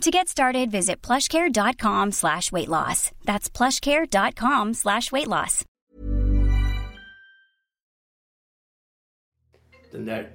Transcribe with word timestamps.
To 0.00 0.10
get 0.10 0.28
started, 0.28 0.70
visit 0.70 1.00
plushcare.com 1.02 2.12
slash 2.12 2.52
weight 2.52 2.68
loss. 2.68 3.10
That's 3.24 3.48
plushcare.com 3.48 4.74
slash 4.74 5.12
weight 5.12 5.28
loss. 5.28 5.64
Den 9.92 10.06
där, 10.06 10.28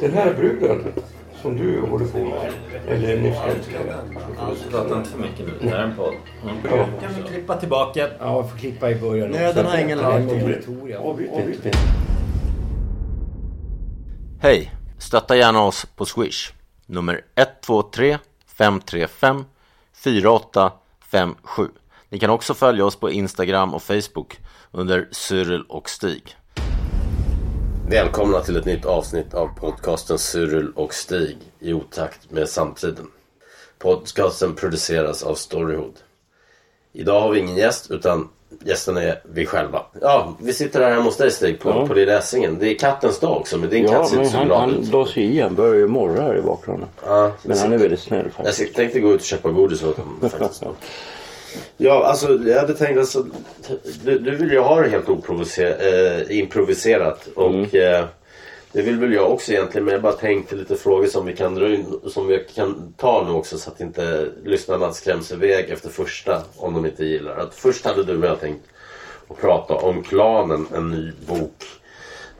den 0.00 0.12
här 0.12 0.34
bruden 0.34 0.92
som 1.42 1.56
du 1.56 1.80
håller 1.80 2.06
på 2.06 2.18
med, 2.18 2.52
eller 2.88 3.20
nyss 3.20 3.36
älskade. 3.38 3.94
Prata 4.70 4.98
inte 4.98 5.10
för 5.10 5.18
mycket 5.18 5.46
nu. 5.46 5.58
Det 5.60 5.68
här 5.68 5.78
är 5.78 5.84
en 5.84 5.96
podd. 5.96 6.14
Mm. 6.42 6.56
Ja. 6.64 6.86
Kan 7.00 7.14
vi 7.14 7.22
klippa 7.28 7.56
tillbaka? 7.56 8.08
Ja, 8.18 8.42
vi 8.42 8.48
får 8.48 8.58
klippa 8.58 8.90
i 8.90 8.94
början. 8.94 9.30
Nöden 9.30 9.66
har 9.66 9.78
ingen 9.78 9.98
lag. 9.98 10.22
Hej! 14.40 14.72
Stötta 14.98 15.36
gärna 15.36 15.62
oss 15.62 15.86
på 15.96 16.04
Swish. 16.04 16.52
Nummer 16.86 17.20
123 17.34 18.18
535 18.58 19.44
4857. 19.92 21.68
Ni 22.08 22.18
kan 22.18 22.30
också 22.30 22.54
följa 22.54 22.84
oss 22.84 22.96
på 22.96 23.10
Instagram 23.10 23.74
och 23.74 23.82
Facebook 23.82 24.38
under 24.70 25.08
Cyril 25.10 25.62
och 25.68 25.90
Stig. 25.90 26.36
Välkomna 27.88 28.40
till 28.40 28.56
ett 28.56 28.64
nytt 28.64 28.84
avsnitt 28.84 29.34
av 29.34 29.46
podcasten 29.46 30.18
Cyril 30.18 30.72
och 30.74 30.94
Stig 30.94 31.38
i 31.58 31.72
otakt 31.72 32.30
med 32.30 32.48
samtiden. 32.48 33.06
Podcasten 33.78 34.54
produceras 34.54 35.22
av 35.22 35.34
Storyhood. 35.34 35.94
Idag 36.92 37.20
har 37.20 37.32
vi 37.32 37.40
ingen 37.40 37.56
gäst 37.56 37.90
utan 37.90 38.28
gästen 38.64 38.96
är 38.96 39.20
vi 39.32 39.46
själva. 39.46 39.82
Ja, 40.00 40.36
vi 40.40 40.52
sitter 40.52 40.80
här 40.82 40.90
hemma 40.90 41.02
hos 41.02 41.16
dig 41.16 41.30
Stig 41.30 41.60
på, 41.60 41.68
Ja. 41.68 41.86
på 41.86 41.94
lilla 41.94 42.18
Essingen. 42.18 42.58
Det 42.58 42.68
är 42.68 42.78
kattens 42.78 43.18
dag 43.20 43.36
också 43.36 43.58
men 43.58 43.70
din 43.70 43.84
Ja, 43.84 43.92
katt 43.92 44.08
ser 44.08 44.16
inte 44.18 44.30
så 44.30 44.36
han, 44.36 44.46
glad 44.46 44.60
han 44.60 44.74
ut. 44.74 44.88
la 44.92 45.06
sig 45.06 45.36
i. 45.36 45.40
Han 45.40 45.54
börjar 45.54 45.74
ju 45.74 45.86
morra 45.86 46.22
här 46.22 46.38
i 46.38 46.42
bakgrunden. 46.42 46.88
Ja, 47.06 47.32
Men 47.42 47.58
han 47.58 47.72
är 47.72 47.78
väldigt 47.78 48.00
snäll 48.00 48.24
Jag 48.24 48.32
faktiskt. 48.46 48.74
tänkte 48.74 49.00
gå 49.00 49.12
ut 49.12 49.20
och 49.20 49.26
köpa 49.26 49.48
godis 49.50 49.82
åt 49.82 49.96
honom 49.96 50.30
faktiskt. 50.30 50.62
Ja, 51.76 52.04
alltså 52.04 52.38
jag 52.46 52.60
hade 52.60 52.74
tänkt 52.74 52.98
alltså, 52.98 53.26
du, 54.04 54.18
du 54.18 54.36
vill 54.36 54.50
ju 54.50 54.58
ha 54.58 54.80
det 54.80 54.88
helt 54.88 55.08
eh, 56.28 56.38
improviserat 56.38 57.28
och 57.34 57.74
eh, 57.74 58.04
det 58.76 58.82
vill 58.82 58.98
väl 58.98 59.12
jag 59.12 59.32
också 59.32 59.52
egentligen 59.52 59.84
men 59.84 59.92
jag 59.92 60.02
bara 60.02 60.12
tänkte 60.12 60.56
lite 60.56 60.76
frågor 60.76 61.06
som 61.06 61.26
vi 61.26 61.36
kan 61.36 61.54
dra 61.54 61.74
in, 61.74 62.00
som 62.06 62.26
vi 62.26 62.46
kan 62.54 62.94
ta 62.96 63.24
nu 63.26 63.32
också 63.32 63.58
så 63.58 63.70
att 63.70 63.80
inte 63.80 64.28
lyssnarna 64.44 64.92
skräms 64.92 65.32
iväg 65.32 65.70
efter 65.70 65.88
första 65.88 66.42
om 66.56 66.74
de 66.74 66.86
inte 66.86 67.04
gillar. 67.04 67.36
Att 67.36 67.54
först 67.54 67.84
hade 67.84 68.04
du 68.04 68.18
och 68.18 68.24
jag 68.24 68.40
tänkt 68.40 68.64
att 69.28 69.40
prata 69.40 69.74
om 69.74 70.02
Klanen, 70.02 70.66
en 70.74 70.90
ny 70.90 71.12
bok 71.26 71.64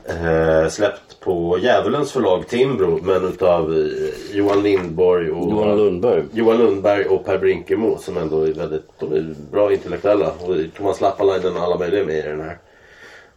eh, 0.05 0.69
släppt 0.69 1.21
på 1.21 1.59
Djävulens 1.59 2.13
förlag 2.13 2.49
Timbro 2.49 3.01
men 3.03 3.25
utav 3.25 3.73
eh, 3.73 4.37
Johan 4.37 4.63
Lindborg 4.63 5.31
och 5.31 5.51
Johan 5.51 5.77
Lundberg. 5.77 6.25
Johan 6.33 6.59
Lundberg 6.59 7.05
och 7.05 7.25
Per 7.25 7.39
Brinkemo 7.39 7.99
som 7.99 8.17
ändå 8.17 8.43
är 8.43 8.53
väldigt 8.53 8.89
de 8.99 9.13
är 9.13 9.35
bra 9.53 9.73
intellektuella. 9.73 10.33
Och 10.41 10.57
Thomas 10.77 11.01
Lappalainen 11.01 11.57
och 11.57 11.63
alla 11.63 11.79
möjliga 11.79 12.05
med 12.05 12.19
i 12.19 12.23
den 12.23 12.41
här. 12.41 12.59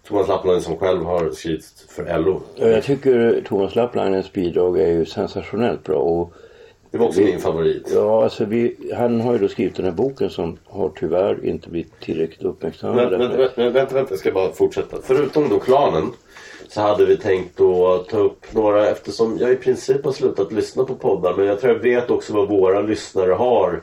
Thomas 0.10 0.28
Lappalainen 0.28 0.62
som 0.64 0.78
själv 0.78 1.04
har 1.04 1.32
skrivit 1.32 1.86
för 1.90 2.20
LO. 2.20 2.42
Ja, 2.56 2.68
Jag 2.68 2.84
tycker 2.84 3.44
Thomas 3.48 3.76
Lapplainens 3.76 4.34
bidrag 4.34 4.80
är 4.80 4.88
ju 4.88 5.06
sensationellt 5.06 5.84
bra. 5.84 5.98
Och, 6.00 6.34
Det 6.92 6.98
var 6.98 7.08
också 7.08 7.22
min 7.22 7.40
favorit. 7.40 7.92
ja, 7.96 8.24
alltså 8.24 8.46
vi, 8.46 8.76
han 8.98 9.22
har 9.22 9.34
ju 9.34 9.40
då 9.40 9.48
skrivit 9.48 9.76
den 9.76 9.86
här 9.86 9.92
boken 9.92 10.30
som 10.30 10.58
har 10.66 10.92
tyvärr 11.00 11.46
inte 11.46 11.70
blivit 11.70 12.00
tillräckligt 12.00 12.44
uppmärksammad. 12.44 13.12
Men, 13.12 13.20
men, 13.20 13.32
men, 13.38 13.50
men 13.56 13.74
vänta, 13.74 13.96
vänta, 13.96 14.12
jag 14.12 14.20
ska 14.20 14.32
bara 14.32 14.52
fortsätta. 14.52 14.98
Förutom 15.04 15.50
då 15.50 15.60
klanen 15.60 16.12
så 16.68 16.82
hade 16.82 17.06
vi 17.06 17.18
tänkt 17.18 17.62
att 17.62 18.08
ta 18.10 18.18
upp 18.18 18.54
några 18.54 18.88
eftersom 18.90 19.38
jag 19.38 19.52
i 19.52 19.56
princip 19.56 20.06
har 20.06 20.12
slutat 20.12 20.52
lyssna 20.52 20.84
på 20.84 20.96
poddar 20.96 21.34
men 21.38 21.46
jag 21.46 21.62
tror 21.62 21.74
jag 21.74 21.80
vet 21.80 22.12
också 22.12 22.34
vad 22.34 22.50
våra 22.50 22.82
lyssnare 22.82 23.32
har 23.32 23.82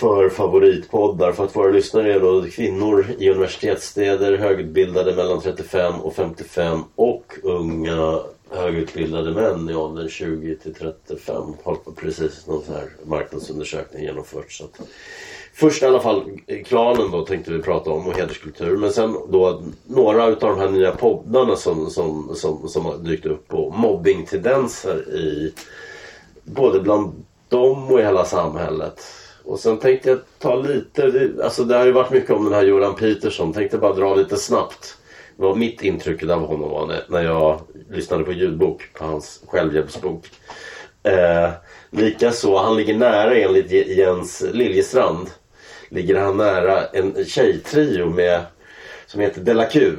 för 0.00 0.28
favoritpoddar 0.28 1.32
för 1.32 1.44
att 1.44 1.56
våra 1.56 1.70
lyssnare 1.70 2.14
är 2.14 2.20
då 2.20 2.42
kvinnor 2.42 3.06
i 3.18 3.30
universitetsstäder, 3.30 4.38
högutbildade 4.38 5.14
mellan 5.16 5.40
35 5.40 5.94
och 6.00 6.14
55 6.14 6.80
och 6.94 7.34
unga 7.42 8.20
högutbildade 8.50 9.30
män 9.30 9.70
i 9.70 9.74
åldern 9.74 10.08
20 10.08 10.56
till 10.56 10.74
35 10.74 11.42
har 11.64 11.76
precis 11.96 12.46
någon 12.46 12.62
sån 12.62 12.74
här 12.74 12.88
marknadsundersökning 13.04 14.02
genomförts. 14.02 14.58
Så 14.58 14.64
att, 14.64 14.80
Först 15.54 15.82
i 15.82 15.86
alla 15.86 16.00
fall 16.00 16.22
klanen 16.64 17.10
då 17.10 17.24
tänkte 17.24 17.52
vi 17.52 17.62
prata 17.62 17.90
om 17.90 18.06
och 18.06 18.16
hederskultur. 18.16 18.76
Men 18.76 18.92
sen 18.92 19.16
då 19.28 19.62
några 19.86 20.26
utav 20.26 20.50
de 20.50 20.60
här 20.60 20.70
nya 20.70 20.90
poddarna 20.90 21.56
som, 21.56 21.90
som, 21.90 22.34
som, 22.34 22.68
som 22.68 22.84
har 22.84 22.98
dykt 22.98 23.26
upp 23.26 23.54
och 23.54 23.74
mobbingtendenser 23.74 25.14
i 25.14 25.52
både 26.44 26.80
bland 26.80 27.24
dem 27.48 27.90
och 27.90 28.00
i 28.00 28.02
hela 28.02 28.24
samhället. 28.24 29.19
Och 29.44 29.58
sen 29.58 29.78
tänkte 29.78 30.08
jag 30.10 30.18
ta 30.38 30.54
lite, 30.56 31.30
alltså 31.44 31.64
det 31.64 31.76
har 31.76 31.84
ju 31.86 31.92
varit 31.92 32.10
mycket 32.10 32.30
om 32.30 32.44
den 32.44 32.54
här 32.54 32.62
Jordan 32.62 32.94
Peterson. 32.94 33.52
Tänkte 33.52 33.78
bara 33.78 33.92
dra 33.92 34.14
lite 34.14 34.36
snabbt. 34.36 34.96
Vad 35.36 35.56
mitt 35.56 35.82
intryck 35.82 36.22
av 36.22 36.46
honom 36.46 36.70
var 36.70 36.92
när, 37.08 37.22
jag 37.24 37.60
lyssnade 37.90 38.24
på 38.24 38.32
ljudbok 38.32 38.82
på 38.94 39.04
hans 39.04 39.42
självhjälpsbok. 39.46 40.30
Eh, 41.02 41.50
Likaså, 41.90 42.56
han 42.56 42.76
ligger 42.76 42.94
nära 42.94 43.34
enligt 43.34 43.70
Je- 43.70 43.92
Jens 43.94 44.44
Liljestrand. 44.52 45.30
Ligger 45.88 46.18
han 46.18 46.36
nära 46.36 46.86
en 46.86 47.24
tjejtrio 47.24 48.06
med, 48.06 48.40
som 49.06 49.20
heter 49.20 49.40
Della 49.40 49.64
Q. 49.64 49.92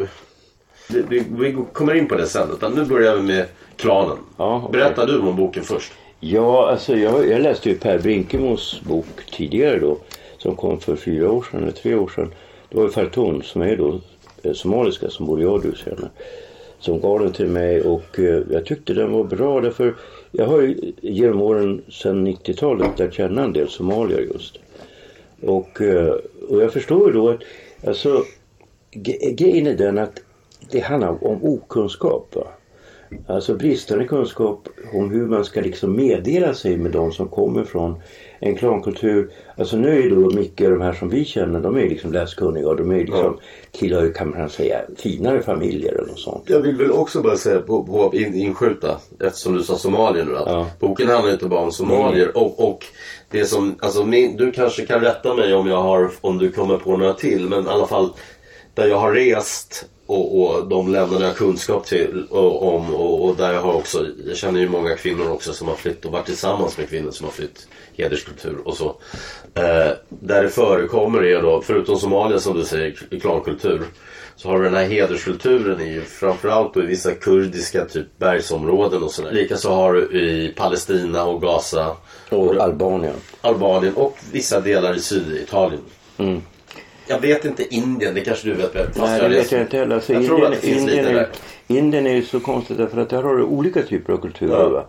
Vi, 0.90 1.02
vi, 1.10 1.26
vi 1.30 1.58
kommer 1.74 1.94
in 1.94 2.08
på 2.08 2.16
det 2.16 2.28
sen, 2.28 2.52
utan 2.54 2.72
nu 2.74 2.86
börjar 2.86 3.16
vi 3.16 3.22
med 3.22 3.46
klanen. 3.78 4.18
Ja, 4.38 4.62
okej. 4.66 4.80
Berätta 4.82 5.06
du 5.06 5.20
om 5.20 5.36
boken 5.36 5.64
först. 5.64 5.92
Ja, 6.24 6.70
alltså 6.70 6.96
jag, 6.96 7.28
jag 7.28 7.42
läste 7.42 7.70
ju 7.70 7.76
Per 7.76 8.00
Brinkemos 8.00 8.82
bok 8.82 9.06
tidigare 9.32 9.80
då. 9.80 9.98
Som 10.38 10.56
kom 10.56 10.80
för 10.80 10.96
fyra 10.96 11.32
år 11.32 11.46
sedan 11.52 11.64
eller 11.64 11.72
tre 11.72 11.96
år 11.96 12.08
sedan. 12.08 12.34
Det 12.70 12.78
var 12.78 12.84
ju 12.84 12.90
Fartun 12.90 13.42
som 13.44 13.62
är 13.62 13.78
då 13.78 14.02
eh, 14.44 14.54
somaliska 14.54 15.10
som 15.10 15.26
både 15.26 15.44
jag 15.44 15.54
och 15.54 15.62
du 15.62 15.74
känner. 15.76 16.10
Som 16.80 17.00
gav 17.00 17.20
den 17.20 17.32
till 17.32 17.48
mig 17.48 17.82
och 17.82 18.20
eh, 18.20 18.44
jag 18.52 18.66
tyckte 18.66 18.94
den 18.94 19.12
var 19.12 19.24
bra 19.24 19.62
därför 19.62 19.96
jag 20.32 20.46
har 20.46 20.62
ju 20.62 20.94
genom 21.02 21.42
åren 21.42 21.82
sedan 21.90 22.28
90-talet 22.28 23.00
lärt 23.00 23.14
känna 23.14 23.44
en 23.44 23.54
del 23.54 23.70
somalier 23.70 24.20
just. 24.20 24.60
Och, 25.42 25.82
eh, 25.82 26.16
och 26.50 26.62
jag 26.62 26.74
förstår 26.74 27.08
ju 27.08 27.14
då 27.14 27.30
att 27.30 27.40
alltså 27.88 28.24
grejen 29.36 29.68
är 29.68 29.76
den 29.76 29.98
att 29.98 30.20
det 30.72 30.80
handlar 30.80 31.28
om 31.28 31.44
okunskap. 31.44 32.36
Va? 32.36 32.48
Alltså 33.28 33.56
bristande 33.56 34.06
kunskap 34.06 34.68
om 34.94 35.12
hur 35.12 35.28
man 35.28 35.46
ska 35.46 35.62
liksom 35.62 35.96
meddela 35.96 36.54
sig 36.54 36.78
med 36.78 36.92
de 36.92 37.12
som 37.12 37.28
kommer 37.28 37.64
från 37.64 38.02
en 38.40 38.56
klankultur. 38.56 39.32
Alltså 39.58 39.78
nu 39.78 39.90
är 39.90 40.02
ju 40.04 40.10
då 40.10 40.30
mycket 40.32 40.70
de 40.70 40.82
här 40.82 40.94
som 40.94 41.10
vi 41.10 41.26
känner, 41.26 41.60
de 41.60 41.78
är 41.78 41.90
liksom 41.90 42.14
läskunniga 42.14 42.68
och 42.68 42.76
de 42.78 42.92
är 42.92 43.00
liksom, 43.00 43.38
tillhör 43.72 44.04
ju, 44.04 44.14
kan 44.14 44.30
man 44.30 44.50
säga, 44.50 44.82
finare 44.98 45.42
familjer 45.42 45.94
eller 45.94 46.08
något 46.08 46.20
sånt. 46.20 46.44
Jag 46.48 46.60
vill 46.60 46.76
väl 46.76 46.92
också 46.92 47.22
bara 47.22 47.36
säga 47.36 47.60
på, 47.60 47.84
på 47.84 48.16
in, 48.16 48.34
inskjuta 48.34 48.98
eftersom 49.20 49.54
du 49.54 49.64
sa 49.64 49.78
somalier 49.78 50.26
nu 50.26 50.38
att 50.38 50.48
Ja. 50.48 50.68
boken 50.80 51.08
handlar 51.08 51.34
inte 51.34 51.46
bara 51.46 51.62
om 51.62 51.72
somalier 51.72 52.38
och, 52.38 52.70
och 52.70 52.86
det 53.32 53.46
som, 53.46 53.76
alltså 53.80 54.06
min, 54.06 54.38
du 54.38 54.52
kanske 54.52 54.86
kan 54.86 55.00
rätta 55.02 55.36
mig 55.36 55.54
om 55.54 55.68
jag 55.68 55.82
har, 55.84 56.12
om 56.22 56.38
du 56.38 56.52
kommer 56.52 56.78
på 56.78 56.98
några 56.98 57.14
till 57.14 57.50
men 57.50 57.66
i 57.66 57.70
alla 57.70 57.88
fall 57.88 58.10
där 58.74 58.88
jag 58.88 58.98
har 58.98 59.12
rest 59.12 59.86
och, 60.06 60.42
och 60.42 60.68
de 60.68 60.92
länderna 60.92 61.22
jag 61.22 61.28
har 61.28 61.36
kunskap 61.36 61.86
till 61.86 62.26
och, 62.30 62.76
om 62.76 62.94
och, 62.96 63.26
och 63.26 63.36
där 63.36 63.54
jag 63.54 63.62
har 63.62 63.74
också, 63.74 64.08
jag 64.28 64.38
känner 64.38 64.60
ju 64.60 64.70
många 64.70 64.96
kvinnor 64.96 65.32
också 65.32 65.54
som 65.54 65.68
har 65.68 65.76
flytt 65.76 66.06
och 66.06 66.12
varit 66.12 66.26
tillsammans 66.26 66.78
med 66.78 66.90
kvinnor 66.90 67.12
som 67.12 67.26
har 67.26 67.32
flytt 67.32 67.68
hederskultur 67.94 68.58
och 68.66 68.78
så. 68.78 68.96
Eh, 69.54 69.92
där 70.10 70.44
det 70.44 70.50
förekommer 70.50 71.24
är 71.24 71.42
då, 71.42 71.62
förutom 71.62 71.98
Somalia 71.98 72.40
som 72.40 72.58
du 72.58 72.64
säger, 72.64 73.20
klankultur. 73.22 73.82
Så 74.36 74.50
har 74.50 74.58
du 74.58 74.64
den 74.64 74.74
här 74.74 74.86
hederskulturen 74.86 75.82
i 75.82 76.02
framförallt 76.02 76.78
i 76.78 76.82
vissa 76.82 77.14
kurdiska 77.14 77.86
typ 77.86 78.18
bergsområden 78.18 79.04
och 79.04 79.12
sådär. 79.12 79.32
Likaså 79.32 79.70
har 79.70 79.94
du 79.94 80.20
i 80.20 80.54
Palestina 80.58 81.24
och 81.24 81.42
Gaza, 81.42 81.96
Och 82.30 82.56
Albanien. 82.56 83.16
Albanien 83.42 83.94
och 83.96 84.18
vissa 84.32 84.62
delar 84.62 84.96
i 84.96 85.00
Syditalien. 85.00 85.82
Jag 87.12 87.22
vet 87.22 87.46
inte 87.46 87.76
Indien, 87.76 88.14
det 88.14 88.22
kanske 88.22 88.48
du 88.48 88.54
vet 88.54 88.74
bättre. 88.74 89.02
Nej, 89.06 89.22
det 89.22 89.30
vet 89.30 89.52
jag 89.52 89.62
inte 89.62 89.78
heller. 89.78 89.96
Alltså, 89.96 90.14
jag 90.14 90.24
Indien, 90.24 90.86
lite 90.86 91.00
är, 91.00 91.14
där. 91.14 91.30
Indien 91.68 92.08
är 92.08 92.14
ju 92.14 92.24
så 92.24 92.40
konstigt 92.40 92.78
därför 92.78 93.02
att 93.02 93.10
där 93.10 93.24
har 93.24 93.36
du 93.36 93.44
olika 93.44 93.82
typer 93.82 94.14
av 94.14 94.18
kulturer. 94.18 94.72
Ja. 94.74 94.88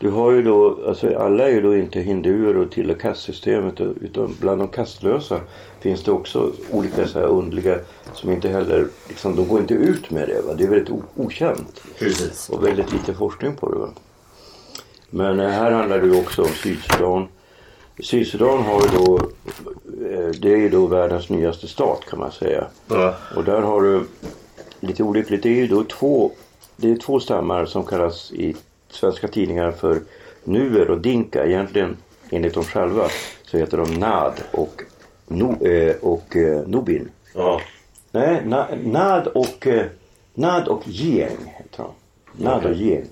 Du 0.00 0.10
har 0.10 0.32
ju 0.32 0.42
då, 0.42 0.78
alltså 0.86 1.18
alla 1.18 1.44
är 1.44 1.52
ju 1.52 1.60
då 1.60 1.76
inte 1.76 2.00
hinduer 2.00 2.56
och 2.56 2.70
tillhör 2.70 2.94
kastsystemet 2.94 3.80
utan 3.80 4.36
bland 4.40 4.60
de 4.60 4.68
kastlösa 4.68 5.40
finns 5.80 6.04
det 6.04 6.12
också 6.12 6.52
olika 6.70 7.06
så 7.06 7.18
här 7.18 7.26
underliga 7.26 7.78
som 8.12 8.30
inte 8.30 8.48
heller, 8.48 8.86
liksom, 9.08 9.36
de 9.36 9.48
går 9.48 9.60
inte 9.60 9.74
ut 9.74 10.10
med 10.10 10.28
det. 10.28 10.40
Va? 10.46 10.54
Det 10.54 10.64
är 10.64 10.68
väldigt 10.68 10.94
okänt 11.16 11.82
Precis. 11.98 12.48
och 12.48 12.66
väldigt 12.66 12.92
lite 12.92 13.14
forskning 13.14 13.56
på 13.56 13.72
det. 13.72 13.78
Va? 13.78 13.88
Men 15.10 15.40
eh, 15.40 15.48
här 15.48 15.70
handlar 15.70 15.98
det 16.00 16.06
ju 16.06 16.20
också 16.20 16.42
om 16.42 16.48
Sydsudan. 16.48 17.28
Sydsudan 18.02 18.62
har 18.62 18.82
ju 18.82 18.88
då, 18.98 19.16
eh, 20.06 20.28
det 20.28 20.52
är 20.52 20.56
ju 20.56 20.68
då 20.68 20.86
världens 20.86 21.28
nyaste 21.28 21.68
stat 21.68 22.04
kan 22.10 22.18
man 22.18 22.32
säga. 22.32 22.66
Ja. 22.88 23.14
Och 23.36 23.44
där 23.44 23.62
har 23.62 23.82
du 23.82 24.06
lite 24.80 25.02
olyckligt, 25.02 25.42
det 25.42 25.48
är 25.48 25.54
ju 25.54 25.66
då 25.66 25.84
två, 25.84 26.30
det 26.76 26.90
är 26.90 26.96
två 26.96 27.20
stammar 27.20 27.66
som 27.66 27.86
kallas 27.86 28.32
i 28.32 28.56
svenska 28.90 29.28
tidningar 29.28 29.70
för 29.70 30.00
nuer 30.44 30.90
och 30.90 30.98
dinka. 30.98 31.46
Egentligen 31.46 31.96
enligt 32.30 32.54
dem 32.54 32.64
själva 32.64 33.08
så 33.44 33.58
heter 33.58 33.76
de 33.76 33.94
nad 33.94 34.40
och, 34.50 34.82
no, 35.26 35.66
eh, 35.66 35.96
och 35.96 36.36
eh, 36.36 36.66
nubin. 36.66 37.08
Ja. 37.34 37.60
Nej, 38.10 38.42
na, 38.44 38.68
nad 38.84 39.26
och 39.26 39.66
eh, 39.66 39.86
nad 40.34 40.68
och 40.68 40.82
geng 40.86 41.54
heter 41.56 41.84
de. 41.84 41.90
Nad 42.44 42.64
och 42.64 42.74
geng. 42.74 43.06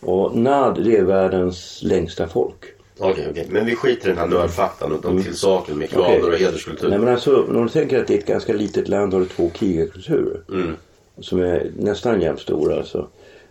Och 0.00 0.36
nad 0.36 0.84
det 0.84 0.96
är 0.96 1.02
världens 1.02 1.82
längsta 1.82 2.28
folk. 2.28 2.79
Okej, 3.00 3.26
okej. 3.30 3.46
Men 3.50 3.66
vi 3.66 3.76
skiter 3.76 4.06
i 4.06 4.10
den 4.10 4.18
här 4.18 4.26
nördfaktan 4.26 4.92
utan 4.92 5.22
till 5.22 5.36
saken 5.36 5.78
med 5.78 5.90
klaner 5.90 6.08
Mm. 6.08 6.20
Okej. 6.22 6.32
och 6.34 6.38
hederskultur. 6.40 6.88
Nej 6.88 6.98
men 6.98 7.08
alltså 7.08 7.46
när 7.48 7.62
du 7.62 7.68
tänker 7.68 8.00
att 8.00 8.06
det 8.06 8.14
är 8.14 8.18
ett 8.18 8.26
ganska 8.26 8.52
litet 8.52 8.88
land 8.88 9.12
har 9.12 9.20
du 9.20 9.26
två 9.26 9.48
krigarkulturer. 9.54 10.40
Mm. 10.48 10.76
Som 11.20 11.40
är 11.40 11.70
nästan 11.78 12.20
jämnt 12.20 12.40
stora 12.40 12.76
alltså. 12.76 13.08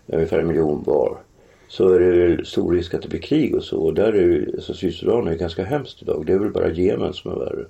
Ungefär 0.08 0.40
en 0.40 0.48
miljon 0.48 0.84
var. 0.86 1.18
Så 1.68 1.90
är 1.90 2.00
det 2.00 2.46
stor 2.46 2.74
risk 2.74 2.94
att 2.94 3.02
det 3.02 3.08
blir 3.08 3.20
krig 3.22 3.56
och 3.56 3.64
så. 3.64 3.78
Och 3.78 3.94
där 3.94 4.14
är 4.14 4.22
ju, 4.22 4.52
alltså 4.56 4.74
Sydsudan 4.74 5.28
är 5.28 5.36
ganska 5.36 5.64
hemskt 5.64 6.02
idag. 6.02 6.24
Det 6.26 6.34
är 6.34 6.40
väl 6.40 6.52
bara 6.52 6.70
Jemen 6.70 7.14
som 7.14 7.32
är 7.32 7.36
värre. 7.36 7.66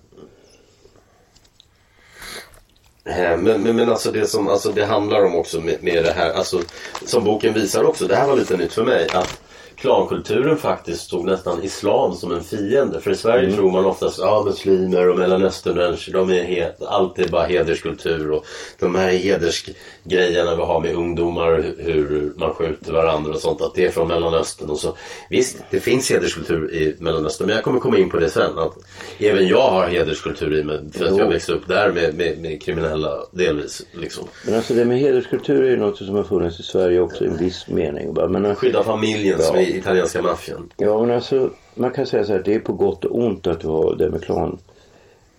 Eh, 3.06 3.38
Men, 3.38 3.62
men, 3.64 3.76
men 3.76 3.90
alltså 3.90 4.12
det 4.12 4.26
som 4.26 4.48
alltså 4.48 4.72
det 4.72 4.86
handlar 4.86 5.26
om 5.26 5.36
också 5.36 5.62
med, 5.62 5.84
med 5.84 6.04
det 6.04 6.12
här, 6.12 6.34
alltså 6.34 6.62
som 7.06 7.24
boken 7.24 7.54
visar 7.54 7.84
också, 7.84 8.08
det 8.08 8.16
här 8.16 8.28
var 8.28 8.36
lite 8.36 8.58
nytt 8.58 8.74
för 8.74 8.84
mig, 8.86 9.08
att 9.14 9.42
klankulturen 9.82 10.58
faktiskt 10.58 11.02
stod 11.02 11.26
nästan 11.26 11.64
islam 11.64 12.14
som 12.16 12.32
en 12.32 12.44
fiende. 12.44 13.00
För 13.02 13.12
i 13.12 13.16
Sverige 13.16 13.44
Mm. 13.44 13.56
tror 13.56 13.72
man 13.72 13.86
oftast, 13.86 14.20
ja 14.20 14.44
muslimer 14.46 15.10
och 15.10 15.18
mellanösternmänniskor, 15.18 16.14
de 16.14 16.30
är 16.32 16.44
he, 16.44 16.72
allt 16.88 17.20
är 17.20 17.28
bara 17.28 17.44
hederskultur 17.46 18.32
och 18.32 18.46
de 18.80 18.96
här 18.96 19.10
hedersgrejerna 19.12 20.56
vi 20.56 20.62
har 20.62 20.80
med 20.82 20.96
ungdomar, 20.96 21.52
hur- 21.78 21.94
hur 21.94 22.34
man 22.38 22.54
skjuter 22.54 22.94
varandra 22.94 23.32
och 23.34 23.40
sånt, 23.40 23.62
att 23.62 23.76
det 23.76 23.86
är 23.86 23.90
från 23.92 24.08
Mellanöstern 24.08 24.70
och 24.70 24.80
så. 24.80 24.96
Visst, 25.30 25.58
det 25.70 25.80
finns 25.80 26.10
hederskultur 26.10 26.74
i 26.74 26.96
Mellanöstern, 27.00 27.48
men 27.48 27.56
jag 27.56 27.64
kommer 27.64 27.80
komma 27.80 27.98
in 27.98 28.10
på 28.10 28.18
det 28.18 28.30
sen. 28.30 28.60
Att 28.60 28.74
även 29.20 29.48
jag 29.48 29.70
har 29.70 29.88
hederskultur 29.88 30.60
i 30.60 30.64
mig, 30.64 30.80
för 30.94 31.06
att 31.06 31.18
jag 31.18 31.28
växte 31.30 31.52
upp 31.54 31.68
där 31.68 31.92
med, 31.92 32.14
med, 32.16 32.38
med 32.42 32.62
kriminella 32.62 33.18
delvis. 33.32 33.82
Liksom. 33.92 34.28
Men 34.46 34.56
alltså 34.56 34.74
det 34.74 34.86
med 34.86 35.00
hederskultur 35.00 35.64
är 35.64 35.70
ju 35.70 35.78
något 35.78 35.98
som 35.98 36.16
har 36.16 36.24
funnits 36.24 36.60
i 36.60 36.64
Sverige 36.64 37.00
också 37.00 37.24
i 37.24 37.28
en 37.28 37.38
viss 37.38 37.68
mening. 37.68 38.14
Men, 38.30 38.56
Skydda 38.56 38.84
familjen 38.84 39.42
som 39.42 39.56
Ja. 39.56 39.62
I 39.70 39.78
italienska 39.78 40.22
maffian. 40.22 40.70
Ja 40.78 41.02
men 41.02 41.16
alltså 41.16 41.50
man 41.76 41.92
kan 41.92 42.06
säga 42.06 42.24
så 42.24 42.34
här 42.34 42.42
det 42.46 42.56
är 42.56 42.60
på 42.60 42.74
gott 42.74 43.06
och 43.06 43.18
ont 43.18 43.48
att 43.48 43.64
vi 43.64 43.68
har 43.68 43.96
det 43.96 44.10
med 44.10 44.24
klan, 44.24 44.58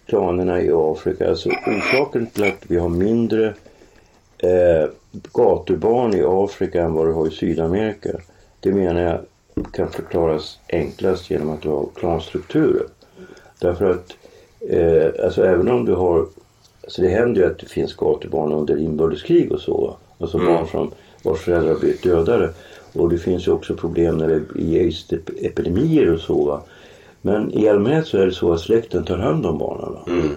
klanerna 0.06 0.62
i 0.62 0.70
Afrika. 0.72 1.28
Alltså 1.28 1.48
orsaken 1.48 2.26
till 2.26 2.44
att 2.44 2.64
vi 2.68 2.78
har 2.78 2.88
mindre 2.88 3.46
eh, 4.38 4.88
gatubarn 5.32 6.14
i 6.14 6.22
Afrika 6.26 6.82
än 6.82 6.92
vad 6.92 7.06
du 7.06 7.12
har 7.12 7.26
i 7.26 7.30
Sydamerika. 7.30 8.10
Det 8.60 8.72
menar 8.72 9.00
jag 9.00 9.20
kan 9.72 9.90
förklaras 9.90 10.58
enklast 10.68 11.30
genom 11.30 11.50
att 11.50 11.62
du 11.62 11.68
har 11.68 11.88
klanstrukturer. 11.94 12.86
Därför 13.58 13.90
att 13.90 14.16
eh, 14.70 15.24
alltså 15.24 15.44
även 15.44 15.68
om 15.68 15.84
du 15.84 15.94
har 15.94 16.26
Alltså 16.82 17.02
det 17.02 17.08
händer 17.08 17.40
ju 17.40 17.46
att 17.46 17.58
det 17.58 17.66
finns 17.66 17.94
gatubarn 17.94 18.52
under 18.52 18.78
inbördeskrig 18.78 19.52
och 19.52 19.60
så. 19.60 19.96
Alltså 20.18 20.38
barn 20.38 20.66
som 20.66 20.90
vars 21.22 21.40
föräldrar 21.40 21.74
blivit 21.74 22.02
dödade. 22.02 22.50
Och 22.92 23.08
det 23.08 23.18
finns 23.18 23.46
ju 23.46 23.52
också 23.52 23.74
problem 23.76 24.18
när 24.18 24.28
det 24.28 24.40
blir 24.40 24.80
aids-epidemier 24.80 26.14
och 26.14 26.20
så. 26.20 26.44
Va? 26.44 26.62
Men 27.22 27.52
i 27.52 27.68
allmänhet 27.68 28.06
så 28.06 28.18
är 28.18 28.26
det 28.26 28.32
så 28.32 28.52
att 28.52 28.60
släkten 28.60 29.04
tar 29.04 29.18
hand 29.18 29.46
om 29.46 29.58
barnen. 29.58 29.96
Mm. 30.06 30.36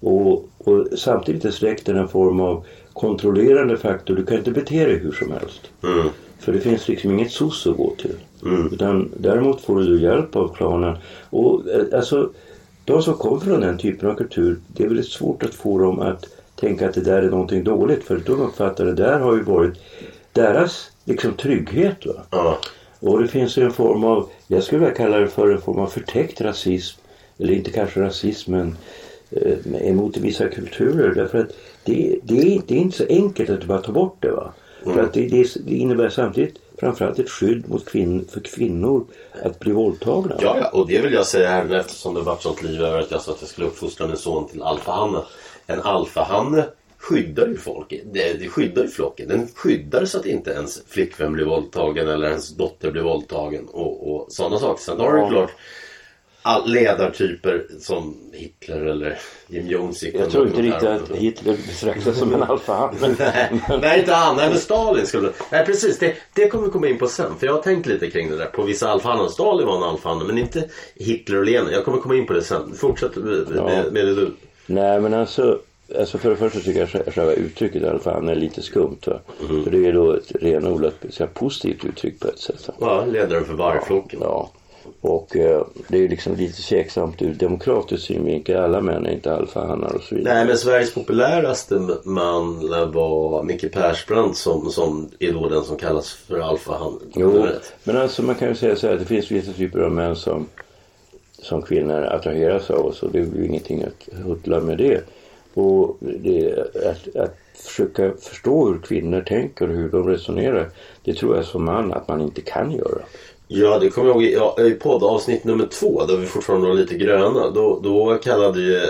Och, 0.00 0.48
och 0.58 0.86
samtidigt 0.96 1.44
är 1.44 1.50
släkten 1.50 1.96
en 1.96 2.08
form 2.08 2.40
av 2.40 2.64
kontrollerande 2.92 3.76
faktor. 3.76 4.14
Du 4.14 4.24
kan 4.24 4.38
inte 4.38 4.50
bete 4.50 4.84
dig 4.84 4.98
hur 4.98 5.12
som 5.12 5.30
helst. 5.30 5.60
Mm. 5.82 6.08
För 6.38 6.52
det 6.52 6.60
finns 6.60 6.88
liksom 6.88 7.10
inget 7.10 7.30
soc 7.30 7.66
att 7.66 7.76
gå 7.76 7.94
till. 7.98 8.16
Mm. 8.42 8.66
Utan 8.72 9.12
däremot 9.16 9.60
får 9.60 9.78
du 9.78 10.00
hjälp 10.00 10.36
av 10.36 10.54
klanen. 10.54 10.96
Och 11.30 11.68
eh, 11.68 11.98
alltså, 11.98 12.30
de 12.84 13.02
som 13.02 13.14
kommer 13.14 13.40
från 13.40 13.60
den 13.60 13.78
typen 13.78 14.10
av 14.10 14.14
kultur, 14.14 14.56
det 14.68 14.84
är 14.84 14.88
väldigt 14.88 15.08
svårt 15.08 15.42
att 15.42 15.54
få 15.54 15.78
dem 15.78 16.00
att 16.00 16.26
tänka 16.56 16.88
att 16.88 16.94
det 16.94 17.00
där 17.00 17.22
är 17.22 17.30
någonting 17.30 17.64
dåligt. 17.64 18.04
För 18.04 18.22
de 18.26 18.40
uppfattar 18.40 18.84
det 18.84 18.94
där 18.94 19.18
har 19.18 19.36
ju 19.36 19.42
varit 19.42 19.74
deras 20.32 20.90
liksom 21.04 21.32
trygghet. 21.32 22.06
Va? 22.06 22.26
Ja. 22.30 22.58
Och 23.00 23.22
det 23.22 23.28
finns 23.28 23.58
en 23.58 23.72
form 23.72 24.04
av, 24.04 24.30
jag 24.46 24.62
skulle 24.62 24.80
vilja 24.80 24.94
kalla 24.94 25.18
det 25.18 25.28
för 25.28 25.50
en 25.50 25.60
form 25.60 25.78
av 25.78 25.86
förtäckt 25.86 26.40
rasism. 26.40 27.00
Eller 27.38 27.52
inte 27.52 27.70
kanske 27.70 28.00
rasism 28.00 28.52
men 28.52 28.76
eh, 29.30 29.88
emot 29.88 30.16
vissa 30.16 30.48
kulturer. 30.48 31.14
Därför 31.14 31.38
att 31.38 31.50
det, 31.84 32.18
det, 32.22 32.38
är, 32.38 32.62
det 32.66 32.74
är 32.74 32.78
inte 32.78 32.96
så 32.96 33.06
enkelt 33.08 33.50
att 33.50 33.64
bara 33.64 33.80
ta 33.80 33.92
bort 33.92 34.16
det. 34.20 34.30
Va? 34.30 34.52
För 34.84 35.02
att 35.02 35.12
det, 35.12 35.28
det, 35.64 35.74
innebär 35.74 36.08
samtidigt 36.08 36.58
framförallt 36.78 37.18
ett 37.18 37.30
skydd 37.30 37.68
mot 37.68 37.84
kvinn, 37.84 38.28
för 38.32 38.40
kvinnor 38.40 39.06
att 39.42 39.58
bli 39.58 39.72
våldtagna. 39.72 40.36
Ja, 40.40 40.56
ja, 40.60 40.68
och 40.68 40.86
det 40.86 41.00
vill 41.00 41.12
jag 41.12 41.26
säga 41.26 41.48
här 41.48 41.74
eftersom 41.74 42.14
det 42.14 42.20
varit 42.20 42.42
sånt 42.42 42.62
liv 42.62 42.82
över 42.82 43.00
att 43.00 43.10
jag 43.10 43.22
sa 43.22 43.32
att 43.32 43.40
jag 43.40 43.50
skulle 43.50 43.66
uppfostra 43.66 44.06
min 44.06 44.16
son 44.16 44.48
till 44.48 44.62
alfahanne. 44.62 45.22
En 45.66 45.80
alfahanne 45.80 46.64
skyddar 47.08 47.46
ju 47.46 47.56
folk. 47.56 47.88
Det, 48.12 48.32
det 48.32 48.48
skyddar 48.48 48.82
ju 48.82 48.88
flocken. 48.88 49.28
Den 49.28 49.48
skyddar 49.54 50.04
så 50.04 50.18
att 50.18 50.26
inte 50.26 50.50
ens 50.50 50.82
flickvän 50.88 51.32
blir 51.32 51.44
våldtagen 51.44 52.08
eller 52.08 52.26
ens 52.28 52.48
dotter 52.56 52.90
blir 52.90 53.02
våldtagen 53.02 53.68
och, 53.68 54.14
och 54.14 54.32
sådana 54.32 54.58
saker. 54.58 54.82
Sen 54.82 55.00
har 55.00 55.12
du 55.16 55.28
klart 55.28 55.50
all 56.46 56.70
ledartyper 56.72 57.66
som 57.80 58.16
Hitler 58.32 58.80
eller 58.86 59.18
Jim 59.46 59.66
Jones 59.68 60.02
Jag 60.02 60.30
tror 60.30 60.46
inte 60.46 60.62
riktigt 60.62 60.88
att 60.88 61.10
Hitler 61.10 61.56
betraktas 61.66 62.18
som 62.18 62.34
en 62.34 62.42
alfahanne. 62.50 62.96
men- 63.00 63.16
Nej, 63.18 63.60
nej, 63.80 63.98
inte 63.98 64.12
han. 64.12 64.36
Men 64.36 64.54
Stalin 64.58 65.06
skulle... 65.06 65.30
Nej, 65.52 65.66
precis. 65.66 65.98
Det, 65.98 66.14
det 66.34 66.48
kommer 66.48 66.64
vi 66.64 66.70
komma 66.72 66.88
in 66.88 66.98
på 66.98 67.06
sen. 67.06 67.32
För 67.38 67.46
jag 67.46 67.54
har 67.54 67.62
tänkt 67.62 67.86
lite 67.86 68.10
kring 68.10 68.30
det 68.30 68.36
där. 68.36 68.46
På 68.46 68.62
vissa 68.62 68.88
alfahannar. 68.88 69.28
Stalin 69.28 69.66
var 69.66 69.76
en 69.76 69.82
alfahanne, 69.82 70.24
men 70.24 70.38
inte 70.38 70.68
Hitler 70.94 71.38
och 71.38 71.44
Lenin. 71.44 71.72
Jag 71.72 71.84
kommer 71.84 71.98
komma 71.98 72.14
in 72.16 72.26
på 72.26 72.32
det 72.32 72.42
sen. 72.42 72.74
Fortsätt 72.74 73.16
med, 73.16 73.48
med, 73.48 73.92
med 73.92 74.06
det 74.06 74.14
du. 74.14 74.30
Nej 74.66 75.00
men 75.00 75.14
alltså, 75.14 75.58
alltså 75.98 76.18
för 76.18 76.30
det 76.30 76.36
första 76.36 76.60
tycker 76.60 76.80
jag 76.80 77.14
själva- 77.14 77.32
uttrycket 77.32 77.82
i 77.82 77.86
alla 77.86 77.98
fall 77.98 78.28
är 78.28 78.34
lite 78.34 78.62
skumt. 78.62 78.98
Va? 79.06 79.18
Mm. 79.50 79.64
För 79.64 79.70
det 79.70 79.86
är 79.86 79.92
då 79.92 80.12
ett 80.12 80.32
renodlat 80.40 80.94
så 81.10 81.24
här, 81.24 81.30
positivt 81.34 81.84
uttryck 81.84 82.20
på 82.20 82.28
ett 82.28 82.38
sätt. 82.38 82.68
Va? 82.68 82.74
Ja, 82.80 83.04
ledaren 83.12 83.44
för 83.44 83.54
vargflocken. 83.54 84.20
Ja. 84.22 84.50
Och 85.00 85.36
eh, 85.36 85.66
det 85.88 86.04
är 86.04 86.08
liksom 86.08 86.34
lite 86.34 86.62
tveksamt 86.62 87.22
ur 87.22 87.34
demokratisk 87.34 88.06
synvinkel. 88.06 88.56
Alla 88.56 88.80
män 88.80 89.06
är 89.06 89.12
inte 89.12 89.34
alfahannar 89.34 89.94
och 89.94 90.02
så 90.02 90.14
vidare. 90.14 90.34
Nej, 90.34 90.46
men 90.46 90.58
Sveriges 90.58 90.94
populäraste 90.94 91.88
man 92.04 92.68
vara 92.92 93.42
Micke 93.42 93.72
Persbrandt 93.72 94.36
som, 94.36 94.70
som 94.70 95.10
är 95.18 95.32
då 95.32 95.48
den 95.48 95.64
som 95.64 95.76
kallas 95.76 96.12
för 96.12 96.38
alfahanne. 96.38 96.96
Jo, 97.14 97.46
men 97.84 97.96
alltså 97.96 98.22
man 98.22 98.34
kan 98.34 98.48
ju 98.48 98.54
säga 98.54 98.76
så 98.76 98.86
här 98.86 98.94
att 98.94 99.00
det 99.00 99.06
finns 99.06 99.30
vissa 99.30 99.52
typer 99.52 99.80
av 99.80 99.92
män 99.92 100.16
som, 100.16 100.46
som 101.32 101.62
kvinnor 101.62 102.02
attraheras 102.02 102.70
av 102.70 102.86
och 102.86 102.94
så. 102.94 103.06
Det 103.08 103.18
är 103.18 103.26
ju 103.36 103.46
ingenting 103.46 103.82
att 103.82 104.24
huttla 104.24 104.60
med 104.60 104.78
det. 104.78 105.04
Och 105.54 105.98
att, 106.86 107.16
att 107.16 107.36
försöka 107.54 108.12
förstå 108.20 108.68
hur 108.68 108.78
kvinnor 108.78 109.20
tänker 109.20 109.68
och 109.68 109.74
hur 109.74 109.88
de 109.88 110.08
resonerar. 110.08 110.70
Det 111.04 111.14
tror 111.14 111.36
jag 111.36 111.44
som 111.44 111.64
man 111.64 111.92
att 111.92 112.08
man 112.08 112.20
inte 112.20 112.40
kan 112.40 112.72
göra. 112.72 113.02
Ja, 113.48 113.78
det 113.78 113.90
kommer 113.90 114.08
jag 114.08 114.22
ihåg 114.22 114.24
i, 114.24 114.34
ja, 114.34 114.62
i 114.62 114.70
poddavsnitt 114.70 115.44
nummer 115.44 115.66
två, 115.66 116.06
där 116.06 116.16
vi 116.16 116.26
fortfarande 116.26 116.66
var 116.68 116.74
lite 116.74 116.94
gröna. 116.94 117.50
Då, 117.50 117.80
då 117.82 118.18
kallade 118.22 118.60
ju 118.60 118.80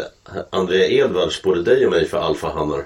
Andrea 0.51 0.89
Edvards 0.89 1.43
både 1.43 1.63
dig 1.63 1.87
och 1.87 1.93
mig 1.93 2.05
för 2.05 2.19
alfahannar. 2.19 2.85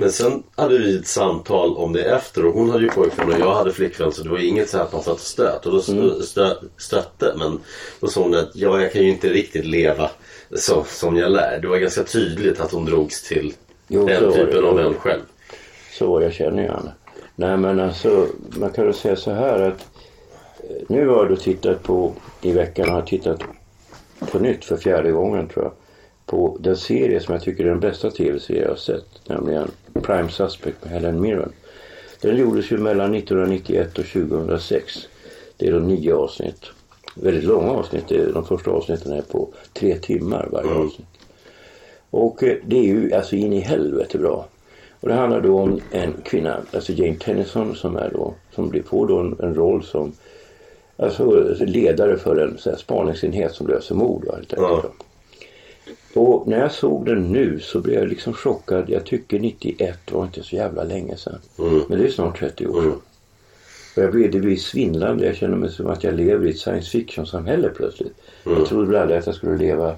Men 0.00 0.12
sen 0.12 0.42
hade 0.56 0.78
vi 0.78 0.96
ett 0.96 1.06
samtal 1.06 1.76
om 1.76 1.92
det 1.92 2.04
efter 2.04 2.46
och 2.46 2.54
hon 2.54 2.70
hade 2.70 2.84
ju 2.84 2.90
pojkvän 2.90 3.32
och 3.32 3.40
jag 3.40 3.54
hade 3.54 3.72
flickvän 3.72 4.12
så 4.12 4.22
det 4.22 4.28
var 4.28 4.38
inget 4.38 4.70
så 4.70 4.76
här 4.76 4.84
att 4.84 4.92
man 4.92 5.02
satt 5.02 5.14
och 5.14 5.20
stöt. 5.20 5.66
Och 5.66 5.72
då 5.72 5.80
stö, 5.80 6.22
stö, 6.22 6.54
stötte. 6.76 7.34
Men 7.38 7.58
då 8.00 8.06
sa 8.06 8.22
hon 8.22 8.34
att 8.34 8.50
ja, 8.54 8.80
jag 8.80 8.92
kan 8.92 9.02
ju 9.02 9.08
inte 9.08 9.28
riktigt 9.28 9.66
leva 9.66 10.10
så, 10.56 10.84
som 10.84 11.16
jag 11.16 11.32
lär. 11.32 11.58
Det 11.62 11.68
var 11.68 11.78
ganska 11.78 12.04
tydligt 12.04 12.60
att 12.60 12.72
hon 12.72 12.84
drogs 12.84 13.22
till 13.22 13.54
Jo, 13.88 14.06
den 14.06 14.32
typen 14.32 14.64
av 14.64 14.74
män 14.74 14.94
själv. 14.94 15.22
Så 15.98 16.22
jag 16.22 16.32
känner 16.32 16.62
ju 16.62 16.68
henne. 16.68 16.92
Nej 17.36 17.56
men 17.56 17.80
alltså 17.80 18.26
man 18.58 18.70
kan 18.70 18.84
väl 18.84 18.94
säga 18.94 19.16
så 19.16 19.30
här 19.30 19.60
att 19.60 19.88
eh, 20.58 20.76
nu 20.88 21.08
har 21.08 21.16
jag 21.16 21.28
då 21.28 21.36
tittat 21.36 21.82
på 21.82 22.12
i 22.42 22.52
veckan 22.52 22.88
har 22.88 22.96
jag 22.96 23.06
tittat 23.06 23.42
på 24.18 24.38
nytt 24.38 24.64
för 24.64 24.76
fjärde 24.76 25.10
gången 25.10 25.48
tror 25.48 25.64
jag. 25.64 25.72
På 26.26 26.56
den 26.60 26.76
serie 26.76 27.20
som 27.20 27.34
jag 27.34 27.42
tycker 27.42 27.64
är 27.64 27.68
den 27.68 27.80
bästa 27.80 28.10
tv-serie 28.10 28.62
jag 28.62 28.68
har 28.68 28.76
sett. 28.76 29.28
Nämligen 29.28 29.70
Prime 30.02 30.28
Suspect 30.28 30.84
med 30.84 30.92
Helen 30.92 31.20
Mirren. 31.20 31.52
Den 32.20 32.36
gjordes 32.36 32.70
ju 32.70 32.78
mellan 32.78 33.14
1991 33.14 33.98
och 33.98 34.06
2006. 34.06 35.08
Det 35.56 35.66
är 35.66 35.72
då 35.72 35.78
nio 35.78 36.14
avsnitt. 36.14 36.66
Väldigt 37.14 37.44
långa 37.44 37.70
avsnitt. 37.70 38.08
De 38.08 38.44
första 38.44 38.70
avsnitten 38.70 39.12
är 39.12 39.22
på 39.22 39.48
tre 39.72 39.98
timmar 39.98 40.48
varje 40.52 40.70
Mm. 40.70 40.82
avsnitt. 40.86 41.06
Och 42.10 42.42
eh, 42.42 42.56
det 42.66 42.78
är 42.78 42.84
ju 42.84 43.12
alltså 43.14 43.36
in 43.36 43.52
i 43.52 43.60
helvete 43.60 44.18
bra. 44.18 44.46
Och 45.00 45.08
det 45.08 45.14
handlar 45.14 45.40
då 45.40 45.58
om 45.60 45.80
en 45.90 46.14
kvinna, 46.24 46.60
alltså 46.72 46.92
Jane 46.92 47.16
Tennyson 47.18 47.74
som 47.76 47.96
är 47.96 48.10
då, 48.12 48.34
som 48.54 48.68
blir 48.68 48.82
på 48.82 49.06
då 49.06 49.18
en, 49.18 49.36
en 49.42 49.54
roll 49.54 49.82
som 49.84 50.12
alltså 50.96 51.54
ledare 51.60 52.16
för 52.18 52.36
en 52.36 52.58
så 52.58 52.70
här, 52.70 52.76
spaningsenhet 52.76 53.52
som 53.54 53.66
löser 53.66 53.94
mord. 53.94 54.24
Helt 54.34 54.54
enkelt. 54.54 54.84
Ja. 54.84 54.90
Och 56.20 56.48
när 56.48 56.58
jag 56.60 56.72
såg 56.72 57.06
den 57.06 57.22
nu 57.32 57.60
så 57.60 57.80
blev 57.80 57.98
jag 57.98 58.08
liksom 58.08 58.32
chockad. 58.32 58.84
Jag 58.90 59.04
tycker 59.06 59.38
91 59.38 59.98
var 60.12 60.24
inte 60.24 60.42
så 60.42 60.56
jävla 60.56 60.84
länge 60.84 61.16
sedan. 61.16 61.38
Mm. 61.58 61.80
Men 61.88 61.98
det 61.98 62.04
är 62.06 62.10
snart 62.10 62.38
30 62.38 62.66
år 62.66 62.82
sedan. 62.82 63.00
Jag 63.94 64.12
blev, 64.12 64.30
det 64.30 64.40
blir 64.40 64.56
svindlande. 64.56 65.26
Jag 65.26 65.36
känner 65.36 65.56
mig 65.56 65.70
som 65.70 65.86
att 65.86 66.04
jag 66.04 66.14
lever 66.14 66.46
i 66.46 66.50
ett 66.50 66.58
science 66.58 66.90
fiction 66.90 67.26
samhälle 67.26 67.68
plötsligt. 67.68 68.14
Jag 68.44 68.66
trodde 68.66 69.02
aldrig 69.02 69.18
att 69.18 69.26
jag 69.26 69.34
skulle 69.34 69.56
leva 69.56 69.94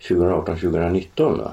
2018-2019. 0.00 1.38
Va? 1.38 1.52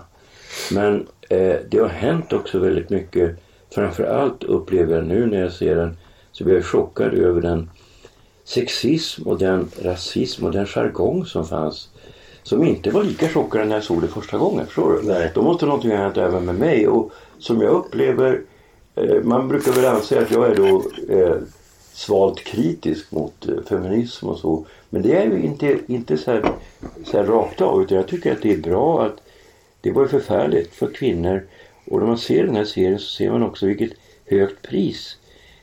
Men 0.71 1.07
eh, 1.29 1.55
det 1.69 1.79
har 1.79 1.87
hänt 1.87 2.33
också 2.33 2.59
väldigt 2.59 2.89
mycket. 2.89 3.37
Framförallt 3.71 4.43
upplever 4.43 4.95
jag 4.95 5.05
nu 5.05 5.25
när 5.25 5.41
jag 5.41 5.51
ser 5.51 5.75
den 5.75 5.97
så 6.31 6.43
blir 6.43 6.55
jag 6.55 6.65
chockad 6.65 7.13
över 7.13 7.41
den 7.41 7.69
sexism 8.43 9.27
och 9.27 9.37
den 9.37 9.69
rasism 9.81 10.45
och 10.45 10.51
den 10.51 10.65
jargong 10.65 11.25
som 11.25 11.45
fanns. 11.45 11.89
Som 12.43 12.63
inte 12.63 12.91
var 12.91 13.03
lika 13.03 13.29
chockande 13.29 13.67
när 13.67 13.75
jag 13.75 13.83
såg 13.83 14.01
det 14.01 14.07
första 14.07 14.37
gången. 14.37 14.65
Förstår 14.65 14.93
du? 14.93 15.07
Nej. 15.07 15.31
Då 15.35 15.41
måste 15.41 15.65
någonting 15.65 15.91
ha 15.91 15.97
hänt 15.97 16.17
även 16.17 16.45
med 16.45 16.55
mig. 16.55 16.87
Och 16.87 17.11
som 17.39 17.61
jag 17.61 17.71
upplever, 17.71 18.41
eh, 18.95 19.23
man 19.23 19.47
brukar 19.47 19.71
väl 19.71 19.85
anse 19.85 20.21
att 20.21 20.31
jag 20.31 20.51
är 20.51 20.55
då 20.55 20.83
eh, 21.09 21.35
svalt 21.99 22.43
kritisk 22.43 23.11
mot 23.11 23.47
eh, 23.47 23.63
feminism 23.69 24.27
och 24.27 24.37
så. 24.37 24.65
Men 24.89 25.01
det 25.01 25.15
är 25.15 25.25
ju 25.25 25.41
inte, 25.43 25.79
inte 25.87 26.17
så, 26.17 26.31
här, 26.31 26.51
så 27.03 27.17
här 27.17 27.25
rakt 27.25 27.61
av. 27.61 27.81
Utan 27.81 27.97
jag 27.97 28.07
tycker 28.07 28.31
att 28.31 28.41
det 28.41 28.53
är 28.53 28.57
bra 28.57 29.05
att 29.05 29.21
det 29.81 29.91
var 29.91 30.01
ju 30.01 30.07
förfärligt 30.07 30.75
för 30.75 30.93
kvinnor. 30.93 31.47
Och 31.85 31.99
när 31.99 32.07
man 32.07 32.17
ser 32.17 32.45
den 32.45 32.55
här 32.55 32.65
serien 32.65 32.99
så 32.99 33.09
ser 33.09 33.31
man 33.31 33.43
också 33.43 33.65
vilket 33.65 33.91
högt 34.25 34.61
pris 34.61 35.17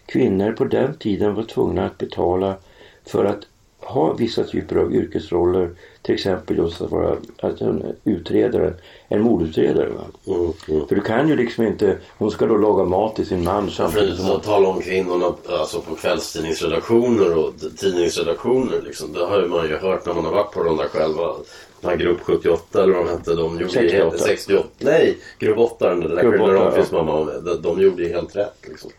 kvinnor 0.07 0.52
på 0.52 0.64
den 0.64 0.95
tiden 0.95 1.35
var 1.35 1.43
tvungna 1.43 1.87
att 1.87 1.99
betala 1.99 2.57
för 3.05 3.25
att 3.25 3.47
ha 3.81 4.12
vissa 4.12 4.45
typer 4.45 4.76
av 4.76 4.95
yrkesroller. 4.95 5.71
Till 6.07 6.15
exempel 6.15 6.57
just 6.57 6.81
att 6.81 6.91
vara 6.91 7.17
att 7.41 7.61
en 7.61 7.97
utredare, 8.05 8.75
en 9.09 9.23
mordutredare. 9.23 9.91
Mm, 10.27 10.53
mm. 10.69 10.87
För 10.89 10.95
du 10.95 11.01
kan 11.01 11.29
ju 11.29 11.37
liksom 11.37 11.65
inte, 11.65 11.99
hon 12.19 12.31
ska 12.31 12.47
då 12.47 12.57
laga 12.57 12.85
mat 12.85 13.17
till 13.17 13.27
sin 13.27 13.45
man 13.45 13.71
samtidigt 13.71 14.11
För 14.11 14.17
som 14.17 14.27
att 14.27 14.33
hon... 14.33 14.41
tala 14.41 14.69
om 14.69 14.81
kvinnorna 14.81 15.35
alltså 15.49 15.81
på 15.81 15.95
kvällstidningsredaktioner 15.95 17.39
och 17.39 17.53
tidningsredaktioner. 17.77 18.83
Liksom. 18.85 19.13
Det 19.13 19.25
har 19.25 19.47
man 19.47 19.69
ju 19.69 19.77
hört 19.77 20.07
när 20.07 20.15
man 20.15 20.25
har 20.25 20.33
varit 20.33 20.53
på 20.53 20.63
de 20.63 20.77
där 20.77 20.89
själva. 20.89 21.33
Den 21.81 21.91
här 21.91 21.97
grupp 21.97 22.21
78 22.23 22.83
eller 22.83 22.95
vad 22.95 23.07
de 23.07 23.11
hette. 23.11 23.35
De 23.35 23.53
gjorde 23.53 23.65
ju 23.65 23.69
68. 23.69 24.05
helt, 24.05 24.21
68. 24.21 24.69
Nej, 24.79 25.19
grupp 25.39 25.59
8 25.59 25.89
den 25.89 26.01
där 26.01 26.09
Grupp 26.09 26.21
Krille 26.21 26.45
åtta, 26.45 26.55
Ramqvists 26.55 26.93
ja. 26.93 27.03
mamma. 27.03 27.25
De, 27.25 27.63
de 27.63 27.81
gjorde 27.81 28.03
ju 28.03 28.13
helt 28.13 28.37
rätt 28.37 28.59
liksom. 28.69 28.91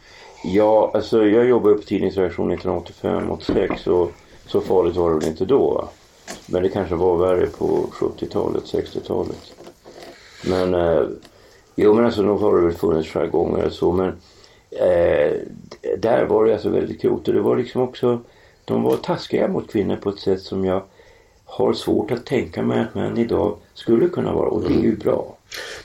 Ja, 0.43 0.91
alltså 0.93 1.25
jag 1.25 1.45
jobbade 1.45 1.75
på 1.75 1.81
tidningsredaktion 1.81 2.51
1985, 2.51 3.31
86 3.31 3.87
och 3.87 4.11
så 4.47 4.61
farligt 4.61 4.95
var 4.95 5.09
det 5.09 5.15
väl 5.15 5.27
inte 5.27 5.45
då. 5.45 5.73
Va? 5.73 5.89
Men 6.45 6.63
det 6.63 6.69
kanske 6.69 6.95
var 6.95 7.17
värre 7.17 7.47
på 7.47 7.89
70-talet, 7.91 8.63
60-talet. 8.63 9.53
Men, 10.45 10.73
eh, 10.73 11.03
jo 11.75 11.93
men 11.93 12.05
alltså 12.05 12.21
nog 12.21 12.39
har 12.39 12.57
det 12.57 12.65
väl 12.65 12.75
funnits 12.75 13.09
jargonger 13.09 13.65
och 13.65 13.73
så 13.73 13.91
men 13.91 14.07
eh, 14.71 15.33
där 15.97 16.25
var 16.25 16.45
det 16.45 16.53
alltså 16.53 16.69
väldigt 16.69 17.01
grovt 17.01 17.27
och 17.27 17.33
det 17.33 17.41
var 17.41 17.57
liksom 17.57 17.81
också, 17.81 18.19
de 18.65 18.83
var 18.83 18.97
taskiga 18.97 19.47
mot 19.47 19.71
kvinnor 19.71 19.95
på 19.95 20.09
ett 20.09 20.19
sätt 20.19 20.41
som 20.41 20.65
jag 20.65 20.83
har 21.45 21.73
svårt 21.73 22.11
att 22.11 22.25
tänka 22.25 22.63
mig 22.63 22.79
att 22.79 22.95
män 22.95 23.17
idag 23.17 23.57
skulle 23.73 24.09
kunna 24.09 24.33
vara 24.33 24.49
och 24.49 24.61
det 24.61 24.73
är 24.73 24.81
ju 24.81 24.97
bra. 24.97 25.36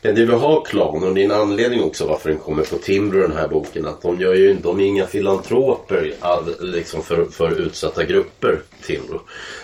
Men 0.02 0.14
det 0.14 0.24
vi 0.24 0.32
har 0.32 0.64
Klan 0.64 1.04
och 1.04 1.14
det 1.14 1.20
är 1.20 1.24
en 1.24 1.30
anledning 1.30 1.82
också 1.82 2.06
varför 2.06 2.28
den 2.28 2.38
kommer 2.38 2.62
på 2.62 2.76
Timbro 2.76 3.20
den 3.20 3.36
här 3.36 3.48
boken. 3.48 3.86
Att 3.86 4.02
de, 4.02 4.20
gör 4.20 4.34
ju, 4.34 4.54
de 4.54 4.80
är 4.80 4.84
inga 4.84 5.06
filantroper 5.06 6.14
all, 6.20 6.54
liksom 6.60 7.02
för, 7.02 7.24
för 7.24 7.60
utsatta 7.60 8.04
grupper 8.04 8.60
Timbro. 8.82 9.20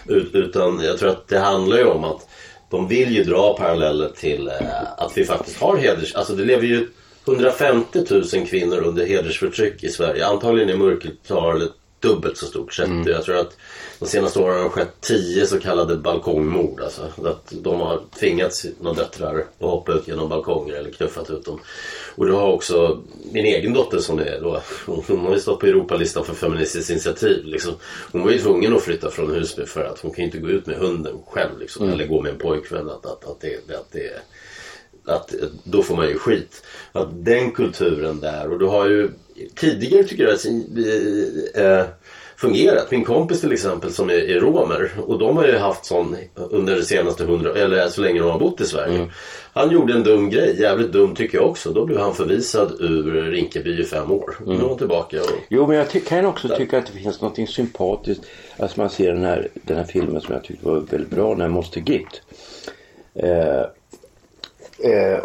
Ut, 0.07 0.35
utan 0.35 0.81
jag 0.81 0.99
tror 0.99 1.09
att 1.09 1.29
det 1.29 1.39
handlar 1.39 1.77
ju 1.77 1.85
om 1.85 2.05
att 2.05 2.29
de 2.71 2.89
vill 2.89 3.17
ju 3.17 3.25
dra 3.25 3.57
paralleller 3.59 4.09
till 4.09 4.49
eh, 4.49 4.83
att 4.97 5.13
vi 5.17 5.25
faktiskt 5.25 5.61
har 5.61 5.77
heders... 5.77 6.15
Alltså 6.15 6.35
det 6.35 6.45
lever 6.45 6.67
ju 6.67 6.89
150 7.29 8.05
000 8.11 8.47
kvinnor 8.47 8.79
under 8.79 9.07
hedersförtryck 9.07 9.85
i 9.85 9.89
Sverige. 9.89 10.27
Antagligen 10.27 10.71
är 10.71 10.77
mörkertalet 10.77 11.71
dubbelt 12.01 12.37
så 12.37 12.47
stort 12.47 12.75
sett. 12.75 13.07
Jag 13.07 13.25
tror 13.25 13.37
att 13.37 13.57
de 13.99 14.07
senaste 14.07 14.39
åren 14.39 14.57
har 14.57 14.65
det 14.65 14.71
skett 14.71 15.01
10 15.01 15.47
så 15.47 15.61
kallade 15.61 15.97
balkongmord. 15.97 16.81
Alltså, 16.81 17.03
att 17.25 17.53
de 17.63 17.81
har 17.81 18.01
tvingat 18.19 18.55
sina 18.55 18.93
döttrar 18.93 19.39
att 19.39 19.71
hoppa 19.71 19.93
ut 19.93 20.09
genom 20.09 20.29
balkonger 20.29 20.75
eller 20.75 20.91
knuffat 20.91 21.31
ut 21.31 21.45
dem. 21.45 21.61
Och 22.17 22.27
du 22.27 22.33
har 22.33 22.53
också 22.53 23.03
min 23.33 23.45
egen 23.45 23.73
dotter 23.73 23.99
som 23.99 24.19
är 24.19 24.41
då, 24.41 24.63
hon 24.87 25.19
har 25.19 25.35
ju 25.35 25.41
stått 25.41 25.61
på 25.61 25.67
Europalistan 25.67 26.25
för 26.25 26.35
Feministiskt 26.35 26.91
initiativ. 26.91 27.45
Liksom. 27.45 27.75
Hon 28.13 28.23
var 28.23 28.31
ju 28.31 28.39
tvungen 28.39 28.77
att 28.77 28.83
flytta 28.83 29.11
från 29.11 29.35
Husby 29.35 29.67
för 29.67 29.85
att 29.85 30.01
hon 30.01 30.11
kan 30.11 30.19
ju 30.19 30.27
inte 30.27 30.39
gå 30.39 30.49
ut 30.49 30.67
med 30.67 30.77
hunden 30.77 31.17
själv 31.27 31.59
liksom, 31.61 31.89
eller 31.89 32.07
gå 32.07 32.23
med 32.23 32.33
en 32.33 32.39
pojkvän. 32.39 32.91
Att, 32.91 33.07
att, 33.07 33.25
att, 33.25 33.41
det, 33.41 33.75
att 33.75 33.93
det 33.93 34.21
att 35.05 35.35
då 35.65 35.83
får 35.83 35.97
man 35.97 36.09
ju 36.09 36.19
skit. 36.19 36.63
Att 36.93 37.25
den 37.25 37.51
kulturen 37.51 38.21
där 38.21 38.53
och 38.53 38.59
du 38.59 38.67
har 38.67 38.89
ju 38.89 39.11
tidigare 39.55 40.05
tycker 40.05 40.25
jag 40.25 40.41
fungerat. 42.39 42.91
Min 42.91 43.05
kompis 43.05 43.41
till 43.41 43.53
exempel 43.53 43.93
som 43.93 44.11
är, 44.11 44.15
är 44.15 44.41
romer 44.41 44.91
och 45.07 45.19
de 45.19 45.37
har 45.37 45.47
ju 45.47 45.57
haft 45.57 45.85
sån 45.85 46.17
under 46.35 46.77
de 46.77 46.83
senaste 46.83 47.25
hundra, 47.25 47.55
eller 47.55 47.89
så 47.89 48.01
länge 48.01 48.21
de 48.21 48.31
har 48.31 48.39
bott 48.39 48.61
i 48.61 48.65
Sverige. 48.65 49.07
Han 49.53 49.71
gjorde 49.71 49.93
en 49.93 50.03
dum 50.03 50.31
grej, 50.31 50.61
jävligt 50.61 50.93
dum 50.93 51.15
tycker 51.15 51.39
jag 51.39 51.47
också. 51.47 51.73
Då 51.73 51.87
blev 51.87 51.99
han 51.99 52.15
förvisad 52.15 52.73
ur 52.81 53.31
Rinkeby 53.31 53.81
i 53.81 53.85
fem 53.85 54.13
år. 54.13 54.37
Nu 54.47 54.55
är 54.55 54.59
han 54.59 54.79
tillbaka 54.79 55.21
och 55.21 55.31
Jo, 55.49 55.67
men 55.67 55.77
jag 55.77 56.05
kan 56.07 56.27
också 56.27 56.49
tycka 56.49 56.79
att 56.79 56.87
det 56.87 56.93
finns 56.93 57.21
något 57.21 57.49
sympatiskt. 57.49 58.27
Alltså 58.57 58.81
man 58.81 58.91
ser 58.91 59.13
den 59.13 59.25
här, 59.25 59.49
den 59.55 59.77
här 59.77 59.85
filmen 59.85 60.21
som 60.21 60.35
jag 60.35 60.45
tyckte 60.45 60.67
var 60.67 60.81
väldigt 60.81 61.11
bra, 61.11 61.35
när 61.35 61.49
Måste 61.49 61.81
Git. 61.81 62.23
Eh, 63.15 63.61
eh, 64.93 65.19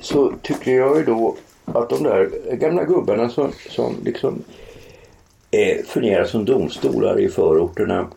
så 0.00 0.32
tycker 0.42 0.72
jag 0.72 0.98
ju 0.98 1.04
då 1.04 1.36
att 1.64 1.90
de 1.90 2.02
där 2.02 2.30
gamla 2.52 2.84
gubbarna 2.84 3.28
som, 3.28 3.52
som 3.70 3.96
liksom 4.04 4.44
eh, 5.50 5.84
fungerar 5.86 6.24
som 6.24 6.44
domstolar 6.44 7.20
i 7.20 7.28
förorterna. 7.28 8.10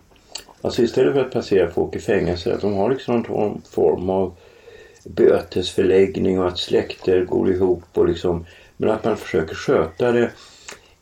Alltså 0.61 0.81
istället 0.81 1.13
för 1.13 1.21
att 1.21 1.31
placera 1.31 1.71
folk 1.71 1.95
i 1.95 1.99
fängelse, 1.99 2.53
att 2.53 2.61
de 2.61 2.73
har 2.73 2.89
liksom 2.89 3.21
någon 3.21 3.61
form 3.69 4.09
av 4.09 4.33
bötesförläggning 5.03 6.39
och 6.39 6.47
att 6.47 6.59
släkter 6.59 7.25
går 7.25 7.51
ihop 7.51 7.83
och 7.93 8.07
liksom 8.07 8.45
men 8.81 8.89
att 8.89 9.03
man 9.03 9.17
försöker 9.17 9.55
sköta 9.55 10.11
det 10.11 10.31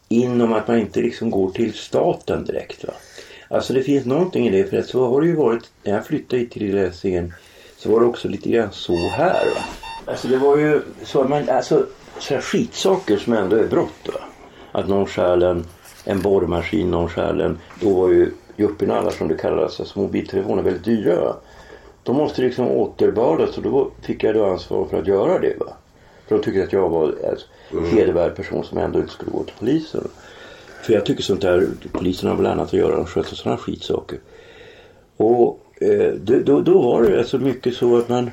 inom 0.10 0.54
att 0.54 0.68
man 0.68 0.80
inte 0.80 1.02
liksom 1.02 1.30
går 1.30 1.52
till 1.52 1.74
staten 1.74 2.46
direkt. 2.46 2.84
Va? 2.84 2.94
Alltså 3.48 3.74
det 3.74 3.84
finns 3.84 4.06
någonting 4.06 4.48
i 4.48 4.50
det 4.52 4.70
för 4.70 4.78
att 4.78 4.86
så 4.86 5.08
har 5.08 5.22
det 5.22 5.28
ju 5.28 5.36
varit 5.36 5.72
när 5.84 5.94
jag 5.94 6.06
flyttade 6.06 6.42
hit 6.42 6.52
till 6.52 6.76
Lessingen 6.76 7.34
så 7.78 7.92
var 7.92 8.00
det 8.00 8.06
också 8.06 8.28
lite 8.28 8.50
grann 8.50 8.72
så 8.72 8.94
här. 8.98 9.46
Va? 9.46 9.62
Alltså 10.06 10.28
det 10.28 10.38
var 10.38 10.58
ju 10.58 10.82
så 11.04 11.22
att 11.22 11.30
man, 11.30 11.50
alltså 11.50 11.86
så 12.20 12.34
här 12.34 12.42
skitsaker 12.42 13.18
som 13.18 13.34
ändå 13.34 13.56
är 13.56 13.68
brott. 13.68 14.08
Va? 14.14 14.20
Att 14.72 14.88
någon 14.88 15.08
stjäl 15.08 15.44
en, 15.44 15.66
en 16.10 16.22
borrmaskin, 16.22 16.92
någon 16.92 17.10
stjäl 17.10 17.42
en, 17.42 17.58
då 17.82 17.90
var 17.90 18.10
ju 18.10 18.32
juppinallar 18.56 19.12
som 19.12 19.28
det 19.28 19.36
kallas, 19.36 19.80
alltså 19.80 20.00
mobiltelefoner 20.00 20.64
väldigt 20.64 20.84
dyra. 20.84 21.36
De 22.04 22.16
måste 22.16 22.42
liksom 22.42 22.68
återbördas 22.68 23.58
och 23.58 23.64
då 23.64 23.92
fick 24.02 24.24
jag 24.24 24.36
då 24.36 24.46
ansvar 24.46 24.86
för 24.86 25.00
att 25.00 25.08
göra 25.08 25.40
det. 25.40 25.56
Va? 25.60 25.74
För 26.28 26.36
de 26.36 26.44
tyckte 26.44 26.64
att 26.64 26.74
jag 26.74 26.90
var 26.90 27.16
en 27.72 27.86
hedervärd 27.86 28.36
person 28.36 28.64
som 28.64 28.78
ändå 28.78 29.00
inte 29.00 29.12
skulle 29.12 29.32
gå 29.32 29.44
till 29.44 29.56
polisen. 29.60 30.08
För 30.84 30.94
jag 30.94 31.06
tycker 31.06 31.24
sånt 31.24 31.42
där, 31.42 31.68
polisen 31.92 32.30
har 32.30 32.36
väl 32.36 32.46
annat 32.46 32.68
att 32.68 32.74
göra, 32.74 32.96
de 32.96 33.06
sköter 33.06 33.36
sådana 33.36 33.58
skitsaker. 33.58 34.20
Och 35.18 35.66
eh, 35.82 36.14
då, 36.14 36.40
då, 36.40 36.62
då 36.62 36.82
var 36.82 37.04
det 37.04 37.18
alltså 37.18 37.38
mycket 37.38 37.74
så 37.74 37.98
att 37.98 38.10
man, 38.10 38.32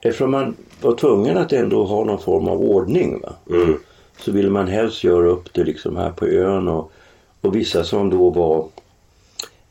eftersom 0.00 0.30
man 0.30 0.56
var 0.80 0.94
tvungen 0.94 1.38
att 1.38 1.52
ändå 1.52 1.84
ha 1.84 2.04
någon 2.04 2.18
form 2.18 2.48
av 2.48 2.60
ordning. 2.62 3.20
Va? 3.20 3.32
mm. 3.50 3.78
Så 4.20 4.32
ville 4.32 4.50
man 4.50 4.68
helst 4.68 5.04
göra 5.04 5.28
upp 5.28 5.52
det 5.52 5.64
liksom 5.64 5.96
här 5.96 6.10
på 6.10 6.26
ön 6.26 6.68
och, 6.68 6.92
och 7.40 7.56
vissa 7.56 7.84
som 7.84 8.10
då 8.10 8.30
var 8.30 8.68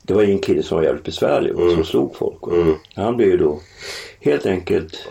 det 0.01 0.13
var 0.13 0.23
en 0.23 0.39
kille 0.39 0.63
som 0.63 0.77
var 0.77 0.83
jävligt 0.83 1.03
besvärlig 1.03 1.55
och 1.55 1.71
som 1.71 1.83
slog 1.83 2.15
folk. 2.15 2.47
Mm. 2.51 2.75
Han 2.95 3.17
blev 3.17 3.29
ju 3.29 3.37
då 3.37 3.59
helt 4.19 4.45
enkelt 4.45 5.07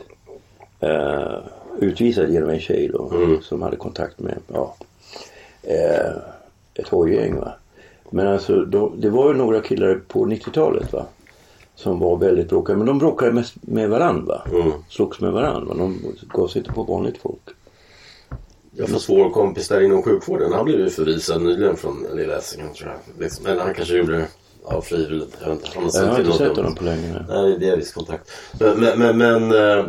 eh, 0.80 1.38
utvisad 1.80 2.30
genom 2.30 2.50
en 2.50 2.61
tjej 2.61 2.88
då 2.88 3.12
som 3.42 3.62
hade 3.62 3.76
kontakt 3.76 4.18
med 4.18 4.38
ja, 4.52 4.76
eh, 5.62 6.12
ett 6.75 6.88
hojgäng. 6.88 7.35
Men 8.11 8.26
alltså 8.26 8.64
de, 8.64 9.00
det 9.00 9.11
var 9.11 9.33
ju 9.33 9.38
några 9.38 9.61
killar 9.61 10.00
på 10.09 10.26
90-talet 10.26 10.92
va. 10.92 11.07
Som 11.75 11.99
var 11.99 12.16
väldigt 12.16 12.49
bråkiga. 12.49 12.76
Men 12.76 12.87
de 12.87 12.99
bråkade 12.99 13.33
mest 13.33 13.54
med 13.61 13.90
varandra. 13.90 14.42
Va? 14.52 14.61
Mm. 14.61 14.73
Slogs 14.88 15.21
med 15.21 15.33
varandra. 15.33 15.75
Va? 15.75 15.75
De 15.75 15.99
gav 16.28 16.49
sig 16.49 16.61
inte 16.61 16.73
på 16.73 16.83
vanligt 16.83 17.18
folk. 17.18 17.49
Jag 18.78 18.88
får 18.88 18.99
svår 18.99 19.30
kompis 19.30 19.68
där 19.68 19.80
inom 19.80 20.02
sjukvården. 20.02 20.52
Han 20.52 20.64
blev 20.64 20.80
ju 20.80 20.90
förvisad 20.90 21.42
nyligen 21.42 21.76
från 21.76 22.06
Lilla 22.14 22.37
Essingen 22.38 22.75
tror 22.75 22.90
jag. 22.90 23.23
Liksom. 23.23 23.47
Eller 23.47 23.62
han 23.62 23.75
kanske 23.75 23.97
gjorde 23.97 24.16
det 24.16 24.26
av 24.64 24.80
frivilligt. 24.80 25.37
Jag, 25.40 25.49
vet 25.49 25.56
inte. 25.64 25.78
Han 25.78 25.90
Jag 25.94 26.12
har 26.12 26.20
inte 26.20 26.32
sett 26.32 26.50
om- 26.50 26.56
honom 26.56 26.75
på 26.75 26.85
länge. 26.85 27.25
Nej, 27.28 27.56
vi 27.58 27.70
har 27.70 27.76
viss 27.76 27.92
kontakt. 27.92 28.30
Men, 28.61 28.80
men, 28.80 28.99
men, 28.99 29.18
men, 29.18 29.42
eh, 29.78 29.87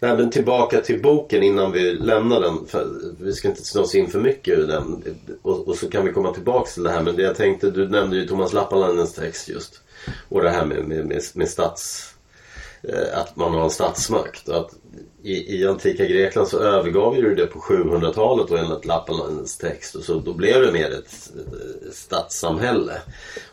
nej, 0.00 0.16
men 0.16 0.30
tillbaka 0.30 0.80
till 0.80 1.02
boken 1.02 1.42
innan 1.42 1.72
vi 1.72 1.92
lämnar 1.92 2.40
den. 2.40 2.66
För 2.66 2.86
vi 3.20 3.32
ska 3.32 3.48
inte 3.48 3.64
snå 3.64 3.82
oss 3.82 3.94
in 3.94 4.06
för 4.10 4.20
mycket 4.20 4.58
i 4.58 4.62
den. 4.62 5.02
Och, 5.42 5.68
och 5.68 5.76
så 5.76 5.88
kan 5.90 6.04
vi 6.04 6.12
komma 6.12 6.32
tillbaka 6.32 6.70
till 6.70 6.82
det 6.82 6.90
här. 6.90 7.02
Men 7.02 7.16
det 7.16 7.22
jag 7.22 7.36
tänkte, 7.36 7.70
du 7.70 7.88
nämnde 7.88 8.16
ju 8.16 8.26
Thomas 8.28 8.52
Lappalainens 8.52 9.12
text 9.14 9.48
just. 9.48 9.80
Och 10.28 10.42
det 10.42 10.50
här 10.50 10.64
med, 10.64 10.84
med, 10.84 11.06
med, 11.06 11.22
med 11.34 11.48
stats... 11.48 12.12
eh, 12.88 13.18
Att 13.18 13.36
man 13.36 13.54
har 13.54 13.64
en 13.64 13.70
statsmakt. 13.70 14.48
Att 14.48 14.70
i, 15.22 15.60
I 15.60 15.66
antika 15.66 16.04
Grekland 16.04 16.48
så 16.48 16.58
övergav 16.58 17.16
ju 17.16 17.34
det 17.34 17.46
på 17.46 17.58
700-talet 17.58 18.50
och 18.50 18.58
enligt 18.58 18.84
Lappalainens 18.84 19.58
text. 19.58 19.94
Och 19.94 20.02
så 20.02 20.14
då 20.18 20.32
blev 20.32 20.62
det 20.62 20.72
mer 20.72 20.90
ett, 20.90 21.30
ett 21.88 21.94
stadssamhälle. 21.94 22.92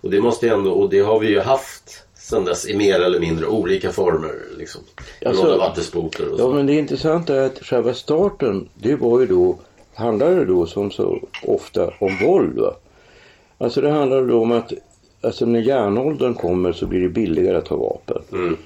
Och 0.02 0.10
det 0.10 0.22
måste 0.22 0.50
ändå, 0.50 0.72
och 0.72 0.90
det 0.90 1.00
har 1.00 1.20
vi 1.20 1.28
ju 1.28 1.40
haft 1.40 2.04
sen 2.24 2.46
dess 2.46 2.68
i 2.70 2.78
mer 2.78 3.00
eller 3.00 3.20
mindre 3.20 3.46
olika 3.48 3.92
former. 3.92 4.36
Liksom. 4.58 4.82
Alltså- 5.26 5.58
vattenspoter 5.58 6.32
och 6.32 6.38
så. 6.38 6.44
Ja 6.44 6.54
men 6.54 6.66
det 6.66 6.74
intressanta 6.74 7.36
är 7.36 7.46
att 7.46 7.60
själva 7.60 7.94
starten 7.94 8.70
det 8.76 8.96
var 8.96 9.20
ju 9.20 9.28
då, 9.28 9.58
handlade 9.94 10.46
då 10.46 10.66
som 10.66 10.92
så 10.92 11.20
ofta 11.44 11.94
om 12.00 12.18
våld 12.26 12.60
va. 12.60 12.76
Alltså 13.58 13.82
det 13.82 13.90
handlade 13.92 14.28
då 14.28 14.42
om 14.42 14.52
att 14.52 14.74
alltså 15.22 15.46
när 15.46 15.60
järnåldern 15.60 16.34
kommer 16.34 16.74
så 16.74 16.86
blir 16.86 17.02
det 17.02 17.10
billigare 17.10 17.58
att 17.58 17.68
ha 17.68 17.78
vapen. 17.78 18.22
Mm. 18.32 18.58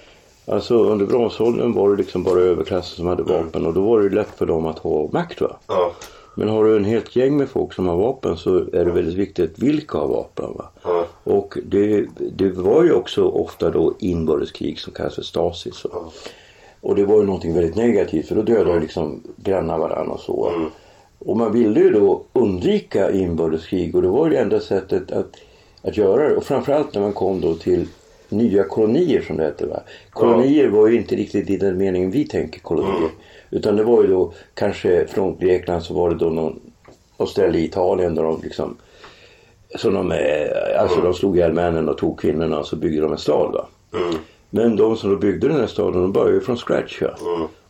Alltså 0.48 0.76
under 0.84 1.06
bronsåldern 1.06 1.74
var 1.74 1.90
det 1.90 1.96
liksom 1.98 2.24
bara 2.24 2.40
överklassen 2.40 2.96
som 2.96 3.08
hade 3.08 3.24
vapen 3.24 3.66
och 3.66 3.74
då 3.74 3.82
var 3.82 4.02
det 4.02 4.16
lätt 4.16 4.38
för 4.38 4.46
dem 4.46 4.66
att 4.66 4.80
ha 4.80 5.10
makt 5.12 5.42
va. 5.42 5.56
Ja, 5.68 5.92
Men 6.36 6.50
har 6.50 6.64
du 6.64 6.78
en 6.78 6.86
helt 6.86 7.16
gäng 7.16 7.38
med 7.38 7.50
folk 7.50 7.74
som 7.74 7.88
har 7.88 7.96
vapen 7.98 8.38
så 8.38 8.58
är 8.58 8.86
det 8.86 8.92
väldigt 8.92 9.16
viktigt 9.16 9.60
vilka 9.60 9.98
har 9.98 10.08
vapen 10.08 10.46
va. 10.58 10.70
ja, 10.84 11.06
Och 11.24 11.58
det, 11.66 12.06
det 12.36 12.50
var 12.50 12.84
ju 12.84 12.94
också 12.94 13.24
ofta 13.24 13.70
då 13.70 13.94
inbördeskrig 14.00 14.80
som 14.80 14.94
kallas 14.94 15.16
för 15.16 15.22
stasis. 15.22 15.84
va. 15.84 15.90
Ja. 15.94 16.12
Och 16.82 16.96
det 16.96 17.06
var 17.06 17.16
ju 17.18 17.24
någonting 17.24 17.54
väldigt 17.54 17.76
negativt 17.76 18.28
för 18.28 18.36
då 18.36 18.42
dödade 18.42 18.80
liksom 18.80 19.24
grannar 19.38 19.78
varandra 19.78 20.14
och 20.14 20.20
så. 20.20 20.52
Och 21.20 21.38
man 21.38 21.52
ville 21.52 21.80
ju 21.80 21.90
då 21.90 22.22
undvika 22.34 23.12
inbördeskrig 23.12 23.96
och 23.96 24.02
det 24.02 24.08
var 24.08 24.26
ju 24.26 24.32
det 24.34 24.40
enda 24.40 24.60
sättet 24.60 25.12
att, 25.12 25.36
att 25.82 25.98
göra 25.98 26.30
det. 26.30 26.36
Och 26.36 26.44
framförallt 26.44 26.94
när 26.94 27.02
man 27.02 27.14
kom 27.14 27.42
då 27.42 27.56
till 27.56 27.88
nya 28.30 28.64
kolonier 28.64 29.22
som 29.22 29.38
det 29.38 29.44
hette. 29.44 29.66
Va? 29.66 29.80
Kolonier 30.10 30.68
var 30.68 30.88
ju 30.88 30.98
inte 30.98 31.16
riktigt 31.16 31.50
i 31.50 31.58
den 31.58 31.78
meningen 31.78 32.12
vi 32.12 32.28
tänker 32.28 32.60
kolonier. 32.60 33.10
Utan 33.50 33.76
det 33.76 33.84
var 33.84 34.02
ju 34.02 34.08
då 34.08 34.34
kanske 34.54 35.08
från 35.08 35.38
Grekland 35.38 35.84
så 35.84 35.94
var 35.94 36.10
det 36.10 36.16
då 36.16 36.30
någon 36.30 36.60
i 37.56 37.64
Italien 37.64 38.16
där 38.16 38.24
de 38.24 38.42
liksom 38.44 38.78
så 39.76 39.90
de, 39.90 40.14
alltså 40.80 41.02
de 41.02 41.14
slog 41.14 41.38
ihjäl 41.38 41.54
männen 41.54 41.90
och 41.90 41.98
tog 41.98 42.20
kvinnorna 42.20 42.60
och 42.60 42.68
så 42.68 42.76
byggde 42.76 43.02
de 43.02 43.12
en 43.12 43.18
stad. 43.18 43.52
Va? 43.54 43.68
Men 44.50 44.76
de 44.76 44.98
som 44.98 45.10
då 45.10 45.16
byggde 45.16 45.48
den 45.48 45.60
här 45.60 45.68
staden 45.68 46.02
de 46.02 46.12
började 46.12 46.34
ju 46.34 46.42
från 46.42 46.58
scratch. 46.58 47.02
Va? 47.02 47.10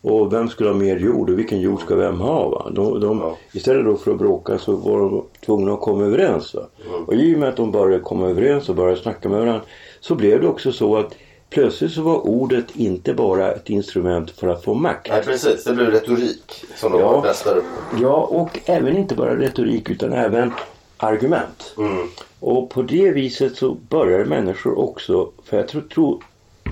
Och 0.01 0.33
vem 0.33 0.49
skulle 0.49 0.69
ha 0.69 0.75
mer 0.75 0.99
jord 0.99 1.29
och 1.29 1.39
vilken 1.39 1.59
jord 1.59 1.81
ska 1.81 1.95
vem 1.95 2.19
ha? 2.19 2.49
Va? 2.49 2.71
De, 2.71 2.99
de, 2.99 3.19
Ja. 3.19 3.37
Istället 3.53 3.85
då 3.85 3.95
för 3.95 4.11
att 4.11 4.17
bråka 4.17 4.57
så 4.57 4.75
var 4.75 4.99
de 4.99 5.23
tvungna 5.45 5.73
att 5.73 5.81
komma 5.81 6.03
överens. 6.03 6.55
Va? 6.55 6.61
Och 7.07 7.13
i 7.13 7.35
och 7.35 7.39
med 7.39 7.49
att 7.49 7.57
de 7.57 7.71
började 7.71 8.03
komma 8.03 8.29
överens 8.29 8.69
och 8.69 8.75
började 8.75 9.01
snacka 9.01 9.29
med 9.29 9.39
varandra 9.39 9.61
så 9.99 10.15
blev 10.15 10.41
det 10.41 10.47
också 10.47 10.71
så 10.71 10.97
att 10.97 11.15
plötsligt 11.49 11.91
så 11.91 12.01
var 12.01 12.27
ordet 12.27 12.75
inte 12.75 13.13
bara 13.13 13.51
ett 13.51 13.69
instrument 13.69 14.31
för 14.31 14.47
att 14.47 14.63
få 14.63 14.73
makt. 14.73 15.07
Nej, 15.09 15.23
precis. 15.23 15.63
Det 15.63 15.73
blev 15.73 15.91
retorik 15.91 16.65
som 16.75 16.91
de 16.91 16.99
Ja. 16.99 17.21
på. 17.21 17.61
Ja, 18.01 18.15
och 18.15 18.59
även 18.65 18.97
inte 18.97 19.15
bara 19.15 19.39
retorik 19.39 19.89
utan 19.89 20.13
även 20.13 20.53
argument. 20.97 21.73
Mm. 21.77 22.07
Och 22.39 22.69
på 22.69 22.81
det 22.81 23.11
viset 23.11 23.57
så 23.57 23.77
börjar 23.89 24.25
människor 24.25 24.79
också, 24.79 25.29
för 25.43 25.57
jag 25.57 25.67
tror, 25.67 25.81
tror 25.81 26.23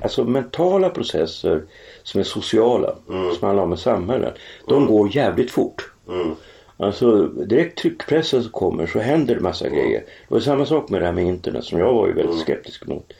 alltså 0.03 0.23
mentala 0.23 0.89
processer 0.89 1.63
som 2.03 2.19
är 2.19 2.23
sociala, 2.23 2.95
som 3.07 3.47
handlar 3.47 3.63
om 3.63 3.77
samhällen, 3.77 4.33
de 4.67 4.85
går 4.85 5.15
jävligt 5.15 5.51
fort. 5.51 5.91
Mm. 6.09 6.35
Alltså 6.77 7.27
direkt 7.27 7.77
tryckpressen 7.77 8.43
som 8.43 8.51
kommer 8.51 8.87
så 8.87 8.99
händer 8.99 9.35
det 9.35 9.41
massa 9.41 9.69
grejer. 9.69 9.99
Det 9.99 10.33
var 10.33 10.39
samma 10.39 10.65
sak 10.65 10.89
med 10.89 11.01
det 11.01 11.05
här 11.05 11.13
med 11.13 11.25
internet 11.25 11.63
som 11.63 11.79
jag 11.79 11.93
var 11.93 12.07
ju 12.07 12.13
väldigt 12.13 12.39
skeptisk 12.39 12.87
mot. 12.87 13.13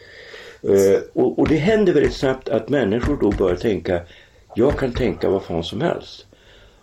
Eh, 0.61 1.01
och, 1.13 1.39
och 1.39 1.47
det 1.47 1.55
händer 1.55 1.93
väldigt 1.93 2.13
snabbt 2.13 2.49
att 2.49 2.69
människor 2.69 3.17
då 3.21 3.31
börjar 3.31 3.55
tänka, 3.55 4.01
jag 4.55 4.79
kan 4.79 4.93
tänka 4.93 5.29
vad 5.29 5.43
fan 5.43 5.63
som 5.63 5.81
helst. 5.81 6.25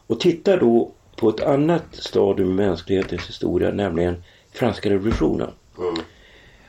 Och 0.07 0.21
titta 0.21 0.57
då 0.57 0.93
på 1.17 1.29
ett 1.29 1.41
annat 1.41 1.85
stadium 1.93 2.51
i 2.51 2.53
mänsklighetens 2.53 3.29
historia, 3.29 3.71
nämligen 3.71 4.23
franska 4.53 4.91
revolutionen. 4.91 5.51
Mm. 5.79 5.95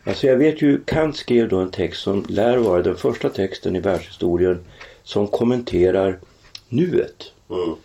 Alltså 0.03 0.27
jag 0.27 0.37
vet 0.37 0.61
ju, 0.61 0.83
Kant 0.83 1.15
skrev 1.15 1.49
då 1.49 1.57
en 1.57 1.71
text 1.71 2.01
som 2.01 2.25
lär 2.29 2.57
vara 2.57 2.81
den 2.81 2.95
första 2.95 3.29
texten 3.29 3.75
i 3.75 3.79
världshistorien 3.79 4.65
som 5.03 5.27
kommenterar 5.27 6.19
nuet. 6.69 7.31
Mm. 7.49 7.75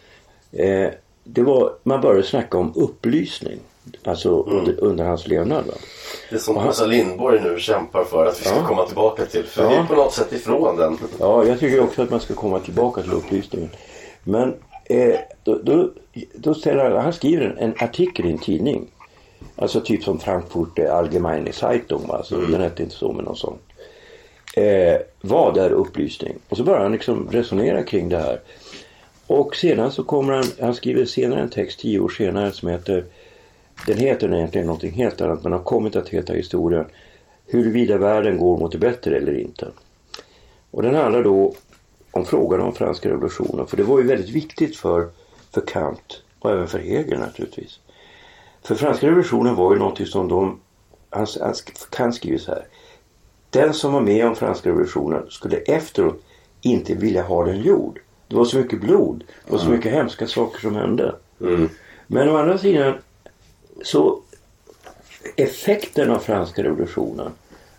Eh, 0.53 0.93
det 1.31 1.43
var, 1.43 1.73
man 1.83 2.01
började 2.01 2.23
snacka 2.23 2.59
om 2.59 2.73
upplysning. 2.77 3.59
Alltså 4.05 4.43
under, 4.43 4.81
under 4.85 5.05
hans 5.05 5.27
levnad. 5.27 5.67
Va? 5.67 5.73
Det 6.31 6.39
som 6.39 6.57
Åsa 6.57 6.87
Lindborg 6.87 7.41
nu 7.41 7.59
kämpar 7.61 8.05
för 8.05 8.27
att 8.27 8.41
vi 8.41 8.45
ska 8.45 8.55
Ja. 8.57 8.67
komma 8.67 8.87
tillbaka 8.87 9.27
till. 9.27 9.45
För 9.45 9.63
Ja. 9.63 9.69
vi 9.69 9.75
är 9.77 9.85
på 9.85 9.95
något 9.95 10.13
sätt 10.15 10.33
ifrån 10.33 10.77
den. 10.77 10.99
Ja, 11.21 11.45
jag 11.45 11.61
tycker 11.61 11.81
också 11.81 12.03
att 12.03 12.11
man 12.11 12.21
ska 12.21 12.35
komma 12.35 12.59
tillbaka 12.61 13.03
till 13.03 13.13
upplysningen. 13.13 13.71
Men 14.25 14.55
eh, 14.85 15.15
då, 15.45 15.59
då, 15.63 15.91
då 16.35 16.55
ställer 16.55 16.85
han, 16.91 17.03
han 17.05 17.13
skriver 17.13 17.45
en, 17.47 17.59
en 17.59 17.75
artikel 17.85 18.27
i 18.27 18.31
en 18.31 18.39
tidning. 18.39 18.87
Alltså 19.57 19.81
typ 19.81 20.05
som 20.05 20.19
Frankfurt 20.21 20.79
Allgemeine 20.79 21.53
Zeitung. 21.53 22.03
Alltså, 22.09 22.37
Den 22.37 22.61
hette 22.61 22.83
inte 22.83 22.95
så 22.95 23.13
men 23.13 23.25
något 23.25 23.39
sånt. 23.39 23.61
Eh, 24.57 24.97
vad 25.21 25.57
är 25.57 25.71
upplysning? 25.71 26.35
Och 26.49 26.57
så 26.57 26.63
börjar 26.65 26.81
han 26.81 26.93
liksom 26.93 27.29
resonera 27.31 27.83
kring 27.83 28.09
det 28.09 28.19
här. 28.19 28.41
Och 29.29 29.57
sedan 29.57 29.93
så 29.93 30.05
kommer 30.05 30.33
han, 30.33 30.45
han 30.61 30.75
skriver 30.75 31.05
senare 31.05 31.41
en 31.41 31.51
text 31.51 31.81
tio 31.81 32.01
år 32.01 32.09
senare 32.09 32.53
som 32.53 32.69
heter 32.69 33.05
Den 33.87 33.99
heter 33.99 34.35
egentligen 34.35 34.67
någonting 34.67 34.93
helt 34.93 35.21
annat 35.21 35.43
men 35.43 35.53
har 35.53 35.63
kommit 35.63 35.97
att 35.97 36.09
heta 36.09 36.33
historien 36.33 36.85
Huruvida 37.47 37.99
världen 37.99 38.39
går 38.39 38.59
mot 38.59 38.73
det 38.73 38.79
bättre 38.79 39.17
eller 39.17 39.39
inte. 39.39 39.69
Och 40.71 40.83
den 40.83 40.95
handlar 40.95 41.25
då 41.25 41.55
om 42.11 42.25
frågan 42.25 42.61
om 42.61 42.75
franska 42.75 43.11
revolutionen. 43.11 43.67
För 43.67 43.77
det 43.77 43.83
var 43.83 43.99
ju 43.99 44.07
väldigt 44.07 44.31
viktigt 44.31 44.77
för, 44.77 45.09
för 45.55 45.61
Kant 45.61 46.23
och 46.39 46.51
även 46.51 46.69
för 46.69 46.79
Hegel 46.79 47.19
naturligtvis. 47.19 47.81
För 48.63 48.75
franska 48.75 49.07
revolutionen 49.07 49.55
var 49.55 49.73
ju 49.73 49.79
någonting 49.79 50.07
som 50.07 50.29
de, 50.29 50.61
han, 51.11 51.27
han, 51.41 51.55
Kant 51.91 52.15
skriver 52.15 52.39
så 52.39 52.51
här. 52.51 52.67
Den 53.51 53.75
som 53.75 53.93
var 53.93 54.01
med 54.01 54.27
om 54.27 54.37
franska 54.37 54.69
revolutionen 54.69 55.31
skulle 55.31 55.57
efteråt 55.57 56.23
inte 56.61 56.95
vilja 56.95 57.23
ha 57.23 57.45
den 57.45 57.63
gjord. 57.63 58.01
Det 58.29 58.37
var 58.37 58.45
så 58.45 58.59
mycket 58.59 58.81
blod. 58.81 59.25
Det 59.45 59.53
var 59.53 59.59
så 59.59 59.69
mycket 59.69 59.93
hemska 59.93 60.27
saker 60.27 60.61
som 60.61 60.75
hände. 60.75 61.15
Mm. 61.41 61.69
Men 62.07 62.29
å 62.29 62.37
andra 62.37 62.59
sidan 62.59 62.95
så 63.83 64.21
effekten 65.37 66.11
av 66.11 66.19
franska 66.19 66.63
revolutionen. 66.63 67.31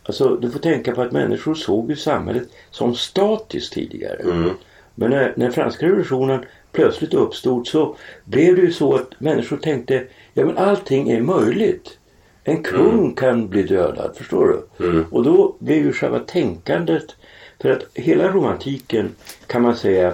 Alltså 0.04 0.36
du 0.36 0.52
får 0.52 0.60
tänka 0.60 0.96
på 0.96 1.02
att 1.02 1.12
människor 1.12 1.56
såg 1.56 1.90
ju 1.90 1.96
samhället 1.96 2.50
som 2.72 2.96
statiskt 2.96 3.74
tidigare. 3.74 4.22
Mm. 4.22 4.50
Men 4.96 5.10
när, 5.10 5.34
när 5.38 5.52
franska 5.52 5.86
revolutionen 5.86 6.46
plötsligt 6.72 7.14
uppstod 7.14 7.68
så 7.68 7.96
blev 8.26 8.56
det 8.56 8.62
ju 8.62 8.72
så 8.72 8.96
att 8.96 9.20
människor 9.20 9.58
tänkte 9.58 10.04
ja 10.34 10.46
men 10.46 10.58
allting 10.58 11.10
är 11.10 11.22
möjligt. 11.22 11.98
En 12.44 12.64
kung 12.64 13.14
kan 13.16 13.48
bli 13.48 13.64
dödad, 13.64 14.12
förstår 14.16 14.48
du? 14.78 14.86
Mm. 14.86 15.06
Och 15.12 15.24
då 15.24 15.56
blev 15.60 15.78
ju 15.78 15.94
själva 15.94 16.20
tänkandet 16.20 17.16
för 17.62 17.70
att 17.70 17.84
hela 17.94 18.32
romantiken 18.32 19.16
kan 19.48 19.62
man 19.62 19.76
säga 19.76 20.14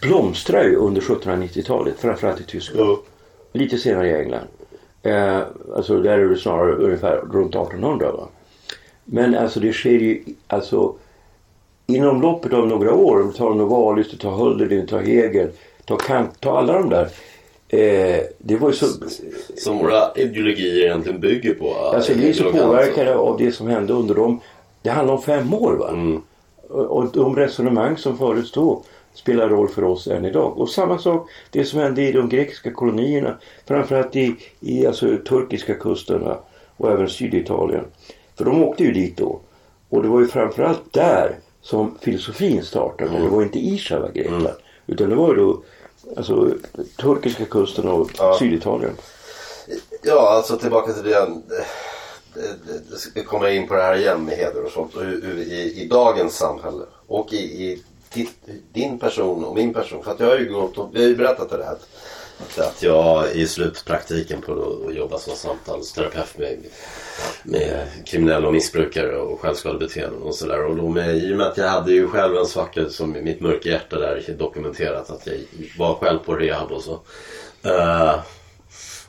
blomstrar 0.00 0.64
ju 0.64 0.76
under 0.76 1.00
1790-talet, 1.00 1.94
framförallt 1.98 2.40
i 2.40 2.44
Tyskland. 2.44 2.88
Ja. 2.88 2.98
Lite 3.52 3.78
senare 3.78 4.08
i 4.08 4.22
England. 4.22 4.46
Eh, 5.02 5.40
alltså 5.76 6.02
där 6.02 6.18
är 6.18 6.28
det 6.28 6.36
snarare 6.36 6.74
ungefär 6.74 7.16
runt 7.16 7.54
1800 7.54 8.12
va. 8.12 8.28
Men 9.04 9.34
alltså 9.34 9.60
det 9.60 9.72
sker 9.72 9.90
ju 9.90 10.24
alltså 10.46 10.94
inom 11.86 12.22
loppet 12.22 12.52
av 12.52 12.68
några 12.68 12.94
år, 12.94 13.20
om 13.20 13.26
du 13.26 13.32
tar 13.32 13.54
Novalis, 13.54 14.10
du 14.10 14.16
tar 14.16 14.36
Hölderlin, 14.36 14.86
tar 14.86 15.00
Hegel, 15.00 15.50
ta 15.84 15.96
Kant, 15.96 16.40
ta 16.40 16.58
alla 16.58 16.72
de 16.72 16.90
där. 16.90 17.08
Eh, 17.68 18.22
det 18.38 18.56
var 18.56 18.68
ju 18.68 18.74
så, 18.74 18.86
Som 19.56 19.78
våra 19.78 20.12
ideologier 20.16 20.84
egentligen 20.84 21.20
bygger 21.20 21.54
på. 21.54 21.74
alltså 21.74 22.14
vi 22.14 22.28
är 22.28 22.32
så 22.32 22.52
påverkade 22.52 23.16
av 23.16 23.38
det 23.38 23.52
som 23.52 23.66
hände 23.66 23.92
under 23.92 24.14
dem. 24.14 24.40
Det 24.82 24.90
handlar 24.90 25.14
om 25.14 25.22
fem 25.22 25.54
år 25.54 25.72
va. 25.72 25.88
Mm. 25.88 26.22
Och 26.68 26.96
och 26.96 27.12
de 27.12 27.36
resonemang 27.36 27.96
som 27.96 28.18
fördes 28.18 28.52
då 28.52 28.82
spelar 29.14 29.48
roll 29.48 29.68
för 29.68 29.84
oss 29.84 30.06
än 30.06 30.24
idag. 30.24 30.58
Och 30.58 30.68
samma 30.68 30.98
sak, 30.98 31.30
det 31.50 31.64
som 31.64 31.80
hände 31.80 32.02
i 32.02 32.12
de 32.12 32.28
grekiska 32.28 32.72
kolonierna. 32.72 33.38
Framförallt 33.66 34.16
i, 34.16 34.36
i 34.60 34.86
alltså, 34.86 35.16
turkiska 35.28 35.74
kusterna 35.74 36.38
och 36.76 36.90
även 36.90 37.08
Syditalien. 37.08 37.84
För 38.36 38.44
de 38.44 38.64
åkte 38.64 38.84
ju 38.84 38.92
dit 38.92 39.16
då. 39.16 39.40
Och 39.88 40.02
det 40.02 40.08
var 40.08 40.20
ju 40.20 40.26
framförallt 40.26 40.92
där 40.92 41.38
som 41.60 41.98
filosofin 42.00 42.62
startade. 42.62 43.18
Det 43.18 43.28
var 43.28 43.42
inte 43.42 43.58
i 43.58 43.78
själva 43.78 44.10
Grekland. 44.10 44.48
Utan 44.86 45.08
det 45.08 45.16
var 45.16 45.28
ju 45.28 45.40
då 45.40 45.62
Alltså 46.16 46.50
turkiska 47.00 47.44
kusten 47.44 47.88
och 47.88 48.10
Ja. 48.18 48.36
Syditalien. 48.38 48.92
Ja, 50.02 50.30
alltså 50.30 50.56
tillbaka 50.56 50.92
till 50.92 51.02
det. 51.02 51.28
ska 52.96 53.22
komma 53.22 53.50
in 53.50 53.68
på 53.68 53.74
det 53.74 53.82
här 53.82 53.96
igen 53.96 54.24
med 54.24 54.36
heder 54.36 54.64
och 54.64 54.70
sånt. 54.70 54.94
Och 54.94 55.04
hur, 55.04 55.22
hur 55.22 55.38
i, 55.38 55.82
I 55.82 55.88
dagens 55.88 56.36
samhälle 56.36 56.84
och 57.06 57.32
i, 57.32 57.36
i 57.36 57.82
din 58.72 58.98
person 58.98 59.44
och 59.44 59.54
min 59.54 59.74
person. 59.74 60.04
För 60.04 60.10
att 60.10 60.20
jag 60.20 60.26
har 60.26 60.38
ju 60.38 60.52
gått 60.52 60.78
och, 60.78 60.90
vi 60.92 61.02
har 61.02 61.08
ju 61.08 61.16
berättat 61.16 61.50
det 61.50 61.64
här. 61.64 61.72
Att, 61.72 62.58
att 62.58 62.82
jag 62.82 63.32
i 63.32 63.46
slutpraktiken 63.46 64.40
på 64.40 64.82
att 64.88 64.94
jobba 64.94 65.18
som 65.18 65.36
samtalsterapeut 65.36 66.38
med, 66.38 66.58
med 67.44 67.86
kriminella 68.06 68.46
och 68.46 68.54
missbrukare 68.54 69.16
och 69.16 69.40
självskadebeteenden 69.40 70.22
och 70.22 70.34
sådär. 70.34 70.64
Och 70.64 70.76
då 70.76 70.88
med, 70.88 71.16
i 71.16 71.32
och 71.32 71.36
med 71.36 71.46
att 71.46 71.56
jag 71.56 71.68
hade 71.68 71.92
ju 71.92 72.08
själv 72.08 72.36
en 72.36 72.46
svacka 72.46 72.88
som 72.88 73.12
mitt 73.12 73.40
mörka 73.40 73.68
hjärta 73.68 73.98
där 73.98 74.34
dokumenterat 74.38 75.10
att 75.10 75.26
jag 75.26 75.36
var 75.78 75.94
själv 75.94 76.18
på 76.18 76.34
rehab 76.34 76.72
och 76.72 76.82
så. 76.82 76.92
Uh, 77.66 78.14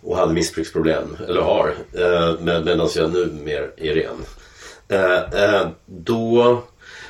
och 0.02 0.18
hade 0.18 0.34
missbruksproblem, 0.34 1.18
eller 1.28 1.42
har, 1.42 1.68
uh, 2.00 2.40
med- 2.40 2.66
medan 2.66 2.90
jag 2.96 3.14
nu 3.14 3.26
mer 3.44 3.72
är 3.78 3.94
ren. 3.94 4.26
Uh, 4.92 5.44
uh, 5.44 5.68
då, 5.86 6.64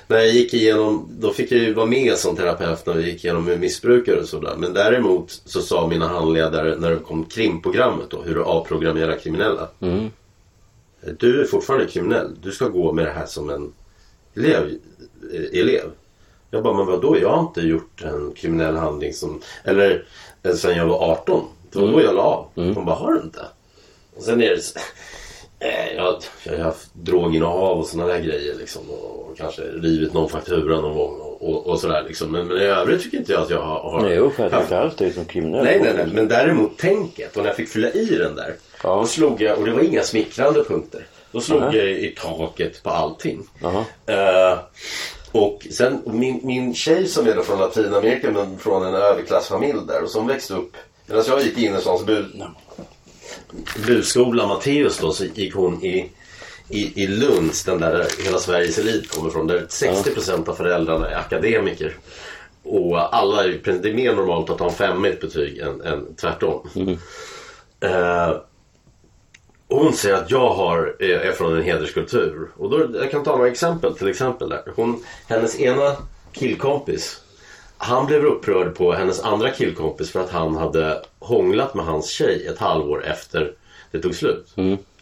när 0.07 0.17
jag 0.17 0.27
gick 0.33 0.53
igenom, 0.53 1.09
då 1.19 1.33
fick 1.33 1.51
jag 1.51 1.59
ju 1.59 1.73
vara 1.73 1.85
med 1.85 2.17
som 2.17 2.35
terapeut 2.35 2.85
när 2.85 2.93
vi 2.93 3.11
gick 3.11 3.23
igenom 3.25 3.45
med 3.45 3.59
missbrukare 3.59 4.19
och 4.19 4.27
sådär. 4.27 4.55
Men 4.57 4.73
däremot 4.73 5.41
så 5.45 5.61
sa 5.61 5.87
mina 5.87 6.07
handledare 6.07 6.75
när 6.79 6.91
det 6.91 6.97
kom 6.97 7.25
krimprogrammet 7.25 8.09
då, 8.09 8.21
hur 8.21 8.35
du 8.35 8.43
avprogrammerar 8.43 9.15
kriminella. 9.17 9.67
Du 11.19 11.41
är 11.41 11.45
fortfarande 11.45 11.85
kriminell, 11.85 12.31
du 12.43 12.51
ska 12.51 12.67
gå 12.67 12.93
med 12.93 13.05
det 13.05 13.11
här 13.11 13.25
som 13.25 13.49
en 13.49 13.73
elev. 14.35 14.77
eh, 15.33 15.59
elev. 15.59 15.91
Jag 16.51 16.63
bara, 16.63 16.73
men 16.77 16.85
vadå? 16.85 17.17
Jag 17.21 17.29
har 17.29 17.41
inte 17.41 17.61
gjort 17.61 18.01
en 18.03 18.31
kriminell 18.35 18.75
handling 18.75 19.13
som... 19.13 19.41
Eller 19.63 20.05
eh, 20.43 20.53
sen 20.53 20.77
jag 20.77 20.85
var 20.85 21.11
18. 21.11 21.45
Det 21.71 21.79
var 21.79 21.87
då 21.87 22.01
jag 22.01 22.15
la 22.15 22.21
av. 22.21 22.47
De 22.73 22.85
bara, 22.85 22.95
har 22.95 23.13
du 23.13 23.21
inte? 23.21 23.45
Och 24.15 24.23
sen 24.23 24.41
är 24.41 24.49
det... 24.49 24.61
Eh, 25.59 25.95
jag, 25.95 26.15
jag 26.43 26.57
har 26.57 26.63
haft 26.63 26.89
droginnehav 26.93 27.79
och 27.79 27.87
sådana 27.87 28.13
där 28.13 28.19
grejer 28.19 28.55
liksom. 28.55 28.89
Och 28.89 29.37
kanske 29.37 29.61
rivit 29.61 30.13
någon 30.13 30.29
faktura 30.29 30.81
någon 30.81 30.97
gång 30.97 31.19
och, 31.19 31.49
och, 31.49 31.67
och 31.67 31.79
sådär 31.79 32.03
liksom. 32.07 32.31
Men, 32.31 32.47
men 32.47 32.57
i 32.57 32.63
övrigt 32.63 33.03
tycker 33.03 33.17
inte 33.17 33.31
jag 33.31 33.41
att 33.41 33.49
jag 33.49 33.61
har... 33.61 33.91
har 33.91 34.01
Nej, 34.01 34.13
jag 34.13 34.25
uppfattar 34.25 34.61
inte 34.61 34.79
alls 34.79 34.95
dig 34.95 35.13
som 35.13 35.25
kriminell. 35.25 35.63
Nej, 35.63 35.79
nej, 35.83 35.93
nej. 35.97 36.07
Men 36.13 36.27
däremot 36.27 36.77
tänket 36.77 37.37
och 37.37 37.43
när 37.43 37.49
jag 37.49 37.55
fick 37.55 37.69
fylla 37.69 37.89
i 37.89 38.05
den 38.05 38.35
där. 38.35 38.55
Ja. 38.83 38.95
Då 38.95 39.05
slog 39.05 39.41
jag, 39.41 39.57
och 39.57 39.65
det 39.65 39.71
var 39.71 39.81
inga 39.81 40.03
smickrande 40.03 40.63
punkter. 40.63 41.05
Då 41.31 41.41
slog 41.41 41.61
Aha. 41.61 41.73
jag 41.73 41.89
i 41.89 42.15
taket 42.17 42.83
på 42.83 42.89
allting. 42.89 43.47
Eh, 44.05 44.59
och 45.31 45.67
sen 45.71 46.01
min, 46.05 46.39
min 46.43 46.73
tjej 46.73 47.07
som 47.07 47.27
är 47.27 47.41
från 47.41 47.59
Latinamerika 47.59 48.31
men 48.31 48.59
från 48.59 48.85
en 48.85 48.95
överklassfamilj 48.95 49.79
där 49.87 50.03
och 50.03 50.09
som 50.09 50.27
växte 50.27 50.53
upp. 50.53 50.77
Medan 51.05 51.23
jag 51.27 51.41
gick 51.41 51.57
i 51.57 51.65
innerstans 51.65 52.05
bu, 53.75 53.95
buskola 53.95 54.47
Matteus 54.47 54.97
då 54.97 55.11
så 55.11 55.25
gick 55.25 55.55
hon 55.55 55.83
i, 55.83 56.11
i, 56.69 57.03
i 57.03 57.07
Lunds, 57.07 57.63
den 57.63 57.79
där 57.79 58.07
hela 58.23 58.39
Sveriges 58.39 58.77
elit 58.77 59.11
kommer 59.11 59.29
från. 59.29 59.47
Där 59.47 59.65
60% 59.69 60.49
av 60.49 60.53
föräldrarna 60.53 61.09
är 61.09 61.15
akademiker. 61.15 61.97
Och 62.63 63.15
alla 63.15 63.43
är, 63.43 63.59
det 63.81 63.89
är 63.89 63.93
mer 63.93 64.15
normalt 64.15 64.49
att 64.49 64.59
ha 64.59 64.67
en 64.67 64.73
femma 64.73 65.07
i 65.07 65.11
ett 65.11 65.21
betyg 65.21 65.57
än, 65.57 65.81
än 65.81 66.15
tvärtom. 66.15 66.69
Eh, 67.79 68.35
hon 69.67 69.93
säger 69.93 70.15
att 70.15 70.31
jag 70.31 70.49
har, 70.49 70.95
är, 70.99 71.19
är 71.19 71.31
från 71.31 71.57
en 71.57 71.63
hederskultur. 71.63 72.49
Och 72.57 72.69
då, 72.69 72.99
jag 72.99 73.11
kan 73.11 73.23
ta 73.23 73.35
några 73.35 73.51
exempel. 73.51 73.95
Till 73.95 74.07
exempel 74.07 74.49
där. 74.49 74.63
Hon, 74.75 75.03
hennes 75.27 75.59
ena 75.59 75.95
killkompis. 76.31 77.21
Han 77.77 78.05
blev 78.05 78.25
upprörd 78.25 78.75
på 78.75 78.93
hennes 78.93 79.21
andra 79.21 79.49
killkompis 79.49 80.11
för 80.11 80.19
att 80.19 80.29
han 80.29 80.55
hade 80.55 81.01
hånglat 81.19 81.75
med 81.75 81.85
hans 81.85 82.09
tjej 82.09 82.47
ett 82.47 82.57
halvår 82.57 83.05
efter 83.05 83.51
det 83.91 83.99
tog 83.99 84.15
slut. 84.15 84.53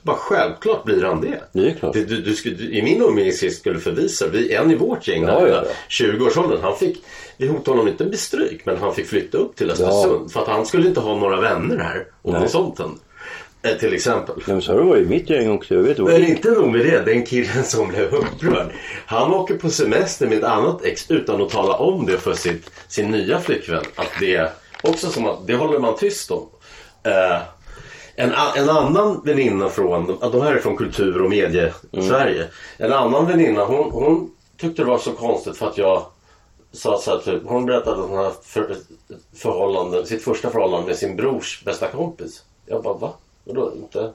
Bara 0.01 0.15
självklart 0.17 0.83
blir 0.83 1.03
han 1.03 1.21
det. 1.21 1.27
Mm. 1.27 1.39
Det 1.51 1.69
är 1.69 1.73
klart. 1.73 1.93
Du, 1.93 2.05
du, 2.05 2.21
du, 2.21 2.33
skulle- 2.33 2.55
I 2.63 2.81
min 2.81 3.01
umgängeskrets 3.03 3.57
skulle 3.57 3.79
förvisa. 3.79 4.27
Vi, 4.27 4.53
en 4.53 4.71
i 4.71 4.75
vårt 4.75 5.07
gäng, 5.07 5.23
Ja, 5.23 5.39
där, 5.39 5.47
ja, 5.47 5.63
ja. 5.65 6.05
20-årsåldern, 6.05 6.59
han 6.61 6.75
fick, 6.77 7.03
vi 7.37 7.47
hotade 7.47 7.71
honom 7.71 7.87
inte 7.87 8.05
med 8.05 8.19
stryk 8.19 8.65
men 8.65 8.77
han 8.77 8.95
fick 8.95 9.07
flytta 9.07 9.37
upp 9.37 9.55
till 9.55 9.71
Östersund. 9.71 10.31
För 10.31 10.41
att 10.41 10.47
han 10.47 10.65
skulle 10.65 10.87
inte 10.87 10.99
ha 10.99 11.15
några 11.15 11.41
vänner 11.41 11.77
här. 11.77 12.05
Nej. 12.23 12.41
något 12.41 12.49
sånt 12.51 12.79
hände. 12.79 12.95
Eh, 13.63 13.77
Till 13.77 13.93
exempel. 13.93 14.35
Men 14.47 14.61
så 14.61 14.71
har 14.71 14.79
det 14.79 14.85
varit 14.85 15.05
i 15.05 15.09
mitt 15.09 15.29
gäng 15.29 15.51
också. 15.51 15.73
Jag 15.75 15.81
vet 15.83 15.97
Men 15.97 16.23
inte. 16.25 16.49
nog 16.51 16.71
med 16.71 16.85
det, 16.85 16.99
den 17.05 17.25
killen 17.25 17.63
som 17.63 17.87
blev 17.87 18.13
upprörd. 18.13 18.71
Han 19.05 19.33
åker 19.33 19.57
på 19.57 19.69
semester 19.69 20.27
med 20.27 20.37
ett 20.37 20.43
annat 20.43 20.83
ex 20.85 21.11
utan 21.11 21.41
att 21.41 21.49
tala 21.49 21.73
om 21.73 22.05
det 22.05 22.17
för 22.17 22.33
sitt, 22.33 22.69
sin 22.87 23.11
nya 23.11 23.39
flickvän. 23.39 23.83
Att 23.95 24.11
det 24.19 24.51
också 24.83 25.09
som 25.09 25.25
att 25.25 25.47
det 25.47 25.55
håller 25.55 25.79
man 25.79 25.95
tyst 25.97 26.31
om. 26.31 26.49
Eh, 27.03 27.37
en, 28.15 28.31
en 28.55 28.69
annan 28.69 29.21
väninna 29.25 29.69
från, 29.69 30.17
de 30.31 30.41
här 30.41 30.55
är 30.55 30.59
från 30.59 30.77
kultur 30.77 31.21
och 31.21 31.29
medie-Sverige. 31.29 32.47
En 32.77 32.93
annan 32.93 33.27
väninna 33.27 33.65
hon, 33.65 33.91
hon 33.91 34.31
tyckte 34.57 34.81
det 34.81 34.87
var 34.87 34.97
så 34.97 35.11
konstigt 35.11 35.57
för 35.57 35.67
att 35.67 35.77
jag 35.77 36.05
sa 36.71 36.97
så 36.97 37.11
att 37.13 37.25
typ, 37.25 37.41
hon 37.45 37.65
berättade 37.65 38.03
att 38.03 38.09
hon 38.09 38.17
haft 38.17 38.45
för, 38.45 38.75
förhållande, 39.35 40.05
sitt 40.05 40.23
första 40.23 40.49
förhållande 40.49 40.87
med 40.87 40.95
sin 40.95 41.15
brors 41.15 41.63
bästa 41.65 41.87
kompis. 41.87 42.43
Jag 42.65 42.83
bara 42.83 42.93
va? 42.93 43.13
Vadå 43.43 43.73
inte? 43.75 44.11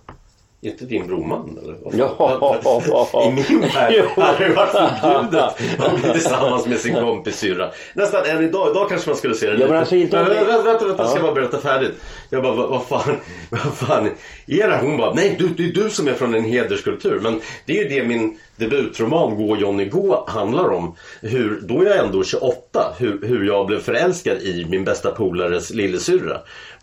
Inte 0.60 0.84
din 0.84 1.06
brorman 1.06 1.58
eller? 1.62 1.76
Ja. 1.92 3.24
I 3.26 3.30
min 3.30 3.60
värld 3.60 4.04
hade 4.16 4.48
det 4.48 4.54
varit 4.54 4.70
förbjudet 4.70 5.44
att 5.78 6.02
bli 6.02 6.12
tillsammans 6.12 6.66
med 6.66 6.78
sin 6.78 6.94
kompis 6.94 7.38
syrra. 7.38 7.70
Nästan 7.94 8.24
än 8.26 8.44
idag. 8.44 8.70
Idag 8.70 8.88
kanske 8.88 9.10
man 9.10 9.16
skulle 9.16 9.34
se 9.34 9.50
det 9.50 9.60
Ja, 9.60 9.66
men 9.68 9.76
alltså 9.76 9.96
inte 9.96 10.16
Men 10.16 10.28
vänta, 10.28 10.62
vänta, 10.62 10.86
vänta, 10.86 11.06
ska 11.06 11.18
Ja. 11.18 11.24
jag 11.24 11.34
bara 11.34 11.34
berätta 11.34 11.58
färdigt. 11.58 11.92
Jag 12.30 12.42
bara, 12.42 12.54
vad, 12.54 12.68
vad 12.68 12.86
fan, 12.86 13.16
vad 13.50 13.74
fan 13.74 14.06
är 14.46 14.68
det? 14.68 14.78
Hon 14.82 14.96
bara, 14.96 15.14
nej 15.14 15.36
du, 15.38 15.48
det 15.48 15.64
är 15.64 15.84
du 15.84 15.90
som 15.90 16.08
är 16.08 16.12
från 16.14 16.34
en 16.34 16.44
hederskultur. 16.44 17.20
Men 17.22 17.40
det 17.66 17.78
är 17.78 17.82
ju 17.82 18.00
det 18.00 18.06
min 18.06 18.38
debutroman 18.56 19.36
Gå 19.36 19.56
Johnny 19.56 19.84
Gå 19.84 20.24
handlar 20.28 20.70
om. 20.72 20.94
Hur, 21.22 21.60
då 21.62 21.82
är 21.82 21.86
jag 21.86 22.04
ändå 22.04 22.24
28. 22.24 22.94
Hur, 22.98 23.26
hur 23.26 23.46
jag 23.46 23.66
blev 23.66 23.80
förälskad 23.80 24.36
i 24.42 24.66
min 24.70 24.84
bästa 24.84 25.10
polares 25.10 25.70
lillasyrra. 25.70 26.38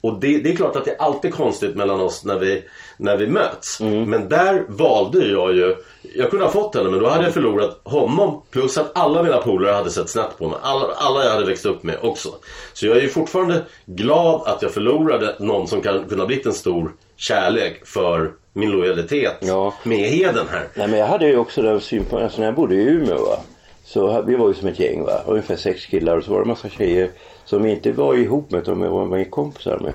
Och 0.05 0.19
det, 0.19 0.37
det 0.37 0.51
är 0.51 0.55
klart 0.55 0.75
att 0.75 0.85
det 0.85 0.91
är 0.91 1.01
alltid 1.01 1.33
konstigt 1.33 1.75
mellan 1.75 2.01
oss 2.01 2.23
när 2.25 2.39
vi, 2.39 2.63
när 2.97 3.17
vi 3.17 3.27
möts. 3.27 3.79
Men 3.81 4.29
där 4.29 4.63
valde 4.67 5.27
jag 5.27 5.55
ju, 5.55 5.75
jag 6.15 6.29
kunde 6.29 6.45
ha 6.45 6.51
fått 6.51 6.75
henne 6.75 6.89
men 6.89 6.99
då 6.99 7.07
hade 7.09 7.23
jag 7.23 7.33
förlorat 7.33 7.79
honom. 7.83 8.41
Plus 8.51 8.77
att 8.77 8.91
alla 8.97 9.23
mina 9.23 9.37
polare 9.37 9.73
hade 9.75 9.89
sett 9.89 10.09
snett 10.09 10.37
på 10.37 10.47
mig. 10.47 10.57
Alla, 10.61 10.87
alla 10.95 11.23
jag 11.23 11.31
hade 11.31 11.45
växt 11.45 11.65
upp 11.65 11.83
med 11.83 11.95
också. 12.01 12.29
Så 12.73 12.85
jag 12.87 12.97
är 12.97 13.01
ju 13.01 13.09
fortfarande 13.09 13.61
glad 13.85 14.41
att 14.45 14.61
jag 14.61 14.71
förlorade 14.71 15.35
någon 15.39 15.67
som 15.67 15.81
kan 15.81 16.03
kunna 16.03 16.25
blivit 16.25 16.45
en 16.45 16.53
stor 16.53 16.91
kärlek 17.17 17.85
för 17.85 18.31
min 18.53 18.71
lojalitet 18.71 19.37
Ja. 19.39 19.73
med 19.83 19.97
heden 20.09 20.45
här. 20.51 20.67
Nej 20.73 20.87
men 20.87 20.99
jag 20.99 21.07
hade 21.07 21.27
ju 21.27 21.37
också 21.37 21.61
den 21.61 21.81
synpunkten, 21.81 22.23
alltså 22.23 22.39
när 22.39 22.47
jag 22.47 22.55
bodde 22.55 22.75
i 22.75 22.83
Umeå 22.83 23.25
va. 23.25 23.37
Så 23.85 24.07
ha- 24.07 24.21
vi 24.21 24.35
var 24.35 24.47
ju 24.47 24.53
som 24.53 24.67
ett 24.67 24.79
gäng 24.79 25.03
va. 25.03 25.21
Ungefär 25.27 25.55
sex 25.55 25.85
killar 25.85 26.17
och 26.17 26.23
så 26.23 26.31
var 26.31 26.37
det 26.39 26.43
en 26.43 26.47
massa 26.47 26.69
tjejer 26.69 27.09
som 27.45 27.65
inte 27.65 27.91
var 27.91 28.15
ihop 28.15 28.51
med 28.51 28.62
utan 28.62 28.79
var 28.79 29.05
var 29.05 29.23
kompisar 29.23 29.79
med. 29.79 29.93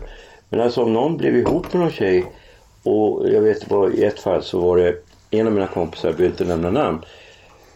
Men 0.48 0.60
alltså 0.60 0.82
om 0.82 0.92
någon 0.92 1.16
blev 1.16 1.36
ihop 1.36 1.72
med 1.72 1.82
någon 1.82 1.90
tjej 1.90 2.24
och 2.82 3.28
jag 3.28 3.40
vet 3.40 3.70
var 3.70 3.90
i 3.90 4.04
ett 4.04 4.20
fall 4.20 4.42
så 4.42 4.60
var 4.60 4.76
det 4.76 4.94
en 5.30 5.46
av 5.46 5.52
mina 5.52 5.66
kompisar, 5.66 6.08
jag 6.08 6.16
behöver 6.16 6.32
inte 6.32 6.44
nämna 6.44 6.70
namn. 6.70 6.98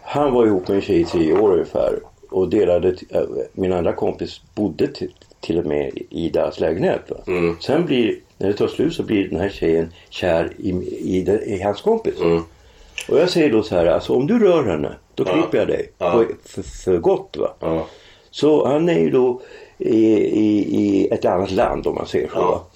Han 0.03 0.33
var 0.33 0.47
ihop 0.47 0.69
med 0.69 0.75
en 0.75 0.83
tjej 0.83 1.01
i 1.01 1.05
tio 1.05 1.39
år 1.39 1.53
ungefär 1.53 1.99
och 2.31 2.49
delade, 2.49 2.89
äh, 3.11 3.23
min 3.53 3.73
andra 3.73 3.93
kompis 3.93 4.41
bodde 4.55 4.87
till, 4.87 5.13
till 5.41 5.59
och 5.59 5.67
med 5.67 5.99
i 6.11 6.29
deras 6.29 6.61
lägenhet. 6.61 7.01
Va? 7.09 7.17
Sen 7.61 7.87
blir, 7.87 8.17
när 8.39 8.49
det 8.49 8.55
tar 8.55 8.69
slut 8.69 8.95
så 8.95 9.03
blir 9.03 9.29
den 9.29 9.41
här 9.41 9.49
tjejen 9.49 9.93
kär 10.11 10.53
i, 10.59 10.69
i, 10.71 11.41
i 11.47 11.63
hans 11.63 11.81
kompis. 11.81 12.15
Och 13.09 13.19
jag 13.19 13.31
säger 13.31 13.51
då 13.53 13.63
så 13.63 13.75
här, 13.75 13.87
alltså 13.87 14.15
om 14.15 14.27
du 14.27 14.39
rör 14.39 14.65
henne, 14.65 14.93
då 15.15 15.25
Ja. 15.27 15.33
klipper 15.33 15.59
jag 15.59 15.69
dig. 15.69 15.91
Ja. 15.99 16.25
För, 16.45 16.63
för 16.63 16.99
gott 16.99 17.37
va. 17.39 17.55
Ja. 17.61 17.87
Så 18.31 18.67
han 18.67 18.89
är 18.89 18.99
ju 18.99 19.11
då 19.11 19.41
i, 19.79 20.07
i, 20.17 20.77
i 20.81 21.09
ett 21.11 21.25
annat 21.25 21.51
land 21.51 21.87
om 21.87 21.95
man 21.95 22.07
säger 22.07 22.29
så. 22.29 22.39
Ja. 22.39 22.67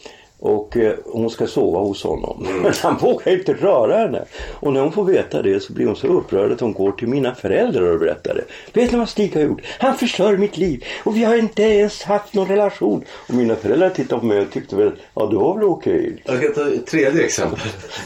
Och 0.40 0.76
eh, 0.76 0.94
hon 1.04 1.30
ska 1.30 1.46
sova 1.46 1.78
hos 1.78 2.04
honom. 2.04 2.46
Men 2.62 2.72
han 2.82 2.96
vågar 2.96 3.32
inte 3.32 3.52
röra 3.52 3.96
henne. 3.96 4.24
Och 4.60 4.72
när 4.72 4.80
hon 4.80 4.92
får 4.92 5.04
veta 5.04 5.42
det 5.42 5.60
så 5.60 5.72
blir 5.72 5.86
hon 5.86 5.96
så 5.96 6.06
upprörd 6.06 6.52
att 6.52 6.60
hon 6.60 6.72
går 6.72 6.92
till 6.92 7.08
mina 7.08 7.34
föräldrar 7.34 7.82
och 7.92 7.98
berättar 7.98 8.34
det. 8.34 8.44
Vet 8.80 8.92
ni 8.92 8.98
vad 8.98 9.08
Stig 9.08 9.34
har 9.34 9.42
gjort? 9.42 9.60
Han 9.78 9.94
förstör 9.96 10.36
mitt 10.36 10.56
liv. 10.56 10.84
Och 11.04 11.16
vi 11.16 11.24
har 11.24 11.36
inte 11.36 11.62
ens 11.62 12.02
haft 12.02 12.34
någon 12.34 12.48
relation. 12.48 13.04
Och 13.28 13.34
mina 13.34 13.54
föräldrar 13.56 13.90
tittade 13.90 14.20
på 14.20 14.26
mig 14.26 14.40
och 14.40 14.50
tyckte 14.50 14.76
väl, 14.76 14.92
ja 15.14 15.26
det 15.26 15.36
var 15.36 15.54
väl 15.54 15.64
okej. 15.64 16.22
Jag 16.24 16.36
ska 16.38 16.48
ta 16.54 16.68
ett 16.68 16.86
tredje 16.86 17.24
exempel. 17.24 17.58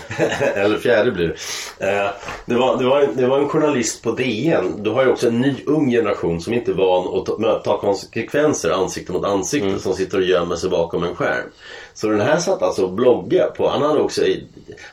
Eller 0.54 0.78
fjärde 0.78 1.10
blir 1.10 1.36
det. 1.78 1.90
Eh, 1.90 2.10
Det 2.46 2.54
var, 2.54 2.76
det, 2.76 2.84
var 2.84 3.00
en, 3.00 3.16
det 3.16 3.26
var 3.26 3.38
en 3.38 3.48
journalist 3.48 4.02
på 4.02 4.12
DN. 4.12 4.82
Du 4.82 4.90
har 4.90 5.04
ju 5.04 5.10
också 5.10 5.28
en 5.28 5.40
ny 5.40 5.54
ung 5.66 5.90
generation 5.90 6.40
som 6.40 6.52
inte 6.52 6.70
är 6.70 6.74
van 6.74 7.18
att 7.18 7.26
ta, 7.26 7.58
ta 7.64 7.80
konsekvenser 7.80 8.70
ansikte 8.70 9.12
mot 9.12 9.24
ansikte. 9.24 9.78
Som 9.78 9.92
sitter 9.94 10.18
och 10.18 10.24
gömmer 10.24 10.56
sig 10.56 10.70
bakom 10.70 11.04
en 11.04 11.14
skärm. 11.14 11.44
Så 11.94 12.08
den 12.08 12.20
här 12.20 12.38
satt 12.38 12.62
alltså 12.62 12.84
och 12.84 12.92
bloggade 12.92 13.50
på. 13.50 13.68
Han 13.68 13.82
hade 13.82 14.00
också, 14.00 14.22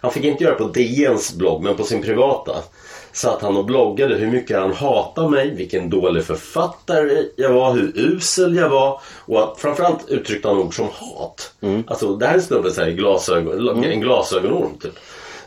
han 0.02 0.12
fick 0.12 0.24
inte 0.24 0.44
göra 0.44 0.56
på 0.56 0.64
DNs 0.64 1.34
blogg 1.34 1.64
men 1.64 1.76
på 1.76 1.84
sin 1.84 2.02
privata. 2.02 2.56
satt 3.12 3.42
han 3.42 3.58
och 3.58 3.66
bloggade 3.66 4.16
hur 4.16 4.32
mycket 4.32 4.60
han 4.60 4.74
hatade 4.74 5.30
mig, 5.30 5.56
vilken 5.56 5.90
dålig 5.90 6.24
författare 6.24 7.24
jag 7.36 7.54
var, 7.54 7.74
hur 7.74 7.92
usel 7.96 8.56
jag 8.56 8.70
var. 8.70 9.02
Och 9.26 9.44
att, 9.44 9.60
framförallt 9.60 10.10
uttryckte 10.10 10.48
han 10.48 10.58
ord 10.58 10.76
som 10.76 10.88
hat. 10.94 11.54
Alltså 11.88 12.16
det 12.16 12.26
här 12.26 12.34
är 12.34 12.38
en 12.38 12.44
snubbe 12.44 12.72
så 12.72 12.82
här, 12.82 12.90
glasögon, 12.92 13.84
en 13.84 14.02
glasögonorm 14.02 14.78
typ. 14.82 14.94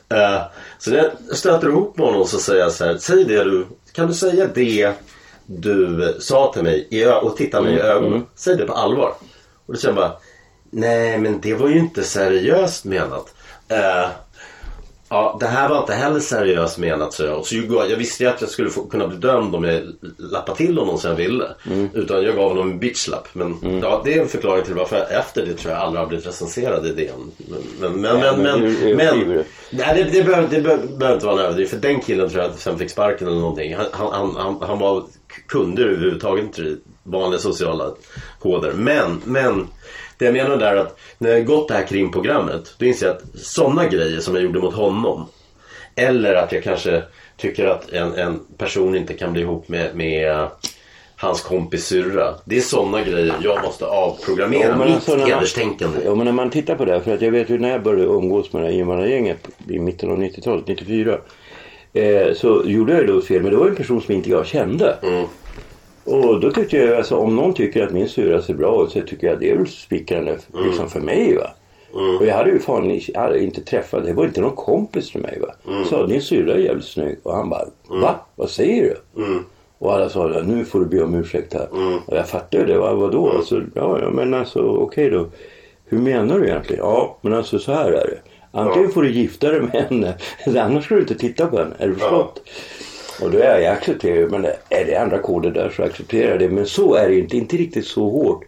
Eh, 0.08 0.40
så 0.78 0.90
när 0.90 0.96
jag 0.96 1.36
stöter 1.36 1.68
ihop 1.68 1.96
med 1.96 2.06
honom 2.06 2.26
så 2.26 2.38
säger 2.38 2.60
jag 2.60 2.72
så 2.72 2.84
här, 2.84 2.96
säg 2.98 3.24
det 3.24 3.44
du, 3.44 3.66
kan 3.92 4.08
du 4.08 4.14
säga 4.14 4.46
det 4.54 4.92
du 5.46 6.16
sa 6.20 6.52
till 6.52 6.62
mig 6.62 7.06
och 7.22 7.36
titta 7.36 7.60
mig 7.62 7.74
i 7.74 7.80
ögonen. 7.80 8.26
Säg 8.34 8.56
det 8.56 8.64
på 8.64 8.72
allvar. 8.72 9.14
Och 9.66 9.74
då 9.74 9.80
känner 9.80 10.00
jag 10.00 10.10
bara, 10.10 10.18
nej 10.72 11.18
men 11.18 11.40
det 11.40 11.54
var 11.54 11.68
ju 11.68 11.78
inte 11.78 12.04
seriöst 12.04 12.84
menat. 12.84 13.34
Eh, 13.68 14.06
Ja, 15.12 15.36
det 15.40 15.46
här 15.46 15.68
var 15.68 15.78
inte 15.78 15.94
heller 15.94 16.20
seriöst 16.20 16.78
menat 16.78 17.12
så 17.12 17.24
jag. 17.24 17.38
Och 17.38 17.46
så 17.46 17.56
jag, 17.56 17.90
jag 17.90 17.96
visste 17.96 18.24
ju 18.24 18.30
att 18.30 18.40
jag 18.40 18.50
skulle 18.50 18.70
få, 18.70 18.84
kunna 18.84 19.06
bli 19.06 19.16
dömd 19.16 19.54
om 19.54 19.64
jag 19.64 19.82
lappade 20.16 20.58
till 20.58 20.78
honom 20.78 20.98
som 20.98 21.10
jag 21.10 21.16
ville. 21.16 21.48
Utan 21.92 22.22
jag 22.22 22.36
gav 22.36 22.48
honom 22.48 22.70
en 22.70 22.78
bitchlapp. 22.78 23.28
Men 23.32 23.80
ja, 23.82 24.02
det 24.04 24.14
är 24.14 24.22
en 24.22 24.28
förklaring 24.28 24.64
till 24.64 24.74
varför 24.74 24.96
jag 24.96 25.12
efter 25.12 25.46
det 25.46 25.54
tror 25.54 25.72
jag 25.72 25.82
aldrig 25.82 26.00
har 26.00 26.08
blivit 26.08 26.26
recenserad 26.26 26.86
i 26.86 26.92
DN. 26.92 27.30
Men, 27.80 27.92
men, 28.00 28.20
men, 28.20 28.42
men, 28.42 28.62
men 28.62 28.96
men, 28.96 29.44
nej, 29.70 29.94
det, 29.94 30.04
det, 30.04 30.24
behöver, 30.24 30.48
det 30.48 30.60
behöver, 30.60 31.14
inte 31.14 31.26
vara 31.26 31.40
en 31.40 31.44
överdrift. 31.44 31.70
För 31.70 31.78
den 31.78 32.00
killen 32.00 32.28
tror 32.28 32.42
jag 32.42 32.54
sen 32.54 32.78
fick 32.78 32.90
sparken 32.90 33.26
eller 33.26 33.40
någonting. 33.40 33.76
Han, 33.76 33.86
han, 33.92 34.36
han, 34.36 34.62
han, 34.62 34.78
var 34.78 35.04
kunder 35.48 35.84
överhuvudtaget 35.84 36.44
inte 36.44 36.76
vanliga 37.02 37.40
sociala 37.40 37.90
koder. 38.38 38.72
Men, 38.72 39.20
men 39.24 39.66
det 40.22 40.26
jag 40.38 40.48
menar 40.48 40.56
där 40.56 40.72
är 40.72 40.76
att 40.76 40.98
när 41.18 41.30
jag 41.30 41.46
gått 41.46 41.68
det 41.68 41.74
här 41.74 41.86
krimprogrammet 41.86 42.74
då 42.78 42.84
inser 42.84 43.06
jag 43.06 43.16
att 43.16 43.22
sådana 43.34 43.86
grejer 43.88 44.20
som 44.20 44.34
jag 44.34 44.44
gjorde 44.44 44.58
mot 44.60 44.74
honom 44.74 45.24
eller 45.94 46.34
att 46.34 46.52
jag 46.52 46.62
kanske 46.64 47.02
tycker 47.36 47.66
att 47.66 47.90
en, 47.92 48.14
en 48.14 48.40
person 48.58 48.96
inte 48.96 49.14
kan 49.14 49.32
bli 49.32 49.42
ihop 49.42 49.68
med, 49.68 49.96
med 49.96 50.46
hans 51.16 51.40
kompis 51.40 51.84
syrra. 51.86 52.34
Det 52.44 52.56
är 52.56 52.60
sådana 52.60 53.02
grejer 53.02 53.34
jag 53.42 53.62
måste 53.64 53.86
avprogrammera 53.86 54.68
Ja, 54.68 54.84
mitt 54.84 54.94
alltså 54.94 55.10
när 55.10 55.18
man- 55.18 55.30
hederstänkande. 55.30 55.98
Ja 56.04 56.14
men 56.14 56.24
när 56.24 56.32
man 56.32 56.50
tittar 56.50 56.74
på 56.74 56.84
det 56.84 56.92
här, 56.92 57.00
för 57.00 57.14
att 57.14 57.22
jag 57.22 57.30
vet 57.30 57.50
ju 57.50 57.58
när 57.58 57.70
jag 57.70 57.82
började 57.82 58.04
umgås 58.04 58.52
med 58.52 58.62
det 58.62 58.66
här 58.68 58.74
invandrargänget 58.74 59.48
i 59.68 59.78
mitten 59.78 60.10
av 60.10 60.18
90-talet, 60.18 60.66
94. 60.68 61.18
Eh, 61.92 62.34
så 62.34 62.62
gjorde 62.66 62.92
jag 62.92 63.00
ju 63.00 63.06
då 63.06 63.20
fel, 63.22 63.42
men 63.42 63.50
det 63.50 63.56
var 63.56 63.66
en 63.68 63.76
person 63.76 64.00
som 64.02 64.14
inte 64.14 64.30
jag 64.30 64.46
kände. 64.46 64.96
Mm. 65.02 65.24
Och 66.04 66.40
då 66.40 66.50
tyckte 66.50 66.76
jag, 66.76 66.96
alltså 66.96 67.16
om 67.16 67.36
någon 67.36 67.54
tycker 67.54 67.82
att 67.86 67.92
min 67.92 68.08
syrra 68.08 68.42
ser 68.42 68.54
bra 68.54 68.84
ut 68.84 68.90
så 68.90 69.00
tycker 69.00 69.26
jag 69.26 69.40
det 69.40 69.50
är 69.50 69.56
väl 69.56 69.66
smickrande 69.68 70.38
Mm. 70.54 70.66
liksom 70.66 70.90
för 70.90 71.00
mig 71.00 71.36
va. 71.36 71.50
Och 72.20 72.26
jag 72.26 72.34
hade 72.34 72.50
ju 72.50 72.58
fan 72.58 72.90
inte 73.38 73.60
träffat, 73.60 74.04
det 74.04 74.12
var 74.12 74.24
inte 74.24 74.40
någon 74.40 74.56
kompis 74.56 75.10
till 75.10 75.20
mig 75.20 75.38
va. 75.40 75.72
Mm. 75.72 75.84
Sa 75.84 76.06
din 76.06 76.22
syrra 76.22 76.54
är 76.54 76.58
jävligt 76.58 76.84
snygg. 76.86 77.18
Och 77.22 77.34
han 77.34 77.48
bara, 77.50 77.64
va? 77.88 78.14
Vad 78.36 78.50
säger 78.50 78.96
du? 79.14 79.22
Mm. 79.22 79.44
Och 79.78 79.94
alla 79.94 80.08
sa 80.08 80.26
nu 80.26 80.64
får 80.64 80.80
du 80.80 80.86
be 80.86 81.02
om 81.02 81.14
ursäkt 81.14 81.54
här. 81.54 81.68
Och 82.06 82.16
jag 82.16 82.28
fattade 82.28 82.64
det. 82.64 82.78
Vad, 82.78 82.96
vadå? 82.96 83.30
Alltså, 83.30 83.62
ja, 83.74 83.98
ja, 84.02 84.10
men 84.10 84.34
alltså 84.34 84.60
okej 84.60 85.10
då. 85.10 85.26
Hur 85.84 85.98
menar 85.98 86.38
du 86.38 86.46
egentligen? 86.46 86.84
Ja, 86.84 87.18
men 87.20 87.32
alltså 87.34 87.58
så 87.58 87.72
här 87.72 87.86
är 87.92 88.06
det. 88.06 88.18
Antingen 88.50 88.90
får 88.90 89.02
du 89.02 89.10
gifta 89.10 89.50
dig 89.50 89.60
med 89.60 89.70
henne. 89.70 90.14
eller 90.44 90.62
Annars 90.62 90.84
ska 90.84 90.94
du 90.94 91.00
inte 91.00 91.14
titta 91.14 91.46
på 91.46 91.58
henne. 91.58 91.74
Är 91.78 91.88
du 91.88 91.94
förstått? 91.94 92.42
Och 93.20 93.30
då 93.30 93.38
är 93.38 93.58
jag 93.58 93.72
accepterar 93.72 94.28
men 94.28 94.44
är 94.68 94.84
det 94.84 94.96
andra 94.96 95.18
koder 95.18 95.50
där 95.50 95.70
så 95.70 95.82
accepterar 95.82 96.30
jag 96.30 96.38
det. 96.38 96.48
Men 96.48 96.66
så 96.66 96.94
är 96.94 97.08
det 97.08 97.18
inte. 97.18 97.36
Inte 97.36 97.56
riktigt 97.56 97.86
så 97.86 98.08
hårt. 98.10 98.44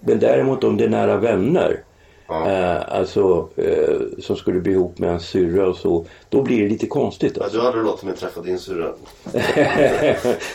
Men 0.00 0.18
däremot 0.18 0.64
om 0.64 0.76
det 0.76 0.84
är 0.84 0.88
nära 0.88 1.16
vänner. 1.16 1.82
Eh, 2.28 2.94
alltså 2.94 3.48
eh, 3.56 3.98
som 4.18 4.36
skulle 4.36 4.60
bli 4.60 4.72
ihop 4.72 4.98
med 4.98 5.10
en 5.10 5.20
syrra 5.20 5.68
och 5.68 5.76
så. 5.76 6.06
Då 6.28 6.42
blir 6.42 6.62
det 6.62 6.68
lite 6.68 6.86
konstigt. 6.86 7.32
Ja, 7.36 7.42
Alltså. 7.44 7.58
du 7.58 7.64
hade 7.64 7.82
låtit 7.82 8.04
mig 8.04 8.16
träffa 8.16 8.40
din 8.40 8.58
syrra. 8.58 8.92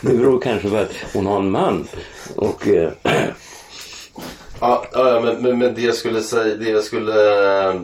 det 0.01 0.17
beror 0.17 0.41
kanske 0.41 0.69
på 0.69 0.75
att 0.75 0.91
hon 1.13 1.25
har 1.25 1.37
en 1.39 1.51
man. 1.51 1.87
Och 2.35 2.67
eh, 2.67 2.91
Ja, 4.61 4.85
ja 4.93 5.21
men, 5.23 5.41
men, 5.41 5.59
men 5.59 5.73
det 5.75 5.81
jag 5.81 5.95
skulle 5.95 6.21
säga, 6.21 6.55
det 6.55 6.69
jag 6.69 6.83
skulle 6.83 7.13
eh, 7.69 7.81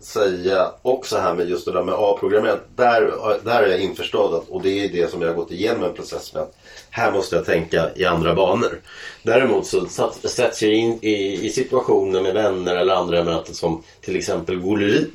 säga 0.00 0.72
också 0.82 1.16
här 1.16 1.34
med 1.34 1.48
just 1.48 1.64
det 1.64 1.72
där 1.72 1.84
med 1.84 1.94
A-programmet. 1.94 2.60
Där, 2.76 3.12
där 3.44 3.62
är 3.62 3.68
jag 3.68 3.80
införstådd 3.80 4.34
att, 4.34 4.48
och 4.48 4.62
det 4.62 4.84
är 4.84 4.88
det 4.88 5.10
som 5.10 5.22
jag 5.22 5.28
har 5.28 5.34
gått 5.34 5.50
igenom 5.50 5.84
en 5.84 5.94
process 5.94 6.34
med. 6.34 6.42
att 6.42 6.56
Här 6.90 7.12
måste 7.12 7.36
jag 7.36 7.44
tänka 7.44 7.90
i 7.94 8.04
andra 8.04 8.34
banor. 8.34 8.80
Däremot 9.22 9.66
så 9.66 9.86
sätts 10.22 10.62
jag 10.62 10.72
in 10.72 10.98
i, 11.02 11.46
i 11.46 11.50
situationer 11.50 12.22
med 12.22 12.34
vänner 12.34 12.76
eller 12.76 12.94
andra 12.94 13.24
möten 13.24 13.54
som 13.54 13.82
till 14.00 14.16
exempel 14.16 14.60
goleri. 14.60 15.06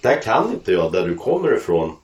Där 0.00 0.22
kan 0.22 0.50
inte 0.52 0.72
jag, 0.72 0.92
där 0.92 1.08
du 1.08 1.14
kommer 1.14 1.56
ifrån, 1.56 1.96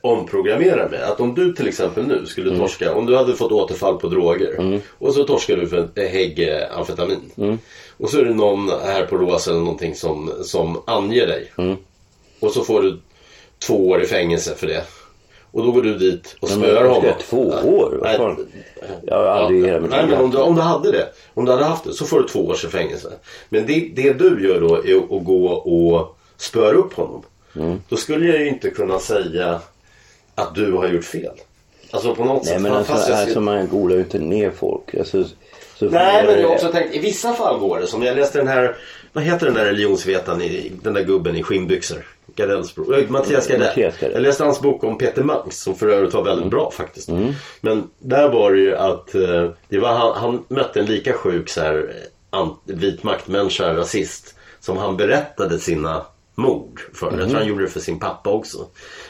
omprogrammera 0.00 0.88
mig. 0.88 1.02
Att 1.02 1.20
om 1.20 1.34
du 1.34 1.52
till 1.52 1.68
exempel 1.68 2.06
nu 2.06 2.26
skulle 2.26 2.58
torska, 2.58 2.94
om 2.94 3.06
du 3.06 3.16
hade 3.16 3.34
fått 3.34 3.52
återfall 3.52 3.98
på 3.98 4.08
droger 4.08 4.80
och 4.98 5.14
så 5.14 5.24
torskar 5.24 5.56
du 5.56 5.66
för 5.66 5.88
en 5.94 6.08
hägg 6.08 6.48
eh, 6.48 6.78
amfetamin. 6.78 7.58
Och 7.96 8.10
så 8.10 8.18
är 8.18 8.24
det 8.24 8.34
någon 8.34 8.68
här 8.68 9.06
på 9.06 9.16
Rosa 9.16 9.50
eller 9.50 9.60
någonting 9.60 9.94
som, 9.94 10.32
som 10.42 10.82
anger 10.86 11.26
dig. 11.26 11.52
Och 12.40 12.50
så 12.50 12.64
får 12.64 12.82
du 12.82 13.00
två 13.66 13.88
år 13.88 14.02
i 14.02 14.06
fängelse 14.06 14.54
för 14.54 14.66
det. 14.66 14.84
Och 15.52 15.64
då 15.64 15.72
går 15.72 15.82
du 15.82 15.98
dit 15.98 16.36
och 16.40 16.48
spöar 16.48 16.84
honom. 16.84 17.12
två 17.20 17.48
år? 17.48 18.00
Nej? 18.02 18.36
Jag 19.02 19.16
har 19.16 19.24
aldrig 19.24 19.60
i 19.60 19.66
hela 19.66 19.80
mitt 19.80 19.90
Nej, 19.90 20.06
men 20.06 20.20
om 20.20 20.30
du, 20.30 20.38
om 20.38 20.54
du 20.54 20.60
hade 20.60 20.92
det. 20.92 21.08
Om 21.34 21.44
du 21.44 21.52
hade 21.52 21.64
haft 21.64 21.84
det 21.84 21.92
så 21.92 22.04
får 22.04 22.20
du 22.20 22.28
två 22.28 22.46
års 22.46 22.64
i 22.64 22.68
fängelse. 22.68 23.12
Men 23.48 23.66
det, 23.66 23.90
det 23.94 24.12
du 24.12 24.48
gör 24.48 24.60
då 24.60 24.76
är 24.76 24.96
att 24.96 25.24
gå 25.24 25.46
och 25.48 26.16
spöra 26.36 26.76
upp 26.76 26.92
honom. 26.92 27.22
Mm. 27.56 27.82
Då 27.88 27.96
skulle 27.96 28.26
jag 28.26 28.40
ju 28.40 28.48
inte 28.48 28.70
kunna 28.70 28.98
säga 28.98 29.60
att 30.34 30.54
du 30.54 30.72
har 30.72 30.88
gjort 30.88 31.04
fel. 31.04 31.32
Alltså 31.90 32.14
på 32.14 32.24
något 32.24 32.44
Nej 32.44 32.52
sätt. 32.52 32.62
men 32.62 32.72
Fast 32.72 32.90
alltså, 32.90 33.08
jag 33.10 33.18
ser- 33.18 33.24
alltså 33.24 33.40
man 33.40 33.68
golar 33.68 33.94
ju 33.96 34.02
inte 34.02 34.18
ner 34.18 34.50
folk. 34.50 34.94
Alltså, 34.94 35.24
så 35.74 35.84
Nej 35.84 36.26
men 36.26 36.40
jag 36.40 36.48
har 36.48 36.54
också 36.54 36.68
tänkt, 36.72 36.94
i 36.94 36.98
vissa 36.98 37.32
fall 37.34 37.58
går 37.58 37.80
det. 37.80 37.86
Som 37.86 38.02
jag 38.02 38.16
läste 38.16 38.38
den 38.38 38.48
här, 38.48 38.76
vad 39.12 39.24
heter 39.24 39.46
den 39.46 39.54
där 39.54 39.64
religionsvetaren, 39.64 40.42
i, 40.42 40.72
den 40.82 40.94
där 40.94 41.04
gubben 41.04 41.36
i 41.36 41.42
skinnbyxor? 41.42 42.06
Gardells 42.36 42.74
bror. 42.74 42.98
Äh, 42.98 43.08
Mattias 43.10 43.48
Gardell. 43.48 43.92
Jag 44.00 44.22
läste 44.22 44.44
hans 44.44 44.60
bok 44.60 44.84
om 44.84 44.98
Peter 44.98 45.22
Mangs 45.22 45.60
som 45.62 45.74
för 45.74 45.88
övrigt 45.88 46.14
var 46.14 46.24
väldigt 46.24 46.50
bra 46.50 46.70
faktiskt. 46.70 47.08
Men 47.60 47.90
där 47.98 48.28
var 48.28 48.52
det 48.52 48.58
ju 48.60 48.76
att 48.76 49.14
eh, 49.14 49.50
det 49.68 49.78
var, 49.78 49.92
han, 49.94 50.12
han 50.16 50.44
mötte 50.48 50.80
en 50.80 50.86
lika 50.86 51.12
sjuk 51.12 51.48
så 51.48 51.60
här, 51.60 51.94
eh, 52.32 52.48
vit 52.64 53.02
maktmänniska, 53.02 53.74
rasist. 53.74 54.34
Som 54.60 54.76
han 54.76 54.96
berättade 54.96 55.58
sina 55.58 56.06
mord 56.34 56.80
för. 56.94 57.18
Jag 57.18 57.28
tror 57.28 57.38
han 57.38 57.48
gjorde 57.48 57.64
det 57.64 57.70
för 57.70 57.80
sin 57.80 57.98
pappa 57.98 58.30
också. 58.30 58.66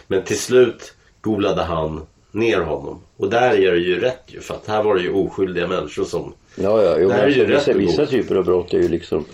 Men 0.06 0.22
till 0.22 0.38
slut 0.38 0.94
golade 1.22 1.62
han 1.62 2.00
ner 2.32 2.60
honom. 2.60 3.00
Och 3.16 3.30
där 3.30 3.50
är 3.54 3.72
det 3.72 3.78
ju 3.78 4.00
rätt 4.00 4.22
ju. 4.26 4.40
För 4.40 4.54
att 4.54 4.66
här 4.66 4.82
var 4.82 4.94
det 4.94 5.02
ju 5.02 5.12
oskyldiga 5.12 5.68
människor 5.68 6.04
som 6.04 6.32
Ja, 6.56 6.82
ja. 6.82 6.96
Jo, 6.98 7.10
här 7.10 7.22
är 7.22 7.28
ju 7.28 7.46
rätt 7.46 7.68
vissa, 7.68 8.06
typer 8.06 8.34
av 8.34 8.44
brott 8.44 8.74
är 8.74 8.78
ju 8.78 8.88
liksom 8.88 9.24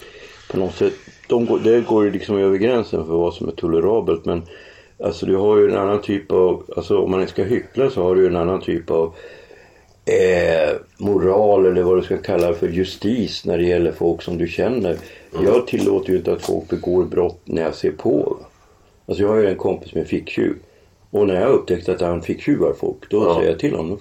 på 0.51 0.59
något 0.59 0.75
sätt. 0.75 0.93
De 1.29 1.47
går, 1.47 1.59
det 1.59 1.81
går 1.81 2.05
ju 2.05 2.11
liksom 2.11 2.37
över 2.37 2.59
gränsen 2.59 3.07
för 3.07 3.13
vad 3.13 3.35
som 3.35 3.49
är 3.49 3.53
tolerabelt. 3.53 4.25
Men 4.25 4.43
alltså 5.05 5.27
du 5.27 5.37
har 5.37 5.59
ju 5.59 5.71
en 5.71 5.77
annan 5.77 6.03
typ 6.03 6.33
av, 6.33 6.65
alltså 6.77 6.99
om 6.99 7.11
man 7.11 7.21
inte 7.21 7.33
ska 7.33 7.43
hyckla 7.43 7.91
så 7.91 8.03
har 8.03 8.15
du 8.15 8.21
ju 8.21 8.27
en 8.27 8.37
annan 8.37 8.61
typ 8.61 8.91
av 8.91 9.15
eh, 10.05 10.77
moral 10.99 11.67
eller 11.67 11.83
vad 11.83 11.99
du 11.99 12.03
ska 12.03 12.17
kalla 12.17 12.53
för 12.53 12.69
justis 12.69 13.45
när 13.45 13.59
det 13.59 13.65
gäller 13.65 13.93
folk 13.93 14.23
som 14.23 14.39
du 14.39 14.49
känner. 14.49 14.97
Jag 15.45 15.67
tillåter 15.67 16.11
ju 16.11 16.17
inte 16.19 16.33
att 16.33 16.43
folk 16.43 16.69
begår 16.69 17.05
brott 17.05 17.41
när 17.45 17.63
jag 17.63 17.75
ser 17.75 17.91
på. 17.91 18.37
Alltså 19.07 19.23
jag 19.23 19.31
har 19.31 19.37
ju 19.37 19.49
en 19.49 19.57
kompis 19.57 19.95
med 19.95 20.07
ficktjuv. 20.07 20.57
Och 21.11 21.27
när 21.27 21.41
jag 21.41 21.51
upptäckte 21.51 21.93
att 21.93 22.01
han 22.01 22.23
ficktjuvar 22.23 22.73
folk 22.73 23.11
då 23.11 23.25
Ja. 23.25 23.35
säger 23.35 23.51
jag 23.51 23.59
till 23.59 23.75
honom. 23.77 23.99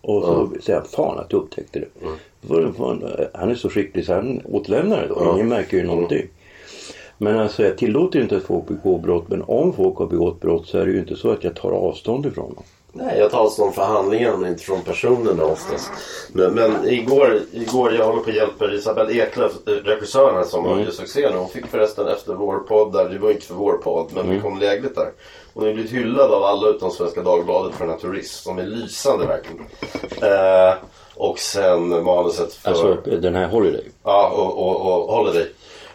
Och 0.00 0.22
så 0.22 0.50
säger 0.62 0.78
han, 0.78 0.88
fan 0.88 1.18
att 1.18 1.30
du 1.30 1.36
upptäckte 1.36 1.78
det. 1.78 1.86
Fan, 2.76 3.04
han 3.34 3.50
är 3.50 3.54
så 3.54 3.68
skicklig 3.70 4.04
så 4.06 4.12
han 4.14 4.40
återlämnar 4.44 5.02
det 5.02 5.08
då. 5.08 5.32
Ingen 5.34 5.48
märker 5.48 5.76
ju 5.76 5.82
någonting. 5.86 6.26
Men 7.18 7.38
alltså 7.38 7.62
jag 7.64 7.78
tillåter 7.78 8.20
inte 8.20 8.36
att 8.36 8.42
folk 8.42 8.66
begår 8.68 8.98
brott. 8.98 9.24
Men 9.28 9.42
om 9.42 9.72
folk 9.72 9.96
har 9.98 10.06
begått 10.06 10.40
brott 10.40 10.66
så 10.66 10.78
är 10.78 10.86
det 10.86 10.92
ju 10.92 10.98
inte 10.98 11.16
så 11.16 11.30
att 11.30 11.44
jag 11.44 11.56
tar 11.56 11.70
avstånd 11.72 12.26
ifrån 12.26 12.54
dem. 12.54 12.64
Nej, 12.92 13.18
jag 13.18 13.30
tar 13.30 13.38
avstånd 13.38 13.74
från 13.74 13.86
handlingen, 13.86 14.46
inte 14.46 14.62
från 14.62 14.82
personen 14.82 15.40
oftast. 15.40 15.90
Men, 16.32 16.54
men 16.54 16.88
igår, 16.88 17.40
igår, 17.52 17.94
jag 17.94 18.06
håller 18.06 18.22
på 18.22 18.30
och 18.30 18.36
hjälper 18.36 18.74
Isabelle 18.74 19.12
Eklöf, 19.12 19.52
regissören 19.64 20.44
som 20.44 20.64
har 20.64 20.80
gjort 20.80 20.94
succé 20.94 21.30
nu. 21.30 21.36
Hon 21.36 21.48
fick 21.48 21.66
förresten 21.66 22.08
efter 22.08 22.34
vår 22.34 22.58
podd, 22.58 22.92
där, 22.92 23.08
det 23.08 23.18
var 23.18 23.30
inte 23.30 23.46
för 23.46 23.54
vår 23.54 23.72
podd, 23.72 24.10
men 24.14 24.30
vi 24.30 24.40
kom 24.40 24.58
lägligt 24.58 24.94
där. 24.94 25.10
Hon 25.54 25.64
har 25.64 25.72
blivit 25.72 25.92
hyllad 25.92 26.32
av 26.32 26.44
alla 26.44 26.68
utom 26.68 26.90
Svenska 26.90 27.22
Dagbladet 27.22 27.74
för 27.74 27.84
den 27.84 27.94
här 27.94 28.00
turism, 28.00 28.44
som 28.44 28.58
är 28.58 28.66
lysande 28.66 29.26
verkligen. 29.26 29.66
Eh, 30.22 30.74
och 31.14 31.38
sen 31.38 32.04
manuset 32.04 32.52
för... 32.54 32.70
Alltså 32.70 32.94
den 33.04 33.34
här 33.34 33.48
Holiday. 33.48 33.84
Ja, 34.04 34.28
och, 34.28 34.68
och, 34.68 35.06
och 35.06 35.16
Holiday. 35.16 35.48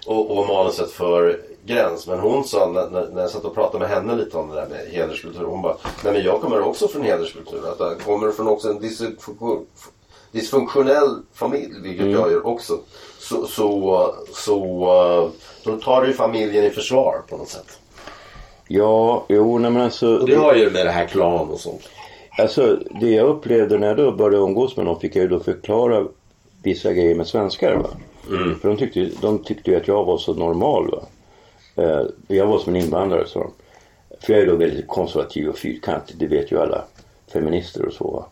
Och, 0.05 0.38
och 0.38 0.47
manuset 0.47 0.91
för 0.91 1.39
Gräns. 1.65 2.08
Men 2.08 2.19
hon 2.19 2.43
sa 2.43 2.71
när, 2.71 3.10
när, 3.13 3.21
jag 3.21 3.30
satt 3.30 3.45
och 3.45 3.56
pratade 3.56 3.80
med 3.80 3.89
henne 3.89 4.15
lite 4.15 4.38
om 4.38 4.49
det 4.49 4.56
där 4.56 4.67
med 4.67 4.88
hederskultur. 4.91 5.43
Hon 5.43 5.62
bara, 5.62 5.78
nej 6.04 6.13
men 6.13 6.23
jag 6.23 6.41
kommer 6.41 6.62
också 6.62 6.88
från 6.88 7.01
hederskultur. 7.01 7.60
Att 7.71 7.80
jag 7.80 7.99
kommer 7.99 8.32
från 8.32 8.47
också 8.47 8.69
en 8.69 8.80
dysfunktion, 8.80 9.65
dysfunktionell 10.32 11.21
familj, 11.34 11.73
vilket 11.84 12.12
jag 12.12 12.32
gör 12.32 12.47
också. 12.47 12.73
Så, 13.19 13.47
så, 13.47 14.13
så 14.34 15.32
då 15.63 15.78
tar 15.78 16.01
du 16.01 16.08
ju 16.08 16.13
familjen 16.13 16.65
i 16.65 16.69
försvar 16.69 17.21
på 17.30 17.38
något 17.38 17.49
sätt. 17.49 17.80
Ja, 18.67 19.25
jo 19.30 19.58
nej 19.58 19.71
men 19.71 19.82
alltså. 19.82 20.17
Och 20.17 20.28
det 20.28 20.36
har 20.36 20.56
ju 20.56 20.69
med 20.69 20.86
det 20.86 20.91
här 20.91 21.06
klan 21.06 21.49
och 21.49 21.60
sånt. 21.60 21.89
Alltså 22.38 22.80
det 23.01 23.10
jag 23.10 23.28
upplevde 23.28 23.78
när 23.78 23.88
jag 23.88 23.97
då 23.97 24.12
började 24.12 24.38
umgås 24.38 24.78
med 24.78 24.86
dem 24.86 24.99
fick 24.99 25.15
jag 25.15 25.21
ju 25.21 25.28
då 25.28 25.39
förklara 25.39 26.06
vissa 26.63 26.93
grejer 26.93 27.15
med 27.15 27.28
svenskar. 27.28 27.75
Va? 27.75 27.89
För 28.62 28.67
de 28.67 28.78
tyckte, 28.78 29.10
de 29.21 29.39
tyckte 29.39 29.71
ju 29.71 29.78
att 29.78 29.88
jag 29.88 30.06
var 30.06 30.17
så 30.17 30.34
normal. 30.34 30.91
Va? 30.91 31.04
Eh, 31.75 32.01
jag 32.27 32.47
var 32.47 32.59
som 32.59 32.75
en 32.75 32.81
invandrare 32.81 33.27
sa 33.27 33.39
de. 33.39 33.51
För 34.19 34.33
jag 34.33 34.41
är 34.41 34.47
då 34.47 34.55
väldigt 34.55 34.88
konservativ 34.88 35.49
och 35.49 35.57
fyrkantig. 35.57 36.17
Det 36.17 36.27
vet 36.27 36.51
ju 36.51 36.59
alla 36.59 36.83
feminister 37.33 37.85
och 37.85 37.93
så. 37.93 38.11
Va? 38.11 38.25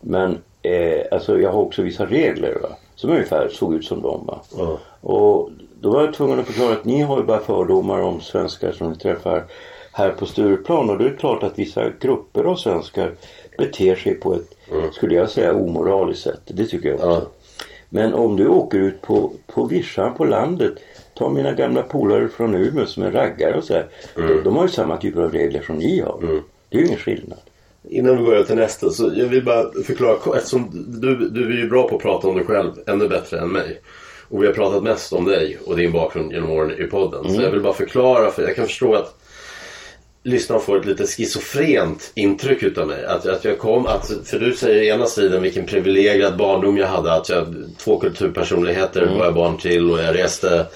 Men 0.00 0.38
eh, 0.62 1.02
alltså 1.10 1.40
jag 1.40 1.52
har 1.52 1.60
också 1.60 1.82
vissa 1.82 2.06
regler 2.06 2.58
va? 2.62 2.68
som 2.94 3.10
ungefär 3.10 3.48
såg 3.48 3.74
ut 3.74 3.84
som 3.84 4.02
dem. 4.02 4.26
Va? 4.26 4.40
Ja. 4.56 4.78
Och 5.00 5.50
då 5.80 5.90
var 5.90 6.04
jag 6.04 6.14
tvungen 6.14 6.40
att 6.40 6.46
förklara 6.46 6.72
att 6.72 6.84
ni 6.84 7.00
har 7.00 7.18
ju 7.18 7.24
bara 7.24 7.40
fördomar 7.40 8.00
om 8.00 8.20
svenskar 8.20 8.72
som 8.72 8.90
ni 8.90 8.96
träffar 8.96 9.44
här 9.92 10.10
på 10.10 10.26
Stureplan. 10.26 10.90
Och 10.90 10.98
det 10.98 11.04
är 11.04 11.16
klart 11.16 11.42
att 11.42 11.58
vissa 11.58 11.90
grupper 12.00 12.44
av 12.44 12.56
svenskar 12.56 13.14
beter 13.58 13.96
sig 13.96 14.14
på 14.14 14.34
ett, 14.34 14.56
skulle 14.92 15.14
jag 15.14 15.30
säga, 15.30 15.54
omoraliskt 15.54 16.22
sätt. 16.22 16.40
Det 16.44 16.66
tycker 16.66 16.88
jag 16.88 16.94
också. 16.94 17.08
Ja. 17.08 17.22
Men 17.88 18.14
om 18.14 18.36
du 18.36 18.48
åker 18.48 18.78
ut 18.78 19.02
på, 19.02 19.32
på 19.46 19.64
vischan 19.64 20.14
på 20.14 20.24
landet. 20.24 20.74
Ta 21.18 21.28
mina 21.28 21.52
gamla 21.52 21.82
polare 21.82 22.28
från 22.28 22.54
Umeå 22.54 22.86
som 22.86 23.02
är 23.02 23.10
raggare 23.10 23.54
och 23.54 23.64
så 23.64 23.74
här. 23.74 23.86
De, 24.14 24.42
de 24.44 24.56
har 24.56 24.62
ju 24.62 24.68
samma 24.68 24.96
typer 24.96 25.22
av 25.22 25.32
regler 25.32 25.62
som 25.62 25.76
ni 25.76 26.00
har. 26.00 26.42
Det 26.70 26.76
är 26.76 26.80
ju 26.80 26.86
ingen 26.86 26.98
skillnad. 26.98 27.38
Innan 27.88 28.16
vi 28.16 28.24
går 28.24 28.34
över 28.34 28.44
till 28.44 28.56
nästa 28.56 28.90
så 28.90 29.12
jag 29.14 29.26
vill 29.26 29.44
bara 29.44 29.72
förklara 29.86 30.36
eftersom 30.36 30.70
du, 31.00 31.28
du 31.28 31.46
är 31.46 31.62
ju 31.62 31.68
bra 31.68 31.88
på 31.88 31.96
att 31.96 32.02
prata 32.02 32.28
om 32.28 32.36
dig 32.36 32.46
själv 32.46 32.70
ännu 32.86 33.08
bättre 33.08 33.38
än 33.38 33.48
mig. 33.48 33.80
Och 34.28 34.42
vi 34.42 34.46
har 34.46 34.54
pratat 34.54 34.82
mest 34.82 35.12
om 35.12 35.24
dig 35.24 35.58
och 35.66 35.76
din 35.76 35.92
bakgrund 35.92 36.32
genom 36.32 36.50
åren 36.50 36.80
i 36.80 36.84
podden. 36.84 37.34
Så 37.34 37.42
jag 37.42 37.50
vill 37.50 37.60
bara 37.60 37.72
förklara 37.72 38.30
för 38.30 38.42
jag 38.42 38.56
kan 38.56 38.66
förstå 38.66 38.94
att 38.94 39.14
lyssnarna 40.22 40.60
får 40.60 40.80
ett 40.80 40.86
lite 40.86 41.06
schizofrent 41.06 42.12
intryck 42.14 42.62
utav 42.62 42.86
mig. 42.86 43.04
Att, 43.04 43.26
att 43.26 43.44
jag 43.44 43.58
kom, 43.58 43.86
att, 43.86 44.10
för 44.24 44.38
du 44.38 44.52
säger 44.52 44.82
i 44.82 44.88
ena 44.88 45.06
sidan 45.06 45.42
vilken 45.42 45.66
privilegierad 45.66 46.36
barndom 46.36 46.76
jag 46.76 46.86
hade. 46.86 47.12
Att 47.12 47.28
jag, 47.28 47.54
två 47.78 47.98
kulturpersonligheter 47.98 49.06
var 49.18 49.24
jag 49.24 49.34
barn 49.34 49.58
till 49.58 49.90
och 49.90 49.98
jag 49.98 50.14
reste 50.14 50.66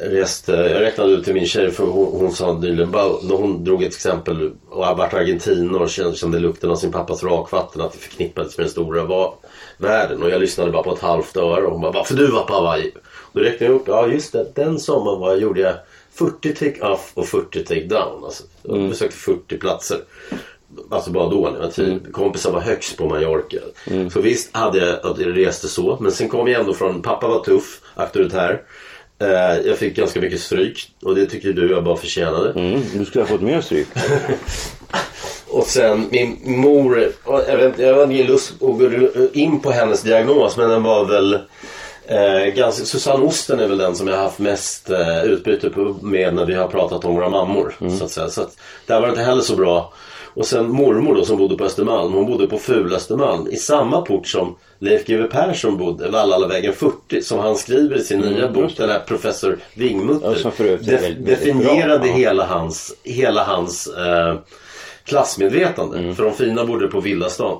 reste, 0.00 0.52
jag 0.52 0.80
räknade 0.82 1.12
ut 1.12 1.24
till 1.24 1.34
min 1.34 1.46
tjej 1.46 1.70
för 1.70 1.84
hon, 1.84 2.20
hon 2.20 2.32
sa 2.32 2.52
nyligen, 2.52 2.90
när 2.90 3.36
hon 3.36 3.64
drog 3.64 3.82
ett 3.82 3.94
exempel 3.94 4.52
och 4.70 4.86
har 4.86 4.94
varit 4.94 5.14
argentinare 5.14 5.82
och 5.82 5.90
kände, 5.90 6.16
kände 6.16 6.38
lukten 6.38 6.70
av 6.70 6.76
sin 6.76 6.92
pappas 6.92 7.24
rakvatten 7.24 7.82
att 7.82 7.92
det 7.92 7.98
förknippades 7.98 8.58
med 8.58 8.66
den 8.66 8.70
stora 8.70 9.04
va, 9.04 9.34
världen. 9.78 10.22
Och 10.22 10.30
jag 10.30 10.40
lyssnade 10.40 10.70
bara 10.70 10.82
på 10.82 10.92
ett 10.92 11.00
halvt 11.00 11.36
öre 11.36 11.64
och 11.64 11.72
hon 11.72 11.80
bara, 11.80 11.92
varför 11.92 12.14
du 12.14 12.26
var 12.30 12.44
på 12.44 12.54
Hawaii? 12.54 12.92
Då 13.32 13.40
räknade 13.40 13.72
jag 13.72 13.80
upp, 13.80 13.88
ja 13.88 14.06
just 14.06 14.32
det, 14.32 14.52
den 14.54 14.78
sommaren 14.78 15.20
var, 15.20 15.36
gjorde 15.36 15.60
jag 15.60 15.74
40 16.18 16.54
take 16.54 16.80
off 16.80 17.12
och 17.14 17.26
40 17.26 17.64
take 17.64 17.84
down. 17.84 18.24
Alltså, 18.24 18.44
jag 18.62 18.88
besökte 18.88 19.16
40 19.16 19.58
platser. 19.58 19.98
Alltså 20.90 21.10
bara 21.10 21.28
då 21.28 21.40
när 21.40 21.58
jag 21.58 21.64
var 21.64 21.70
tio. 21.70 22.00
Kompisar 22.12 22.52
var 22.52 22.60
högst 22.60 22.96
på 22.96 23.08
Mallorca. 23.08 23.58
Så 24.12 24.20
visst 24.20 24.56
hade 24.56 24.78
jag 24.78 25.06
att 25.06 25.18
jag 25.18 25.36
reste 25.36 25.68
så. 25.68 25.98
Men 26.00 26.12
sen 26.12 26.28
kom 26.28 26.48
jag 26.48 26.60
ändå 26.60 26.74
från, 26.74 27.02
pappa 27.02 27.28
var 27.28 27.44
tuff, 27.44 27.80
auktoritär. 27.94 28.62
Eh, 29.20 29.66
jag 29.66 29.78
fick 29.78 29.96
ganska 29.96 30.20
mycket 30.20 30.40
stryk 30.40 30.90
och 31.02 31.14
det 31.14 31.26
tycker 31.26 31.52
du 31.52 31.70
jag 31.70 31.84
bara 31.84 31.96
förtjänade. 31.96 32.60
Mm, 32.60 32.82
du 32.94 33.04
skulle 33.04 33.24
ha 33.24 33.28
fått 33.28 33.40
mer 33.40 33.60
stryk. 33.60 33.86
Och 35.50 35.66
sen 35.66 36.08
min 36.10 36.38
mor, 36.44 37.12
jag, 37.24 37.56
vet, 37.56 37.78
jag 37.78 37.94
hade 37.94 38.14
ingen 38.14 38.26
lust 38.26 38.52
att 38.52 38.78
gå 38.78 39.10
in 39.32 39.60
på 39.60 39.70
hennes 39.70 40.02
diagnos 40.02 40.56
men 40.56 40.70
den 40.70 40.82
var 40.82 41.04
väl 41.04 41.34
eh, 42.06 42.54
ganska, 42.54 42.84
Susanne 42.84 43.24
Osten 43.24 43.60
är 43.60 43.68
väl 43.68 43.78
den 43.78 43.96
som 43.96 44.08
jag 44.08 44.16
har 44.16 44.22
haft 44.22 44.38
mest 44.38 44.90
eh, 44.90 45.24
utbyte 45.24 45.70
med 46.02 46.34
när 46.34 46.46
vi 46.46 46.54
har 46.54 46.68
pratat 46.68 47.04
om 47.04 47.14
våra 47.14 47.28
mammor. 47.28 47.74
Så 47.98 48.04
att 48.04 48.10
säga. 48.10 48.28
Så 48.28 48.42
att, 48.42 48.56
där 48.86 49.00
var 49.00 49.06
det 49.06 49.10
inte 49.10 49.22
heller 49.22 49.42
så 49.42 49.56
bra. 49.56 49.92
Och 50.38 50.46
sen 50.46 50.70
mormor 50.70 51.14
då 51.14 51.24
som 51.24 51.36
bodde 51.38 51.56
på 51.56 51.64
Östermalm, 51.64 52.12
hon 52.12 52.26
bodde 52.26 52.46
på 52.46 52.58
Ful 52.58 52.94
Östermalm 52.94 53.48
i 53.48 53.56
samma 53.56 54.00
port 54.02 54.26
som 54.26 54.56
Leif 54.78 55.06
GW 55.06 55.26
Persson 55.30 55.76
bodde, 55.78 56.08
Vallalavägen 56.10 56.72
40, 56.72 57.22
som 57.22 57.38
han 57.38 57.56
skriver 57.56 57.96
i 57.96 58.00
sin 58.02 58.18
nya 58.20 58.48
bok, 58.48 58.76
den 58.76 58.90
här 58.90 59.00
professor 59.00 59.58
Wingmutter. 59.74 60.28
Ja, 60.44 60.50
def- 60.50 61.00
väldigt- 61.02 61.26
definierade 61.26 61.98
bra, 61.98 62.08
hela 62.08 62.44
hans, 62.46 62.94
hela 63.04 63.44
hans 63.44 63.86
eh, 63.86 64.34
klassmedvetande. 65.04 65.98
Mm. 65.98 66.14
För 66.14 66.24
de 66.24 66.32
fina 66.34 66.64
bodde 66.64 66.88
på 66.88 67.00
Villastan. 67.00 67.58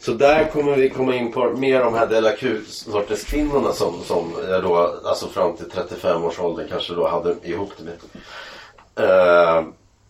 Så 0.00 0.12
där 0.12 0.44
kommer 0.52 0.76
vi 0.76 0.90
komma 0.90 1.14
in 1.16 1.32
på 1.32 1.50
mer 1.56 1.80
om 1.82 1.92
de 1.92 1.98
här 1.98 2.06
Della 2.06 2.30
Q-sorters 2.30 3.24
kvinnorna 3.24 3.72
som, 3.72 3.94
som 4.06 4.32
jag 4.50 4.62
då, 4.62 4.94
alltså 5.04 5.28
fram 5.28 5.56
till 5.56 5.70
35 5.70 6.24
års 6.24 6.40
ålder 6.40 6.66
kanske 6.70 6.94
då 6.94 7.08
hade 7.08 7.34
ihop 7.42 7.70
det 7.78 7.84
med. 7.84 7.94
Eh, 9.58 9.64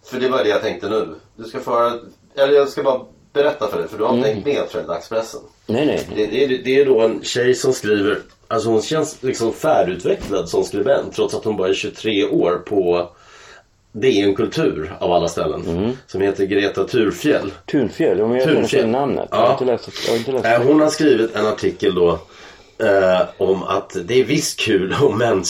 för 0.05 0.21
det 0.21 0.29
var 0.29 0.43
det 0.45 0.49
jag 0.51 0.62
tänkte 0.62 0.88
nu. 0.88 1.09
Du 1.37 1.45
ska 1.45 1.61
föra, 1.61 1.93
eller 2.37 2.53
jag 2.55 2.69
ska 2.69 2.83
bara 2.83 3.01
berätta 3.33 3.69
för 3.69 3.79
dig 3.79 3.88
för 3.88 3.99
du 3.99 4.05
har 4.05 4.17
inte 4.17 4.29
hängt 4.29 4.47
med 4.47 4.69
tror 4.69 4.83
jag, 4.83 4.87
dagspressen. 4.88 5.40
Nej, 5.67 5.87
nej. 5.87 6.07
Det, 6.17 6.27
det, 6.27 6.45
är- 6.45 6.62
det 6.64 6.81
är 6.81 6.87
då 6.87 7.01
en 7.01 7.23
tjej 7.23 7.55
som 7.55 7.73
skriver, 7.73 8.19
alltså 8.49 8.69
hon 8.69 8.83
känns 8.83 9.23
liksom 9.23 9.53
färdigutvecklad 9.53 10.49
som 10.49 10.64
skribent 10.64 11.14
trots 11.14 11.35
att 11.35 11.45
hon 11.45 11.57
bara 11.57 11.69
är 11.69 11.75
23 11.75 12.25
år 12.25 12.62
på 12.67 13.11
DN 13.93 14.35
Kultur 14.35 14.97
av 15.01 15.12
alla 15.12 15.29
ställen. 15.29 15.97
Som 16.07 16.21
heter 16.21 16.45
Greta 16.47 16.85
Thurfjell. 16.85 17.53
Tunfjäll, 17.71 18.21
om 18.21 18.37
jag 18.37 18.69
till 18.69 18.87
namnet. 18.87 19.29
Jag 19.31 19.40
Ja. 19.40 19.45
har 19.45 19.53
inte 19.53 19.64
läst, 19.64 19.88
jag 20.07 20.12
har 20.12 20.19
inte 20.19 20.33
läst 20.33 20.45
Eh, 20.45 20.62
Hon 20.62 20.81
har 20.81 20.88
skrivit 20.88 21.37
en 21.37 21.47
artikel 21.47 21.95
då 21.95 22.19
eh, 22.79 23.29
om 23.37 23.63
att 23.63 23.97
det 24.05 24.21
är 24.21 24.25
visst 24.25 24.61
kul 24.61 24.95
om 25.03 25.19
män 25.19 25.45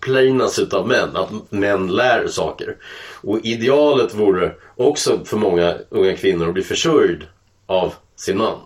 planas 0.00 0.58
utav 0.58 0.88
män. 0.88 1.16
Att 1.16 1.30
män 1.50 1.88
lär 1.88 2.28
saker. 2.28 2.76
Och 3.22 3.38
idealet 3.42 4.14
vore 4.14 4.52
också 4.76 5.24
för 5.24 5.36
många 5.36 5.74
unga 5.88 6.16
kvinnor 6.16 6.48
att 6.48 6.54
bli 6.54 6.62
försörjd 6.62 7.24
av 7.66 7.94
sin 8.16 8.38
man. 8.38 8.58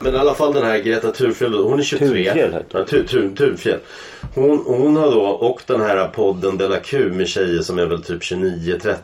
Men 0.00 0.14
i 0.14 0.18
alla 0.18 0.34
fall 0.34 0.52
den 0.52 0.66
här 0.66 0.78
Greta 0.78 1.12
Thurfjell, 1.12 1.54
hon 1.54 1.78
är 1.78 1.82
23. 1.82 2.08
Thunfjell 2.08 2.64
ja, 2.70 2.84
Thurfjell. 2.84 3.78
Hon, 4.34 4.62
hon 4.66 4.96
har 4.96 5.10
då, 5.10 5.22
och 5.22 5.62
den 5.66 5.80
här 5.80 6.08
podden 6.08 6.58
Della 6.58 6.80
Q 6.80 7.12
med 7.12 7.28
tjejer 7.28 7.62
som 7.62 7.78
är 7.78 7.86
väl 7.86 8.02
typ 8.02 8.22
29-30. 8.22 8.96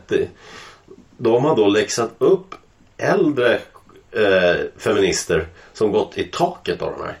De 1.17 1.45
har 1.45 1.55
då 1.55 1.67
läxat 1.67 2.11
upp 2.17 2.55
äldre 2.97 3.59
eh, 4.11 4.61
feminister 4.77 5.47
som 5.73 5.91
gått 5.91 6.17
i 6.17 6.23
taket 6.23 6.81
av 6.81 6.91
de 6.91 7.03
här. 7.03 7.17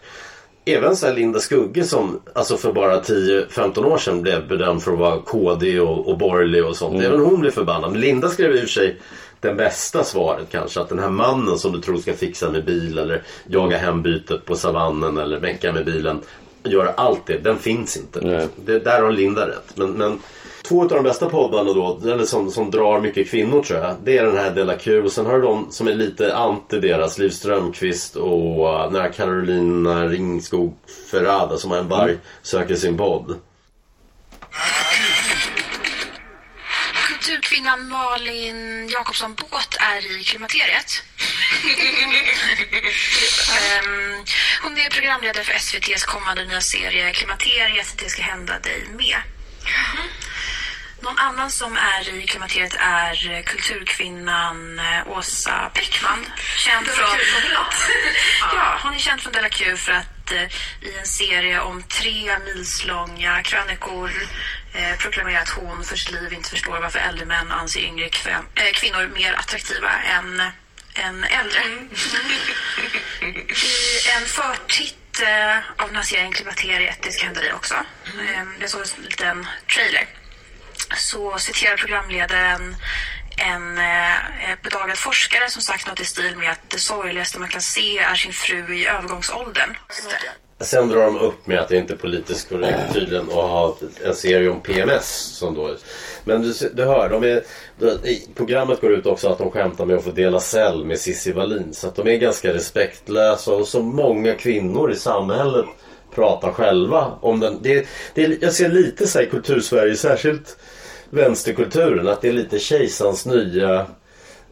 Även 0.65 0.95
så 0.95 1.05
här 1.05 1.13
Linda 1.13 1.39
Skugge 1.39 1.83
som 1.83 2.19
alltså 2.33 2.57
för 2.57 2.73
bara 2.73 3.01
10-15 3.01 3.85
år 3.85 3.97
sedan 3.97 4.21
blev 4.21 4.47
bedömd 4.47 4.83
för 4.83 4.93
att 4.93 4.99
vara 4.99 5.19
KD 5.19 5.79
och, 5.79 6.07
och 6.07 6.17
borgerlig 6.17 6.65
och 6.65 6.75
sånt. 6.75 7.03
Även 7.03 7.19
hon 7.19 7.39
blev 7.39 7.51
förbannad. 7.51 7.91
Men 7.91 8.01
Linda 8.01 8.29
skrev 8.29 8.55
i 8.55 8.57
och 8.57 8.61
för 8.61 8.67
sig 8.67 8.99
den 9.39 9.57
bästa 9.57 10.03
svaret 10.03 10.47
kanske. 10.51 10.81
Att 10.81 10.89
den 10.89 10.99
här 10.99 11.09
mannen 11.09 11.57
som 11.57 11.71
du 11.71 11.81
tror 11.81 11.97
ska 11.97 12.13
fixa 12.13 12.51
med 12.51 12.65
bil 12.65 12.97
eller 12.97 13.21
jaga 13.47 13.77
hem 13.77 14.01
bytet 14.01 14.45
på 14.45 14.55
savannen 14.55 15.17
eller 15.17 15.39
mecka 15.39 15.73
med 15.73 15.85
bilen. 15.85 16.21
Göra 16.63 16.89
allt 16.89 17.25
det. 17.25 17.37
Den 17.37 17.59
finns 17.59 17.97
inte. 17.97 18.47
Det, 18.65 18.79
där 18.79 19.01
har 19.01 19.11
Linda 19.11 19.47
rätt. 19.47 19.77
Men, 19.77 19.91
men 19.91 20.19
två 20.67 20.81
av 20.81 20.87
de 20.87 21.03
bästa 21.03 21.29
poddarna 21.29 21.73
då, 21.73 21.99
eller 22.03 22.25
som, 22.25 22.51
som 22.51 22.71
drar 22.71 22.99
mycket 22.99 23.29
kvinnor 23.29 23.63
tror 23.63 23.79
jag. 23.79 23.95
Det 24.03 24.17
är 24.17 24.25
den 24.25 24.37
här 24.37 24.51
Della 24.51 24.77
Q 24.77 25.01
och 25.03 25.11
sen 25.11 25.25
har 25.25 25.33
du 25.33 25.41
de 25.41 25.71
som 25.71 25.87
är 25.87 25.93
lite 25.93 26.35
anti 26.35 26.79
deras. 26.79 27.17
Liv 27.17 27.29
Strömquist 27.29 28.15
och 28.15 28.65
uh, 28.65 28.91
den 28.91 29.01
här 29.01 29.11
Carolina 29.11 30.05
Ringskog 30.05 30.77
Ferrada 31.11 31.57
som 31.57 31.71
har 31.71 31.77
en 31.77 31.87
varg 31.87 32.17
söker 32.41 32.75
sin 32.75 32.97
podd. 32.97 33.39
Kulturkvinnan 37.07 37.87
Malin 37.87 38.87
Jakobsson 38.89 39.35
Båt 39.35 39.77
är 39.79 40.19
i 40.19 40.23
klimakteriet. 40.23 40.91
Ehm, 43.55 44.25
hon 44.63 44.77
är 44.77 44.89
programledare 44.89 45.43
för 45.43 45.53
SVTs 45.53 46.03
kommande 46.03 46.45
nya 46.45 46.61
serie 46.61 47.11
Klimakteriet, 47.11 47.97
det 47.97 48.09
ska 48.09 48.21
hända 48.21 48.59
dig 48.59 48.87
med. 48.97 49.17
Någon 51.05 51.17
annan 51.17 51.51
som 51.51 51.77
är 51.77 52.13
i 52.13 52.27
klimakteriet 52.27 52.75
är 52.79 53.41
kulturkvinnan 53.41 54.79
eh, 54.79 55.07
Åsa 55.07 55.71
Bäckman. 55.73 56.25
Känd 56.57 56.87
från... 56.87 57.07
ja, 58.53 58.79
hon 58.83 58.93
är 58.93 58.99
känd 58.99 59.21
från 59.21 59.33
Della 59.33 59.49
Q 59.49 59.77
för 59.77 59.91
att 59.91 60.31
eh, 60.31 60.43
i 60.89 60.97
en 60.99 61.05
serie 61.05 61.59
om 61.59 61.83
tre 61.83 62.39
milslånga 62.39 63.43
krönikor 63.43 64.11
eh, 64.73 64.97
proklamera 64.97 65.39
att 65.39 65.49
hon 65.49 65.83
för 65.83 65.95
sitt 65.95 66.11
liv 66.11 66.33
inte 66.33 66.49
förstår 66.49 66.79
varför 66.79 66.99
äldre 66.99 67.25
män 67.25 67.51
anser 67.51 67.81
yngre 67.81 68.09
kvän, 68.09 68.45
eh, 68.55 68.71
kvinnor 68.73 69.07
mer 69.07 69.33
attraktiva 69.33 69.91
än, 69.91 70.41
än 70.93 71.23
äldre. 71.23 71.61
I 73.21 74.09
en 74.19 74.25
förtitt 74.25 75.21
eh, 75.21 75.57
av 75.57 75.87
den 75.87 75.95
här 75.95 76.03
serien 76.03 76.31
Klimakteriet, 76.31 77.01
det 77.01 77.11
ska 77.11 77.25
hända 77.25 77.41
dig 77.41 77.53
också. 77.53 77.75
Eh, 78.05 78.43
jag 78.59 78.69
såg 78.69 78.81
en 78.81 79.03
liten 79.03 79.47
trailer 79.73 80.07
så 80.97 81.37
citerar 81.37 81.77
programledaren 81.77 82.75
en 83.37 83.77
eh, 83.77 84.15
eh 84.49 84.57
bedagad 84.63 84.97
forskare 84.97 85.49
som 85.49 85.61
sagt 85.61 85.87
något 85.87 85.99
i 85.99 86.05
stil 86.05 86.35
med 86.37 86.51
att 86.51 86.69
det 86.69 86.79
sorgligaste 86.79 87.39
man 87.39 87.49
kan 87.49 87.61
se 87.61 87.97
är 87.97 88.15
sin 88.15 88.33
fru 88.33 88.75
i 88.75 88.87
övergångsåldern. 88.87 89.75
Sen 90.59 90.89
drar 90.89 91.05
de 91.05 91.19
upp 91.19 91.47
med 91.47 91.59
att 91.59 91.67
det 91.67 91.77
inte 91.77 91.93
är 91.93 91.97
politiskt 91.97 92.49
korrekt 92.49 92.93
tydligen 92.93 93.29
att 93.29 93.35
ha 93.35 93.77
en 94.03 94.15
serie 94.15 94.49
om 94.49 94.61
PMS. 94.61 95.07
Som 95.07 95.55
då, 95.55 95.75
men 96.23 96.41
du, 96.41 96.53
du 96.73 96.85
hör, 96.85 97.09
de 97.09 97.23
är, 97.23 97.43
de, 97.79 98.09
i 98.09 98.27
programmet 98.35 98.81
går 98.81 98.93
ut 98.93 99.05
också 99.05 99.29
att 99.29 99.37
de 99.37 99.51
skämtar 99.51 99.85
med 99.85 99.95
att 99.95 100.03
få 100.03 100.11
dela 100.11 100.39
cell 100.39 100.85
med 100.85 100.99
Cissi 100.99 101.31
Wallin. 101.31 101.73
Så 101.73 101.87
att 101.87 101.95
de 101.95 102.07
är 102.07 102.17
ganska 102.17 102.53
respektlösa 102.53 103.51
och 103.51 103.67
så 103.67 103.81
många 103.81 104.33
kvinnor 104.33 104.91
i 104.91 104.95
samhället 104.95 105.65
pratar 106.15 106.51
själva 106.51 107.17
om 107.21 107.39
den. 107.39 107.59
Det, 107.61 107.87
det, 108.13 108.41
jag 108.41 108.53
ser 108.53 108.69
lite 108.69 109.07
så 109.07 109.19
här 109.19 109.25
i 109.25 109.29
kultursverige, 109.29 109.95
särskilt 109.95 110.57
vänsterkulturen, 111.09 112.07
att 112.07 112.21
det 112.21 112.27
är 112.27 112.33
lite 112.33 112.59
kejsarens 112.59 113.25
nya 113.25 113.85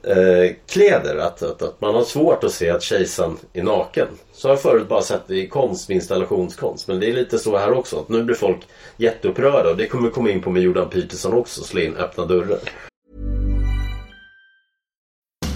eh, 0.04 0.56
kläder. 0.68 1.18
Att, 1.18 1.44
att, 1.44 1.62
att, 1.62 1.82
man 1.82 1.96
har 1.96 2.04
svårt 2.04 2.44
att 2.44 2.52
se 2.52 2.70
att 2.70 2.84
kejsaren 2.84 3.38
är 3.54 3.64
naken. 3.64 4.08
Så 4.34 4.48
har 4.48 4.54
jag 4.56 4.62
förut 4.62 4.90
bara 4.90 5.02
sett 5.02 5.28
det 5.28 5.36
i 5.36 5.48
konst 5.48 5.90
med 5.90 5.96
installationskonst. 5.96 6.88
Men 6.88 7.00
det 7.00 7.10
är 7.10 7.14
lite 7.14 7.40
så 7.40 7.58
här 7.58 7.72
också. 7.72 8.00
Att 8.00 8.10
nu 8.10 8.24
blir 8.24 8.36
folk 8.36 8.60
jätteupprörda. 8.98 9.70
Och 9.70 9.78
det 9.78 9.88
kommer 9.88 10.10
komma 10.10 10.30
in 10.30 10.42
på 10.42 10.50
med 10.50 10.62
Jordan 10.62 10.90
Peterson 10.90 11.34
också. 11.34 11.64
Slå 11.64 11.82
in 11.82 11.96
öppna 11.96 12.26
dörrar. 12.26 12.60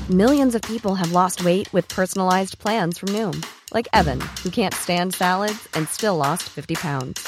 Millions 0.10 0.56
of 0.56 0.62
people 0.62 0.96
have 0.96 1.12
lost 1.12 1.42
weight 1.42 1.74
with 1.74 1.96
personalized 1.96 2.60
plans 2.60 2.98
from 2.98 3.10
Noom. 3.10 3.44
Like 3.74 3.90
Evan, 3.94 4.22
who 4.42 4.50
can't 4.50 4.74
stand 4.74 5.14
salads 5.14 5.68
and 5.74 5.90
still 5.90 6.16
lost 6.16 6.44
50 6.44 6.76
pounds. 6.76 7.28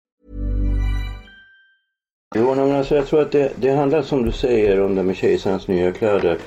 Jo, 2.35 2.55
men 2.55 2.71
alltså, 2.71 2.95
jag 2.95 3.07
tror 3.07 3.21
att 3.21 3.31
det, 3.31 3.51
det 3.55 3.71
handlar 3.71 4.01
som 4.01 4.25
du 4.25 4.31
säger 4.31 4.81
om 4.81 4.95
det 4.95 5.03
med 5.03 5.15
kejsarens 5.15 5.67
nya 5.67 5.91
kläder. 5.91 6.37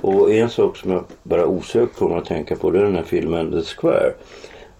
Och 0.00 0.32
en 0.32 0.50
sak 0.50 0.76
som 0.76 0.90
jag 0.90 1.04
bara 1.22 1.46
osökt 1.46 1.96
kommer 1.96 2.18
att 2.18 2.24
tänka 2.24 2.56
på 2.56 2.70
det 2.70 2.78
är 2.78 2.82
den 2.82 2.94
här 2.94 3.02
filmen 3.02 3.50
The 3.50 3.62
Square. 3.62 4.12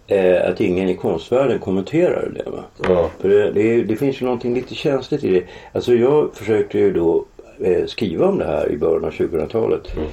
Eh, 0.06 0.50
att 0.50 0.60
ingen 0.60 0.88
i 0.88 0.96
konstvärlden 0.96 1.58
kommenterar 1.58 2.32
det. 2.34 2.50
Va? 2.50 2.64
Ja. 2.88 3.10
För 3.18 3.28
det, 3.28 3.50
det, 3.50 3.82
det, 3.82 3.96
finns 3.96 4.22
ju 4.22 4.24
någonting 4.24 4.54
lite 4.54 4.74
känsligt 4.74 5.24
i 5.24 5.30
det. 5.30 5.44
Alltså 5.72 5.94
jag 5.94 6.34
försökte 6.34 6.78
ju 6.78 6.92
då 6.92 7.24
eh, 7.60 7.86
skriva 7.86 8.26
om 8.26 8.38
det 8.38 8.44
här 8.44 8.72
i 8.72 8.76
början 8.76 9.04
av 9.04 9.10
2000-talet. 9.10 9.96
Mm. 9.96 10.08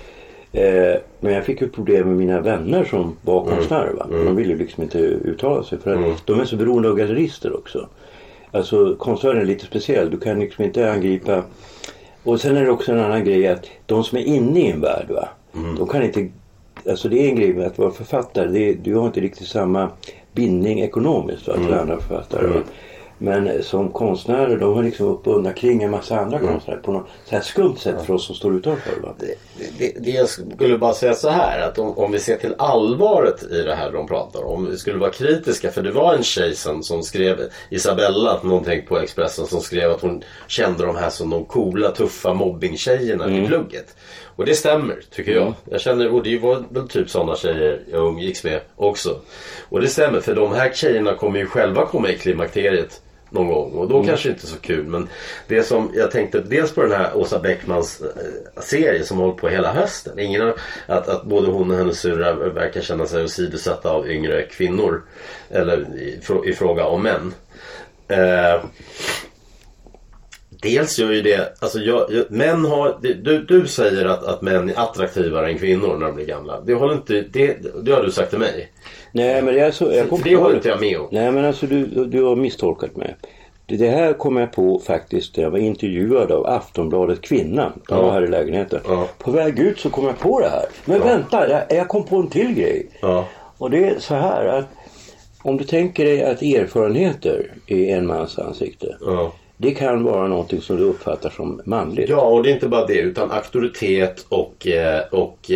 Eh, 0.52 1.00
men 1.20 1.34
jag 1.34 1.46
fick 1.46 1.62
ju 1.62 1.70
problem 1.70 2.08
med 2.08 2.18
mina 2.18 2.42
vänner 2.42 2.84
som 2.84 3.18
var 3.22 3.42
mm. 3.42 3.56
konstnärer. 3.56 3.94
Va? 3.94 4.08
Mm. 4.10 4.26
De 4.26 4.36
ville 4.36 4.54
ju 4.54 4.60
liksom 4.60 4.84
inte 4.84 5.00
uttala 5.00 5.64
sig 5.64 5.78
för 5.80 5.96
mm. 5.96 6.14
de 6.26 6.40
är 6.40 6.46
så 6.46 6.56
beroende 6.56 6.90
av 6.90 6.96
gallerister 6.96 7.56
också. 7.56 7.88
Alltså 8.52 8.96
konstvärlden 8.96 9.42
är 9.42 9.46
lite 9.46 9.66
speciell. 9.66 10.12
Du 10.12 10.20
kan 10.20 10.40
liksom 10.40 10.64
inte 10.64 10.92
angripa 10.92 11.44
och 12.24 12.42
sen 12.42 12.58
är 12.58 12.66
det 12.66 12.72
också 12.72 12.92
en 12.92 13.00
annan 13.00 13.24
grej 13.24 13.48
att 13.48 13.66
de 13.86 14.04
som 14.04 14.18
är 14.18 14.22
inne 14.24 14.60
i 14.60 14.72
en 14.72 14.82
värld 14.82 15.06
va. 15.10 15.30
Mm. 15.56 15.76
De 15.76 15.88
kan 15.88 16.04
inte 16.04 16.30
Alltså 16.90 17.10
det 17.10 17.26
är 17.26 17.30
en 17.30 17.36
grej 17.36 17.54
med 17.54 17.68
att 17.68 17.78
vara 17.78 17.92
författare. 17.92 18.48
Det, 18.48 18.74
du 18.74 18.96
har 18.96 19.08
inte 19.08 19.20
riktigt 19.20 19.48
samma 19.48 19.90
bindning 20.34 20.80
ekonomiskt 20.80 21.48
va, 21.48 21.54
till 21.54 21.64
mm. 21.64 21.80
andra 21.80 22.00
författare. 22.00 22.48
Mm. 22.48 22.64
Men 23.22 23.64
som 23.64 23.92
konstnärer, 23.92 24.58
de 24.58 24.76
har 24.76 24.84
liksom 24.84 25.08
uppbundna 25.08 25.54
kring 25.54 25.84
en 25.84 25.92
massa 25.92 26.20
andra 26.20 26.38
mm. 26.38 26.52
konstnärer 26.52 26.78
på 26.78 26.92
något 26.92 27.08
så 27.26 27.36
här 27.36 27.42
skumt 27.42 27.76
sätt 27.76 28.06
för 28.06 28.14
oss 28.14 28.26
som 28.26 28.36
står 28.36 28.56
utanför. 28.56 29.00
Va? 29.02 29.16
Det, 29.20 29.36
det, 29.78 30.00
det, 30.00 30.12
jag 30.12 30.30
skulle 30.30 30.78
bara 30.78 30.94
säga 30.94 31.14
så 31.14 31.30
här 31.30 31.62
att 31.62 31.80
om, 31.80 31.98
om, 31.98 32.12
vi 32.12 32.20
ser 32.20 32.38
till 32.38 32.56
allvaret 32.58 33.44
i 33.44 33.62
det 33.62 33.76
här 33.76 33.92
de 33.92 34.08
pratar 34.08 34.44
om. 34.44 34.52
Om 34.52 34.72
vi 34.72 34.78
skulle 34.78 34.98
vara 34.98 35.12
kritiska 35.12 35.72
för 35.72 35.82
det 35.82 35.92
var 35.92 36.14
en 36.14 36.24
tjej 36.24 36.56
som, 36.56 36.84
som 36.84 37.04
skrev, 37.04 37.40
Isabella, 37.70 38.40
någonting 38.44 38.86
på 38.86 39.00
Expressen 39.00 39.46
som 39.46 39.62
skrev 39.62 39.92
att 39.92 40.02
hon 40.02 40.24
kände 40.48 40.86
de 40.86 40.96
här 40.96 41.10
som 41.10 41.30
de 41.30 41.46
coola 41.46 41.92
tuffa 41.92 42.34
mobbingtjejerna 42.34 43.24
mm. 43.24 43.44
i 43.44 43.48
plugget. 43.48 43.96
Och 44.36 44.46
det 44.46 44.56
stämmer 44.56 44.96
tycker 45.12 45.32
jag. 45.32 45.42
Mm. 45.42 45.54
Jag 45.66 45.82
känner, 45.82 46.14
och 46.14 46.24
det 46.24 46.38
var 46.38 46.64
väl 46.70 46.88
typ 46.88 47.10
sådana 47.10 47.36
tjejer 47.36 47.82
jag 47.92 48.08
umgicks 48.08 48.44
med 48.44 48.62
också. 48.76 49.20
Och 49.70 49.82
det 49.82 49.88
stämmer 49.88 50.20
för 50.20 50.36
de 50.36 50.54
här 50.54 50.72
tjejerna 50.74 51.16
kommer 51.16 51.40
ju 51.40 51.46
själva 51.46 51.86
komma 51.86 52.10
i 52.10 52.18
klimakteriet 52.18 53.02
någon 53.30 53.48
gång 53.48 53.72
och 53.72 53.88
då 53.88 53.96
mm. 53.96 54.08
kanske 54.08 54.30
inte 54.30 54.48
så 54.48 54.60
kul. 54.60 54.86
Men 54.86 55.08
det 55.48 55.64
som 55.64 55.92
jag 55.96 56.12
tänkte 56.12 56.40
dels 56.42 56.72
på 56.72 56.82
den 56.82 56.92
här 56.92 57.18
Åsa 57.18 57.40
Bäckmans 57.40 58.02
äh, 58.02 58.62
serie 58.62 59.04
som 59.04 59.18
har 59.18 59.26
hållit 59.26 59.42
på 59.42 59.50
hela 59.50 59.74
hösten. 59.74 60.20
Ingen 60.20 60.42
har, 60.42 60.56
att, 60.86 61.08
att 61.08 61.24
både 61.24 61.52
hon 61.52 61.72
och 61.72 61.78
hennes 61.78 62.00
syrra 62.00 62.34
verkar 62.34 62.82
känna 62.82 63.06
sig 63.06 63.24
åsidosatta 63.24 63.90
av 63.90 64.10
yngre 64.10 64.44
kvinnor. 64.44 65.04
Eller 65.50 65.78
i, 65.96 66.20
i 66.46 66.54
fråga 66.54 66.86
om 66.86 67.04
män. 67.04 67.34
Äh, 68.08 68.62
Dels 70.62 71.00
gör 71.00 71.12
ju 71.12 71.22
det, 71.22 71.54
alltså 71.60 71.80
jag, 71.80 72.12
jag, 72.12 72.32
män 72.32 72.66
har, 72.66 72.98
du, 73.02 73.44
du 73.44 73.68
säger 73.68 74.06
att, 74.06 74.24
att 74.24 74.42
män 74.42 74.70
är 74.70 74.80
attraktivare 74.80 75.48
än 75.48 75.58
kvinnor 75.58 75.98
när 75.98 76.06
de 76.06 76.16
blir 76.16 76.26
gamla. 76.26 76.62
Det, 76.62 76.74
håller 76.74 76.94
inte, 76.94 77.22
det, 77.22 77.58
det 77.84 77.92
har 77.92 78.04
du 78.04 78.12
sagt 78.12 78.30
till 78.30 78.40
mig. 78.40 78.72
Nej 79.12 79.42
men 79.42 79.54
det 79.54 79.60
är 79.60 79.72
så, 79.72 79.92
jag 79.92 80.10
kom 80.10 80.22
Det 80.24 80.36
håller 80.36 80.56
inte 80.56 80.70
jag 80.70 80.82
med 80.82 81.00
om. 81.00 81.08
Nej 81.12 81.32
men 81.32 81.46
alltså 81.46 81.66
du, 81.68 81.86
du 82.06 82.24
har 82.24 82.36
misstolkat 82.36 82.96
mig. 82.96 83.16
Det 83.66 83.90
här 83.90 84.14
kom 84.14 84.38
jag 84.38 84.52
på 84.52 84.80
faktiskt 84.80 85.38
när 85.38 85.44
jag 85.44 85.52
var 85.52 85.60
intervjuad 85.60 86.32
av 86.32 86.46
Aftonbladet 86.46 87.22
Kvinna. 87.22 87.74
De 87.88 87.96
ja. 87.96 88.02
var 88.02 88.12
här 88.12 88.24
i 88.24 88.28
lägenheten. 88.28 88.80
Ja. 88.88 89.08
På 89.18 89.32
väg 89.32 89.60
ut 89.60 89.80
så 89.80 89.90
kom 89.90 90.06
jag 90.06 90.20
på 90.20 90.40
det 90.40 90.50
här. 90.50 90.66
Men 90.86 90.98
ja. 90.98 91.04
vänta, 91.04 91.50
jag, 91.50 91.62
jag, 91.70 91.88
kom 91.88 92.04
på 92.04 92.16
en 92.16 92.28
till 92.28 92.54
grej. 92.54 92.90
Och 93.58 93.70
det 93.70 93.90
är 93.90 94.00
så 94.00 94.16
här 94.16 94.46
att 94.46 94.66
om 95.44 95.58
du 95.58 95.64
tänker 95.64 96.06
dig 96.06 96.24
att 96.24 96.42
erfarenheter 96.42 97.52
är 97.68 97.98
en 97.98 98.08
mans 98.08 98.40
ansikte. 98.40 98.98
Det 99.58 99.72
kan 99.72 100.04
vara 100.04 100.28
någonting 100.28 100.62
som 100.62 100.78
du 100.78 100.84
uppfattar 100.84 101.30
som 101.30 101.62
manligt. 101.66 102.10
Ja, 102.10 102.22
och 102.22 102.44
det 102.44 102.50
är 102.50 102.54
inte 102.54 102.68
bara 102.68 102.86
det 102.86 103.00
utan 103.00 103.32
auktoritet 103.32 104.26
och, 104.30 104.68
eh, 104.68 105.02
och 105.12 105.52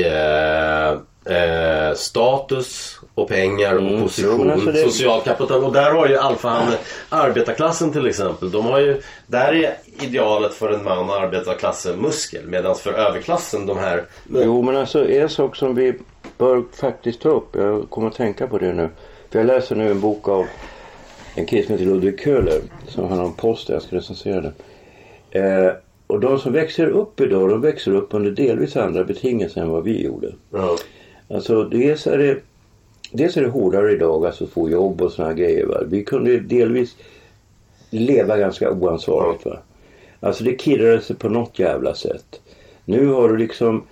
eh, 1.25 1.95
status 1.95 2.99
och 3.15 3.27
pengar 3.27 3.75
och 3.75 3.81
mm. 3.81 4.01
position, 4.01 4.51
alltså 4.51 4.71
det... 4.71 4.91
social 4.91 5.21
kapital. 5.21 5.63
Och 5.63 5.73
där 5.73 5.91
har 5.91 6.07
ju 6.07 6.17
alfahanne 6.17 6.77
arbetarklassen 7.09 7.91
till 7.91 8.07
exempel. 8.07 8.51
De 8.51 8.65
har 8.65 8.79
ju, 8.79 9.01
där 9.27 9.53
är 9.53 9.77
idealet 10.01 10.53
för 10.53 10.73
en 10.73 10.83
man 10.83 11.09
arbetarklassen 11.09 12.01
muskel. 12.01 12.47
Medan 12.47 12.75
för 12.75 12.93
överklassen 12.93 13.65
de 13.65 13.77
här... 13.77 14.03
Jo 14.29 14.61
men 14.61 14.75
alltså 14.75 15.09
en 15.09 15.29
sak 15.29 15.55
som 15.55 15.75
vi 15.75 15.93
bör 16.37 16.63
faktiskt 16.73 17.21
ta 17.21 17.29
upp. 17.29 17.55
Jag 17.55 17.89
kommer 17.89 18.07
att 18.07 18.15
tänka 18.15 18.47
på 18.47 18.57
det 18.57 18.73
nu. 18.73 18.89
För 19.29 19.39
jag 19.39 19.45
läser 19.45 19.75
nu 19.75 19.91
en 19.91 20.01
bok 20.01 20.27
av 20.27 20.45
en 21.35 21.45
kille 21.45 21.63
som 21.63 21.71
heter 21.71 21.85
Ludvig 21.85 22.19
Köhler 22.23 22.61
som 22.87 23.07
handlar 23.07 23.25
om 23.25 23.33
posten. 23.33 23.73
Jag 23.73 23.83
ska 23.83 23.95
recensera 23.95 24.41
den. 24.41 24.53
Eh, 25.31 25.73
och 26.07 26.19
de 26.19 26.39
som 26.39 26.53
växer 26.53 26.87
upp 26.87 27.21
idag 27.21 27.49
de 27.49 27.61
växer 27.61 27.91
upp 27.91 28.13
under 28.13 28.31
delvis 28.31 28.75
andra 28.75 29.03
betingelser 29.03 29.61
än 29.61 29.69
vad 29.69 29.83
vi 29.83 30.03
gjorde. 30.03 30.33
Ja. 30.51 30.77
Alltså 31.33 31.63
dels 31.63 32.07
är 32.07 32.17
det 32.17 32.39
Dels 33.13 33.37
är 33.37 33.41
det 33.41 33.49
hårdare 33.49 33.91
idag 33.91 34.25
alltså 34.25 34.43
att 34.43 34.49
få 34.49 34.69
jobb 34.69 35.01
och 35.01 35.11
sådana 35.11 35.33
grejer. 35.33 35.65
Va? 35.65 35.77
Vi 35.87 36.03
kunde 36.03 36.39
delvis 36.39 36.95
leva 37.89 38.37
ganska 38.37 38.71
oansvarigt. 38.71 39.45
Va? 39.45 39.57
Alltså 40.19 40.43
det 40.43 40.61
kirrade 40.61 41.01
sig 41.01 41.15
på 41.15 41.29
något 41.29 41.59
jävla 41.59 41.95
sätt. 41.95 42.41
Nu 42.85 43.07
har 43.07 43.29
du 43.29 43.37
liksom 43.37 43.83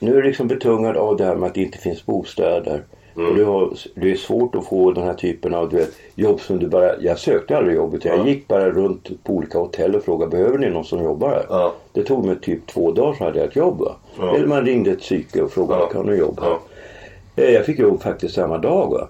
Nu 0.00 0.10
är 0.10 0.22
du 0.22 0.22
liksom 0.22 0.48
betungad 0.48 0.96
av 0.96 1.16
det 1.16 1.24
här 1.24 1.36
med 1.36 1.46
att 1.46 1.54
det 1.54 1.62
inte 1.62 1.78
finns 1.78 2.06
bostäder. 2.06 2.82
Mm. 3.16 3.28
Och 3.28 3.36
det, 3.36 3.44
har, 3.44 3.72
det 3.94 4.10
är 4.10 4.16
svårt 4.16 4.54
att 4.54 4.66
få 4.66 4.92
den 4.92 5.04
här 5.04 5.14
typen 5.14 5.54
av 5.54 5.68
du 5.68 5.76
vet, 5.76 5.90
jobb 6.14 6.40
som 6.40 6.58
du 6.58 6.68
bara... 6.68 7.00
Jag 7.00 7.18
sökte 7.18 7.56
aldrig 7.56 7.76
jobb 7.76 7.94
utan 7.94 8.16
jag 8.16 8.28
gick 8.28 8.48
bara 8.48 8.70
runt 8.70 9.24
på 9.24 9.32
olika 9.32 9.58
hotell 9.58 9.94
och 9.94 10.04
frågade 10.04 10.30
behöver 10.30 10.58
ni 10.58 10.70
någon 10.70 10.84
som 10.84 11.04
jobbar 11.04 11.28
här? 11.28 11.46
Ja. 11.48 11.74
Det 11.92 12.02
tog 12.02 12.24
mig 12.24 12.36
typ 12.40 12.66
två 12.66 12.92
dagar 12.92 13.14
så 13.14 13.24
hade 13.24 13.38
jag 13.38 13.48
ett 13.48 13.56
jobb. 13.56 13.88
Ja. 14.18 14.36
Eller 14.36 14.46
man 14.46 14.64
ringde 14.64 14.90
ett 14.90 15.00
psyke 15.00 15.42
och 15.42 15.52
frågade 15.52 15.86
kan 15.92 16.06
du 16.06 16.16
jobba 16.16 16.42
här? 16.42 16.58
Eh, 17.36 17.50
jag 17.50 17.66
fick 17.66 17.78
jobb 17.78 18.02
faktiskt 18.02 18.34
samma 18.34 18.58
dag. 18.58 18.90
Va? 18.90 19.08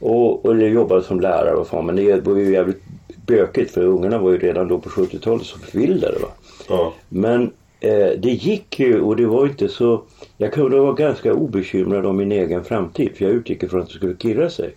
Och, 0.00 0.44
och 0.44 0.60
jag 0.60 0.70
jobbade 0.70 1.02
som 1.02 1.20
lärare 1.20 1.54
och 1.54 1.68
fan, 1.68 1.86
men 1.86 1.96
det 1.96 2.26
var 2.26 2.36
ju 2.36 2.52
jävligt 2.52 2.82
bökigt 3.26 3.70
för 3.70 3.82
ungarna 3.82 4.18
var 4.18 4.30
ju 4.30 4.38
redan 4.38 4.68
då 4.68 4.78
på 4.78 4.88
70-talet 4.88 5.46
så 5.46 5.58
förvildade. 5.58 6.18
Va? 6.18 6.28
Ja. 6.68 6.92
Men 7.08 7.42
eh, 7.80 8.10
det 8.18 8.30
gick 8.30 8.80
ju 8.80 9.00
och 9.00 9.16
det 9.16 9.26
var 9.26 9.46
inte 9.46 9.68
så... 9.68 10.02
Jag 10.38 10.52
kunde 10.52 10.80
vara 10.80 10.92
ganska 10.92 11.34
obekymrad 11.34 12.06
om 12.06 12.16
min 12.16 12.32
egen 12.32 12.64
framtid 12.64 13.16
för 13.16 13.24
jag 13.24 13.34
utgick 13.34 13.62
ifrån 13.62 13.80
att 13.80 13.88
det 13.88 13.94
skulle 13.94 14.16
kirra 14.16 14.50
sig. 14.50 14.74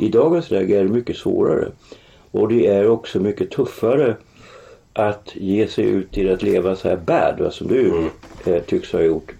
I 0.00 0.08
dagens 0.08 0.50
läge 0.50 0.78
är 0.78 0.84
det 0.84 0.90
mycket 0.90 1.16
svårare. 1.16 1.68
Och 2.30 2.48
det 2.48 2.66
är 2.66 2.88
också 2.88 3.20
mycket 3.20 3.50
tuffare 3.50 4.16
att 4.92 5.30
ge 5.34 5.66
sig 5.66 5.84
ut 5.84 6.12
till 6.12 6.32
att 6.32 6.42
leva 6.42 6.76
så 6.76 6.88
här 6.88 6.96
bad 6.96 7.40
va, 7.40 7.50
som 7.50 7.68
du 7.68 8.10
eh, 8.46 8.62
tycks 8.62 8.92
ha 8.92 9.00
gjort. 9.00 9.32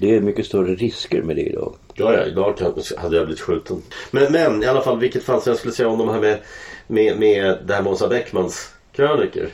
Det 0.00 0.16
är 0.16 0.20
mycket 0.20 0.46
större 0.46 0.74
risker 0.74 1.22
med 1.22 1.36
det 1.36 1.42
idag. 1.42 1.72
Ja, 1.94 2.14
ja, 2.14 2.24
idag 2.24 2.60
hade 2.96 3.16
jag 3.16 3.26
blivit 3.26 3.40
skjuten. 3.40 3.82
Men, 4.10 4.32
men 4.32 4.62
i 4.62 4.66
alla 4.66 4.80
fall 4.80 4.98
vilket 4.98 5.24
fall 5.24 5.42
som 5.42 5.50
jag 5.50 5.58
skulle 5.58 5.74
säga 5.74 5.88
om 5.88 5.98
de 5.98 6.08
här 6.08 6.20
med, 6.20 6.38
med, 6.86 7.18
med 7.18 7.58
det 7.66 7.74
här 7.74 7.82
med 7.82 7.92
Åsa 7.92 8.08
Beckmans 8.08 8.72
krönikor. 8.92 9.48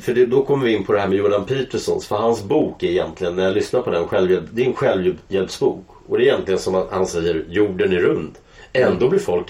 För 0.00 0.14
det, 0.14 0.26
då 0.26 0.44
kommer 0.44 0.64
vi 0.64 0.72
in 0.72 0.84
på 0.84 0.92
det 0.92 1.00
här 1.00 1.08
med 1.08 1.18
Jordan 1.18 1.44
Petersons. 1.44 2.06
För 2.06 2.16
hans 2.16 2.42
bok 2.42 2.82
är 2.82 2.88
egentligen, 2.88 3.36
när 3.36 3.44
jag 3.44 3.54
lyssnar 3.54 3.82
på 3.82 3.90
den, 3.90 4.08
självhjälp, 4.08 4.44
det 4.52 4.62
är 4.62 4.66
en 4.66 4.74
självhjälpsbok. 4.74 5.86
Och 6.06 6.18
det 6.18 6.24
är 6.24 6.26
egentligen 6.26 6.60
som 6.60 6.74
att 6.74 6.90
han 6.90 7.06
säger 7.06 7.44
jorden 7.48 7.92
är 7.92 7.98
rund. 8.00 8.34
Ändå 8.72 9.08
blir 9.08 9.20
folk 9.20 9.46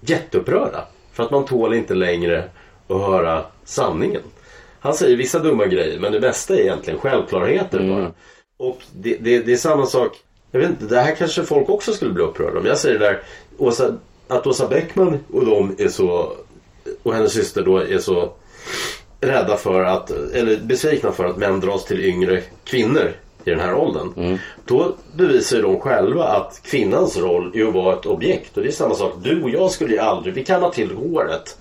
jätteupprörda. 0.00 0.84
För 1.12 1.22
att 1.22 1.30
man 1.30 1.44
tål 1.44 1.74
inte 1.74 1.94
längre 1.94 2.44
att 2.88 3.00
höra 3.00 3.44
sanningen. 3.64 4.22
Han 4.80 4.94
säger 4.94 5.16
vissa 5.16 5.38
dumma 5.38 5.66
grejer 5.66 6.00
men 6.00 6.12
det 6.12 6.20
bästa 6.20 6.54
är 6.54 6.60
egentligen 6.60 7.00
självklarheter 7.00 7.88
bara. 7.88 8.12
Och 8.56 8.82
det, 8.92 9.16
det, 9.20 9.38
det 9.38 9.52
är 9.52 9.56
samma 9.56 9.86
sak. 9.86 10.16
Jag 10.56 10.60
vet 10.60 10.70
inte, 10.70 10.94
det 10.94 11.00
här 11.00 11.14
kanske 11.14 11.42
folk 11.42 11.68
också 11.68 11.92
skulle 11.92 12.12
bli 12.12 12.22
upprörda 12.22 12.58
om. 12.58 12.66
Jag 12.66 12.78
säger 12.78 12.98
det 12.98 13.04
där 13.04 13.22
Åsa, 13.58 13.94
att 14.28 14.46
Åsa 14.46 14.68
Bäckman 14.68 15.18
och 15.32 15.46
de 15.46 15.74
är 15.78 15.88
så 15.88 16.32
och 17.02 17.14
hennes 17.14 17.32
syster 17.32 17.62
då 17.62 17.78
är 17.78 17.98
så 17.98 18.32
rädda 19.20 19.56
för 19.56 19.84
att, 19.84 20.10
eller 20.10 20.56
besvikna 20.56 21.12
för 21.12 21.24
att 21.24 21.36
män 21.36 21.60
dras 21.60 21.84
till 21.84 22.04
yngre 22.04 22.42
kvinnor 22.64 23.12
i 23.44 23.50
den 23.50 23.60
här 23.60 23.74
åldern. 23.74 24.38
Då 24.64 24.94
bevisar 25.16 25.56
ju 25.56 25.62
de 25.62 25.80
själva 25.80 26.24
att 26.24 26.60
kvinnans 26.64 27.16
roll 27.16 27.52
är 27.54 27.68
att 27.68 27.74
vara 27.74 27.94
ett 27.94 28.06
objekt. 28.06 28.56
Och 28.56 28.62
det 28.62 28.68
är 28.68 28.72
samma 28.72 28.94
sak. 28.94 29.12
Du 29.22 29.42
och 29.42 29.50
jag 29.50 29.70
skulle 29.70 29.92
ju 29.92 29.98
aldrig, 29.98 30.34
vi 30.34 30.44
kan 30.44 30.62
ha 30.62 30.72
till 30.72 30.90
håret. 30.90 31.56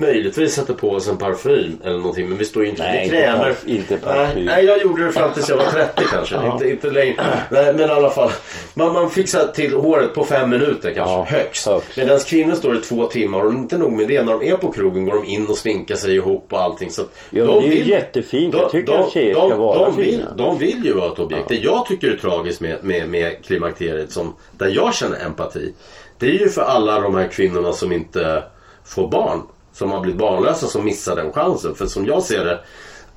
Möjligtvis 0.00 0.54
sätta 0.54 0.74
på 0.74 0.90
oss 0.90 1.08
en 1.08 1.16
parfym 1.16 1.78
eller 1.84 1.96
någonting 1.96 2.28
men 2.28 2.38
vi 2.38 2.44
står 2.44 2.62
ju 2.64 2.68
inte 2.70 2.82
Nej, 2.82 2.96
det 2.98 3.04
inte 3.04 3.16
kräver. 3.16 3.44
parf- 3.50 3.66
inte 3.66 3.96
parfym. 3.96 4.44
Nej, 4.44 4.64
jag 4.64 4.82
gjorde 4.82 5.04
det 5.04 5.12
fram 5.12 5.32
tills 5.32 5.48
jag 5.48 5.56
var 5.56 5.64
30 5.64 6.02
kanske. 6.10 6.46
Inte, 6.52 6.70
inte 6.70 6.90
längre. 6.90 7.22
Nej, 7.50 7.64
men 7.74 7.80
i 7.80 7.92
alla 7.92 8.10
fall. 8.10 8.30
Man, 8.74 8.92
man 8.92 9.10
fixar 9.10 9.46
till 9.46 9.74
håret 9.74 10.14
på 10.14 10.24
fem 10.24 10.50
minuter 10.50 10.94
kanske. 10.94 11.00
Ja, 11.14 11.26
högst. 11.28 11.66
högst. 11.66 11.96
Medan 11.96 12.18
kvinnor 12.18 12.54
står 12.54 12.76
i 12.76 12.80
två 12.80 13.06
timmar 13.06 13.40
och 13.46 13.52
inte 13.52 13.78
nog 13.78 13.92
med 13.92 14.08
det. 14.08 14.22
När 14.22 14.32
de 14.38 14.42
är 14.52 14.56
på 14.56 14.72
krogen 14.72 15.04
går 15.04 15.14
de 15.14 15.24
in 15.24 15.46
och 15.46 15.56
sminkar 15.56 15.94
sig 15.96 16.14
ihop 16.14 16.46
och 16.52 16.60
allting. 16.60 16.90
Så 16.90 17.02
Ja, 17.30 17.44
de 17.44 17.60
det 17.62 17.68
är 17.68 17.72
ju 17.84 17.90
jättefint. 17.90 18.54
Jag 18.54 18.70
tycker 18.70 18.92
att 18.92 19.12
tjejer 19.12 19.34
ska 19.34 19.56
vara 19.56 19.78
de, 19.78 19.96
vill, 19.96 20.10
fina. 20.10 20.34
de 20.36 20.58
vill 20.58 20.84
ju 20.84 20.92
vara 20.92 21.12
ett 21.12 21.18
objekt. 21.18 21.48
Det 21.48 21.54
jag 21.56 21.86
tycker 21.86 22.10
är 22.10 22.16
tragiskt 22.16 22.60
med, 22.60 22.76
med, 22.84 23.08
med 23.08 23.44
klimakteriet, 23.44 24.12
som, 24.12 24.34
där 24.52 24.68
jag 24.68 24.94
känner 24.94 25.24
empati. 25.26 25.72
Det 26.18 26.26
är 26.26 26.30
ju 26.38 26.48
för 26.48 26.62
alla 26.62 27.00
de 27.00 27.14
här 27.14 27.28
kvinnorna 27.28 27.72
som 27.72 27.92
inte 27.92 28.42
får 28.84 29.08
barn. 29.08 29.40
Som 29.72 29.90
har 29.90 30.00
blivit 30.00 30.18
barnlösa 30.20 30.66
som 30.66 30.84
missar 30.84 31.16
den 31.16 31.32
chansen. 31.32 31.74
För 31.74 31.86
som 31.86 32.06
jag 32.06 32.22
ser 32.22 32.44
det. 32.44 32.60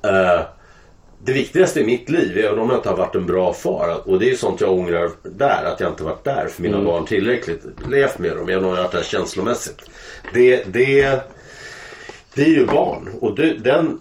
Eh, 0.08 0.40
det 1.24 1.32
viktigaste 1.32 1.80
i 1.80 1.84
mitt 1.84 2.10
liv, 2.10 2.38
även 2.38 2.58
om 2.58 2.70
jag 2.70 2.78
inte 2.78 2.88
har 2.88 2.96
varit 2.96 3.14
en 3.14 3.26
bra 3.26 3.52
far. 3.52 4.08
Och 4.08 4.18
det 4.18 4.26
är 4.26 4.30
ju 4.30 4.36
sånt 4.36 4.60
jag 4.60 4.72
ångrar 4.72 5.10
där. 5.22 5.64
Att 5.64 5.80
jag 5.80 5.90
inte 5.90 6.04
varit 6.04 6.24
där 6.24 6.46
för 6.46 6.62
mina 6.62 6.82
barn 6.82 7.06
tillräckligt. 7.06 7.64
Levt 7.88 8.18
med 8.18 8.36
dem, 8.36 8.48
även 8.48 8.64
om 8.64 8.70
jag 8.70 8.76
har 8.76 8.82
varit 8.82 8.92
där 8.92 9.02
känslomässigt. 9.02 9.90
Det, 10.34 10.64
det, 10.72 11.20
det 12.34 12.42
är 12.42 12.48
ju 12.48 12.66
barn. 12.66 13.08
Och 13.20 13.34
det, 13.34 13.54
den, 13.54 14.00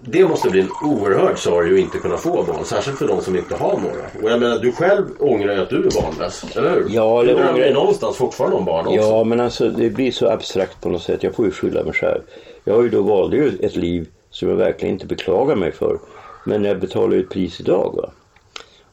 det 0.00 0.24
måste 0.28 0.50
bli 0.50 0.60
en 0.60 0.68
oerhörd 0.84 1.38
sorg 1.38 1.72
att 1.74 1.78
inte 1.80 1.98
kunna 1.98 2.16
få 2.16 2.42
barn. 2.42 2.64
Särskilt 2.64 2.98
för 2.98 3.08
de 3.08 3.20
som 3.20 3.36
inte 3.36 3.54
har 3.56 3.72
några. 3.78 4.22
Och 4.22 4.30
jag 4.30 4.40
menar, 4.40 4.58
du 4.58 4.72
själv 4.72 5.04
ångrar 5.18 5.54
ju 5.54 5.60
att 5.60 5.70
du 5.70 5.76
är 5.76 6.02
barnlös. 6.02 6.56
Eller 6.56 6.70
hur? 6.70 6.86
Ja, 6.88 7.20
du 7.22 7.26
det 7.28 7.34
drömmer 7.34 7.52
ångrar- 7.52 7.66
ju 7.66 7.74
någonstans 7.74 8.16
fortfarande 8.16 8.56
om 8.56 8.64
barn 8.64 8.86
också. 8.86 9.00
Ja, 9.00 9.24
men 9.24 9.40
alltså 9.40 9.68
det 9.70 9.90
blir 9.90 10.12
så 10.12 10.28
abstrakt 10.28 10.80
på 10.80 10.88
något 10.88 11.02
sätt. 11.02 11.22
Jag 11.22 11.34
får 11.34 11.44
ju 11.44 11.50
skylla 11.50 11.82
mig 11.84 11.92
själv. 11.92 12.20
Jag 12.64 12.74
har 12.74 12.82
ju 12.82 12.88
då 12.88 13.02
valde 13.02 13.36
ju 13.36 13.48
ett 13.60 13.76
liv 13.76 14.08
som 14.30 14.48
jag 14.48 14.56
verkligen 14.56 14.94
inte 14.94 15.06
beklagar 15.06 15.56
mig 15.56 15.72
för. 15.72 15.98
Men 16.44 16.64
jag 16.64 16.80
betalar 16.80 17.14
ju 17.14 17.20
ett 17.20 17.30
pris 17.30 17.60
idag. 17.60 17.94
Va? 17.96 18.10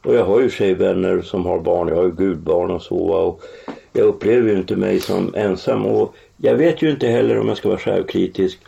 Och 0.04 0.14
jag 0.14 0.24
har 0.24 0.40
ju 0.40 0.50
tjejvänner 0.50 1.22
som 1.22 1.46
har 1.46 1.58
barn. 1.60 1.88
Jag 1.88 1.96
har 1.96 2.04
ju 2.04 2.10
gudbarn 2.12 2.70
och 2.70 2.82
så. 2.82 3.06
Va? 3.06 3.18
Och 3.18 3.40
jag 3.92 4.04
upplever 4.06 4.50
ju 4.50 4.56
inte 4.56 4.76
mig 4.76 5.00
som 5.00 5.34
ensam. 5.34 5.86
Och 5.86 6.14
jag 6.36 6.54
vet 6.54 6.82
ju 6.82 6.90
inte 6.90 7.06
heller 7.06 7.38
om 7.38 7.48
jag 7.48 7.56
ska 7.56 7.68
vara 7.68 7.78
självkritisk. 7.78 8.58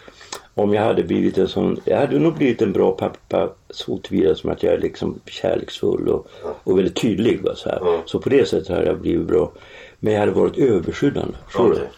Om 0.58 0.74
jag 0.74 0.82
hade 0.82 1.02
blivit 1.02 1.38
en 1.38 1.48
sån, 1.48 1.80
jag 1.84 1.96
hade 1.96 2.18
nog 2.18 2.34
blivit 2.34 2.62
en 2.62 2.72
bra 2.72 2.92
pappa 2.92 3.48
så 3.70 3.98
tillvida 3.98 4.34
som 4.34 4.50
att 4.50 4.62
jag 4.62 4.74
är 4.74 4.78
liksom 4.78 5.20
kärleksfull 5.26 6.08
och, 6.08 6.26
och 6.64 6.78
väldigt 6.78 6.96
tydlig. 6.96 7.40
Va, 7.42 7.54
så, 7.54 7.68
här. 7.68 7.80
så 8.04 8.18
på 8.18 8.28
det 8.28 8.48
sättet 8.48 8.68
hade 8.68 8.86
jag 8.86 8.98
blivit 9.00 9.26
bra. 9.26 9.52
Men 9.98 10.12
jag 10.12 10.20
hade 10.20 10.32
varit 10.32 10.58
överskyddande. 10.58 11.34
Förstår 11.46 11.64
du? 11.64 11.72
Okej. 11.72 11.88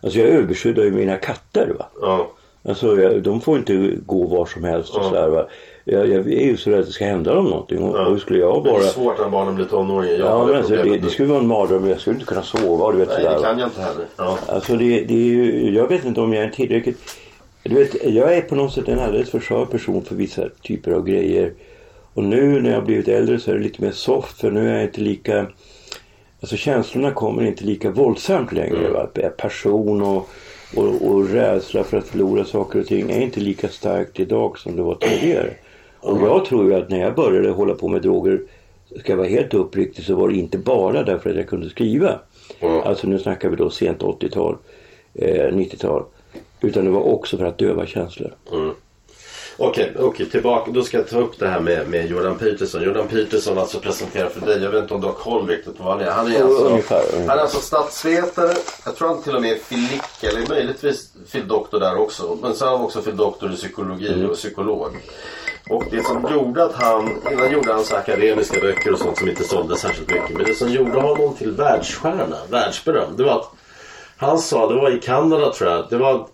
Alltså 0.00 0.18
jag 0.18 0.28
överskyddar 0.28 0.82
ju 0.84 0.90
mina 0.90 1.16
katter. 1.16 1.74
Va? 1.78 1.86
Ja. 2.00 2.30
Alltså 2.68 3.00
jag, 3.00 3.22
de 3.22 3.40
får 3.40 3.56
inte 3.58 3.92
gå 4.06 4.26
var 4.26 4.46
som 4.46 4.64
helst 4.64 4.94
och 4.94 5.04
sådär 5.04 5.28
va. 5.28 5.46
Jag, 5.84 6.08
jag 6.08 6.32
är 6.32 6.46
ju 6.46 6.56
så 6.56 6.70
rädd 6.70 6.80
att 6.80 6.86
det 6.86 6.92
ska 6.92 7.04
hända 7.04 7.34
dem 7.34 7.44
någonting. 7.44 7.82
Och, 7.82 7.96
och 8.06 8.10
hur 8.10 8.18
skulle 8.18 8.38
jag 8.38 8.64
Det 8.64 8.70
är 8.70 8.72
bara... 8.72 8.82
svårt 8.82 9.18
när 9.18 9.28
barnen 9.28 9.54
blir 9.54 9.64
tonåringar. 9.64 10.14
Jag 10.18 10.26
Ja 10.28 10.46
men 10.46 10.56
alltså, 10.56 10.76
det, 10.76 10.98
det 10.98 11.08
skulle 11.10 11.28
vara 11.28 11.38
en 11.40 11.46
mardröm. 11.46 11.88
Jag 11.88 12.00
skulle 12.00 12.14
inte 12.14 12.26
kunna 12.26 12.42
sova. 12.42 12.84
och 12.84 12.92
Du 12.92 12.98
vet, 12.98 13.08
Nej, 13.08 13.16
sådär, 13.16 13.30
det 13.30 13.36
va. 13.36 13.42
kan 13.42 13.58
jag 13.58 13.68
inte 13.68 13.80
heller. 13.80 14.04
Ja. 14.16 14.38
Alltså 14.48 14.72
det, 14.76 15.00
det 15.04 15.14
är 15.14 15.26
ju, 15.26 15.74
jag 15.74 15.88
vet 15.88 16.04
inte 16.04 16.20
om 16.20 16.32
jag 16.32 16.44
är 16.44 16.50
tillräckligt... 16.50 16.98
Du 17.68 17.74
vet, 17.74 18.04
jag 18.04 18.36
är 18.36 18.40
på 18.40 18.54
något 18.54 18.72
sätt 18.72 18.88
en 18.88 18.98
alldeles 18.98 19.30
för 19.30 19.40
skör 19.40 19.64
person 19.64 20.04
för 20.04 20.14
vissa 20.14 20.48
typer 20.62 20.92
av 20.92 21.04
grejer. 21.06 21.52
Och 22.14 22.24
nu 22.24 22.60
när 22.60 22.70
jag 22.70 22.76
har 22.76 22.86
blivit 22.86 23.08
äldre 23.08 23.38
så 23.38 23.50
är 23.50 23.54
det 23.54 23.62
lite 23.62 23.82
mer 23.82 23.90
soft 23.90 24.40
för 24.40 24.50
nu 24.50 24.68
är 24.68 24.74
jag 24.74 24.82
inte 24.82 25.00
lika... 25.00 25.46
Alltså 26.40 26.56
känslorna 26.56 27.10
kommer 27.10 27.44
inte 27.44 27.64
lika 27.64 27.90
våldsamt 27.90 28.52
längre. 28.52 28.90
Va? 28.90 29.08
Passion 29.36 30.02
och, 30.02 30.28
och, 30.76 31.02
och 31.02 31.28
rädsla 31.28 31.84
för 31.84 31.98
att 31.98 32.06
förlora 32.06 32.44
saker 32.44 32.80
och 32.80 32.86
ting 32.86 33.10
är 33.10 33.20
inte 33.20 33.40
lika 33.40 33.68
starkt 33.68 34.20
idag 34.20 34.58
som 34.58 34.76
det 34.76 34.82
var 34.82 34.94
tidigare. 34.94 35.50
Och 36.00 36.22
jag 36.22 36.44
tror 36.44 36.70
ju 36.70 36.74
att 36.74 36.90
när 36.90 37.00
jag 37.00 37.14
började 37.14 37.50
hålla 37.50 37.74
på 37.74 37.88
med 37.88 38.02
droger, 38.02 38.40
ska 39.00 39.12
jag 39.12 39.16
vara 39.16 39.28
helt 39.28 39.54
uppriktig, 39.54 40.04
så 40.04 40.14
var 40.14 40.28
det 40.28 40.34
inte 40.34 40.58
bara 40.58 41.02
därför 41.02 41.30
att 41.30 41.36
jag 41.36 41.48
kunde 41.48 41.70
skriva. 41.70 42.20
Alltså 42.84 43.06
nu 43.06 43.18
snackar 43.18 43.48
vi 43.48 43.56
då 43.56 43.70
sent 43.70 44.02
80-tal, 44.02 44.56
eh, 45.14 45.52
90-tal. 45.52 46.04
Utan 46.60 46.84
det 46.84 46.90
var 46.90 47.00
också 47.00 47.38
för 47.38 47.44
att 47.44 47.58
döva 47.58 47.86
känslor. 47.86 48.34
Okej, 49.58 49.92
okej, 49.98 50.26
tillbaka. 50.26 50.70
Då 50.70 50.82
ska 50.82 50.96
jag 50.96 51.08
ta 51.08 51.18
upp 51.18 51.38
det 51.38 51.48
här 51.48 51.60
med, 51.60 51.88
med 51.88 52.10
Jordan 52.10 52.38
Peterson. 52.38 52.82
Jordan 52.82 53.08
Peterson 53.08 53.58
alltså 53.58 53.80
presenterar 53.80 54.28
för 54.28 54.46
dig. 54.46 54.62
Jag 54.62 54.70
vet 54.70 54.82
inte 54.82 54.94
om 54.94 55.00
du 55.00 55.06
har 55.06 55.14
koll 55.14 55.48
riktigt 55.48 55.78
på 55.78 55.84
vad 55.84 55.92
han 55.92 56.06
är. 56.06 56.10
Han 56.10 56.32
är 56.32 56.42
alltså, 56.42 56.64
ungefär. 56.64 57.02
Han 57.28 57.38
är 57.38 57.42
alltså 57.42 57.60
statsvetare. 57.60 58.54
Jag 58.84 58.96
tror 58.96 59.08
han 59.08 59.22
till 59.22 59.36
och 59.36 59.42
med 59.42 59.52
är 59.52 59.56
filik 59.56 60.22
eller 60.22 60.48
möjligtvis 60.48 61.12
doktor 61.48 61.80
där 61.80 61.96
också. 61.96 62.38
Men 62.42 62.54
så 62.54 62.64
har 62.64 62.72
han 62.76 62.84
också 62.84 63.00
doktor 63.00 63.52
i 63.52 63.56
psykologi 63.56 64.24
och 64.24 64.36
psykolog. 64.36 64.96
Och 65.70 65.84
det 65.90 66.04
som 66.04 66.32
gjorde 66.32 66.64
att 66.64 66.74
han, 66.74 67.10
innan 67.32 67.52
gjorde 67.52 67.72
han 67.72 67.84
så 67.84 67.96
akademiska 67.96 68.60
böcker 68.60 68.92
och 68.92 68.98
sånt 68.98 69.18
som 69.18 69.28
inte 69.28 69.44
sålde 69.44 69.76
särskilt 69.76 70.10
mycket. 70.10 70.36
Men 70.36 70.44
det 70.44 70.54
som 70.54 70.68
gjorde 70.68 71.00
honom 71.00 71.34
till 71.34 71.50
världsstjärna, 71.50 72.36
världsberömd, 72.50 73.16
det 73.16 73.24
var 73.24 73.32
att 73.32 73.52
han 74.16 74.38
sa, 74.38 74.68
det 74.68 74.74
var 74.74 74.90
i 74.90 75.00
Kanada 75.00 75.52
tror 75.52 75.70
jag, 75.70 75.86
det 75.90 75.96
var 75.96 76.26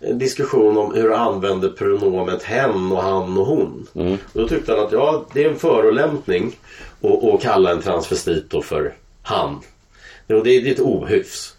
en 0.00 0.18
diskussion 0.18 0.78
om 0.78 0.94
hur 0.94 1.10
han 1.10 1.34
använde 1.34 1.68
pronomet 1.68 2.42
hen 2.42 2.92
och 2.92 3.02
han 3.02 3.38
och 3.38 3.46
hon. 3.46 3.86
Och 4.32 4.40
då 4.40 4.48
tyckte 4.48 4.72
han 4.72 4.84
att 4.84 4.92
ja, 4.92 5.24
det 5.32 5.44
är 5.44 5.48
en 5.50 5.58
förolämpning 5.58 6.56
att 7.34 7.42
kalla 7.42 7.70
en 7.70 7.82
transvestit 7.82 8.50
då 8.50 8.62
för 8.62 8.94
han. 9.22 9.60
Det, 10.26 10.34
är- 10.34 10.42
det 10.42 10.50
är 10.50 10.66
ett 10.72 10.80
ohyfs. 10.80 11.54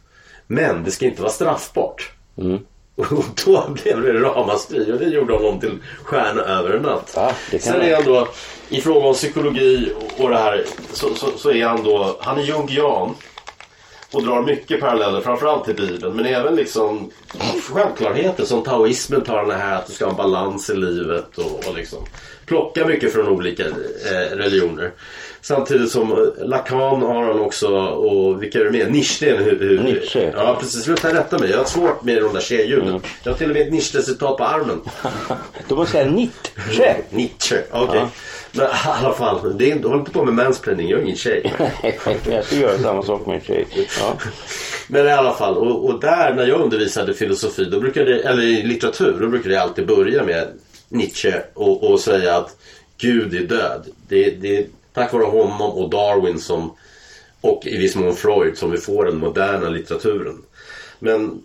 Men 0.47 0.83
det 0.83 0.91
ska 0.91 1.05
inte 1.05 1.21
vara 1.21 1.31
straffbart. 1.31 2.11
Och 2.95 3.23
då 3.45 3.63
blev 3.83 4.01
det 4.03 4.13
ramaskri 4.13 4.91
och 4.93 4.97
det 4.99 5.05
gjorde 5.05 5.33
honom 5.33 5.59
till 5.59 5.77
stjärna 6.03 6.41
över 6.41 6.69
en 6.75 6.81
natt. 6.81 7.11
Ja, 7.15 7.31
Sen 7.59 7.81
är 7.81 7.95
han 7.95 8.03
då, 8.05 8.27
i 8.69 8.81
fråga 8.81 9.07
om 9.07 9.13
psykologi 9.13 9.93
och- 9.97 10.23
och 10.23 10.29
det 10.29 10.37
här, 10.37 10.65
så, 10.93 11.15
så, 11.15 11.27
så 11.37 11.51
är 11.51 11.65
han 11.65 11.83
då, 11.83 12.17
han 12.21 12.37
är 12.37 12.43
jungian. 12.43 13.15
Och 14.11 14.23
drar 14.23 14.41
mycket 14.41 14.79
paralleller, 14.79 15.21
framförallt 15.21 15.65
till 15.65 15.75
Bibeln. 15.75 16.15
Men 16.15 16.25
även 16.25 16.55
liksom 16.55 17.11
självklarheter 17.69 18.45
som 18.45 18.63
taoismen 18.63 19.21
tar 19.21 19.45
den 19.45 19.59
här 19.59 19.75
att 19.75 19.87
du 19.87 19.93
ska 19.93 20.05
ha 20.05 20.11
en 20.11 20.17
balans 20.17 20.69
i 20.69 20.75
livet 20.75 21.37
och, 21.37 21.67
och 21.67 21.75
liksom 21.75 22.05
plocka 22.45 22.85
mycket 22.85 23.13
från 23.13 23.27
olika 23.27 23.65
eh, 23.65 24.35
religioner. 24.35 24.91
Samtidigt 25.41 25.91
som 25.91 26.33
Lacan 26.37 27.01
har 27.01 27.23
han 27.23 27.39
också 27.39 27.67
och 27.77 28.43
vilka 28.43 28.59
är 28.59 28.63
det 28.63 28.71
med? 28.71 28.91
Nietzsche. 28.91 29.37
Hur, 29.37 29.59
hur, 29.59 29.83
Nietzsche. 29.83 30.31
Ja 30.35 30.57
precis, 30.59 30.83
sluta 30.83 31.13
rätta 31.13 31.39
mig. 31.39 31.49
Jag 31.49 31.57
har 31.57 31.65
svårt 31.65 32.03
med 32.03 32.21
de 32.21 32.33
där 32.33 32.41
tjejljuden. 32.41 33.01
Jag 33.23 33.31
har 33.31 33.37
till 33.37 33.49
och 33.49 33.55
med 33.55 33.67
ett 33.67 33.73
Nietzsche-citat 33.73 34.37
på 34.37 34.43
armen. 34.43 34.81
Då 35.67 35.75
måste 35.75 35.97
jag 35.97 36.05
säga 36.05 36.15
Nietzsche. 36.15 36.95
Nietzsche, 37.09 37.63
okej. 37.71 38.05
Men 38.51 38.65
i 38.65 38.69
alla 38.85 39.13
fall, 39.13 39.57
det 39.57 39.71
är, 39.71 39.75
inte- 39.75 39.87
håll 39.87 39.99
inte 39.99 40.11
på 40.11 40.25
med 40.25 40.33
mansplaining, 40.33 40.89
jag 40.89 40.99
är 40.99 41.03
ingen 41.03 41.15
tjej. 41.15 41.53
jag 42.29 42.45
ska 42.45 42.55
göra 42.55 42.77
samma 42.77 43.03
sak 43.03 43.25
med 43.25 43.35
en 43.35 43.41
tjej. 43.41 43.65
Ja. 43.99 44.17
Men 44.87 45.07
i 45.07 45.11
alla 45.11 45.33
fall, 45.33 45.57
och, 45.57 45.85
och 45.85 45.99
där 45.99 46.33
när 46.33 46.47
jag 46.47 46.61
undervisade 46.61 47.13
filosofi, 47.13 47.65
då 47.65 47.79
brukade, 47.79 48.19
eller 48.23 48.43
i 48.43 48.63
litteratur, 48.63 49.17
då 49.21 49.27
brukade 49.27 49.55
jag 49.55 49.63
alltid 49.63 49.87
börja 49.87 50.23
med 50.23 50.47
Nietzsche 50.89 51.33
och, 51.53 51.91
och 51.91 51.99
säga 51.99 52.35
att 52.37 52.55
Gud 52.97 53.33
är 53.35 53.39
död. 53.47 53.85
Det, 54.07 54.29
det 54.29 54.57
är 54.57 54.65
tack 54.93 55.13
vare 55.13 55.23
honom 55.23 55.61
och 55.61 55.89
Darwin 55.89 56.39
som 56.39 56.75
och 57.41 57.65
i 57.65 57.77
viss 57.77 57.95
mån 57.95 58.15
Freud 58.15 58.57
som 58.57 58.71
vi 58.71 58.77
får 58.77 59.05
den 59.05 59.17
moderna 59.17 59.69
litteraturen. 59.69 60.37
Men 60.99 61.41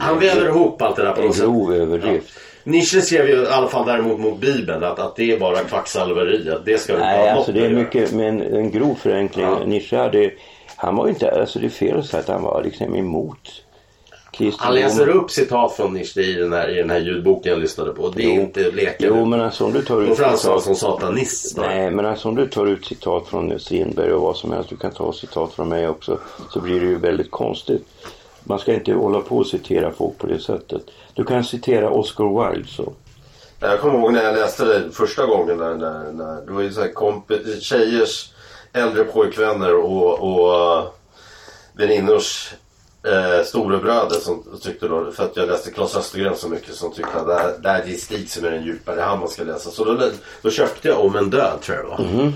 han 0.00 0.18
väver 0.18 0.46
ihop 0.48 0.82
allt 0.82 0.96
det 0.96 1.02
där 1.02 1.12
på 1.12 1.22
något 1.22 1.34
sätt. 1.34 1.44
grov 1.44 1.74
överdrift. 1.74 2.26
Nietzsche 2.66 3.02
skrev 3.02 3.28
ju 3.28 3.42
i 3.42 3.46
alla 3.46 3.68
fall 3.68 3.86
däremot 3.86 4.20
mot 4.20 4.40
Bibeln 4.40 4.84
att, 4.84 4.98
att 4.98 5.16
det 5.16 5.32
är 5.32 5.38
bara 5.38 5.56
kvacksalveri. 5.56 6.50
Att 6.50 6.64
det 6.64 6.78
ska 6.78 6.92
vi 6.92 6.98
Nej, 6.98 7.30
alltså 7.30 7.52
det 7.52 7.66
är 7.66 7.70
mycket, 7.70 8.12
men 8.12 8.40
en 8.42 8.70
grov 8.70 8.94
förenkling. 8.94 9.46
Ja. 9.46 9.64
Nietzsche 9.66 9.96
hade, 9.96 10.30
han 10.76 10.96
var 10.96 11.06
ju 11.06 11.12
inte, 11.12 11.30
alltså 11.30 11.58
det 11.58 11.66
är 11.66 11.70
fel 11.70 11.98
att 11.98 12.06
säga 12.06 12.20
att 12.20 12.28
han 12.28 12.42
var 12.42 12.62
liksom 12.64 12.94
emot 12.94 13.62
kristendom. 14.30 14.66
Han 14.66 14.74
läser 14.74 15.08
upp 15.08 15.30
citat 15.30 15.72
från 15.72 15.94
Nietzsche 15.94 16.20
i 16.20 16.32
den 16.32 16.52
här, 16.52 16.68
i 16.68 16.74
den 16.74 16.90
här 16.90 16.98
ljudboken 16.98 17.52
jag 17.52 17.60
lyssnade 17.60 17.90
på. 17.90 18.08
Det 18.08 18.22
är 18.22 18.34
Jo. 18.34 18.40
inte 18.40 18.70
leka 18.70 19.06
Jo, 19.06 19.24
men 19.24 19.40
alltså 19.40 19.64
om 19.64 19.72
du 19.72 19.82
tar 19.82 20.02
ut 20.02 20.18
han 20.18 20.60
som 20.60 20.74
satanist. 20.74 21.56
Nej, 21.56 21.90
men 21.90 22.06
alltså 22.06 22.28
om 22.28 22.34
du 22.34 22.46
tar 22.46 22.66
ut 22.66 22.86
citat 22.86 23.28
från 23.28 23.58
Strindberg 23.60 24.12
och 24.12 24.22
vad 24.22 24.36
som 24.36 24.52
helst, 24.52 24.70
du 24.70 24.76
kan 24.76 24.90
ta 24.90 25.12
citat 25.12 25.52
från 25.52 25.68
mig 25.68 25.88
också, 25.88 26.18
så 26.50 26.60
blir 26.60 26.80
det 26.80 26.86
ju 26.86 26.98
väldigt 26.98 27.30
konstigt. 27.30 27.86
Man 28.48 28.58
ska 28.58 28.74
inte 28.74 28.92
hålla 28.92 29.20
på 29.20 29.36
och 29.36 29.46
citera 29.46 29.92
folk 29.92 30.18
på 30.18 30.26
det 30.26 30.40
sättet. 30.40 30.82
Du 31.14 31.24
kan 31.24 31.44
citera 31.44 31.90
Oscar 31.90 32.50
Wilde 32.50 32.68
så. 32.68 32.92
Jag 33.60 33.80
kommer 33.80 33.98
ihåg 33.98 34.12
när 34.12 34.24
jag 34.24 34.34
läste 34.34 34.64
det 34.64 34.90
första 34.92 35.26
gången. 35.26 35.56
När, 35.56 35.74
när, 35.74 36.12
när, 36.12 36.46
det 36.46 36.52
var 36.52 36.62
ju 36.62 36.72
så 36.72 36.80
här 36.80 36.88
komp- 36.88 37.60
tjejers 37.60 38.32
äldre 38.72 39.04
pojkvänner 39.04 39.74
och, 39.74 40.20
och 40.20 40.78
uh, 40.78 40.84
väninnors 41.72 42.54
eh, 43.06 43.44
storebröder 43.44 44.16
som 44.16 44.44
tyckte 44.62 44.88
då, 44.88 45.12
för 45.12 45.24
att 45.24 45.36
jag 45.36 45.48
läste 45.48 45.70
Klas 45.70 45.96
Östergren 45.96 46.36
så 46.36 46.48
mycket 46.48 46.74
som 46.74 46.92
tyckte 46.92 47.20
att 47.20 47.26
det 47.26 47.34
här, 47.34 47.54
det 47.62 47.68
här 47.68 47.88
är 47.88 47.96
Stig 47.96 48.30
som 48.30 48.44
är 48.44 48.50
den 48.50 48.64
djupare, 48.64 49.00
han 49.00 49.18
man 49.18 49.28
ska 49.28 49.42
läsa. 49.42 49.70
Så 49.70 49.84
då, 49.84 50.10
Då 50.42 50.50
köpte 50.50 50.88
jag 50.88 51.04
Om 51.04 51.16
en 51.16 51.30
död 51.30 51.60
tror 51.62 51.78
jag. 51.78 52.00
Mhm. 52.00 52.32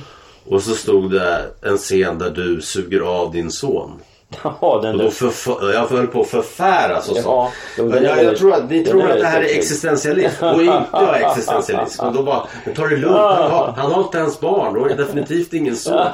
Och 0.47 0.63
så 0.63 0.75
stod 0.75 1.11
det 1.11 1.51
en 1.63 1.79
scen 1.79 2.19
där 2.19 2.31
du 2.31 2.61
suger 2.61 3.01
av 3.01 3.33
din 3.33 3.51
son. 3.51 4.01
Ja, 4.61 4.81
den 4.83 4.95
Och 4.95 4.99
då 4.99 5.05
där. 5.05 5.11
förf- 5.11 5.73
jag 5.73 5.87
höll 5.87 6.07
på 6.07 6.21
att 6.21 6.27
förfäras 6.29 7.09
och 7.09 7.17
så. 7.17 7.51
Ja, 7.77 7.85
den 7.85 8.05
jag, 8.05 8.25
jag 8.25 8.37
tror 8.37 8.55
att 8.55 8.71
ni 8.71 8.85
tror 8.85 9.11
att 9.11 9.19
det 9.21 9.27
här 9.27 9.41
är 9.41 9.45
existentialism 9.45 10.45
och 10.45 10.63
inte 10.63 10.85
jag 10.93 11.21
är 11.21 11.29
existentialist. 11.31 12.03
Och 12.03 12.13
då 12.13 12.23
bara, 12.23 12.47
ta 12.77 12.87
det 12.87 12.97
lugnt. 12.97 13.17
Han 13.17 13.51
har, 13.51 13.75
han 13.77 13.93
har 13.93 14.03
inte 14.03 14.19
ens 14.19 14.41
barn 14.41 14.77
och 14.77 14.91
är 14.91 14.97
definitivt 14.97 15.53
ingen 15.53 15.77
son. 15.77 15.95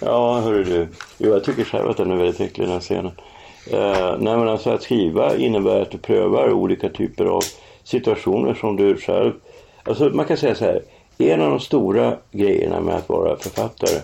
ja, 0.00 0.40
hörru 0.40 0.64
du. 0.64 0.88
Jo, 1.18 1.32
jag 1.32 1.44
tycker 1.44 1.64
själv 1.64 1.90
att 1.90 1.96
den 1.96 2.10
är 2.10 2.16
väldigt 2.16 2.40
äcklig 2.40 2.66
den 2.66 2.72
här 2.72 2.80
scenen. 2.80 3.12
Eh, 3.72 4.16
nej, 4.18 4.36
men 4.36 4.48
alltså 4.48 4.70
att 4.70 4.82
skriva 4.82 5.36
innebär 5.36 5.80
att 5.82 5.90
du 5.90 5.98
prövar 5.98 6.52
olika 6.52 6.88
typer 6.88 7.24
av 7.24 7.42
situationer 7.84 8.54
som 8.54 8.76
du 8.76 8.96
själv... 8.96 9.32
Alltså 9.84 10.04
man 10.04 10.24
kan 10.24 10.36
säga 10.36 10.54
så 10.54 10.64
här. 10.64 10.82
En 11.18 11.40
av 11.42 11.50
de 11.50 11.60
stora 11.60 12.12
grejerna 12.30 12.80
med 12.80 12.94
att 12.94 13.08
vara 13.08 13.36
författare 13.36 14.00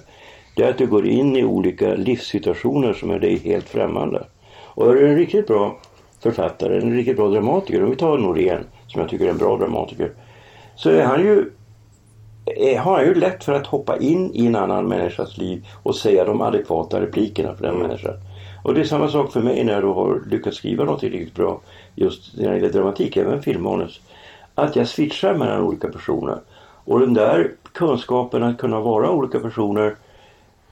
det 0.54 0.62
är 0.62 0.70
att 0.70 0.78
du 0.78 0.86
går 0.86 1.06
in 1.06 1.36
i 1.36 1.44
olika 1.44 1.94
livssituationer 1.94 2.92
som 2.92 3.10
är 3.10 3.18
dig 3.18 3.38
helt 3.38 3.68
främmande. 3.68 4.26
Och 4.64 4.90
är 4.90 4.94
du 4.94 5.08
en 5.08 5.16
riktigt 5.16 5.46
bra 5.46 5.78
författare, 6.20 6.80
en 6.80 6.96
riktigt 6.96 7.16
bra 7.16 7.28
dramatiker, 7.28 7.84
om 7.84 7.90
vi 7.90 7.96
tar 7.96 8.18
Norén 8.18 8.64
som 8.86 9.00
jag 9.00 9.10
tycker 9.10 9.24
är 9.24 9.30
en 9.30 9.38
bra 9.38 9.56
dramatiker, 9.56 10.12
så 10.76 10.90
är 10.90 11.04
han 11.04 11.20
ju 11.20 11.50
är, 12.46 12.78
har 12.78 12.96
han 12.96 13.04
ju 13.04 13.14
lätt 13.14 13.44
för 13.44 13.52
att 13.52 13.66
hoppa 13.66 13.98
in 13.98 14.30
i 14.34 14.46
en 14.46 14.56
annan 14.56 14.88
människas 14.88 15.38
liv 15.38 15.66
och 15.82 15.96
säga 15.96 16.24
de 16.24 16.40
adekvata 16.40 17.00
replikerna 17.00 17.54
för 17.54 17.62
den 17.66 17.78
människan. 17.78 18.14
Och 18.62 18.74
det 18.74 18.80
är 18.80 18.84
samma 18.84 19.08
sak 19.08 19.32
för 19.32 19.40
mig 19.40 19.64
när 19.64 19.72
jag 19.72 19.82
då 19.82 19.94
har 19.94 20.22
lyckats 20.30 20.56
skriva 20.56 20.84
något 20.84 21.02
riktigt 21.02 21.34
bra 21.34 21.60
just 21.94 22.36
när 22.36 22.48
det 22.48 22.56
gäller 22.56 22.72
dramatik, 22.72 23.16
även 23.16 23.42
filmmanus. 23.42 24.00
Att 24.54 24.76
jag 24.76 24.88
switchar 24.88 25.34
mellan 25.34 25.60
olika 25.60 25.88
personer. 25.88 26.38
Och 26.84 27.00
den 27.00 27.14
där 27.14 27.52
kunskapen 27.72 28.42
att 28.42 28.58
kunna 28.58 28.80
vara 28.80 29.10
olika 29.10 29.40
personer 29.40 29.96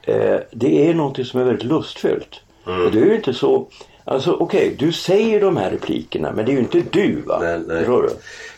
eh, 0.02 0.38
det 0.50 0.88
är 0.88 0.94
någonting 0.94 1.24
som 1.24 1.40
är 1.40 1.44
väldigt 1.44 1.64
lustfyllt. 1.64 2.40
Och 2.64 2.92
det 2.92 2.98
är 2.98 3.04
ju 3.04 3.14
inte 3.14 3.34
så 3.34 3.68
Alltså 4.04 4.32
okej, 4.32 4.76
du 4.78 4.92
säger 4.92 5.40
de 5.40 5.56
här 5.56 5.70
replikerna 5.70 6.32
men 6.32 6.44
det 6.44 6.50
är 6.50 6.54
ju 6.54 6.58
inte 6.58 6.82
du 6.90 7.22
va? 7.26 7.38
Nej, 7.42 7.60
nej. 7.66 7.78
Förstår 7.78 8.02
du? 8.02 8.08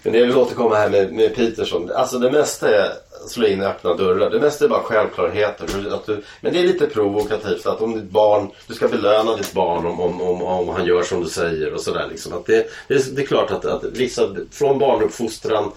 Men 0.03 0.21
jag 0.21 0.27
vill 0.27 0.37
återkomma 0.37 0.75
här 0.75 0.91
med, 0.91 1.13
med 1.13 1.35
Peterson. 1.35 1.91
Alltså 1.95 2.19
det 2.19 2.31
mesta 2.31 2.69
är 2.69 2.93
slå 3.29 3.47
in 3.47 3.63
öppna 3.63 3.95
dörrar. 3.95 4.31
Det 4.31 4.41
mesta 4.41 4.65
är 4.65 4.69
bara 4.69 4.83
självklarheter. 4.83 5.95
Att 5.95 6.07
du, 6.07 6.23
men 6.41 6.53
det 6.53 6.59
är 6.59 6.65
lite 6.65 6.87
provokativt 6.87 7.67
att 7.67 7.81
om 7.81 7.95
ditt 7.95 8.11
barn, 8.11 8.51
du 8.67 8.75
ska 8.75 8.89
belöna 8.89 9.37
ditt 9.37 9.53
barn 9.53 9.87
om, 9.87 10.01
om, 10.01 10.21
om, 10.21 10.43
om 10.43 10.69
han 10.69 10.87
gör 10.87 11.03
som 11.03 11.23
du 11.23 11.29
säger 11.29 11.75
och 11.75 11.81
sådär. 11.81 12.07
Liksom. 12.11 12.33
Att 12.33 12.47
det, 12.47 12.67
det, 12.89 12.95
är, 12.95 13.15
det 13.15 13.23
är 13.23 13.27
klart 13.27 13.51
att, 13.51 13.65
att 13.65 13.85
vissa, 13.85 14.29
från 14.51 14.79
barnuppfostran 14.79 15.73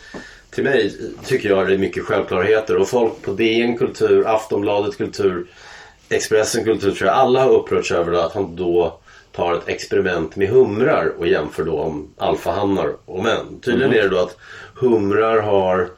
till 0.58 0.64
mig 0.64 0.94
tycker 1.26 1.50
jag 1.50 1.68
det 1.68 1.74
är 1.74 1.78
mycket 1.78 2.04
självklarheter. 2.04 2.78
Och 2.78 2.88
folk 2.88 3.22
på 3.22 3.32
DN 3.32 3.78
Kultur, 3.78 4.28
Aftonbladet 4.28 4.98
Kultur, 4.98 5.48
Expressen 6.10 6.64
Kultur 6.64 6.92
tror 6.92 7.08
jag 7.08 7.18
alla 7.18 7.44
har 7.44 7.50
upprörts 7.50 7.92
över 7.92 8.14
att 8.14 8.34
han 8.34 8.56
då 8.56 9.00
tar 9.32 9.54
ett 9.54 9.68
experiment 9.68 10.36
med 10.36 10.50
humrar 10.50 11.14
och 11.18 11.28
jämför 11.28 11.64
då 11.64 11.80
om 11.80 12.14
alfahannar 12.18 12.96
och 13.06 13.24
män. 13.24 13.60
Tydligen 13.62 13.94
är 13.94 14.02
det 14.02 14.10
då 14.10 14.18
att 14.18 14.38
humrar 14.76 15.42
har 15.42 15.90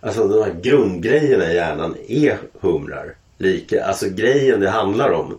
Alltså 0.00 0.28
de 0.28 0.42
här 0.42 0.54
grundgrejerna 0.62 1.52
i 1.52 1.54
hjärnan 1.54 1.96
är 2.08 2.38
humrar. 2.60 3.14
Lika, 3.38 3.84
alltså 3.84 4.06
grejen 4.08 4.60
det 4.60 4.70
handlar 4.70 5.10
om 5.10 5.38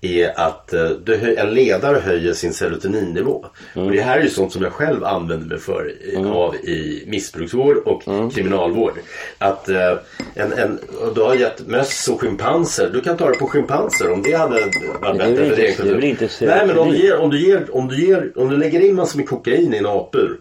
är 0.00 0.40
att 0.40 0.72
eh, 0.72 0.88
du, 0.88 1.36
en 1.36 1.54
ledare 1.54 1.98
höjer 1.98 2.32
sin 2.32 2.52
serotoninnivå. 2.52 3.46
Och 3.74 3.90
det 3.90 4.00
här 4.00 4.18
är 4.18 4.22
ju 4.22 4.28
sånt 4.28 4.52
som 4.52 4.62
jag 4.62 4.72
själv 4.72 5.04
använder 5.04 5.46
mig 5.46 5.58
för 5.58 5.92
i, 6.02 6.16
av 6.16 6.54
i 6.54 7.04
missbruksvård 7.06 7.76
och 7.76 8.02
kriminalvård. 8.34 8.92
Att 9.38 9.68
eh, 9.68 9.92
en, 10.34 10.52
en, 10.52 10.78
du 11.14 11.20
har 11.20 11.34
gett 11.34 11.66
möss 11.66 12.08
och 12.08 12.20
schimpanser. 12.20 12.90
Du 12.92 13.00
kan 13.00 13.16
ta 13.16 13.30
det 13.30 13.38
på 13.38 13.46
schimpanser 13.46 14.12
om 14.12 14.22
det 14.22 14.32
hade 14.32 14.60
varit 15.00 15.18
bättre 15.18 15.48
för 15.48 15.56
din 15.56 15.64
det 15.64 15.72
kultur. 15.72 16.04
inte 16.04 16.28
Nej 16.40 16.66
men 16.66 16.78
om 16.78 16.90
du, 16.90 16.96
ger, 16.96 17.16
om, 17.16 17.30
du 17.30 17.46
ger, 17.46 17.76
om, 17.76 17.88
du 17.88 18.06
ger, 18.06 18.32
om 18.36 18.48
du 18.48 18.56
lägger 18.56 18.80
in 18.80 18.94
massor 18.94 19.18
med 19.18 19.28
kokain 19.28 19.74
i 19.74 19.76
en 19.76 19.86
apur 19.86 20.40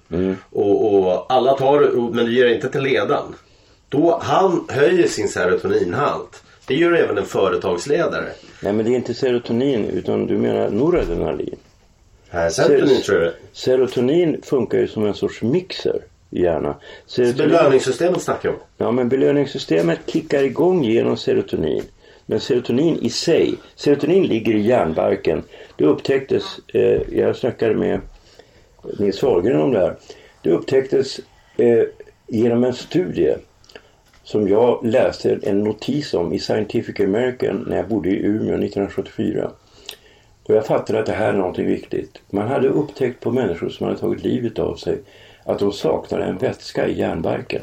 och, 0.50 0.94
och 0.94 1.34
alla 1.34 1.58
tar 1.58 1.80
det 1.80 2.16
men 2.16 2.26
du 2.26 2.36
ger 2.36 2.46
det 2.46 2.56
inte 2.56 2.70
till 2.70 2.82
ledaren. 2.82 3.36
Då 3.90 4.20
han 4.24 4.66
höjer 4.70 5.08
sin 5.08 5.30
serotoninhalt. 5.30 6.44
Det 6.70 6.76
gör 6.76 6.94
även 6.94 7.18
en 7.18 7.26
företagsledare. 7.26 8.26
Nej 8.64 8.74
men 8.74 8.86
det 8.86 8.92
är 8.92 8.96
inte 8.96 9.14
serotonin 9.14 9.86
utan 9.86 10.28
du 10.28 10.38
menar 10.38 10.70
noradrenalin. 10.70 11.56
Här, 12.30 12.50
serotonin 12.50 13.02
tror 13.02 13.22
jag. 13.24 13.34
Serotonin 13.54 14.42
funkar 14.42 14.78
ju 14.78 14.88
som 14.88 15.06
en 15.06 15.14
sorts 15.14 15.42
mixer 15.42 16.02
i 16.30 16.42
hjärnan. 16.42 16.74
Serotonin, 17.06 17.50
Belöningssystemet 17.52 18.22
snackar 18.22 18.50
jag 18.50 18.56
om. 18.56 18.62
ja 18.78 18.92
men 18.92 19.10
belöningssystemet 19.10 20.00
kickar 20.06 20.44
igång 20.44 20.84
genom 20.84 21.18
serotonin. 21.18 21.84
Men 22.26 22.40
serotonin 22.40 22.98
i 23.02 23.10
sig, 23.10 23.56
serotonin 23.76 24.24
ligger 24.24 24.54
i 24.56 24.62
hjärnbarken. 24.62 25.44
Det 25.76 25.86
upptäcktes, 25.86 26.44
eh, 26.74 27.02
jag 27.12 27.36
snackade 27.36 27.76
med 27.76 28.02
Nils 29.00 29.24
Wahlgren 29.24 29.62
om 29.62 29.72
det 29.72 29.80
här. 29.80 29.96
Det 30.44 30.50
upptäcktes 30.52 31.20
eh, 31.58 31.84
genom 32.28 32.64
en 32.64 32.74
studie 32.74 33.36
som 34.30 34.48
jag 34.48 34.86
läste 34.86 35.40
en 35.44 35.64
notis 35.64 36.14
om 36.14 36.34
i 36.34 36.40
Scientific 36.40 37.00
American 37.00 37.66
när 37.68 37.78
jag 37.78 37.88
bodde 37.88 38.10
i 38.10 38.26
Umeå 38.26 38.56
1974. 38.56 39.52
Och 40.44 40.56
jag 40.56 40.66
fattade 40.66 41.00
att 41.00 41.06
det 41.06 41.12
här 41.12 41.34
är 41.34 41.38
någonting 41.38 41.68
viktigt. 41.68 42.22
Man 42.30 42.48
hade 42.48 42.68
upptäckt 42.68 43.20
på 43.20 43.32
människor 43.32 43.70
som 43.70 43.88
hade 43.88 44.00
tagit 44.00 44.24
livet 44.24 44.60
av 44.60 44.76
sig 44.76 44.98
att 45.44 45.60
de 45.60 45.72
saknade 45.72 46.24
en 46.24 46.38
vätska 46.38 46.88
i 46.88 47.00
hjärnbarken. 47.00 47.62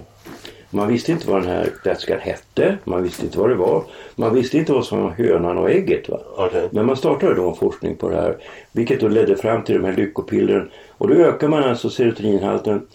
Man 0.71 0.89
visste 0.89 1.13
inte 1.13 1.31
vad 1.31 1.43
den 1.43 1.51
här 1.51 1.69
vätskan 1.85 2.19
hette, 2.21 2.79
man 2.85 3.03
visste 3.03 3.25
inte 3.25 3.39
vad 3.39 3.49
det 3.49 3.55
var, 3.55 3.85
man 4.15 4.35
visste 4.35 4.59
inte 4.59 4.73
vad 4.73 4.87
som 4.87 5.03
var 5.03 5.11
hönan 5.11 5.59
och 5.59 5.71
ägget. 5.71 6.09
Va? 6.09 6.21
Okej. 6.37 6.69
Men 6.71 6.87
man 6.87 6.97
startade 6.97 7.35
då 7.35 7.49
en 7.49 7.57
forskning 7.57 7.97
på 7.97 8.09
det 8.09 8.17
här, 8.17 8.37
vilket 8.73 9.01
då 9.01 9.09
ledde 9.09 9.37
fram 9.37 9.65
till 9.65 9.75
de 9.75 9.85
här 9.85 9.93
lyckopillren. 9.93 10.71
Och 10.99 11.09
då 11.09 11.15
ökar 11.15 11.49
man 11.49 11.65
alltså 11.65 11.91
serotoninhalten 11.91 12.87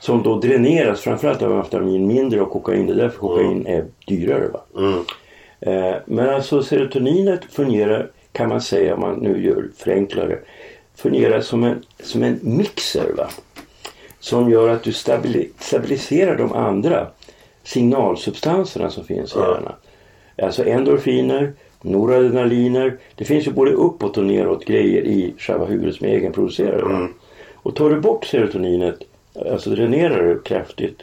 som 0.00 0.22
då 0.22 0.38
dräneras 0.38 1.00
framförallt 1.00 1.42
av 1.42 1.52
amfetamin 1.52 2.06
mindre 2.06 2.40
och 2.40 2.50
kokain. 2.50 2.86
Det 2.86 2.92
är 2.92 2.96
därför 2.96 3.18
kokain 3.18 3.66
är 3.66 3.84
dyrare. 4.06 4.48
Va? 4.48 4.60
Eh, 5.60 5.94
men 6.06 6.28
alltså 6.30 6.62
serotoninet 6.62 7.44
fungerar, 7.50 8.10
kan 8.32 8.48
man 8.48 8.60
säga 8.60 8.94
om 8.94 9.00
man 9.00 9.18
nu 9.18 9.44
gör 9.44 9.68
förenklare, 9.76 10.38
fungerar 10.96 11.40
som 11.40 11.64
en, 11.64 11.82
som 12.02 12.22
en 12.22 12.38
mixer. 12.42 13.12
Va? 13.16 13.28
Som 14.20 14.50
gör 14.50 14.68
att 14.68 14.82
du 14.82 14.90
stabili- 14.90 15.50
stabiliserar 15.58 16.36
de 16.36 16.52
andra 16.52 17.06
signalsubstanserna 17.62 18.90
som 18.90 19.04
finns 19.04 19.36
i 19.36 19.38
hjärnan. 19.38 19.72
Alltså 20.42 20.64
endorfiner, 20.66 21.52
noradrenaliner. 21.82 22.98
Det 23.14 23.24
finns 23.24 23.46
ju 23.46 23.52
både 23.52 23.70
uppåt 23.72 24.18
och 24.18 24.24
neråt 24.24 24.64
grejer 24.64 25.02
i 25.02 25.34
själva 25.38 25.64
huvudet 25.64 25.94
som 25.96 26.06
är 26.06 26.10
egenproducerade. 26.10 26.82
va? 26.84 27.08
Och 27.54 27.76
tar 27.76 27.90
du 27.90 28.00
bort 28.00 28.24
serotoninet, 28.24 28.98
alltså 29.52 29.70
dränerar 29.70 30.34
det 30.34 30.44
kraftigt, 30.44 31.02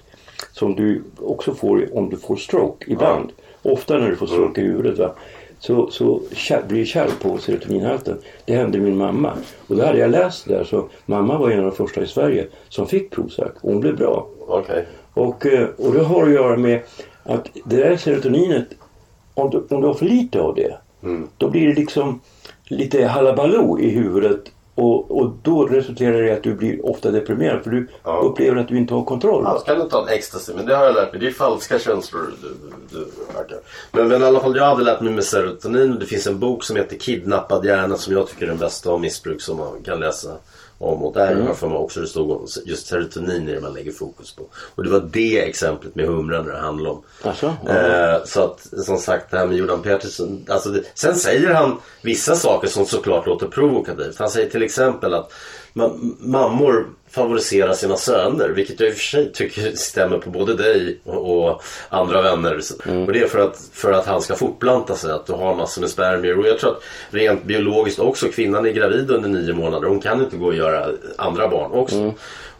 som 0.51 0.75
du 0.75 1.03
också 1.19 1.53
får 1.53 1.97
om 1.97 2.09
du 2.09 2.17
får 2.17 2.35
stroke 2.35 2.91
ibland. 2.91 3.31
Ofta 3.61 3.97
när 3.97 4.09
du 4.09 4.15
får 4.15 4.27
stroke 4.27 4.61
i 4.61 4.63
huvudet 4.63 4.99
va? 4.99 5.15
så, 5.59 5.89
så 5.91 6.21
blir 6.67 6.79
det 6.79 6.85
kärl 6.85 7.09
på 7.21 7.37
serotoninhalten. 7.37 8.17
Det 8.45 8.55
hände 8.55 8.77
min 8.77 8.97
mamma. 8.97 9.33
Och 9.67 9.75
då 9.75 9.85
hade 9.85 9.97
jag 9.97 10.11
läst 10.11 10.47
där 10.47 10.63
så 10.63 10.89
mamma 11.05 11.37
var 11.37 11.49
en 11.49 11.59
av 11.59 11.65
de 11.65 11.75
första 11.75 12.01
i 12.01 12.07
Sverige 12.07 12.47
som 12.69 12.87
fick 12.87 13.11
Prozac 13.11 13.51
och 13.61 13.71
hon 13.71 13.79
blev 13.79 13.97
bra. 13.97 14.27
Okej. 14.47 14.85
Och, 15.13 15.45
eh, 15.45 15.67
och 15.77 15.93
det 15.93 16.03
har 16.03 16.23
att 16.23 16.33
göra 16.33 16.57
med 16.57 16.81
att 17.23 17.49
det 17.65 17.75
där 17.75 17.97
serotoninet, 17.97 18.67
om 19.33 19.49
du, 19.49 19.75
om 19.75 19.81
du 19.81 19.87
har 19.87 19.93
för 19.93 20.05
lite 20.05 20.41
av 20.41 20.55
det, 20.55 20.77
då 21.37 21.49
blir 21.49 21.67
det 21.67 21.73
liksom 21.73 22.19
lite 22.67 23.05
halabaloo 23.05 23.79
i 23.79 23.89
huvudet 23.89 24.51
och, 24.75 25.17
och 25.17 25.31
då 25.41 25.65
resulterar 25.65 26.21
det 26.21 26.27
i 26.27 26.31
att 26.31 26.43
du 26.43 26.53
blir 26.53 26.85
ofta 26.85 27.11
deprimerad 27.11 27.63
för 27.63 27.71
du 27.71 27.87
upplever 28.03 28.57
att 28.57 28.67
du 28.67 28.77
inte 28.77 28.93
har 28.93 29.03
kontroll. 29.05 29.43
Ja, 29.45 29.59
så 29.59 29.65
kan 29.65 29.79
du 29.79 29.89
ta 29.89 30.01
en 30.01 30.13
ecstasy, 30.13 30.53
men 30.55 30.65
det 30.65 30.75
har 30.75 30.85
jag 30.85 30.95
lärt 30.95 31.11
mig. 31.11 31.21
Det 31.21 31.27
är 31.27 31.31
falska 31.31 31.79
känslor 31.79 32.33
du, 32.41 32.47
du 32.91 33.07
verkar. 33.35 33.57
Men, 33.91 34.07
men 34.07 34.21
i 34.21 34.25
alla 34.25 34.39
fall, 34.39 34.55
jag 34.55 34.65
hade 34.65 34.83
lärt 34.83 35.01
mig 35.01 35.13
med 35.13 35.23
serotonin. 35.23 35.99
Det 35.99 36.05
finns 36.05 36.27
en 36.27 36.39
bok 36.39 36.63
som 36.63 36.75
heter 36.75 36.97
Kidnappad 36.97 37.65
hjärna 37.65 37.97
som 37.97 38.13
jag 38.13 38.27
tycker 38.27 38.43
är 38.43 38.47
den 38.47 38.57
bästa 38.57 38.91
om 38.91 39.01
missbruk 39.01 39.41
som 39.41 39.57
man 39.57 39.83
kan 39.83 39.99
läsa 39.99 40.31
om. 40.77 41.03
Och 41.03 41.13
där 41.13 41.31
Mm. 41.31 41.55
för 41.55 41.67
mig 41.67 41.77
också 41.77 41.99
det 42.01 42.07
stod 42.07 42.31
om 42.31 42.47
just 42.65 42.87
serotonin 42.87 43.49
är 43.49 43.55
det 43.55 43.61
man 43.61 43.73
lägger 43.73 43.91
fokus 43.91 44.35
på. 44.35 44.43
Och 44.75 44.83
det 44.83 44.89
var 44.89 45.09
det 45.11 45.39
exemplet 45.39 45.95
med 45.95 46.05
humran 46.07 46.45
det 46.45 46.57
handlade 46.57 46.89
om. 46.95 47.01
Alltså, 47.21 47.45
Eh, 47.67 48.23
så 48.25 48.43
att 48.43 48.67
som 48.85 48.97
sagt 48.97 49.31
det 49.31 49.37
här 49.37 49.45
med 49.45 49.57
Jordan 49.57 49.81
Peterson. 49.81 50.45
Alltså 50.49 50.69
det, 50.69 50.83
sen 50.93 51.15
säger 51.15 51.53
han 51.53 51.77
vissa 52.01 52.35
saker 52.35 52.67
som 52.67 52.85
såklart 52.85 53.25
låter 53.25 53.47
provokativt. 53.47 54.19
Han 54.19 54.29
säger 54.29 54.49
till 54.49 54.63
exempel 54.63 55.13
att 55.13 55.31
mammor 56.19 56.85
favoriserar 57.09 57.73
sina 57.73 57.97
söner. 57.97 58.49
Vilket 58.49 58.79
jag 58.79 58.89
i 58.89 58.91
och 58.91 58.95
för 58.95 59.03
sig 59.03 59.31
tycker 59.31 59.71
stämmer 59.75 60.17
på 60.17 60.29
både 60.29 60.53
dig 60.53 60.99
och, 61.03 61.61
andra 61.89 62.21
vänner. 62.21 62.59
Och 63.07 63.13
det 63.13 63.19
är 63.19 63.27
för 63.27 63.39
att, 63.39 63.69
för 63.73 63.91
att 63.91 64.05
han 64.05 64.21
ska 64.21 64.35
fortplanta 64.35 64.95
sig. 64.95 65.11
Att 65.11 65.25
du 65.25 65.33
har 65.33 65.55
massor 65.55 65.81
med 65.81 65.89
spermier. 65.89 66.39
Och 66.39 66.47
jag 66.47 66.59
tror 66.59 66.71
att 66.71 66.83
rent 67.09 67.43
biologiskt 67.43 67.99
också. 67.99 68.27
Kvinnan 68.27 68.65
är 68.65 68.71
gravid 68.71 69.11
under 69.11 69.29
nio 69.29 69.53
månader. 69.53 69.87
Hon 69.87 69.99
kan 69.99 70.21
inte 70.21 70.37
gå 70.37 70.45
och 70.45 70.55
göra 70.55 70.87
andra 71.17 71.47
barn 71.47 71.71
också. 71.71 72.13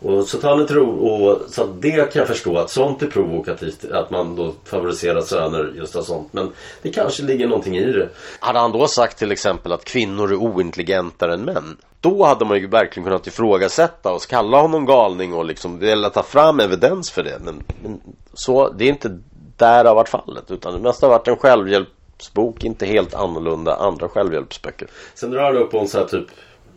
Och 0.06 0.28
så 0.28 0.48
han 0.48 0.62
ett 0.62 0.72
ro, 0.72 1.08
och 1.08 1.42
så 1.50 1.66
det 1.66 1.92
kan 1.92 2.20
jag 2.20 2.28
förstå 2.28 2.58
att 2.58 2.70
sånt 2.70 3.02
är 3.02 3.08
provokativt. 3.08 3.86
Att 3.92 4.10
man 4.10 4.36
då 4.36 4.54
favoriserar 4.66 5.22
söner 5.22 5.74
just 5.76 5.96
av 5.96 6.02
sånt. 6.02 6.34
Men 6.34 6.52
det 6.82 6.90
kanske 6.90 7.24
ligger 7.24 7.48
någonting 7.48 7.78
i 7.78 7.92
det. 7.92 8.10
Hade 8.40 8.60
han 8.60 8.72
då 8.72 8.88
sagt 8.88 9.18
till 9.18 9.32
exempel 9.32 9.72
att 9.72 9.86
kvinnor 9.86 10.32
är 10.32 10.36
ointelligentare 10.36 11.34
än 11.34 11.42
män? 11.42 11.78
Då 12.00 12.24
hade 12.24 12.46
man 12.46 12.58
ju 12.58 12.68
verkligen 12.68 13.06
kunnat 13.06 13.28
ifrågasätta 13.28 14.12
och 14.12 14.22
kalla 14.22 14.62
honom 14.62 14.86
galning 14.86 15.34
och 15.34 15.46
liksom 15.46 15.80
vilja 15.80 16.10
ta 16.10 16.24
fram 16.24 16.60
evidens 16.60 17.12
för 17.12 17.24
det. 17.24 17.40
Men, 17.44 17.64
men 17.84 18.02
så, 18.34 18.70
det 18.70 18.86
är 18.86 18.90
inte 18.90 19.20
där 19.58 19.84
det 19.84 19.90
har 19.90 19.96
varit 19.96 20.10
fallet. 20.10 20.52
Utan 20.52 20.74
det 20.74 20.80
mesta 20.80 21.06
har 21.06 21.12
varit 21.12 21.28
en 21.28 21.38
självhjälpsbok, 21.38 22.64
inte 22.64 22.86
helt 22.86 23.14
annorlunda 23.14 23.76
andra 23.76 24.10
självhjälpsböcker. 24.10 24.88
Sen 25.14 25.32
drar 25.32 25.44
han 25.44 25.58
upp 25.58 25.74
om 25.74 25.88
så 25.88 25.98
här 25.98 26.06
typ 26.06 26.28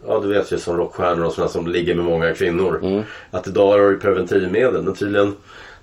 Ja 0.06 0.20
du 0.20 0.28
vet 0.28 0.52
ju 0.52 0.58
som 0.58 0.76
rockstjärnor 0.76 1.24
och 1.24 1.32
sådana 1.32 1.50
som 1.50 1.66
ligger 1.66 1.94
med 1.94 2.04
många 2.04 2.34
kvinnor. 2.34 2.80
Att 3.30 3.46
idag 3.46 3.68
har 3.68 3.90
du 3.90 3.98
preventivmedel. 3.98 4.82
Men 4.82 4.94
tydligen 4.94 5.36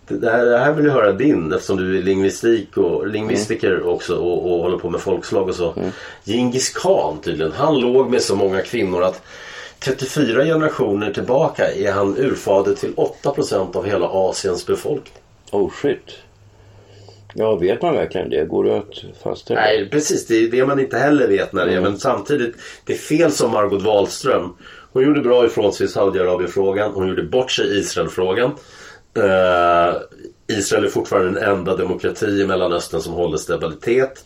det 0.08 0.32
här, 0.32 0.46
det 0.46 0.58
här 0.58 0.72
vill 0.72 0.86
jag 0.86 0.94
höra 0.94 1.12
din 1.12 1.54
eftersom 1.54 1.78
du 1.78 1.98
är 1.98 2.04
lingvistik 2.04 2.78
och 2.78 3.08
lingvistiker 3.08 3.88
också 3.88 4.16
och, 4.16 4.52
och 4.52 4.64
håller 4.64 4.78
på 4.78 4.90
med 4.90 5.02
folkslag 5.02 5.50
och 5.50 5.56
så. 5.56 5.74
Djingis 6.24 6.70
khan 6.70 7.18
tydligen. 7.24 7.52
Han 7.52 7.80
låg 7.80 8.10
med 8.10 8.22
så 8.22 8.36
många 8.36 8.62
kvinnor 8.62 9.04
att 9.04 9.22
34 9.80 10.44
generationer 10.46 11.14
tillbaka 11.14 11.74
är 11.74 11.92
han 11.92 12.18
urfader 12.18 12.76
till 12.76 12.94
8% 13.24 13.76
av 13.76 13.86
hela 13.86 14.08
Asiens 14.08 14.66
befolkning. 14.66 15.14
Oh 15.52 15.72
shit. 15.82 16.18
Ja, 17.38 17.56
vet 17.56 17.82
man 17.82 17.94
verkligen 17.96 18.30
det? 18.30 18.46
Går 18.46 18.64
det 18.64 18.78
att 18.78 19.24
fastställa? 19.24 19.60
Nej, 19.62 19.90
precis. 19.90 20.28
Det 20.28 20.36
är 20.36 20.52
det 20.52 20.66
man 20.66 20.80
inte 20.80 20.98
heller 20.98 21.28
vet 21.28 21.54
när 21.54 21.66
det 21.66 21.74
är. 21.74 21.82
Men 21.82 21.98
samtidigt, 21.98 22.56
det 22.86 22.94
är 22.94 22.98
fel 22.98 23.32
som 23.32 23.52
Margot 23.52 23.84
Wallström. 23.84 24.56
Hon 24.92 25.04
gjorde 25.04 25.22
bra 25.22 25.46
ifrån 25.46 25.74
sig 25.74 25.86
i 25.86 25.90
Saudiarabien-frågan. 25.90 26.92
Hon 26.94 27.08
gjorde 27.08 27.24
bort 27.24 27.52
sig 27.52 27.66
i 27.66 27.80
Israel-frågan. 27.80 28.52
Eh, 29.18 29.96
Israel 30.58 30.86
är 30.86 30.90
fortfarande 30.90 31.40
den 31.40 31.50
enda 31.50 31.76
demokrati 31.76 32.26
i 32.26 32.48
Mellanöstern 32.48 33.02
som 33.02 33.14
håller 33.14 33.38
stabilitet. 33.38 34.26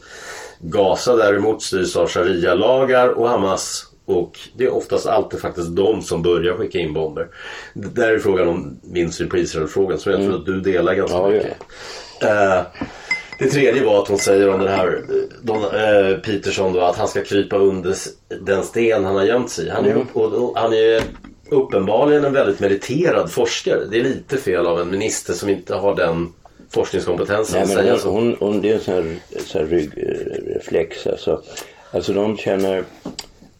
Gaza 0.59 1.15
däremot 1.15 1.61
styrs 1.61 1.95
av 1.95 2.07
sharia-lagar 2.07 3.09
och 3.09 3.29
Hamas 3.29 3.85
och 4.05 4.39
det 4.57 4.63
är 4.63 4.73
oftast 4.73 5.05
alltid 5.05 5.39
faktiskt 5.39 5.75
de 5.75 6.01
som 6.01 6.21
börjar 6.21 6.55
skicka 6.55 6.79
in 6.79 6.93
bomber. 6.93 7.27
Det 7.73 8.01
där 8.01 8.11
är 8.11 8.19
frågan 8.19 8.47
om 8.47 8.79
min 8.83 9.11
syn 9.11 9.29
på 9.29 9.37
Israel-frågan 9.37 9.99
som 9.99 10.11
jag 10.11 10.21
tror 10.21 10.35
att 10.35 10.45
du 10.45 10.61
delar 10.61 10.93
ganska 10.93 11.17
Ja, 11.17 11.29
mycket. 11.29 11.57
Eh, 12.21 12.61
det 13.39 13.47
tredje 13.47 13.85
var 13.85 14.01
att 14.01 14.07
hon 14.07 14.17
säger 14.17 14.49
om 14.49 14.59
den 14.59 14.73
här 14.73 14.87
eh, 14.87 15.15
Don, 15.41 15.63
eh, 15.63 16.17
Peterson 16.17 16.73
då 16.73 16.79
att 16.79 16.97
han 16.97 17.07
ska 17.07 17.23
krypa 17.23 17.57
under 17.57 17.95
den 18.41 18.63
sten 18.63 19.05
han 19.05 19.15
har 19.15 19.23
gömt 19.23 19.49
sig 19.49 19.65
i. 19.65 19.69
Han 19.69 19.85
är, 19.85 20.05
och, 20.13 20.33
och, 20.33 20.57
han 20.57 20.73
är 20.73 21.03
uppenbarligen 21.49 22.25
en 22.25 22.33
väldigt 22.33 22.59
meriterad 22.59 23.31
forskare. 23.31 23.85
Det 23.91 23.99
är 23.99 24.03
lite 24.03 24.37
fel 24.37 24.67
av 24.67 24.79
en 24.81 24.89
minister 24.89 25.33
som 25.33 25.49
inte 25.49 25.75
har 25.75 25.95
den 25.95 26.33
forskningskompetensen 26.69 27.67
Nej, 27.67 27.75
men 27.75 27.99
hon, 27.99 28.13
hon, 28.13 28.35
hon, 28.39 28.61
det 28.61 28.69
är 28.69 28.73
en 28.73 28.79
sån 28.79 28.93
här, 28.93 29.19
sån 29.45 29.61
här 29.61 29.67
ryggreflex. 29.67 31.07
Alltså. 31.07 31.41
alltså 31.91 32.13
de 32.13 32.37
känner... 32.37 32.83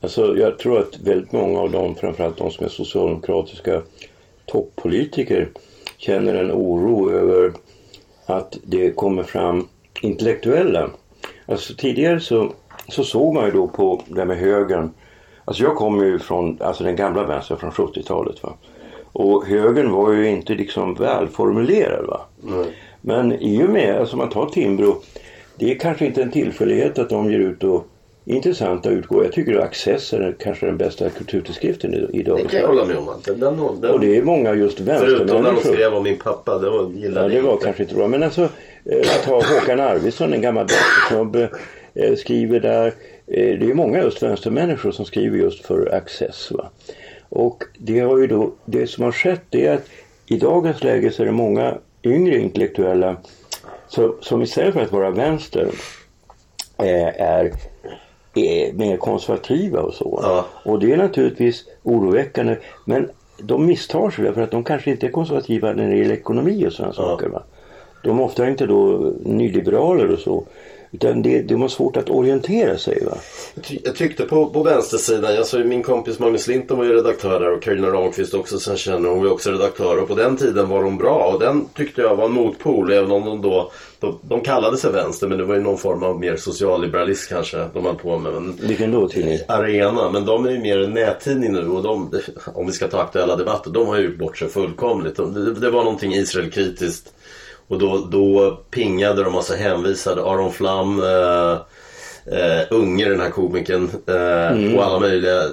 Alltså 0.01 0.37
jag 0.37 0.59
tror 0.59 0.79
att 0.79 0.99
väldigt 1.03 1.31
många 1.31 1.59
av 1.59 1.71
dem, 1.71 1.95
framförallt 1.95 2.37
de 2.37 2.51
som 2.51 2.65
är 2.65 2.69
socialdemokratiska 2.69 3.81
toppolitiker, 4.45 5.49
känner 5.97 6.35
en 6.35 6.51
oro 6.51 7.11
över 7.11 7.53
att 8.29 8.57
det 8.63 8.91
kommer 8.91 9.23
fram 9.23 9.67
intellektuella. 10.01 10.89
Alltså 11.45 11.73
tidigare 11.73 12.19
så, 12.19 12.53
så 12.87 13.03
såg 13.03 13.33
man 13.33 13.45
ju 13.45 13.51
då 13.51 13.67
på 13.67 14.01
det 14.07 14.19
här 14.19 14.25
med 14.25 14.37
högern. 14.37 14.91
Alltså 15.45 15.63
jag 15.63 15.75
kommer 15.75 16.05
ju 16.05 16.19
från 16.19 16.57
alltså 16.61 16.83
den 16.83 16.95
gamla 16.95 17.23
vänstern 17.23 17.57
från 17.57 17.71
70-talet. 17.71 18.43
Va? 18.43 18.53
Och 19.11 19.45
högern 19.45 19.91
var 19.91 20.11
ju 20.11 20.29
inte 20.29 20.55
liksom 20.55 20.93
välformulerad. 20.93 22.05
Va? 22.05 22.21
Men 23.01 23.31
i 23.31 23.63
och 23.65 23.69
med, 23.69 23.99
alltså 23.99 24.17
man 24.17 24.29
tar 24.29 24.45
Timbro, 24.45 25.01
det 25.55 25.71
är 25.71 25.79
kanske 25.79 26.05
inte 26.05 26.21
en 26.21 26.31
tillfällighet 26.31 26.99
att 26.99 27.09
de 27.09 27.31
ger 27.31 27.39
ut 27.39 27.63
och 27.63 27.87
intressanta 28.29 28.89
utgåvor. 28.89 29.23
Jag 29.23 29.33
tycker 29.33 29.55
att 29.55 29.63
Access 29.63 30.13
är 30.13 30.35
kanske 30.39 30.65
den 30.65 30.77
bästa 30.77 31.09
kulturtidskriften 31.09 32.09
idag. 32.13 32.37
Det 32.43 32.49
kan 32.49 32.59
jag 32.59 32.67
hålla 32.67 32.85
med 32.85 32.97
om. 32.97 33.09
att 33.09 33.23
Den, 33.23 33.39
den, 33.39 33.57
den, 33.81 33.91
Och 33.91 33.99
det 33.99 34.17
är 34.17 34.23
många 34.23 34.53
just 34.53 34.77
förutom 34.77 34.95
när 34.95 35.03
de 35.03 35.19
vänstermänniskor. 35.23 35.73
skrev 35.73 35.93
om 35.93 36.03
min 36.03 36.17
pappa. 36.17 36.57
Det 36.59 36.69
var, 36.69 36.89
gillade 36.89 37.27
Ja, 37.27 37.33
det 37.35 37.41
var 37.41 37.53
inte. 37.53 37.65
kanske 37.65 37.83
inte 37.83 37.95
bra. 37.95 38.07
Men 38.07 38.23
alltså, 38.23 38.49
eh, 38.85 39.07
ta 39.25 39.35
Håkan 39.35 39.79
Arvidsson, 39.79 40.33
en 40.33 40.41
gammal 40.41 40.65
vänstersnubbe, 40.67 41.49
eh, 41.93 42.15
skriver 42.15 42.59
där. 42.59 42.87
Eh, 43.27 43.59
det 43.59 43.69
är 43.69 43.73
många 43.73 44.03
just 44.03 44.23
vänstermänniskor 44.23 44.91
som 44.91 45.05
skriver 45.05 45.37
just 45.37 45.65
för 45.65 45.93
Access. 45.95 46.51
Va? 46.51 46.69
Och 47.29 47.63
det, 47.77 47.99
har 47.99 48.17
ju 48.17 48.27
då, 48.27 48.53
det 48.65 48.87
som 48.87 49.03
har 49.03 49.11
skett 49.11 49.41
det 49.49 49.65
är 49.67 49.73
att 49.73 49.85
i 50.27 50.37
dagens 50.37 50.83
läge 50.83 51.11
så 51.11 51.21
är 51.21 51.25
det 51.25 51.31
många 51.31 51.77
yngre 52.03 52.37
intellektuella 52.37 53.17
så, 53.87 54.15
som 54.21 54.41
istället 54.41 54.73
för 54.73 54.81
att 54.81 54.91
vara 54.91 55.11
vänster 55.11 55.67
är, 56.77 57.51
är 58.33 58.73
mer 58.73 58.97
konservativa 58.97 59.81
och 59.81 59.93
så. 59.93 60.19
Ja. 60.23 60.45
Och 60.71 60.79
det 60.79 60.93
är 60.93 60.97
naturligtvis 60.97 61.65
oroväckande. 61.83 62.57
Men 62.85 63.09
de 63.37 63.65
misstar 63.65 64.09
sig 64.09 64.25
därför 64.25 64.41
att 64.41 64.51
de 64.51 64.63
kanske 64.63 64.91
inte 64.91 65.07
är 65.07 65.11
konservativa 65.11 65.73
när 65.73 65.89
det 65.89 65.95
gäller 65.95 66.13
ekonomi 66.13 66.67
och 66.67 66.73
sådana 66.73 66.93
saker. 66.93 67.27
Va? 67.27 67.43
De 68.03 68.19
är 68.19 68.23
ofta 68.23 68.49
inte 68.49 68.65
då 68.65 69.13
nyliberaler 69.19 70.11
och 70.11 70.19
så. 70.19 70.43
Utan 70.91 71.21
det, 71.21 71.41
de 71.41 71.61
har 71.61 71.67
svårt 71.67 71.97
att 71.97 72.09
orientera 72.09 72.77
sig. 72.77 73.05
Va? 73.05 73.17
Jag 73.55 73.63
ty- 73.63 73.79
Jag 73.83 73.95
tyckte 73.95 74.23
på, 74.23 74.45
på 74.49 74.63
vänstersidan, 74.63 75.35
jag 75.35 75.45
såg 75.45 75.65
min 75.65 75.83
kompis 75.83 76.19
Magnus 76.19 76.47
Linton 76.47 76.77
var 76.77 76.85
ju 76.85 76.93
redaktör 76.93 77.39
där 77.39 77.51
och 77.53 77.61
Carolina 77.61 77.87
Ramqvist 77.87 78.33
också 78.33 78.59
sen 78.59 78.77
känner 78.77 79.09
hon 79.09 79.23
var 79.23 79.31
också 79.31 79.51
redaktör 79.51 79.97
och 80.01 80.07
på 80.07 80.15
den 80.15 80.37
tiden 80.37 80.69
var 80.69 80.83
hon 80.83 80.97
bra 80.97 81.31
och 81.33 81.39
den 81.39 81.65
tyckte 81.75 82.01
jag 82.01 82.15
var 82.15 82.25
en 82.25 82.31
motpol 82.31 82.91
även 82.91 83.11
om 83.11 83.25
de 83.25 83.41
då 83.41 83.71
de, 83.99 84.19
de 84.21 84.41
kallade 84.41 84.77
sig 84.77 84.91
vänster 84.91 85.27
men 85.27 85.37
det 85.37 85.43
var 85.43 85.55
ju 85.55 85.61
någon 85.61 85.77
form 85.77 86.03
av 86.03 86.19
mer 86.19 86.35
socialliberalism 86.35 87.33
kanske 87.33 87.65
de 87.73 87.85
höll 87.85 87.95
på 87.95 88.17
med. 88.17 88.33
Men, 88.33 88.57
Vilken 88.61 88.91
då 88.91 89.07
tidning? 89.07 89.37
Arena, 89.47 90.09
men 90.09 90.25
de 90.25 90.45
är 90.45 90.51
ju 90.51 90.59
mer 90.59 90.79
en 90.79 90.93
nättidning 90.93 91.53
nu 91.53 91.67
och 91.67 91.83
de, 91.83 92.11
om 92.53 92.65
vi 92.65 92.71
ska 92.71 92.87
ta 92.87 93.01
aktuella 93.01 93.35
debatter, 93.35 93.71
de 93.71 93.87
har 93.87 93.97
ju 93.97 94.05
gjort 94.05 94.17
bort 94.17 94.37
sig 94.37 94.49
fullkomligt. 94.49 95.15
De- 95.15 95.33
Det, 95.33 95.53
det 95.53 95.69
var 95.69 95.83
någonting 95.83 96.13
Israelkritiskt 96.13 97.13
och 97.69 97.79
då, 97.79 97.97
då 98.11 98.55
pingade 98.71 99.23
de 99.23 99.35
och 99.35 99.43
så 99.43 99.55
hänvisade 99.55 100.21
Aron 100.21 100.53
Flam, 100.53 101.03
eh, 101.03 101.51
eh, 102.25 102.65
Unge 102.69 103.09
den 103.09 103.19
här 103.19 103.29
komikern 103.29 103.89
eh, 104.07 104.75
och 104.75 104.83
alla 104.85 104.99
möjliga 104.99 105.43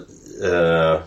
eh, 0.45 1.01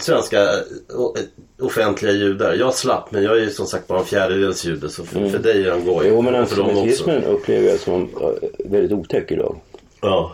svenska 0.00 0.42
eh, 0.42 1.64
offentliga 1.64 2.12
judar. 2.12 2.54
Jag 2.54 2.74
slapp 2.74 3.10
men 3.10 3.22
jag 3.22 3.36
är 3.36 3.40
ju 3.40 3.50
som 3.50 3.66
sagt 3.66 3.86
bara 3.86 3.98
en 3.98 4.04
fjärdedels 4.04 4.64
jude 4.64 4.88
så 4.88 5.04
för, 5.04 5.28
för 5.28 5.38
dig 5.38 5.66
är 5.66 5.70
han 5.70 5.84
goj. 5.84 6.06
Jo 6.08 6.22
men 6.22 6.34
antisemitismen 6.34 7.24
upplever 7.24 7.68
jag 7.68 7.80
som 7.80 8.02
eh, 8.02 8.48
väldigt 8.70 8.92
otäck 8.92 9.30
idag. 9.30 9.56
Ja. 10.00 10.32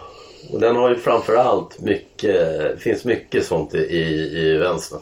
Och 0.52 0.60
den 0.60 0.76
har 0.76 0.88
ju 0.88 0.96
framförallt 0.96 1.80
mycket, 1.80 2.80
finns 2.80 3.04
mycket 3.04 3.46
sånt 3.46 3.74
i, 3.74 3.78
i, 3.78 4.38
i 4.38 4.56
vänstern. 4.56 5.00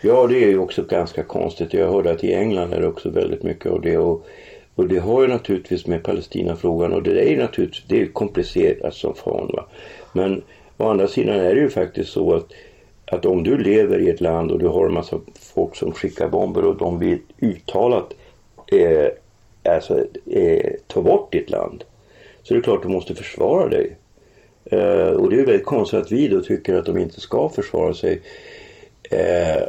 Ja, 0.00 0.26
det 0.26 0.44
är 0.44 0.48
ju 0.48 0.58
också 0.58 0.82
ganska 0.82 1.22
konstigt. 1.22 1.74
Jag 1.74 1.92
hörde 1.92 2.10
att 2.10 2.24
i 2.24 2.34
England 2.34 2.72
är 2.72 2.80
det 2.80 2.86
också 2.86 3.10
väldigt 3.10 3.42
mycket 3.42 3.72
av 3.72 3.80
det. 3.80 3.98
Och, 3.98 4.26
och 4.74 4.88
det 4.88 4.98
har 4.98 5.22
ju 5.22 5.28
naturligtvis 5.28 5.86
med 5.86 6.02
Palestinafrågan 6.02 6.92
och 6.92 7.02
det 7.02 7.20
är 7.20 7.30
ju 7.30 7.36
naturligtvis 7.36 7.84
det 7.88 8.02
är 8.02 8.06
komplicerat 8.06 8.94
som 8.94 9.14
fan. 9.14 9.50
Va? 9.52 9.66
Men 10.12 10.42
å 10.76 10.88
andra 10.88 11.08
sidan 11.08 11.40
är 11.40 11.54
det 11.54 11.60
ju 11.60 11.70
faktiskt 11.70 12.10
så 12.10 12.34
att, 12.34 12.46
att 13.04 13.26
om 13.26 13.44
du 13.44 13.58
lever 13.58 13.98
i 13.98 14.10
ett 14.10 14.20
land 14.20 14.50
och 14.50 14.58
du 14.58 14.66
har 14.66 14.86
en 14.86 14.94
massa 14.94 15.20
folk 15.54 15.76
som 15.76 15.92
skickar 15.92 16.28
bomber 16.28 16.64
och 16.64 16.76
de 16.76 16.98
vill 16.98 17.18
uttalat 17.40 18.14
eh, 18.72 19.08
alltså, 19.74 20.06
eh, 20.30 20.72
ta 20.86 21.02
bort 21.02 21.32
ditt 21.32 21.50
land. 21.50 21.84
Så 22.42 22.54
det 22.54 22.60
är 22.60 22.62
klart 22.62 22.82
du 22.82 22.88
måste 22.88 23.14
försvara 23.14 23.68
dig. 23.68 23.96
Eh, 24.64 25.10
och 25.10 25.30
det 25.30 25.40
är 25.40 25.46
väldigt 25.46 25.66
konstigt 25.66 26.00
att 26.00 26.12
vi 26.12 26.28
då 26.28 26.40
tycker 26.40 26.74
att 26.74 26.86
de 26.86 26.98
inte 26.98 27.20
ska 27.20 27.48
försvara 27.48 27.94
sig. 27.94 28.20
Eh, 29.12 29.62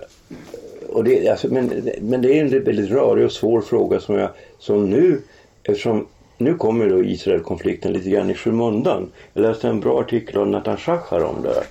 och 0.89 1.03
det, 1.03 1.29
alltså, 1.29 1.47
men, 1.47 1.89
men 2.01 2.21
det 2.21 2.39
är 2.39 2.41
en 2.41 2.63
väldigt 2.63 2.91
rörig 2.91 3.25
och 3.25 3.31
svår 3.31 3.61
fråga 3.61 3.99
som 3.99 4.15
jag 4.15 4.29
som 4.59 4.89
nu 4.89 5.21
eftersom 5.63 6.07
nu 6.37 6.55
kommer 6.55 6.89
då 6.89 7.03
Israel-konflikten 7.03 7.93
lite 7.93 8.09
grann 8.09 8.29
i 8.29 8.33
skymundan. 8.33 9.11
Jag 9.33 9.41
läste 9.41 9.67
en 9.67 9.79
bra 9.79 9.99
artikel 9.99 10.37
av 10.37 10.47
Nathan 10.47 10.77
Shachar 10.77 11.23
om 11.23 11.41
det. 11.41 11.63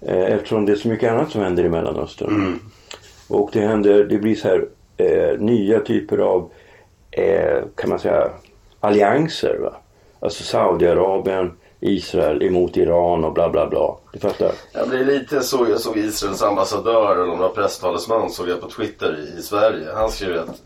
Eh, 0.00 0.34
eftersom 0.34 0.66
det 0.66 0.72
är 0.72 0.76
så 0.76 0.88
mycket 0.88 1.12
annat 1.12 1.30
som 1.30 1.42
händer 1.42 1.64
i 1.64 1.68
Mellanöstern. 1.68 2.34
Mm. 2.34 2.58
Och 3.28 3.50
det 3.52 3.60
händer, 3.60 4.04
det 4.04 4.18
blir 4.18 4.34
så 4.34 4.48
här 4.48 4.66
eh, 4.96 5.40
nya 5.40 5.80
typer 5.80 6.18
av 6.18 6.50
eh, 7.10 7.62
kan 7.74 7.90
man 7.90 7.98
säga 7.98 8.30
allianser. 8.80 9.58
Va? 9.62 9.76
Alltså 10.20 10.42
Saudiarabien, 10.42 11.52
Israel 11.80 12.42
emot 12.42 12.76
Iran 12.76 13.24
och 13.24 13.32
bla 13.32 13.48
bla 13.48 13.66
bla. 13.66 13.96
Du 14.12 14.18
fattar? 14.18 14.52
Ja, 14.72 14.86
det 14.86 14.98
är 14.98 15.04
lite 15.04 15.40
så 15.40 15.66
jag 15.70 15.80
såg 15.80 15.96
Israels 15.96 16.42
ambassadör 16.42 17.12
eller 17.12 17.36
någon 17.36 17.54
presstalesman 17.54 18.30
såg 18.30 18.48
jag 18.48 18.60
på 18.60 18.70
Twitter 18.70 19.18
i, 19.18 19.38
i 19.38 19.42
Sverige. 19.42 19.92
Han 19.94 20.10
skrev 20.10 20.40
att 20.40 20.62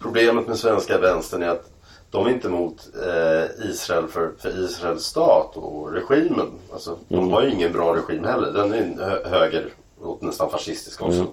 problemet 0.00 0.48
med 0.48 0.58
svenska 0.58 0.98
vänstern 0.98 1.42
är 1.42 1.48
att 1.48 1.68
de 2.10 2.26
är 2.26 2.30
inte 2.30 2.48
emot 2.48 2.88
eh, 3.06 3.70
Israel 3.70 4.08
för, 4.08 4.32
för 4.38 4.64
Israels 4.64 5.04
stat 5.04 5.56
och 5.56 5.92
regimen. 5.92 6.46
Alltså, 6.72 6.98
De 7.08 7.32
har 7.32 7.42
ju 7.42 7.50
ingen 7.50 7.72
bra 7.72 7.96
regim 7.96 8.24
heller. 8.24 8.52
Den 8.52 8.72
är 8.72 9.04
hö 9.04 9.28
höger 9.28 9.66
och 10.00 10.22
nästan 10.22 10.50
fascistisk 10.50 11.02
också. 11.02 11.26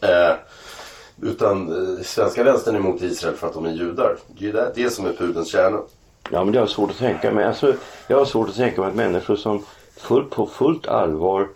Eh, 0.00 0.34
utan 1.22 1.68
eh, 1.68 2.02
svenska 2.04 2.42
vänstern 2.42 2.74
är 2.74 2.78
emot 2.78 3.02
Israel 3.02 3.36
för 3.36 3.46
att 3.46 3.54
de 3.54 3.66
är 3.66 3.70
judar. 3.70 4.16
Det 4.26 4.44
är 4.44 4.46
ju 4.46 4.52
det, 4.52 4.72
det 4.74 4.90
som 4.90 5.06
är 5.06 5.12
pudelns 5.12 5.48
kärna. 5.48 5.78
Ja 6.30 6.44
men 6.44 6.52
det 6.52 6.58
har 6.58 6.66
jag 6.66 6.70
svårt 6.70 6.90
att 6.90 6.98
tänka 6.98 7.32
mig. 7.32 7.44
Alltså, 7.44 7.74
jag 8.08 8.18
har 8.18 8.24
svårt 8.24 8.48
att 8.48 8.56
tänka 8.56 8.80
mig 8.80 8.90
att 8.90 8.96
människor 8.96 9.36
som 9.36 9.64
full, 9.96 10.24
på 10.24 10.46
fullt 10.46 10.86
allvar 10.86 11.48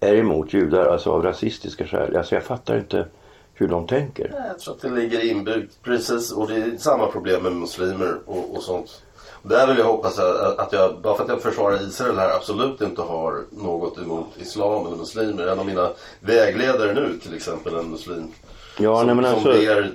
är 0.00 0.14
emot 0.14 0.52
judar, 0.52 0.86
alltså 0.86 1.10
av 1.10 1.22
rasistiska 1.22 1.86
skäl. 1.86 2.16
Alltså 2.16 2.34
jag 2.34 2.44
fattar 2.44 2.78
inte 2.78 3.06
hur 3.54 3.68
de 3.68 3.86
tänker. 3.86 4.34
Jag 4.48 4.58
tror 4.58 4.74
att 4.74 4.80
det 4.80 4.90
ligger 4.90 5.30
inbyggt 5.30 5.82
precis 5.82 6.32
och 6.32 6.48
det 6.48 6.54
är 6.54 6.76
samma 6.76 7.06
problem 7.06 7.42
med 7.42 7.52
muslimer 7.52 8.18
och, 8.26 8.56
och 8.56 8.62
sånt. 8.62 9.02
Där 9.42 9.66
vill 9.66 9.78
jag 9.78 9.84
hoppas 9.84 10.18
att 10.58 10.72
jag, 10.72 11.00
bara 11.02 11.16
för 11.16 11.22
att 11.22 11.28
jag 11.28 11.42
försvarar 11.42 11.88
Israel 11.88 12.18
här, 12.18 12.36
absolut 12.36 12.80
inte 12.80 13.02
har 13.02 13.34
något 13.50 13.98
emot 13.98 14.26
islam 14.36 14.86
eller 14.86 14.96
muslimer. 14.96 15.46
En 15.46 15.58
av 15.58 15.66
mina 15.66 15.90
vägledare 16.20 16.94
nu 16.94 17.18
till 17.22 17.34
exempel 17.34 17.74
en 17.74 17.90
muslim. 17.90 18.28
Ja, 18.78 18.98
som, 18.98 19.06
nej, 19.06 19.16
men 19.16 19.24
alltså, 19.24 19.52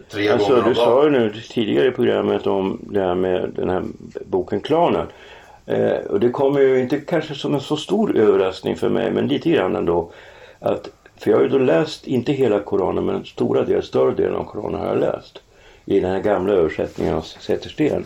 tre 0.10 0.30
alltså 0.30 0.50
gånger 0.50 0.70
du 0.70 0.76
sa 0.76 1.04
ju 1.04 1.10
nu 1.10 1.34
tidigare 1.50 1.88
i 1.88 1.92
programmet 1.92 2.48
om 2.48 2.80
det 2.82 3.02
här 3.02 3.16
med 3.16 3.50
den 3.56 3.70
här 3.70 3.84
boken 4.26 4.60
Klanen. 4.60 5.08
Eh, 5.66 5.98
och 6.10 6.20
det 6.20 6.30
kommer 6.30 6.60
ju 6.60 6.80
inte 6.80 7.00
kanske 7.00 7.36
som 7.36 7.54
en 7.54 7.62
så 7.62 7.78
stor 7.78 8.18
överraskning 8.18 8.76
för 8.76 8.90
mig 8.90 9.12
men 9.12 9.28
lite 9.28 9.50
grann 9.50 9.76
ändå. 9.76 10.12
Att, 10.60 10.90
för 11.18 11.32
jag 11.32 11.38
har 11.38 11.44
ju 11.44 11.50
då 11.50 11.58
läst, 11.58 12.08
inte 12.08 12.32
hela 12.32 12.60
Koranen 12.60 13.06
men 13.06 13.26
stora 13.26 13.64
delar, 13.64 13.82
större 13.82 14.14
delen 14.14 14.36
av 14.36 14.44
Koranen 14.44 14.80
har 14.80 14.88
jag 14.88 15.00
läst. 15.00 15.42
I 15.86 16.00
den 16.00 16.12
här 16.12 16.20
gamla 16.20 16.54
översättningen 16.54 17.14
av 17.16 17.22
Zettersten. 17.22 18.06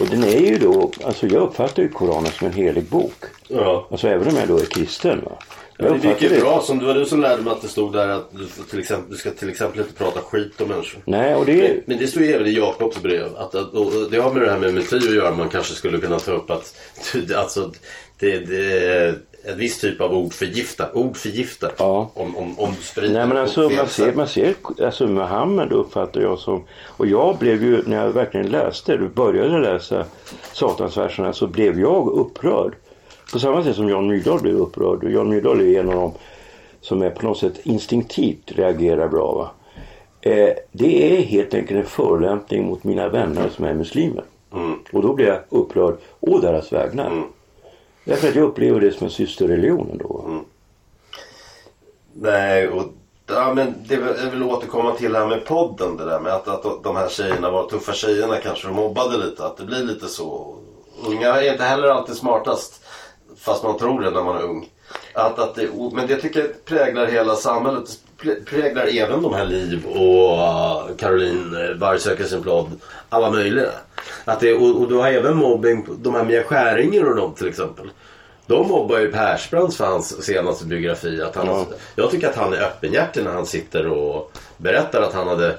Och 0.00 0.06
den 0.06 0.24
är 0.24 0.40
ju 0.40 0.58
då, 0.58 0.90
alltså 1.04 1.26
jag 1.26 1.42
uppfattar 1.42 1.82
ju 1.82 1.88
Koranen 1.88 2.32
som 2.32 2.46
en 2.46 2.52
helig 2.52 2.84
bok. 2.84 3.24
Ja. 3.48 3.88
Alltså 3.90 4.08
även 4.08 4.28
om 4.28 4.36
jag 4.36 4.48
då 4.48 4.58
är 4.58 4.64
kristen. 4.64 5.20
Va? 5.24 5.38
Ja, 5.76 5.90
det 5.90 6.08
gick 6.08 6.22
ju 6.22 6.40
bra. 6.40 6.60
Som, 6.60 6.78
det 6.78 6.86
var 6.86 6.94
du 6.94 7.06
som 7.06 7.20
lärde 7.20 7.42
mig 7.42 7.52
att 7.52 7.62
det 7.62 7.68
stod 7.68 7.92
där 7.92 8.08
att 8.08 8.30
du, 8.30 8.46
till 8.70 8.78
exempel, 8.78 9.10
du 9.10 9.16
ska 9.16 9.30
till 9.30 9.48
exempel 9.48 9.80
inte 9.80 9.92
prata 9.92 10.20
skit 10.20 10.60
om 10.60 10.68
människor. 10.68 11.02
Nej, 11.04 11.34
och 11.34 11.46
det 11.46 11.66
är... 11.66 11.82
Men 11.86 11.98
det 11.98 12.06
står 12.06 12.22
ju 12.22 12.32
även 12.32 12.46
i 12.46 12.50
Jakobs 12.50 13.02
brev. 13.02 13.36
Att, 13.36 13.54
att, 13.54 13.74
och 13.74 14.10
det 14.10 14.18
har 14.18 14.32
med 14.32 14.42
det 14.42 14.50
här 14.50 14.58
med 14.58 14.74
meti 14.74 14.96
att 14.96 15.14
göra. 15.14 15.34
Man 15.34 15.48
kanske 15.48 15.74
skulle 15.74 15.98
kunna 15.98 16.18
ta 16.18 16.32
upp 16.32 16.50
att 16.50 16.74
alltså, 17.36 17.72
det, 18.18 18.38
det 18.38 19.14
en 19.44 19.58
viss 19.58 19.80
typ 19.80 20.00
av 20.00 20.14
ord 20.14 20.32
förgiftar. 20.32 20.96
Ord 20.96 21.16
förgiftar. 21.16 21.72
Ja. 21.78 22.10
Om, 22.14 22.36
om, 22.36 22.58
om 22.58 22.74
du 22.78 22.82
sprider 22.82 23.14
Nej 23.14 23.26
men 23.26 23.36
alltså 23.36 23.70
man 23.70 23.88
ser, 23.88 24.12
man 24.12 24.28
ser 24.28 24.54
alltså 24.82 25.06
Muhammed 25.06 25.72
uppfattar 25.72 26.20
jag 26.20 26.38
som 26.38 26.64
och 26.86 27.06
jag 27.06 27.38
blev 27.38 27.62
ju 27.62 27.82
när 27.86 28.04
jag 28.04 28.12
verkligen 28.12 28.46
läste, 28.46 28.96
du 28.96 29.08
började 29.08 29.60
läsa 29.60 30.04
Satansverserna 30.52 31.32
så 31.32 31.46
blev 31.46 31.80
jag 31.80 32.08
upprörd. 32.08 32.74
På 33.32 33.38
samma 33.38 33.64
sätt 33.64 33.76
som 33.76 33.88
Jan 33.88 34.06
Myrdal 34.06 34.40
blev 34.40 34.56
upprörd 34.56 35.04
och 35.04 35.10
Jan 35.10 35.28
Myrdal 35.28 35.60
är 35.60 35.80
en 35.80 35.88
av 35.88 35.94
dem 35.94 36.12
som 36.80 37.02
är 37.02 37.10
på 37.10 37.26
något 37.26 37.38
sätt 37.38 37.60
instinktivt 37.62 38.52
reagerar 38.52 39.08
bra. 39.08 39.32
Va? 39.32 39.50
Eh, 40.20 40.54
det 40.72 41.16
är 41.16 41.22
helt 41.22 41.54
enkelt 41.54 41.80
en 41.80 41.86
förolämpning 41.86 42.66
mot 42.66 42.84
mina 42.84 43.08
vänner 43.08 43.48
som 43.48 43.64
är 43.64 43.74
muslimer. 43.74 44.24
Och 44.92 45.02
då 45.02 45.14
blir 45.14 45.26
jag 45.26 45.38
upprörd 45.48 45.94
å 46.20 46.38
deras 46.38 46.72
vägnar. 46.72 47.22
Därför 48.04 48.28
att 48.28 48.34
jag 48.34 48.44
upplever 48.44 48.80
det 48.80 48.92
som 48.92 49.04
en 49.06 49.10
systerreligion 49.10 49.90
ändå. 49.90 50.24
Mm. 50.26 50.44
Nej, 52.14 52.68
och 52.68 52.84
ja, 53.26 53.54
men 53.54 53.74
det 53.88 53.96
vill- 53.96 54.14
jag 54.24 54.30
vill 54.30 54.42
återkomma 54.42 54.94
till 54.94 55.12
det 55.12 55.18
här 55.18 55.26
med 55.26 55.44
podden. 55.44 55.96
Det 55.96 56.04
där 56.04 56.20
med 56.20 56.32
att, 56.32 56.48
att 56.48 56.82
de 56.84 56.96
här 56.96 57.08
tjejerna 57.08 57.50
var 57.50 57.68
tuffa 57.68 57.92
tjejerna 57.92 58.36
kanske 58.36 58.66
de 58.68 58.76
mobbade 58.76 59.16
lite. 59.18 59.46
Att 59.46 59.56
det 59.56 59.64
blir 59.64 59.82
lite 59.84 60.08
så. 60.08 60.56
Unga 61.06 61.28
är 61.28 61.52
inte 61.52 61.64
heller 61.64 61.88
alltid 61.88 62.16
smartast. 62.16 62.84
Fast 63.36 63.62
man 63.64 63.78
tror 63.78 64.00
det 64.00 64.10
när 64.10 64.24
man 64.24 64.36
är 64.36 64.42
ung. 64.42 64.68
Att, 65.14 65.38
att 65.38 65.54
det, 65.54 65.68
men 65.92 66.06
det 66.06 66.16
tycker 66.16 66.40
jag 66.40 66.64
präglar 66.64 67.06
hela 67.06 67.34
samhället. 67.36 67.98
Prä- 68.22 68.44
Präglar 68.44 68.86
även 68.96 69.22
de 69.22 69.34
här 69.34 69.44
Liv 69.44 69.86
och 69.86 70.38
uh, 70.38 70.96
Caroline 70.96 71.78
Varg 71.78 72.00
söker 72.00 72.24
sin 72.24 72.40
blad. 72.42 72.70
Alla 73.08 73.30
möjliga. 73.30 73.70
Att 74.24 74.40
det, 74.40 74.54
och, 74.54 74.80
och 74.80 74.88
du 74.88 74.94
har 74.94 75.08
även 75.08 75.36
mobbing. 75.36 75.86
De 75.98 76.14
här 76.14 76.24
Mia 76.24 76.42
Skäringer 76.42 77.08
och 77.08 77.16
de 77.16 77.34
till 77.34 77.48
exempel. 77.48 77.90
De 78.46 78.68
mobbar 78.68 78.98
ju 78.98 79.12
Persbrandt 79.12 79.76
för 79.76 79.84
hans 79.86 80.24
senaste 80.24 80.64
biografi. 80.66 81.22
Att 81.22 81.36
han, 81.36 81.46
Ja. 81.46 81.66
Jag 81.96 82.10
tycker 82.10 82.28
att 82.28 82.36
han 82.36 82.52
är 82.52 82.62
öppenhjärtig 82.62 83.24
när 83.24 83.32
han 83.32 83.46
sitter 83.46 83.86
och 83.86 84.32
berättar 84.56 85.02
att 85.02 85.14
han 85.14 85.28
hade 85.28 85.46
ha, 85.46 85.54
ha, 85.54 85.56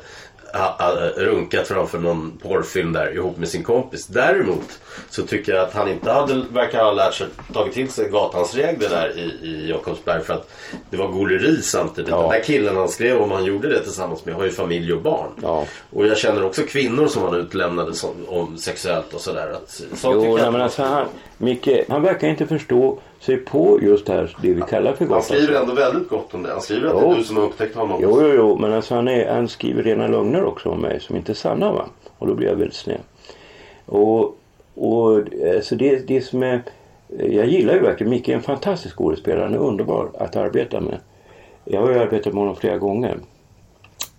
runkat 1.15 1.67
framför 1.67 1.99
någon 1.99 2.37
porrfilm 2.43 2.93
där 2.93 3.13
ihop 3.15 3.37
med 3.37 3.47
sin 3.49 3.63
kompis. 3.63 4.07
Däremot 4.07 4.79
så 5.09 5.21
tycker 5.23 5.53
jag 5.53 5.63
att 5.63 5.73
han 5.73 5.87
inte 5.91 6.11
hade, 6.11 6.41
verkar 6.51 6.83
ha 6.83 6.91
lärt 6.91 7.13
sig, 7.13 7.27
tagit 7.53 7.73
till 7.73 7.89
sig 7.89 8.09
gatans 8.09 8.55
regler 8.55 8.89
där 8.89 9.17
i, 9.17 9.47
i 9.47 9.69
Jakobsberg 9.69 10.23
för 10.23 10.33
att 10.33 10.49
det 10.89 10.97
var 10.97 11.07
goleri 11.07 11.61
samtidigt. 11.61 12.11
Ja. 12.11 12.21
Den 12.21 12.29
där 12.29 12.43
killen 12.43 12.75
han 12.77 12.89
skrev 12.89 13.21
om 13.21 13.31
han 13.31 13.45
gjorde 13.45 13.69
det 13.69 13.79
tillsammans 13.79 14.25
med 14.25 14.35
har 14.35 14.43
ju 14.43 14.49
familj 14.51 14.93
och 14.93 15.01
barn. 15.01 15.29
Ja. 15.41 15.65
Och 15.89 16.07
jag 16.07 16.17
känner 16.17 16.45
också 16.45 16.61
kvinnor 16.61 17.07
som 17.07 17.23
han 17.23 17.35
utlämnade 17.35 17.93
som, 17.93 18.09
om 18.27 18.57
sexuellt 18.57 19.13
och 19.13 19.21
sådär. 19.21 19.49
Att, 19.51 19.77
tycker 19.77 19.97
Jo, 20.03 20.23
jag 20.23 20.35
nej, 20.35 20.43
att- 20.45 20.51
men 20.53 20.61
alltså 20.61 20.83
han, 20.83 21.05
Micke, 21.37 21.69
han 21.89 22.01
verkar 22.01 22.27
inte 22.27 22.47
förstå 22.47 22.99
sig 23.23 23.37
på 23.37 23.79
just 23.81 24.05
det 24.05 24.13
här, 24.13 24.35
det 24.41 24.53
vi 24.53 24.61
kallar 24.61 24.93
för 24.93 25.05
Han 25.05 25.21
skriver 25.23 25.61
ändå 25.61 25.73
väldigt 25.73 26.09
gott 26.09 26.33
om 26.33 26.43
det. 26.43 26.51
Han 26.51 26.61
skriver 26.61 26.87
att 26.87 26.93
Jo. 27.01 27.09
det 27.09 27.15
är 27.15 27.17
du 27.17 27.23
som 27.23 27.37
har 27.37 27.43
upptäckt 27.43 27.75
honom. 27.75 27.99
Jo, 28.01 28.21
jo, 28.21 28.33
jo, 28.35 28.57
men 28.57 28.73
alltså 28.73 28.95
han, 28.95 29.07
är, 29.07 29.33
han 29.33 29.47
skriver 29.47 29.83
rena 29.83 30.07
lögner 30.07 30.43
också 30.43 30.69
om 30.69 30.81
mig 30.81 30.99
som 30.99 31.15
inte 31.15 31.31
är 31.31 31.33
sanna 31.33 31.73
va. 31.73 31.85
Och 32.17 32.27
då 32.27 32.35
blir 32.35 32.47
jag 32.47 32.55
väldigt 32.55 32.75
sned. 32.75 32.99
Och, 33.85 34.37
och 34.75 35.21
alltså 35.55 35.75
det, 35.75 36.07
det 36.07 36.21
som 36.21 36.43
är, 36.43 36.61
jag 37.07 37.47
gillar 37.47 37.73
ju 37.73 37.79
verkligen 37.79 38.09
Micke 38.09 38.29
är 38.29 38.33
en 38.33 38.41
fantastisk 38.41 38.95
skådespelare. 38.95 39.43
Han 39.43 39.53
är 39.53 39.57
underbar 39.57 40.09
att 40.19 40.35
arbeta 40.35 40.79
med. 40.81 40.97
Jag 41.65 41.81
har 41.81 41.89
ju 41.89 41.99
arbetat 41.99 42.33
med 42.33 42.41
honom 42.41 42.55
flera 42.55 42.77
gånger. 42.77 43.17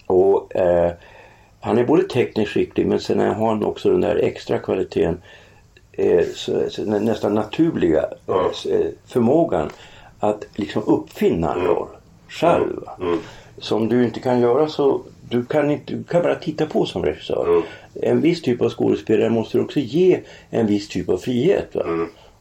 Och 0.06 0.56
eh, 0.56 0.92
han 1.60 1.78
är 1.78 1.84
både 1.84 2.02
tekniskt 2.02 2.52
skicklig 2.52 2.86
men 2.86 3.00
sen 3.00 3.18
har 3.20 3.48
han 3.48 3.64
också 3.64 3.90
den 3.90 4.00
där 4.00 4.16
extra 4.16 4.58
kvaliteten 4.58 5.20
nästan 7.00 7.34
naturliga 7.34 8.04
Ja. 8.26 8.50
eh, 8.70 8.86
förmågan 9.06 9.70
att 10.20 10.44
liksom 10.54 10.82
uppfinna 10.86 11.54
en 11.54 11.66
roll 11.66 11.88
själv. 12.28 12.76
va. 12.86 12.96
Som 13.58 13.88
du 13.88 14.04
inte 14.04 14.20
kan 14.20 14.40
göra 14.40 14.68
så 14.68 15.00
du 15.30 15.44
kan, 15.44 15.70
inte, 15.70 15.94
du 15.94 16.04
kan 16.04 16.22
bara 16.22 16.34
titta 16.34 16.66
på 16.66 16.86
som 16.86 17.04
regissör. 17.04 17.62
En 18.02 18.20
viss 18.20 18.42
typ 18.42 18.62
av 18.62 18.70
skådespelare 18.70 19.30
måste 19.30 19.60
också 19.60 19.80
ge 19.80 20.20
en 20.50 20.66
viss 20.66 20.88
typ 20.88 21.08
av 21.08 21.16
frihet. 21.18 21.74
Va? 21.74 21.82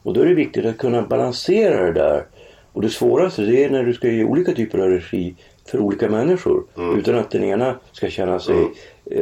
Och 0.02 0.14
då 0.14 0.20
är 0.20 0.26
det 0.26 0.34
viktigt 0.34 0.64
att 0.66 0.78
kunna 0.78 1.02
balansera 1.02 1.84
det 1.84 1.92
där. 1.92 2.24
Och 2.72 2.82
det 2.82 2.88
svåraste 2.90 3.42
det 3.42 3.64
är 3.64 3.70
när 3.70 3.84
du 3.84 3.92
ska 3.94 4.08
ge 4.08 4.24
olika 4.24 4.52
typer 4.52 4.78
av 4.78 4.88
regi 4.88 5.34
för 5.66 5.78
olika 5.80 6.08
människor. 6.08 6.62
Utan 6.98 7.14
att 7.18 7.30
den 7.30 7.44
ena 7.44 7.74
ska 7.92 8.08
känna 8.10 8.38
sig 8.40 8.54
eh, 8.62 8.66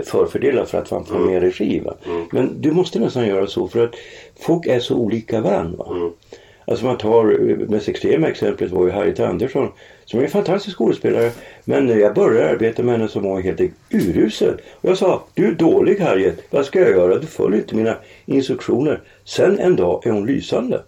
förfördelad 0.04 0.68
för 0.68 0.78
att 0.78 0.90
han 0.90 1.04
får 1.04 1.18
mer 1.18 1.40
regi. 1.40 1.80
Va? 1.80 1.94
Men 2.32 2.60
du 2.60 2.72
måste 2.72 2.98
nästan 2.98 3.26
göra 3.26 3.46
så 3.46 3.68
för 3.68 3.84
att 3.84 3.94
folk 4.40 4.66
är 4.66 4.80
så 4.80 4.94
olika 4.96 5.40
varandra. 5.40 5.84
Va? 5.84 6.10
Alltså 6.64 6.84
man 6.84 6.98
tar, 6.98 7.50
eh, 7.50 7.56
mest 7.56 7.88
extrema 7.88 8.28
exemplet 8.28 8.70
var 8.70 8.86
ju 8.86 8.90
Harriet 8.90 9.20
Andersson 9.20 9.68
som 10.04 10.20
är 10.20 10.24
en 10.24 10.30
fantastisk 10.30 10.76
skådespelare. 10.78 11.30
Men 11.64 11.86
när 11.86 11.96
jag 11.96 12.14
började 12.14 12.50
arbeta 12.50 12.82
med 12.82 12.94
henne 12.94 13.08
så 13.08 13.20
var 13.20 13.30
hon 13.30 13.42
helt 13.42 13.60
urusel. 13.90 14.54
Och 14.80 14.90
jag 14.90 14.98
sa, 14.98 15.24
du 15.34 15.48
är 15.48 15.52
dålig 15.52 15.98
Harriet, 15.98 16.38
vad 16.50 16.66
ska 16.66 16.80
jag 16.80 16.90
göra? 16.90 17.18
Du 17.18 17.26
följer 17.26 17.60
inte 17.60 17.74
mina 17.74 17.96
instruktioner. 18.26 19.00
Sen 19.24 19.58
en 19.58 19.76
dag 19.76 20.06
är 20.06 20.10
hon 20.10 20.26
lysande. 20.26 20.82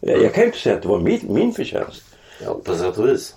Jag, 0.00 0.22
jag 0.22 0.34
kan 0.34 0.44
inte 0.44 0.58
säga 0.58 0.76
att 0.76 0.82
det 0.82 0.88
var 0.88 1.00
min, 1.00 1.20
min 1.28 1.52
förtjänst. 1.52 2.02
Ja, 2.44 2.60
på 2.64 2.74
sätt 2.74 2.98
och 2.98 3.08
vis. 3.08 3.34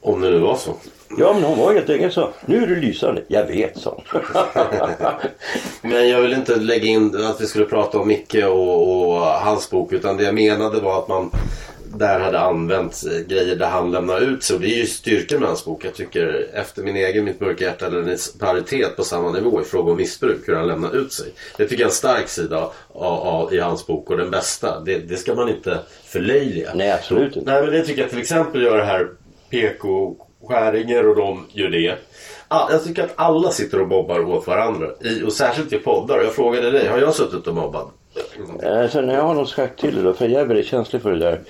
Om 0.00 0.20
det 0.20 0.30
nu 0.30 0.38
var 0.38 0.56
så. 0.56 0.74
Ja 1.18 1.32
men 1.32 1.42
hon 1.42 1.58
var 1.58 1.74
helt 1.74 1.90
enkelt 1.90 2.14
så. 2.14 2.30
Nu 2.46 2.62
är 2.62 2.66
du 2.66 2.76
lysande. 2.76 3.22
Jag 3.28 3.46
vet 3.46 3.78
så. 3.78 4.02
Men 5.82 6.08
jag 6.08 6.22
vill 6.22 6.32
inte 6.32 6.56
lägga 6.56 6.86
in 6.86 7.16
att 7.24 7.40
vi 7.40 7.46
skulle 7.46 7.64
prata 7.64 7.98
om 7.98 8.08
Micke 8.08 8.44
och, 8.44 9.08
och 9.12 9.20
hans 9.20 9.70
bok. 9.70 9.92
Utan 9.92 10.16
det 10.16 10.24
jag 10.24 10.34
menade 10.34 10.80
var 10.80 10.98
att 10.98 11.08
man 11.08 11.30
där 11.94 12.20
hade 12.20 12.40
använt 12.40 13.04
eh, 13.06 13.26
grejer 13.26 13.56
där 13.56 13.66
han 13.66 13.90
lämnar 13.90 14.20
ut 14.20 14.42
sig. 14.42 14.56
Och 14.56 14.62
det 14.62 14.68
är 14.68 14.76
ju 14.76 14.86
styrkan 14.86 15.40
med 15.40 15.48
hans 15.48 15.64
bok. 15.64 15.84
Jag 15.84 15.94
tycker 15.94 16.48
efter 16.54 16.82
min 16.82 16.96
egen 16.96 17.24
Mitt 17.24 17.40
mörka 17.40 17.64
hjärta 17.64 17.86
eller 17.86 18.02
en 18.02 18.18
paritet 18.38 18.96
på 18.96 19.04
samma 19.04 19.32
nivå 19.32 19.60
i 19.60 19.64
fråga 19.64 19.90
om 19.90 19.96
missbruk. 19.96 20.48
Hur 20.48 20.54
han 20.54 20.66
lämnar 20.66 20.96
ut 20.96 21.12
sig. 21.12 21.26
Det 21.56 21.64
tycker 21.64 21.82
jag 21.82 21.86
är 21.86 21.90
en 21.90 21.96
stark 21.96 22.28
sida 22.28 22.70
av, 22.88 23.28
av, 23.28 23.54
i 23.54 23.58
hans 23.58 23.86
bok 23.86 24.10
och 24.10 24.16
den 24.16 24.30
bästa. 24.30 24.80
Det, 24.80 24.98
det 24.98 25.16
ska 25.16 25.34
man 25.34 25.48
inte 25.48 25.78
förlöjliga. 26.04 26.70
Nej 26.74 26.92
absolut 26.92 27.36
inte. 27.36 27.52
Nej 27.52 27.62
men 27.62 27.72
det 27.72 27.84
tycker 27.84 28.00
jag 28.00 28.10
till 28.10 28.20
exempel 28.20 28.62
gör 28.62 28.76
det 28.76 28.84
här 28.84 29.08
PK 29.50 30.16
Skäringer 30.48 31.08
och 31.08 31.16
de 31.16 31.46
gör 31.52 31.68
det. 31.68 31.94
All, 32.48 32.72
jag 32.72 32.84
tycker 32.84 33.04
att 33.04 33.12
alla 33.16 33.50
sitter 33.50 33.80
och 33.80 33.88
mobbar 33.88 34.20
åt 34.20 34.46
varandra. 34.46 34.86
I, 35.00 35.22
och 35.22 35.32
särskilt 35.32 35.72
i 35.72 35.78
poddar. 35.78 36.18
Jag 36.18 36.32
frågade 36.32 36.70
dig, 36.70 36.88
har 36.88 36.98
jag 36.98 37.14
suttit 37.14 37.46
och 37.46 37.54
mobbat? 37.54 37.86
Alltså, 38.64 39.00
när 39.00 39.14
jag 39.14 39.22
har 39.22 39.34
något 39.34 39.48
sagt 39.48 39.80
till 39.80 39.94
dig 39.94 40.04
då, 40.04 40.12
för 40.12 40.28
jag 40.28 40.40
är 40.40 40.46
väldigt 40.46 40.66
känslig 40.66 41.02
för 41.02 41.12
det 41.12 41.18
där. 41.18 41.40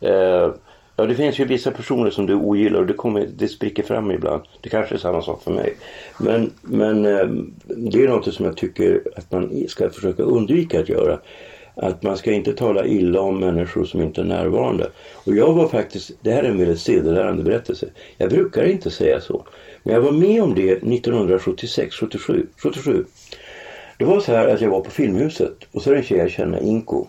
Eh, 0.00 0.54
ja, 0.96 1.04
det 1.06 1.14
finns 1.14 1.38
ju 1.38 1.44
vissa 1.44 1.70
personer 1.70 2.10
som 2.10 2.26
du 2.26 2.34
ogillar 2.34 2.80
och 2.80 2.86
det, 2.86 2.92
kommer, 2.92 3.26
det 3.36 3.48
spricker 3.48 3.82
fram 3.82 4.10
ibland. 4.10 4.42
Det 4.60 4.68
kanske 4.68 4.94
är 4.94 4.98
samma 4.98 5.22
sak 5.22 5.42
för 5.42 5.50
mig. 5.50 5.76
Men, 6.18 6.52
men 6.62 7.06
eh, 7.06 7.26
det 7.66 8.02
är 8.02 8.08
något 8.08 8.34
som 8.34 8.44
jag 8.44 8.56
tycker 8.56 9.02
att 9.16 9.32
man 9.32 9.64
ska 9.68 9.90
försöka 9.90 10.22
undvika 10.22 10.80
att 10.80 10.88
göra. 10.88 11.18
Att 11.80 12.02
man 12.02 12.16
ska 12.16 12.32
inte 12.32 12.52
tala 12.52 12.86
illa 12.86 13.20
om 13.20 13.40
människor 13.40 13.84
som 13.84 14.02
inte 14.02 14.20
är 14.20 14.24
närvarande. 14.24 14.90
Och 15.14 15.36
jag 15.36 15.52
var 15.52 15.68
faktiskt, 15.68 16.10
det 16.20 16.30
här 16.30 16.42
är 16.42 16.48
en 16.48 16.58
väldigt 16.58 16.80
sedelärande 16.80 17.42
berättelse. 17.42 17.86
Jag 18.16 18.30
brukar 18.30 18.64
inte 18.64 18.90
säga 18.90 19.20
så. 19.20 19.46
Men 19.82 19.94
jag 19.94 20.00
var 20.00 20.12
med 20.12 20.42
om 20.42 20.54
det 20.54 20.72
1976, 20.72 21.94
77. 21.94 22.46
77. 22.56 23.04
Det 23.98 24.04
var 24.04 24.20
så 24.20 24.32
här 24.32 24.48
att 24.48 24.60
jag 24.60 24.70
var 24.70 24.80
på 24.80 24.90
Filmhuset 24.90 25.56
och 25.72 25.82
så 25.82 25.90
är 25.90 25.94
det 25.94 26.00
en 26.00 26.04
tjej 26.04 26.18
jag 26.18 26.30
känner, 26.30 26.62
Inko. 26.62 27.06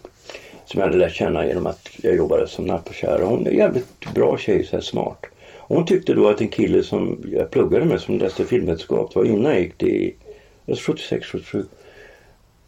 Som 0.65 0.79
jag 0.79 0.87
hade 0.87 0.97
lärt 0.97 1.13
känna 1.13 1.47
genom 1.47 1.67
att 1.67 1.89
jag 2.01 2.15
jobbade 2.15 2.47
som 2.47 2.65
nappakärra. 2.65 3.25
Hon 3.25 3.47
är 3.47 3.51
en 3.51 3.57
jävligt 3.57 4.13
bra 4.13 4.37
tjej, 4.37 4.63
så 4.63 4.75
här 4.75 4.81
smart. 4.81 5.25
Och 5.57 5.75
hon 5.75 5.85
tyckte 5.85 6.13
då 6.13 6.27
att 6.27 6.41
en 6.41 6.47
kille 6.47 6.83
som 6.83 7.23
jag 7.31 7.51
pluggade 7.51 7.85
med 7.85 8.01
som 8.01 8.17
läste 8.17 8.45
filmvetenskap, 8.45 9.13
det 9.13 9.19
var 9.19 9.25
innan 9.25 9.51
jag 9.51 9.61
gick 9.61 9.77
till 9.77 10.13
76, 10.77 11.27
77. 11.27 11.65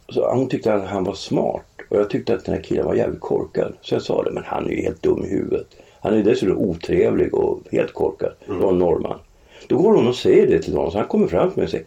Så 0.09 0.33
hon 0.33 0.49
tyckte 0.49 0.73
att 0.73 0.87
han 0.87 1.03
var 1.03 1.13
smart 1.13 1.65
och 1.91 1.97
jag 1.97 2.09
tyckte 2.09 2.33
att 2.33 2.45
den 2.45 2.55
här 2.55 2.61
killen 2.61 2.85
var 2.85 2.95
jävligt 2.95 3.19
korkad. 3.19 3.73
Så 3.81 3.95
jag 3.95 4.01
sa 4.01 4.23
det, 4.23 4.31
men 4.31 4.43
han 4.43 4.65
är 4.65 4.71
ju 4.71 4.81
helt 4.81 5.03
dum 5.03 5.25
i 5.25 5.29
huvudet. 5.29 5.67
Han 6.01 6.13
är 6.13 6.23
dessutom 6.23 6.57
otrevlig 6.57 7.33
och 7.33 7.59
helt 7.71 7.93
korkad. 7.93 8.31
Det 8.45 8.53
var 8.53 8.69
en 8.69 8.79
norrman. 8.79 9.19
Då 9.67 9.77
går 9.77 9.93
hon 9.93 10.07
och 10.07 10.15
säger 10.15 10.47
det 10.47 10.59
till 10.59 10.75
honom. 10.75 10.91
Så 10.91 10.97
han 10.97 11.07
kommer 11.07 11.27
fram 11.27 11.49
till 11.49 11.57
mig 11.57 11.63
och 11.63 11.69
säger 11.69 11.85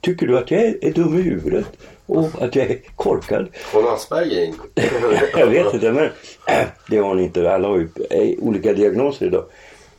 Tycker 0.00 0.26
du 0.26 0.38
att 0.38 0.50
jag 0.50 0.62
är 0.62 0.92
dum 0.92 1.18
i 1.18 1.22
huvudet? 1.22 1.66
Och 2.06 2.24
att 2.40 2.56
jag 2.56 2.70
är 2.70 2.78
korkad? 2.96 3.48
Hon 3.72 3.88
Asperger 3.88 4.44
Ingo. 4.44 4.62
jag 5.38 5.46
vet 5.46 5.74
inte 5.74 5.92
men 5.92 6.04
äh, 6.46 6.66
det 6.90 6.96
har 6.96 7.08
hon 7.08 7.20
inte. 7.20 7.52
Alla 7.52 7.68
har 7.68 7.76
ju 7.76 7.88
äh, 8.10 8.38
olika 8.38 8.72
diagnoser 8.72 9.26
idag. 9.26 9.44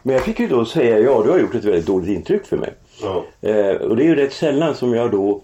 Men 0.03 0.15
jag 0.15 0.23
fick 0.23 0.39
ju 0.39 0.47
då 0.47 0.65
säga 0.65 0.99
ja 0.99 1.21
du 1.23 1.29
har 1.29 1.39
gjort 1.39 1.55
ett 1.55 1.65
väldigt 1.65 1.85
dåligt 1.85 2.09
intryck 2.09 2.45
för 2.45 2.57
mig. 2.57 2.73
Ja. 3.01 3.25
Eh, 3.49 3.75
och 3.75 3.95
det 3.95 4.03
är 4.03 4.07
ju 4.07 4.15
rätt 4.15 4.33
sällan 4.33 4.75
som 4.75 4.93
jag 4.93 5.11
då 5.11 5.41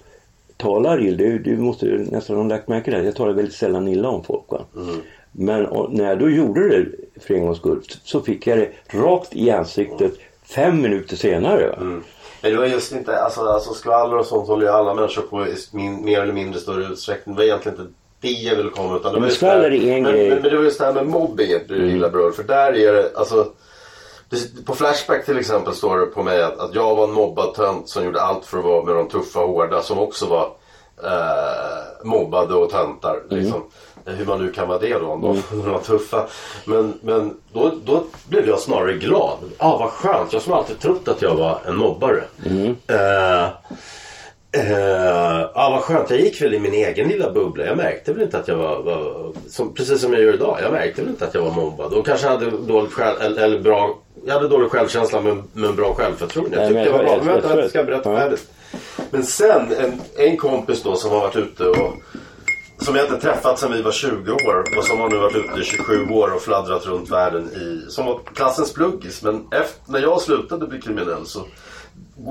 talar 0.57 1.01
illa. 1.01 1.17
Du, 1.17 1.39
du 1.39 1.57
måste 1.57 1.85
nästan 1.85 2.35
ha 2.35 2.43
lagt 2.43 2.67
märke 2.67 2.91
till. 2.91 3.05
Jag 3.05 3.15
talar 3.15 3.33
väldigt 3.33 3.55
sällan 3.55 3.87
illa 3.87 4.09
om 4.09 4.23
folk. 4.23 4.43
Va? 4.51 4.61
Men 5.31 5.65
och, 5.65 5.93
när 5.93 6.09
jag 6.09 6.19
då 6.19 6.29
gjorde 6.29 6.69
det 6.69 6.85
för 7.21 7.33
en 7.33 7.45
gångs 7.45 7.57
skull 7.57 7.81
så 8.03 8.21
fick 8.21 8.47
jag 8.47 8.57
det 8.57 8.69
rakt 8.97 9.35
i 9.35 9.49
ansiktet 9.51 10.13
fem 10.55 10.81
minuter 10.81 11.15
senare. 11.15 11.67
Va? 11.67 11.75
Men 12.41 12.51
det 12.51 12.57
var 12.57 12.65
just 12.65 12.91
inte, 12.91 13.19
alltså, 13.19 13.41
alltså 13.41 13.73
skvaller 13.73 14.17
och 14.17 14.25
sånt 14.25 14.47
håller 14.47 14.65
ju 14.65 14.71
alla 14.71 14.93
människor 14.93 15.21
på 15.21 15.47
i 15.47 15.55
min, 15.73 16.05
mer 16.05 16.21
eller 16.21 16.33
mindre 16.33 16.59
större 16.59 16.83
utsträckning. 16.93 17.35
Det 17.35 17.39
var 17.41 17.45
egentligen 17.45 17.79
inte 17.79 17.91
det 18.21 18.29
jag 18.31 18.55
ville 18.55 18.69
komma 18.69 18.95
utan 18.95 19.01
det 19.01 19.09
var 19.13 19.19
Men 19.19 19.29
just 19.29 19.39
det 19.39 19.47
här- 19.47 19.61
är 19.71 19.71
en 19.97 20.03
men. 20.03 20.13
Men, 20.13 20.29
men 20.29 20.43
det 20.43 20.55
var 20.57 20.63
just 20.63 20.79
det 20.79 20.85
här 20.85 20.93
med 20.93 21.07
mobbing 21.07 21.47
du 21.67 21.87
gillar 21.89 22.09
bror. 22.09 22.31
För 22.31 22.43
där 22.43 22.73
är 22.77 22.93
det, 22.93 23.11
alltså 23.15 23.47
på 24.65 24.75
Flashback 24.75 25.25
till 25.25 25.37
exempel 25.37 25.73
står 25.73 25.99
det 25.99 26.05
på 26.05 26.23
mig 26.23 26.43
att, 26.43 26.59
att 26.59 26.75
jag 26.75 26.95
var 26.95 27.03
en 27.03 27.13
mobbad 27.13 27.53
tönt 27.53 27.89
som 27.89 28.05
gjorde 28.05 28.21
allt 28.21 28.45
för 28.45 28.57
att 28.57 28.63
vara 28.63 28.83
med 28.83 28.95
de 28.95 29.09
tuffa 29.09 29.39
hårda 29.39 29.81
som 29.81 29.99
också 29.99 30.25
var 30.25 30.51
eh, 31.03 32.05
mobbade 32.05 32.53
och 32.53 32.69
töntar. 32.69 33.23
Liksom. 33.29 33.63
Hur 34.05 34.25
man 34.25 34.45
nu 34.45 34.51
kan 34.51 34.67
vara 34.67 34.79
det 34.79 34.99
då 34.99 35.07
om 35.07 35.21
de, 35.21 35.43
de 35.49 35.71
var 35.71 35.79
tuffa. 35.79 36.27
Men, 36.65 36.99
men 37.01 37.37
då, 37.53 37.71
då 37.85 38.03
blev 38.27 38.47
jag 38.47 38.59
snarare 38.59 38.93
glad. 38.93 39.37
Ah, 39.57 39.77
vad 39.77 39.89
skönt. 39.89 40.33
Jag 40.33 40.41
som 40.41 40.53
alltid 40.53 40.79
trott 40.79 41.07
att 41.07 41.21
jag 41.21 41.35
var 41.35 41.59
en 41.65 41.75
mobbare. 41.75 42.23
Eh, 42.87 43.49
Eh, 44.57 45.41
ja 45.53 45.69
vad 45.71 45.81
skönt, 45.81 46.09
jag 46.09 46.19
gick 46.19 46.41
väl 46.41 46.53
i 46.53 46.59
min 46.59 46.73
egen 46.73 47.07
lilla 47.07 47.31
bubbla. 47.31 47.65
Jag 47.65 47.77
märkte 47.77 48.13
väl 48.13 48.21
inte 48.21 48.37
att 48.37 48.47
jag 48.47 48.55
var, 48.55 48.83
var 48.83 49.31
som, 49.49 49.73
precis 49.73 50.01
som 50.01 50.13
jag 50.13 50.21
gör 50.21 50.33
idag. 50.33 50.59
Jag 50.61 50.71
märkte 50.71 51.01
väl 51.01 51.09
inte 51.09 51.25
att 51.25 51.33
jag 51.33 51.41
var 51.41 51.51
mobbad. 51.51 51.93
Och 51.93 52.05
kanske 52.05 52.27
hade 52.27 52.49
dåligt 52.49 52.93
själv, 52.93 53.21
eller, 53.21 53.43
eller 53.43 53.59
bra, 53.59 53.97
jag 54.25 54.33
hade 54.33 54.47
dålig 54.47 54.71
självkänsla 54.71 55.21
men, 55.21 55.43
men 55.53 55.75
bra 55.75 55.93
självförtroende. 55.93 56.55
Jag 56.57 56.73
Nej, 56.73 56.83
tyckte 56.85 56.97
men 56.97 57.05
jag 57.07 57.09
var 57.13 57.17
bra. 57.21 57.31
jag- 57.31 57.33
Vänta, 57.41 57.49
jag- 57.55 57.63
jag 57.63 57.69
ska 57.69 57.83
berätta 57.83 58.11
ja. 58.13 58.17
färdigt. 58.19 58.51
Men 59.11 59.23
sen 59.23 59.73
en, 59.79 60.01
en 60.17 60.37
kompis 60.37 60.83
då 60.83 60.95
som 60.95 61.11
har 61.11 61.19
varit 61.19 61.35
ute 61.35 61.67
och 61.67 61.93
som 62.79 62.95
jag 62.95 63.05
inte 63.05 63.17
träffat 63.21 63.59
sedan 63.59 63.71
vi 63.71 63.81
var 63.81 63.91
20 63.91 64.31
år 64.31 64.77
och 64.77 64.83
som 64.83 64.99
har 64.99 65.09
nu 65.09 65.17
varit 65.17 65.35
ute 65.35 65.59
i 65.61 65.63
27 65.63 66.05
år 66.09 66.33
och 66.35 66.41
fladdrat 66.41 66.85
runt 66.85 67.09
världen 67.11 67.49
i, 67.55 67.91
som 67.91 68.05
var 68.05 68.19
klassens 68.35 68.73
pluggis. 68.73 69.21
Men 69.23 69.47
efter, 69.51 69.91
när 69.91 69.99
jag 69.99 70.21
slutade 70.21 70.67
bli 70.67 70.81
kriminell 70.81 71.25
så 71.25 71.45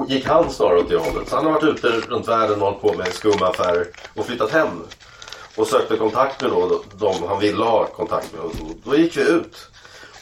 gick 0.09 0.27
han 0.27 0.51
snarare 0.51 0.79
åt 0.79 0.89
det 0.89 0.97
hållet. 0.97 1.29
Så 1.29 1.37
han 1.37 1.45
har 1.47 1.53
varit 1.53 1.65
ute 1.65 1.87
runt 2.09 2.29
världen 2.29 2.63
och 2.63 2.67
hållit 2.67 2.81
på 2.81 2.93
med 2.93 3.13
skumma 3.13 3.47
affärer 3.49 3.87
och 4.15 4.27
flyttat 4.27 4.51
hem. 4.51 4.69
Och 5.57 5.67
sökte 5.67 5.97
kontakt 5.97 6.43
med 6.43 6.51
då, 6.51 6.83
de 6.99 7.15
han 7.29 7.41
ville 7.41 7.65
ha 7.65 7.85
kontakt 7.87 8.33
med. 8.33 8.41
Och 8.43 8.53
då 8.85 8.97
gick 8.97 9.17
vi 9.17 9.21
ut. 9.23 9.57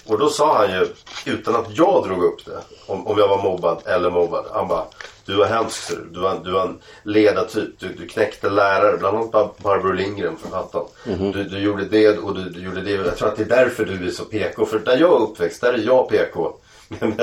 Och 0.07 0.19
då 0.19 0.29
sa 0.29 0.59
han 0.59 0.71
ju, 0.71 0.87
utan 1.33 1.57
att 1.57 1.67
jag 1.77 2.05
drog 2.09 2.25
upp 2.25 2.45
det, 2.45 2.61
om, 2.87 3.07
om 3.07 3.19
jag 3.19 3.29
var 3.29 3.43
mobbad 3.43 3.83
eller 3.87 4.11
mobbad. 4.11 4.45
Han 4.53 4.69
bara, 4.69 4.85
du 5.25 5.35
var 5.37 5.47
hemsk 5.47 5.89
du. 5.89 6.09
Du 6.11 6.21
var, 6.21 6.41
du 6.45 6.51
var 6.51 6.63
en 6.63 6.79
ledartyp. 7.03 7.79
Du, 7.79 7.89
du 7.89 8.07
knäckte 8.07 8.51
lärare, 8.51 8.97
bland 8.97 9.17
annat 9.17 9.33
Bar- 9.33 9.53
Barbro 9.59 9.93
Lindgren, 9.93 10.37
författaren. 10.37 10.87
Du, 11.33 11.45
du 11.45 11.59
gjorde 11.59 11.85
det 11.85 12.19
och 12.19 12.35
du, 12.35 12.51
du 12.51 12.61
gjorde 12.61 12.81
det. 12.81 12.91
Jag 12.91 13.17
tror 13.17 13.29
att 13.29 13.37
det 13.37 13.43
är 13.43 13.47
därför 13.49 13.85
du 13.85 14.07
är 14.07 14.11
så 14.11 14.25
PK. 14.25 14.67
För 14.67 14.79
där 14.79 14.97
jag 14.97 15.11
är 15.11 15.23
uppväxt, 15.23 15.61
där 15.61 15.73
är 15.73 15.79
jag 15.79 16.09
PK. 16.09 16.53
Men, 17.01 17.15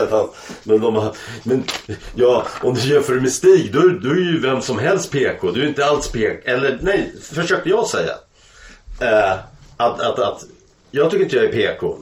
men, 0.63 0.81
de 0.81 0.95
har, 0.95 1.15
men 1.43 1.63
ja, 2.15 2.45
om 2.61 2.73
du 2.73 2.93
jämför 2.93 3.13
med 3.13 3.31
Stig, 3.31 3.73
då, 3.73 3.79
då 3.79 4.09
är 4.09 4.15
ju 4.31 4.39
vem 4.39 4.61
som 4.61 4.79
helst 4.79 5.11
PK. 5.11 5.51
Du 5.51 5.63
är 5.63 5.67
inte 5.67 5.85
alls 5.85 6.11
PK. 6.11 6.49
Eller 6.49 6.79
nej, 6.81 7.13
försökte 7.21 7.69
jag 7.69 7.87
säga. 7.87 8.11
Eh, 9.01 9.31
att, 9.77 9.99
att, 10.01 10.19
att, 10.19 10.43
jag 10.91 11.11
tycker 11.11 11.23
inte 11.23 11.35
jag 11.35 11.45
är 11.45 11.51
PK. 11.51 11.97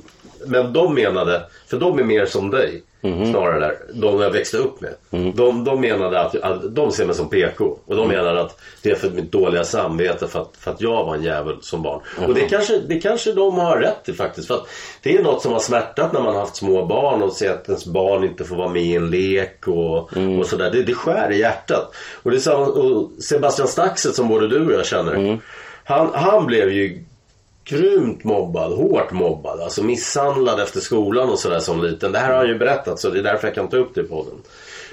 Men 0.46 0.74
de 0.74 0.94
menade, 0.94 1.44
för 1.68 1.78
de 1.78 2.00
är 2.00 2.04
mer 2.04 2.26
som 2.26 2.50
dig. 2.50 2.84
Snarare 3.02 3.60
där, 3.60 3.78
de 3.94 4.22
jag 4.22 4.32
växte 4.32 4.58
upp 4.58 4.82
med. 4.82 4.94
De, 5.36 5.64
de 5.64 5.82
menade 5.82 6.20
att, 6.20 6.36
att 6.36 6.76
de 6.76 6.92
ser 6.92 7.06
mig 7.06 7.16
som 7.16 7.30
PK. 7.30 7.78
Och 7.86 7.96
de 7.96 8.08
menade 8.08 8.42
att 8.42 8.60
det 8.82 8.92
är 8.92 8.96
för 8.96 9.10
mitt 9.10 9.32
dåliga 9.32 9.64
samvete 9.64 10.28
för 10.28 10.42
att, 10.42 10.52
för 10.60 10.72
att 10.72 10.82
jag 10.82 11.06
var 11.06 11.16
en 11.16 11.24
jävel 11.24 11.58
som 11.62 11.82
barn. 11.82 12.02
Och 12.28 12.34
det 12.34 12.42
kanske, 12.42 12.80
det 12.88 13.00
kanske 13.00 13.34
de 13.34 13.58
har 13.58 13.78
rätt 13.78 14.10
i 14.10 14.14
faktiskt. 14.14 14.48
För 14.48 14.56
att 14.56 14.68
det 15.04 15.18
är 15.18 15.24
något 15.24 15.42
som 15.42 15.52
har 15.52 15.60
smärtat 15.60 16.14
när 16.14 16.22
man 16.22 16.34
har 16.34 16.42
haft 16.42 16.56
små 16.56 16.86
barn 16.86 17.22
och 17.22 17.34
ser 17.34 17.54
att 17.54 17.68
ens 17.68 17.86
barn 17.86 18.24
inte 18.24 18.44
får 18.44 18.56
vara 18.56 18.70
med 18.70 18.82
i 18.82 18.96
en 18.96 19.10
lek 19.10 19.68
och, 19.68 19.98
och 20.40 20.46
sådär. 20.46 20.72
Det, 20.72 20.84
det 20.84 20.94
skär 20.94 21.32
i 21.32 21.40
hjärtat. 21.40 21.96
Och 22.24 22.32
det 22.32 22.38
är 22.38 22.42
samma, 22.42 22.66
och 22.66 23.12
Sebastian 23.24 23.68
Staxet 23.68 24.16
som 24.16 24.28
både 24.28 24.48
du 24.48 24.66
och 24.66 24.74
jag 24.74 24.86
känner. 24.86 25.40
Han, 25.84 26.10
han 26.14 26.46
blev 26.46 26.72
ju 26.72 27.04
grymt 27.68 28.24
mobbad, 28.24 28.74
hårt 28.74 29.12
mobbad. 29.12 29.62
Alltså 29.62 29.84
misshandlad 29.84 30.60
efter 30.60 30.80
skolan 30.80 31.30
och 31.30 31.40
sådär 31.40 31.60
som 31.60 31.84
liten. 31.84 32.12
Det 32.12 32.20
här 32.20 32.32
har 32.32 32.38
han 32.38 32.48
ju 32.48 32.58
berättat 32.58 33.00
så 33.00 33.10
det 33.10 33.20
är 33.20 33.24
därför 33.24 33.48
jag 33.48 33.56
kan 33.56 33.68
ta 33.68 33.78
upp 33.78 33.96
det 33.96 34.02
i 34.02 34.04
podden. 34.04 34.36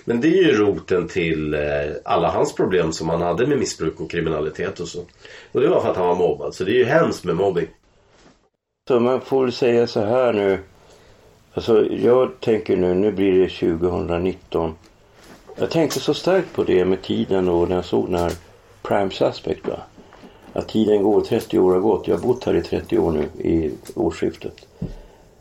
Men 0.05 0.21
det 0.21 0.29
är 0.29 0.43
ju 0.43 0.53
roten 0.53 1.09
till 1.09 1.55
eh, 1.55 1.61
alla 2.05 2.31
hans 2.31 2.55
problem 2.55 2.93
som 2.93 3.09
han 3.09 3.23
hade 3.23 3.47
med 3.47 3.59
missbruk 3.59 4.01
och 4.01 4.11
kriminalitet 4.11 4.81
och 4.81 4.89
så. 4.89 5.01
Och 5.53 5.61
det 5.61 5.69
var 5.69 5.81
för 5.81 5.91
att 5.91 5.97
han 5.97 6.07
var 6.07 6.15
mobbad. 6.15 6.55
Så 6.55 6.65
det 6.65 6.71
är 6.71 6.79
ju 6.79 6.85
hemskt 6.85 7.25
med 7.25 7.37
mobbing. 7.37 7.67
Så 8.89 9.01
man 9.01 9.21
får 9.21 9.43
väl 9.43 9.53
säga 9.53 9.87
så 9.87 10.01
här 10.01 10.33
nu. 10.33 10.59
Alltså 11.55 11.87
jag 11.87 12.41
tänker 12.41 12.77
nu, 12.77 12.95
nu 12.95 13.13
blir 13.13 13.33
det 13.33 13.49
2019. 13.49 14.75
Jag 15.57 15.71
tänkte 15.71 16.01
så 16.01 16.15
starkt 16.15 16.53
på 16.53 16.65
det 16.65 16.85
med 16.85 17.03
tiden 17.03 17.49
och 17.49 17.69
när 17.69 17.77
jag 17.77 17.85
såg 17.85 18.07
den 18.07 18.21
här 18.21 18.33
Prime 18.83 19.11
Suspect. 19.11 19.69
Va? 19.69 19.81
Att 20.55 20.69
tiden 20.69 21.03
går, 21.03 21.21
30 21.21 21.59
år 21.59 21.73
har 21.73 21.81
gått. 21.81 22.09
Jag 22.09 22.17
har 22.17 22.23
bott 22.23 22.45
här 22.45 22.55
i 22.55 22.63
30 22.63 22.99
år 22.99 23.11
nu 23.11 23.49
i 23.49 23.73
årsskiftet. 23.95 24.67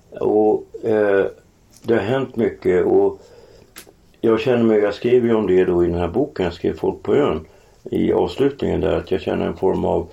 Och 0.09 0.66
eh, 0.84 1.26
det 1.84 1.93
har 1.93 2.01
hänt 2.01 2.36
mycket 2.36 2.86
och 2.86 3.22
jag 4.22 4.39
känner 4.39 4.64
mig, 4.64 4.80
jag 4.80 4.93
skrev 4.93 5.26
ju 5.26 5.34
om 5.34 5.47
det 5.47 5.66
då 5.66 5.84
i 5.84 5.88
den 5.88 5.99
här 5.99 6.07
boken, 6.07 6.45
jag 6.45 6.53
skrev 6.53 6.78
Folk 6.78 7.03
på 7.03 7.16
ön. 7.16 7.45
I 7.84 8.14
avslutningen 8.14 8.82
där 8.82 8.97
att 8.97 9.11
jag 9.11 9.22
känner 9.22 9.47
en 9.47 9.57
form 9.57 9.86
av 9.86 10.07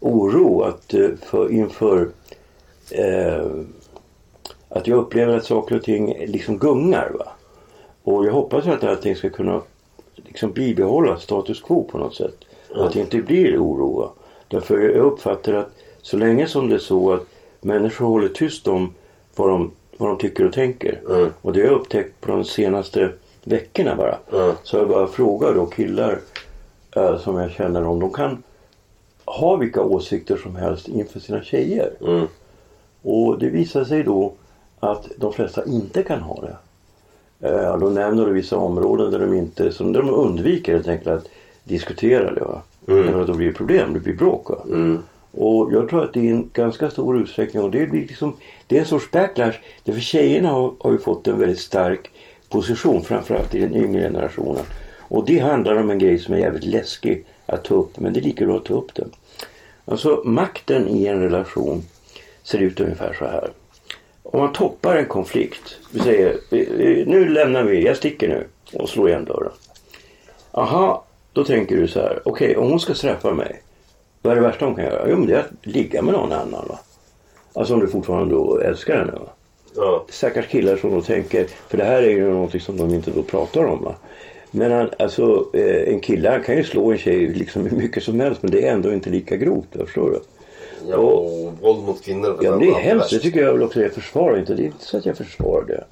oro 0.00 0.62
att 0.62 0.94
eh, 0.94 1.08
för, 1.22 1.52
inför 1.52 2.08
eh, 2.90 3.46
att 4.68 4.86
jag 4.86 4.98
upplever 4.98 5.36
att 5.36 5.44
saker 5.44 5.76
och 5.76 5.82
ting 5.82 6.26
liksom 6.26 6.58
gungar. 6.58 7.12
Va? 7.18 7.26
Och 8.02 8.26
jag 8.26 8.32
hoppas 8.32 8.66
att 8.66 8.84
allting 8.84 9.16
ska 9.16 9.30
kunna 9.30 9.62
liksom 10.14 10.52
bibehålla 10.52 11.16
status 11.16 11.62
quo 11.62 11.84
på 11.84 11.98
något 11.98 12.14
sätt. 12.14 12.36
Att 12.74 12.92
det 12.92 13.00
inte 13.00 13.22
blir 13.22 13.58
oro. 13.58 14.12
Därför 14.48 14.78
jag 14.78 15.04
uppfattar 15.04 15.52
att 15.52 15.70
så 16.02 16.16
länge 16.16 16.46
som 16.46 16.68
det 16.68 16.74
är 16.74 16.78
så 16.78 17.12
att 17.12 17.26
människor 17.60 18.06
håller 18.06 18.28
tyst 18.28 18.68
om 18.68 18.94
vad 19.36 19.48
de, 19.48 19.70
vad 19.96 20.08
de 20.08 20.18
tycker 20.18 20.46
och 20.46 20.52
tänker. 20.52 21.00
Mm. 21.10 21.32
Och 21.42 21.52
det 21.52 21.60
har 21.60 21.66
jag 21.66 21.80
upptäckt 21.80 22.20
på 22.20 22.30
de 22.30 22.44
senaste 22.44 23.12
veckorna 23.44 23.96
bara. 23.96 24.18
Mm. 24.32 24.54
Så 24.62 24.76
jag 24.76 24.88
bara 24.88 25.06
frågar 25.06 25.54
då 25.54 25.66
killar 25.66 26.18
eh, 26.96 27.18
som 27.18 27.36
jag 27.36 27.50
känner 27.50 27.84
om 27.84 28.00
de 28.00 28.12
kan 28.12 28.42
ha 29.24 29.56
vilka 29.56 29.82
åsikter 29.82 30.36
som 30.36 30.56
helst 30.56 30.88
inför 30.88 31.20
sina 31.20 31.42
tjejer. 31.42 31.90
Mm. 32.00 32.26
Och 33.02 33.38
det 33.38 33.48
visar 33.48 33.84
sig 33.84 34.02
då 34.02 34.32
att 34.80 35.08
de 35.16 35.32
flesta 35.32 35.64
inte 35.64 36.02
kan 36.02 36.20
ha 36.20 36.40
det. 36.40 36.56
Eh, 37.48 37.78
de 37.78 37.94
nämner 37.94 38.26
vissa 38.26 38.56
områden 38.56 39.10
där 39.10 39.18
de 39.18 39.34
inte, 39.34 39.72
som 39.72 39.92
de 39.92 40.10
undviker 40.10 40.72
helt 40.72 40.88
enkelt 40.88 41.08
att 41.08 41.28
diskutera 41.64 42.34
det. 42.34 42.40
Va? 42.40 42.62
Mm. 42.88 43.06
Därför 43.06 43.20
att 43.20 43.26
då 43.26 43.34
blir 43.34 43.46
det 43.46 43.52
problem, 43.52 43.92
det 43.94 44.00
blir 44.00 44.14
bråk. 44.14 44.48
Mm. 44.66 44.98
Och 45.32 45.72
jag 45.72 45.88
tror 45.88 46.04
att 46.04 46.12
det 46.12 46.28
är 46.28 46.32
en 46.32 46.50
ganska 46.52 46.90
stor 46.90 47.20
utsträckning 47.20 47.62
och 47.62 47.70
det 47.70 47.86
blir 47.86 48.00
liksom, 48.06 48.36
det 48.66 48.76
är 48.76 48.80
en 48.80 48.86
sorts 48.86 49.10
backlash. 49.10 49.54
Därför 49.84 50.00
tjejerna 50.00 50.48
har, 50.48 50.72
har 50.80 50.92
ju 50.92 50.98
fått 50.98 51.26
en 51.26 51.38
väldigt 51.38 51.58
stark 51.60 52.10
position 52.48 53.02
framförallt 53.02 53.54
i 53.54 53.60
den 53.60 53.74
yngre 53.76 54.00
generationen. 54.00 54.62
Och 55.08 55.24
det 55.26 55.38
handlar 55.38 55.76
om 55.76 55.90
en 55.90 55.98
grej 55.98 56.18
som 56.18 56.34
är 56.34 56.38
jävligt 56.38 56.64
läskig 56.64 57.24
att 57.46 57.64
ta 57.64 57.74
upp 57.74 58.00
men 58.00 58.12
det 58.12 58.20
är 58.20 58.22
lika 58.22 58.46
bra 58.46 58.56
att 58.56 58.64
ta 58.64 58.74
upp 58.74 58.94
den. 58.94 59.10
Alltså 59.84 60.22
makten 60.24 60.88
i 60.88 61.06
en 61.06 61.22
relation 61.22 61.82
ser 62.42 62.58
ut 62.58 62.80
ungefär 62.80 63.16
så 63.18 63.24
här. 63.24 63.50
Om 64.22 64.40
man 64.40 64.52
toppar 64.52 64.96
en 64.96 65.06
konflikt. 65.06 65.78
Vi 65.92 66.00
säger 66.00 66.36
"Vi- 66.50 67.04
nu 67.06 67.28
lämnar 67.28 67.62
vi, 67.64 67.84
jag 67.86 67.96
sticker 67.96 68.28
nu 68.28 68.46
och 68.78 68.88
slår 68.88 69.08
igen 69.08 69.24
dörren. 69.24 69.52
Aha, 70.52 71.04
då 71.36 71.44
tänker 71.44 71.76
du 71.76 71.88
så 71.88 72.00
här. 72.00 72.22
Okej, 72.24 72.56
om 72.56 72.70
hon 72.70 72.80
ska 72.80 72.94
straffa 72.94 73.34
mig. 73.34 73.62
Vad 74.22 74.32
är 74.32 74.36
det 74.36 74.42
värsta 74.42 74.64
hon 74.64 74.74
kan 74.74 74.84
göra? 74.84 75.06
Jo 75.10 75.16
men 75.16 75.26
det 75.26 75.34
är 75.34 75.38
att 75.38 75.66
ligga 75.66 76.02
med 76.02 76.14
någon 76.14 76.32
annan 76.32 76.64
va. 76.68 76.78
Alltså 77.52 77.74
om 77.74 77.80
du 77.80 77.88
fortfarande 77.88 78.34
då 78.34 78.58
älskar 78.58 78.98
henne 78.98 79.12
va. 79.12 79.28
Ja. 79.76 80.04
Stackars 80.08 80.46
killar 80.46 80.76
som 80.76 80.90
då 80.90 81.00
tänker, 81.00 81.46
för 81.68 81.78
det 81.78 81.84
här 81.84 82.02
är 82.02 82.10
ju 82.10 82.30
någonting 82.30 82.60
som 82.60 82.76
de 82.76 82.94
inte 82.94 83.10
då 83.10 83.22
pratar 83.22 83.64
om 83.64 83.84
va. 83.84 83.94
Men 84.50 84.72
han, 84.72 84.90
alltså 84.98 85.46
eh, 85.54 85.92
en 85.92 86.00
kille 86.00 86.30
han 86.30 86.42
kan 86.42 86.56
ju 86.56 86.64
slå 86.64 86.92
en 86.92 86.98
tjej 86.98 87.28
liksom 87.28 87.66
hur 87.66 87.76
mycket 87.76 88.02
som 88.02 88.20
helst 88.20 88.42
men 88.42 88.50
det 88.50 88.66
är 88.66 88.72
ändå 88.72 88.92
inte 88.92 89.10
lika 89.10 89.36
grovt, 89.36 89.68
förstår 89.72 90.10
du? 90.10 90.20
Ja, 90.88 90.96
och 90.96 91.52
våld 91.60 91.84
mot 91.84 92.04
kvinnor. 92.04 92.38
Ja, 92.42 92.56
det 92.56 92.68
är 92.68 92.74
hemskt. 92.74 93.10
Det 93.10 93.18
tycker 93.18 93.40
jag 93.40 93.52
väl 93.52 93.62
också. 93.62 93.80
Jag 93.82 93.92
försvarar 93.92 94.38
inte. 94.38 94.54
Det 94.54 94.62
är 94.62 94.66
inte 94.66 94.84
så 94.84 94.96
att 94.96 95.06
jag 95.06 95.16
försvarar 95.16 95.64
det. 95.66 95.84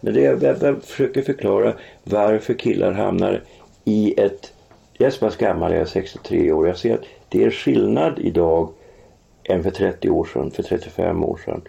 Men 0.00 0.14
det 0.14 0.20
jag, 0.20 0.42
jag, 0.42 0.56
jag 0.62 0.82
försöker 0.82 1.22
förklara 1.22 1.74
varför 2.04 2.54
killar 2.54 2.92
hamnar 2.92 3.42
i 3.84 4.20
ett... 4.20 4.52
Jag 5.00 5.06
är 5.06 5.10
så 5.10 5.20
pass 5.20 5.36
gammal, 5.36 5.72
jag 5.72 5.80
är 5.80 5.84
63 5.84 6.52
år. 6.52 6.66
Jag 6.66 6.76
ser 6.76 6.94
att 6.94 7.04
det 7.28 7.44
är 7.44 7.50
skillnad 7.50 8.18
idag 8.18 8.68
än 9.44 9.62
för 9.62 9.70
30 9.70 10.10
år 10.10 10.24
sedan, 10.24 10.50
för 10.50 10.62
35 10.62 11.24
år 11.24 11.40
sedan 11.44 11.62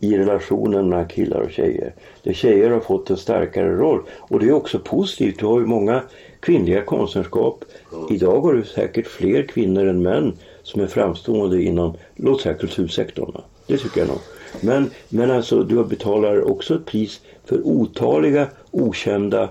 i 0.00 0.18
relationen 0.18 0.88
mellan 0.88 1.08
killar 1.08 1.40
och 1.40 1.50
tjejer. 1.50 1.94
Där 2.22 2.32
tjejer 2.32 2.70
har 2.70 2.80
fått 2.80 3.10
en 3.10 3.16
starkare 3.16 3.76
roll. 3.76 4.02
Och 4.18 4.40
det 4.40 4.46
är 4.46 4.52
också 4.52 4.78
positivt. 4.78 5.38
Du 5.38 5.46
har 5.46 5.60
ju 5.60 5.66
många 5.66 6.02
kvinnliga 6.40 6.82
konstnärskap. 6.82 7.64
Idag 8.10 8.40
har 8.40 8.52
du 8.52 8.64
säkert 8.64 9.06
fler 9.06 9.42
kvinnor 9.42 9.86
än 9.86 10.02
män 10.02 10.32
som 10.62 10.80
är 10.80 10.86
framstående 10.86 11.62
inom, 11.62 11.94
låt 12.14 12.40
säga 12.40 12.54
kultursektorn. 12.54 13.40
Det 13.66 13.78
tycker 13.78 14.00
jag 14.00 14.08
nog. 14.08 14.20
Men, 14.60 14.90
men 15.08 15.30
alltså 15.30 15.62
du 15.62 15.84
betalar 15.84 16.50
också 16.50 16.74
ett 16.74 16.86
pris 16.86 17.20
för 17.44 17.66
otaliga 17.66 18.46
okända 18.70 19.48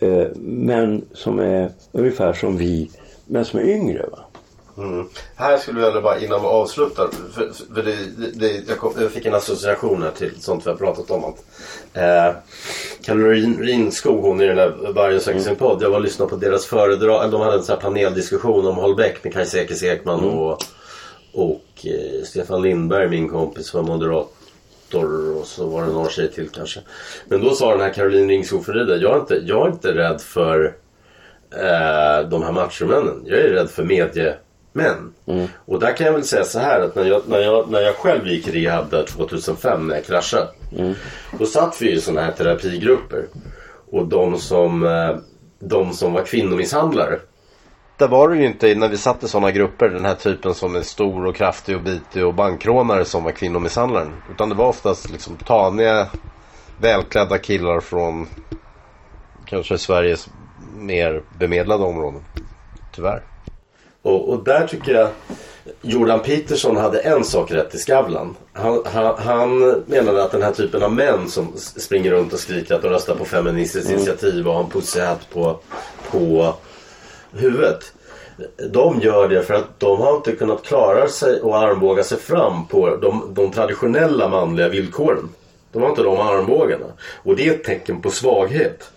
eh, 0.00 0.28
män 0.36 1.04
som 1.14 1.38
är 1.38 1.70
ungefär 1.92 2.32
som 2.32 2.56
vi, 2.56 2.90
men 3.26 3.44
som 3.44 3.60
är 3.60 3.64
yngre. 3.64 4.06
Va? 4.10 4.18
Mm. 4.78 5.08
Här 5.36 5.58
skulle 5.58 5.80
jag 5.80 6.02
bara 6.02 6.18
innan 6.18 6.40
vi 6.40 6.46
avslutar. 6.46 7.08
För, 7.32 7.50
för 7.74 7.82
det, 7.82 7.96
det, 8.34 8.68
jag, 8.68 8.78
kom, 8.78 8.92
jag 9.00 9.10
fick 9.10 9.26
en 9.26 9.34
association 9.34 10.02
här 10.02 10.10
till 10.10 10.42
sånt 10.42 10.66
vi 10.66 10.70
har 10.70 10.76
pratat 10.76 11.10
om. 11.10 11.24
Att, 11.24 11.44
eh, 11.92 12.34
Caroline 13.02 13.58
Rinskog, 13.60 14.22
hon 14.22 14.40
i 14.40 14.46
den 14.46 14.56
där 14.56 14.92
Vargen 14.92 15.20
söker 15.20 15.40
sin 15.40 15.56
podd. 15.56 15.82
Jag 15.82 15.90
var 15.90 15.96
och 15.96 16.04
lyssnade 16.04 16.30
på 16.30 16.36
deras 16.36 16.66
föredrag. 16.66 17.30
De 17.30 17.40
hade 17.40 17.56
en 17.56 17.62
sån 17.62 17.74
här 17.74 17.82
paneldiskussion 17.82 18.66
om 18.66 18.76
Holbeck 18.76 19.24
med 19.24 19.32
Kajsa 19.32 19.58
Ekis 19.58 19.82
Ekman 19.82 20.24
och, 20.24 20.62
och 21.32 21.86
eh, 21.86 22.24
Stefan 22.24 22.62
Lindberg, 22.62 23.08
min 23.08 23.28
kompis, 23.28 23.74
var 23.74 23.82
moderator. 24.94 25.36
Och 25.40 25.46
så 25.46 25.66
var 25.66 25.82
det 25.82 25.92
några 25.92 26.10
tjejer 26.10 26.28
till 26.28 26.48
kanske. 26.48 26.80
Men 27.28 27.40
då 27.40 27.54
sa 27.54 27.70
den 27.70 27.80
här 27.80 27.92
Caroline 27.92 28.28
Ringskog 28.28 28.66
Frida, 28.66 28.96
jag 28.96 29.16
är 29.16 29.20
inte, 29.20 29.34
jag 29.34 29.66
är 29.66 29.70
inte 29.72 29.94
rädd 29.94 30.20
för 30.20 30.64
eh, 31.50 32.28
de 32.28 32.42
här 32.42 32.52
machomännen. 32.52 33.22
Jag 33.24 33.38
är 33.38 33.48
rädd 33.48 33.70
för 33.70 33.84
mediemän. 33.84 35.12
Och 35.64 35.80
där 35.80 35.96
kan 35.96 36.06
jag 36.06 36.12
väl 36.12 36.24
säga 36.24 36.44
så 36.44 36.58
här 36.58 36.80
att 36.80 36.94
när 36.94 37.04
jag, 37.04 37.22
när 37.26 37.38
jag, 37.40 37.70
när 37.70 37.80
jag 37.80 37.94
själv 37.94 38.28
gick 38.28 38.48
i 38.48 38.50
rehab 38.52 38.90
där 38.90 39.02
2005 39.04 39.86
när 39.86 39.94
jag 39.94 40.04
kraschade. 40.04 40.48
Då 41.38 41.46
satt 41.46 41.82
vi 41.82 41.92
i 41.92 42.00
sådana 42.00 42.20
här 42.20 42.32
terapigrupper. 42.32 43.26
Och 43.90 44.06
de 44.06 44.38
som, 44.38 44.86
eh, 44.86 45.16
de 45.58 45.92
som 45.92 46.12
var 46.12 46.22
kvinnomisshandlare. 46.22 47.18
Där 48.00 48.08
var 48.08 48.28
det 48.28 48.36
ju 48.36 48.46
inte 48.46 48.74
när 48.74 48.88
vi 48.88 48.96
satt 48.96 49.22
i 49.22 49.28
sådana 49.28 49.50
grupper 49.50 49.88
den 49.88 50.04
här 50.04 50.14
typen 50.14 50.54
som 50.54 50.76
är 50.76 50.82
stor 50.82 51.26
och 51.26 51.36
kraftig 51.36 51.76
och 51.76 51.82
bitig 51.82 52.26
och 52.26 52.34
bankrånare 52.34 53.04
som 53.04 53.24
var 53.24 53.30
kvinnomisshandlaren. 53.30 54.12
Utan 54.30 54.48
det 54.48 54.54
var 54.54 54.68
oftast 54.68 55.10
liksom 55.10 55.36
taniga 55.36 56.06
välklädda 56.80 57.38
killar 57.38 57.80
från 57.80 58.26
kanske 59.46 59.78
Sveriges 59.78 60.28
mer 60.76 61.22
bemedlade 61.38 61.84
områden. 61.84 62.20
Tyvärr. 62.94 63.22
Och, 64.02 64.28
och 64.28 64.44
där 64.44 64.66
tycker 64.66 64.94
jag 64.94 65.08
Jordan 65.82 66.20
Peterson 66.20 66.76
hade 66.76 67.00
en 67.00 67.24
sak 67.24 67.50
rätt 67.50 67.74
i 67.74 67.78
Skavlan. 67.78 68.36
Han, 68.52 68.82
han, 68.84 69.14
han 69.18 69.58
menade 69.86 70.24
att 70.24 70.32
den 70.32 70.42
här 70.42 70.52
typen 70.52 70.82
av 70.82 70.92
män 70.92 71.28
som 71.28 71.52
springer 71.56 72.10
runt 72.10 72.32
och 72.32 72.38
skriker 72.38 72.74
att 72.74 72.82
de 72.82 72.88
röstar 72.88 73.14
på 73.14 73.24
Feministiskt 73.24 73.90
initiativ 73.90 74.48
och 74.48 74.54
har 74.54 74.64
en 74.64 74.70
pussyhatt 74.70 75.30
på, 75.32 75.58
på 76.10 76.54
huvudet. 77.32 77.92
De 78.70 79.00
gör 79.00 79.28
det 79.28 79.42
för 79.42 79.54
att 79.54 79.80
de 79.80 80.00
har 80.00 80.16
inte 80.16 80.32
kunnat 80.32 80.62
klara 80.62 81.08
sig 81.08 81.40
och 81.40 81.58
armbåga 81.58 82.02
sig 82.02 82.18
fram 82.18 82.66
på 82.66 82.96
de, 82.96 83.34
de 83.34 83.50
traditionella 83.52 84.28
manliga 84.28 84.68
villkoren. 84.68 85.28
De 85.72 85.82
har 85.82 85.88
inte 85.88 86.02
de 86.02 86.20
armbågarna. 86.20 86.86
Och 87.22 87.36
det 87.36 87.48
är 87.48 87.54
ett 87.54 87.64
tecken 87.64 88.02
på 88.02 88.10
svaghet. 88.10 88.90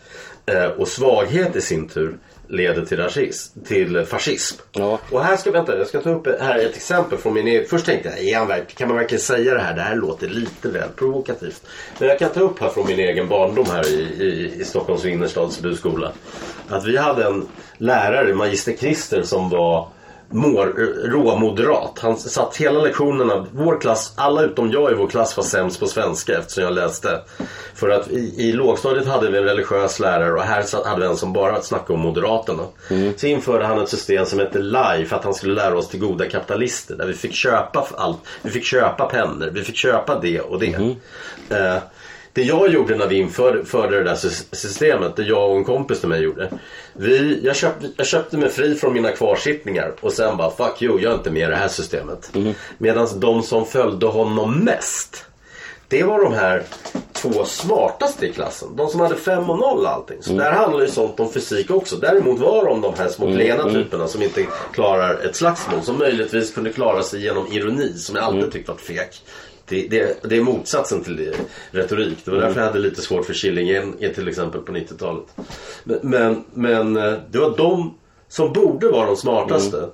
Eh, 0.45 0.65
och 0.65 0.87
svaghet 0.87 1.55
i 1.55 1.61
sin 1.61 1.87
tur 1.87 2.17
leder 2.53 2.85
till, 2.85 2.97
rasism, 2.97 3.59
till 3.67 4.05
fascism. 4.05 4.55
Ja. 4.71 4.99
Och 5.11 5.23
här 5.23 5.37
ska, 5.37 5.51
vänta, 5.51 5.77
jag 5.77 5.87
ska 5.87 6.01
ta 6.01 6.09
upp 6.09 6.27
här 6.41 6.59
ett 6.59 6.75
exempel 6.75 7.17
från 7.17 7.33
min 7.33 7.47
egen. 7.47 7.65
Först 7.69 7.85
tänkte 7.85 8.09
jag, 8.09 8.19
är 8.29 8.37
han 8.37 8.47
verk- 8.47 8.75
kan 8.75 8.87
man 8.87 8.97
verkligen 8.97 9.21
säga 9.21 9.53
det 9.53 9.59
här? 9.61 9.75
Det 9.75 9.81
här 9.81 9.95
låter 9.95 10.27
lite 10.27 10.69
väl 10.69 10.89
provokativt. 10.95 11.61
Men 11.99 12.09
jag 12.09 12.19
kan 12.19 12.29
ta 12.29 12.39
upp 12.39 12.59
här 12.59 12.69
från 12.69 12.87
min 12.87 12.99
egen 12.99 13.27
barndom 13.27 13.65
här 13.71 13.87
i, 13.87 14.01
i, 14.23 14.61
i 14.61 14.65
Stockholms 14.65 15.05
innerstads 15.05 15.61
byskola. 15.61 16.11
Att 16.69 16.85
vi 16.85 16.97
hade 16.97 17.25
en 17.25 17.47
lärare, 17.77 18.33
magister 18.33 18.73
Christer, 18.73 19.23
som 19.23 19.49
var 19.49 19.87
mår, 20.29 20.65
råmoderat. 21.09 21.99
Han 21.99 22.17
satt 22.17 22.57
hela 22.57 22.79
lektionerna, 22.81 23.45
vår 23.51 23.81
klass, 23.81 24.13
alla 24.17 24.41
utom 24.41 24.71
jag 24.71 24.91
i 24.91 24.95
vår 24.95 25.07
klass 25.07 25.37
var 25.37 25.43
sämst 25.43 25.79
på 25.79 25.87
svenska 25.87 26.37
eftersom 26.39 26.63
jag 26.63 26.73
läste. 26.73 27.21
För 27.75 27.89
att 27.89 28.11
i, 28.11 28.33
i 28.37 28.51
lågstadiet 28.51 29.07
hade 29.07 29.31
vi 29.31 29.37
en 29.37 29.43
religiös 29.43 29.99
lärare 29.99 30.33
och 30.33 30.41
här 30.41 30.85
hade 30.85 31.01
vi 31.01 31.07
en 31.07 31.17
som 31.17 31.33
bara 31.33 31.61
snackade 31.61 31.93
om 31.93 31.99
Moderaterna. 31.99 32.63
Så 33.17 33.27
införde 33.27 33.65
han 33.65 33.81
ett 33.81 33.89
system 33.89 34.25
som 34.25 34.39
hette 34.39 34.59
LIFE 34.59 35.05
för 35.05 35.15
att 35.15 35.23
han 35.23 35.33
skulle 35.33 35.53
lära 35.53 35.77
oss 35.77 35.87
till 35.87 35.99
goda 35.99 36.29
kapitalister. 36.29 36.95
Där 36.95 37.05
vi 37.05 37.13
fick 37.13 37.33
köpa 37.33 37.87
allt. 37.97 38.19
Vi 38.41 38.49
fick 38.49 38.65
köpa 38.65 39.05
pennor, 39.05 39.49
vi 39.53 39.63
fick 39.63 39.75
köpa 39.75 40.19
det 40.19 40.41
och 40.41 40.59
det. 40.59 40.95
Eh, 41.49 41.77
det 42.33 42.41
jag 42.43 42.69
gjorde 42.69 42.95
när 42.95 43.07
vi 43.07 43.15
införde 43.15 43.65
förde 43.65 43.97
det 43.97 44.03
där 44.03 44.15
sys- 44.15 44.45
systemet, 44.51 45.15
det 45.15 45.23
jag 45.23 45.51
och 45.51 45.57
en 45.57 45.63
kompis 45.63 45.99
till 45.99 46.09
mig 46.09 46.21
gjorde. 46.21 46.49
Vi, 46.93 47.39
jag, 47.43 47.55
köpte, 47.55 47.89
jag 47.97 48.07
köpte 48.07 48.37
mig 48.37 48.49
fri 48.49 48.75
från 48.75 48.93
mina 48.93 49.11
kvarsittningar 49.11 49.93
och 50.01 50.13
sen 50.13 50.37
bara 50.37 50.51
fuck 50.51 50.81
you, 50.81 50.99
jag 51.01 51.11
är 51.11 51.15
inte 51.17 51.31
med 51.31 51.47
i 51.47 51.51
det 51.51 51.55
här 51.55 51.67
systemet. 51.67 52.31
Medan 52.77 53.07
de 53.19 53.43
som 53.43 53.65
följde 53.65 54.05
honom 54.05 54.59
mest, 54.59 55.25
det 55.87 56.03
var 56.03 56.23
de 56.23 56.33
här 56.33 56.63
två 57.13 57.45
smartaste 57.45 58.25
i 58.25 58.33
klassen. 58.33 58.75
De 58.75 58.87
som 58.87 58.99
hade 58.99 59.15
5 59.15 59.49
och 59.49 59.59
0 59.59 59.85
allting. 59.85 60.17
Så 60.23 60.33
där 60.33 60.51
handlar 60.51 60.81
ju 60.81 60.87
sånt 60.87 61.19
om 61.19 61.31
fysik 61.31 61.71
också. 61.71 61.95
Däremot 61.95 62.39
var 62.39 62.65
de 62.65 62.81
de 62.81 62.93
här 62.97 63.07
små 63.09 63.25
klena 63.25 63.69
typerna 63.69 64.07
som 64.07 64.21
inte 64.21 64.45
klarar 64.73 65.25
ett 65.25 65.35
slagsmål. 65.35 65.81
Som 65.81 65.97
möjligtvis 65.97 66.53
kunde 66.53 66.73
klara 66.73 67.03
sig 67.03 67.23
genom 67.23 67.47
ironi 67.51 67.93
som 67.93 68.15
jag 68.15 68.25
alltid 68.25 68.51
tyckt 68.51 68.67
varit 68.67 68.81
fek. 68.81 69.21
Det, 69.73 69.87
det, 69.89 70.29
det 70.29 70.37
är 70.37 70.41
motsatsen 70.41 71.03
till 71.03 71.15
det, 71.15 71.33
retorik. 71.71 72.17
Det 72.25 72.31
var 72.31 72.37
därför 72.37 72.59
jag 72.59 72.67
hade 72.67 72.79
lite 72.79 73.01
svårt 73.01 73.25
för 73.25 73.33
Killing 73.33 73.93
till 74.15 74.27
exempel 74.27 74.61
på 74.61 74.71
90-talet. 74.71 75.25
Men, 75.83 75.99
men, 76.01 76.43
men 76.53 76.97
eh, 76.97 77.19
det 77.31 77.39
var 77.39 77.57
de 77.57 77.97
som 78.27 78.53
borde 78.53 78.87
vara 78.89 79.05
de 79.05 79.15
smartaste. 79.15 79.89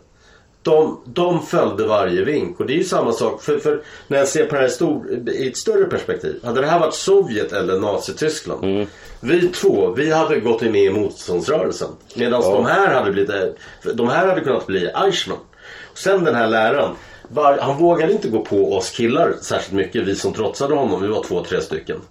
De, 0.61 1.01
de 1.05 1.45
följde 1.45 1.87
varje 1.87 2.23
vink 2.25 2.59
och 2.59 2.65
det 2.65 2.73
är 2.73 2.77
ju 2.77 2.83
samma 2.83 3.11
sak 3.11 3.41
för, 3.41 3.59
för 3.59 3.81
när 4.07 4.17
jag 4.17 4.27
ser 4.27 4.45
på 4.45 4.55
det 4.55 4.61
här 4.61 4.67
stor, 4.67 5.29
i 5.29 5.47
ett 5.47 5.57
större 5.57 5.85
perspektiv. 5.85 6.39
Hade 6.43 6.61
det 6.61 6.67
här 6.67 6.79
varit 6.79 6.93
Sovjet 6.93 7.51
eller 7.51 7.79
Nazityskland. 7.79 8.87
Vi 9.21 9.47
två, 9.47 9.91
vi 9.91 10.11
hade 10.11 10.39
gått 10.39 10.61
med 10.61 10.75
i 10.75 10.89
motståndsrörelsen. 10.89 11.89
Medan 12.15 12.41
de 12.41 12.65
här 12.65 12.93
hade 12.93 13.11
blivit, 13.11 13.31
de 13.93 14.07
här 14.07 14.27
hade 14.27 14.41
kunnat 14.41 14.67
bli 14.67 14.91
Eichmann. 14.95 15.37
Sen 15.93 16.23
den 16.23 16.35
här 16.35 16.47
läraren. 16.47 16.95
Var, 17.31 17.57
han 17.57 17.77
vågade 17.77 18.13
inte 18.13 18.29
gå 18.29 18.39
på 18.39 18.75
oss 18.75 18.89
killar 18.89 19.33
särskilt 19.41 19.73
mycket. 19.73 20.03
Vi 20.03 20.15
som 20.15 20.33
trotsade 20.33 20.75
honom. 20.75 21.01
Vi 21.01 21.07
var 21.07 21.23
två, 21.23 21.43
tre 21.43 21.61
stycken. 21.61 22.01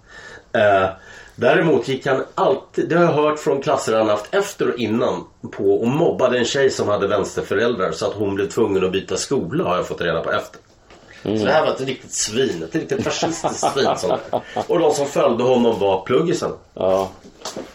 Eh, 0.53 0.89
däremot 1.37 1.89
gick 1.89 2.07
han 2.07 2.25
alltid, 2.35 2.89
det 2.89 2.97
har 2.97 3.05
jag 3.05 3.13
hört 3.13 3.39
från 3.39 3.63
klasser 3.63 3.99
han 3.99 4.09
haft 4.09 4.35
efter 4.35 4.69
och 4.69 4.79
innan, 4.79 5.25
på 5.53 5.81
och 5.81 5.89
mobbade 5.89 6.39
en 6.39 6.45
tjej 6.45 6.71
som 6.71 6.89
hade 6.89 7.07
vänsterföräldrar 7.07 7.93
så 7.93 8.07
att 8.07 8.15
hon 8.15 8.35
blev 8.35 8.49
tvungen 8.49 8.85
att 8.85 8.93
byta 8.93 9.17
skola 9.17 9.65
har 9.65 9.77
jag 9.77 9.87
fått 9.87 10.01
reda 10.01 10.21
på 10.21 10.31
efter. 10.33 10.61
Så 11.23 11.29
det 11.29 11.53
här 11.53 11.67
var 11.67 11.73
ett 11.73 11.81
riktigt 11.81 12.13
svin, 12.13 12.63
ett 12.63 12.75
riktigt 12.75 13.05
fascistiskt 13.05 13.73
svin. 13.73 13.89
Sånt 13.97 14.23
och 14.67 14.79
de 14.79 14.95
som 14.95 15.07
följde 15.07 15.45
honom 15.45 15.79
var 15.79 16.01
pluggisen. 16.01 16.53
Ja. 16.75 17.09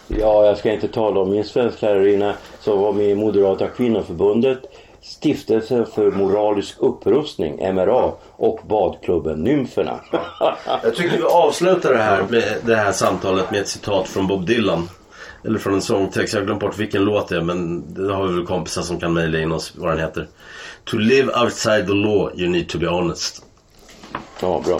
ja, 0.08 0.46
jag 0.46 0.58
ska 0.58 0.72
inte 0.72 0.88
tala 0.88 1.20
om 1.20 1.32
min 1.32 1.44
svensklärarinna 1.44 2.34
som 2.60 2.80
var 2.80 2.92
med 2.92 3.10
i 3.10 3.16
Moderata 3.16 3.68
kvinnoförbundet, 3.68 4.60
Stiftelsen 5.04 5.86
för 5.86 6.12
moralisk 6.12 6.76
upprustning, 6.80 7.74
MRA, 7.76 8.12
och 8.36 8.60
badklubben 8.68 9.44
Nymferna. 9.44 10.00
Jag 10.84 10.96
tycker 10.96 11.18
vi 11.18 11.24
avslutar 11.24 11.94
det 11.94 12.04
här, 12.04 12.24
med 12.30 12.58
det 12.66 12.76
här 12.76 12.92
samtalet 12.92 13.52
med 13.52 13.62
ett 13.62 13.68
citat 13.68 14.08
från 14.08 14.28
Bob 14.28 14.46
Dylan. 14.46 14.90
Eller 15.46 15.60
från 15.60 15.74
en 15.74 15.82
sångtext, 15.82 16.34
jag 16.34 16.42
har 16.42 16.46
glömt 16.46 16.62
bort 16.62 16.78
vilken 16.78 17.04
låt 17.06 17.28
det 17.28 17.38
är 17.38 17.42
men 17.42 17.94
det 17.94 18.14
har 18.14 18.28
vi 18.28 18.34
väl 18.34 18.46
kompisar 18.46 18.82
som 18.82 19.00
kan 19.00 19.14
mejla 19.14 19.40
in 19.40 19.52
oss 19.52 19.74
vad 19.76 19.92
den 19.92 20.00
heter. 20.00 20.28
To 20.84 20.98
live 20.98 21.42
outside 21.44 21.88
the 21.88 21.94
law 21.94 22.32
you 22.36 22.50
need 22.50 22.70
to 22.70 22.78
be 22.78 22.88
honest. 22.88 23.46
Ja, 24.42 24.62
bra. 24.66 24.80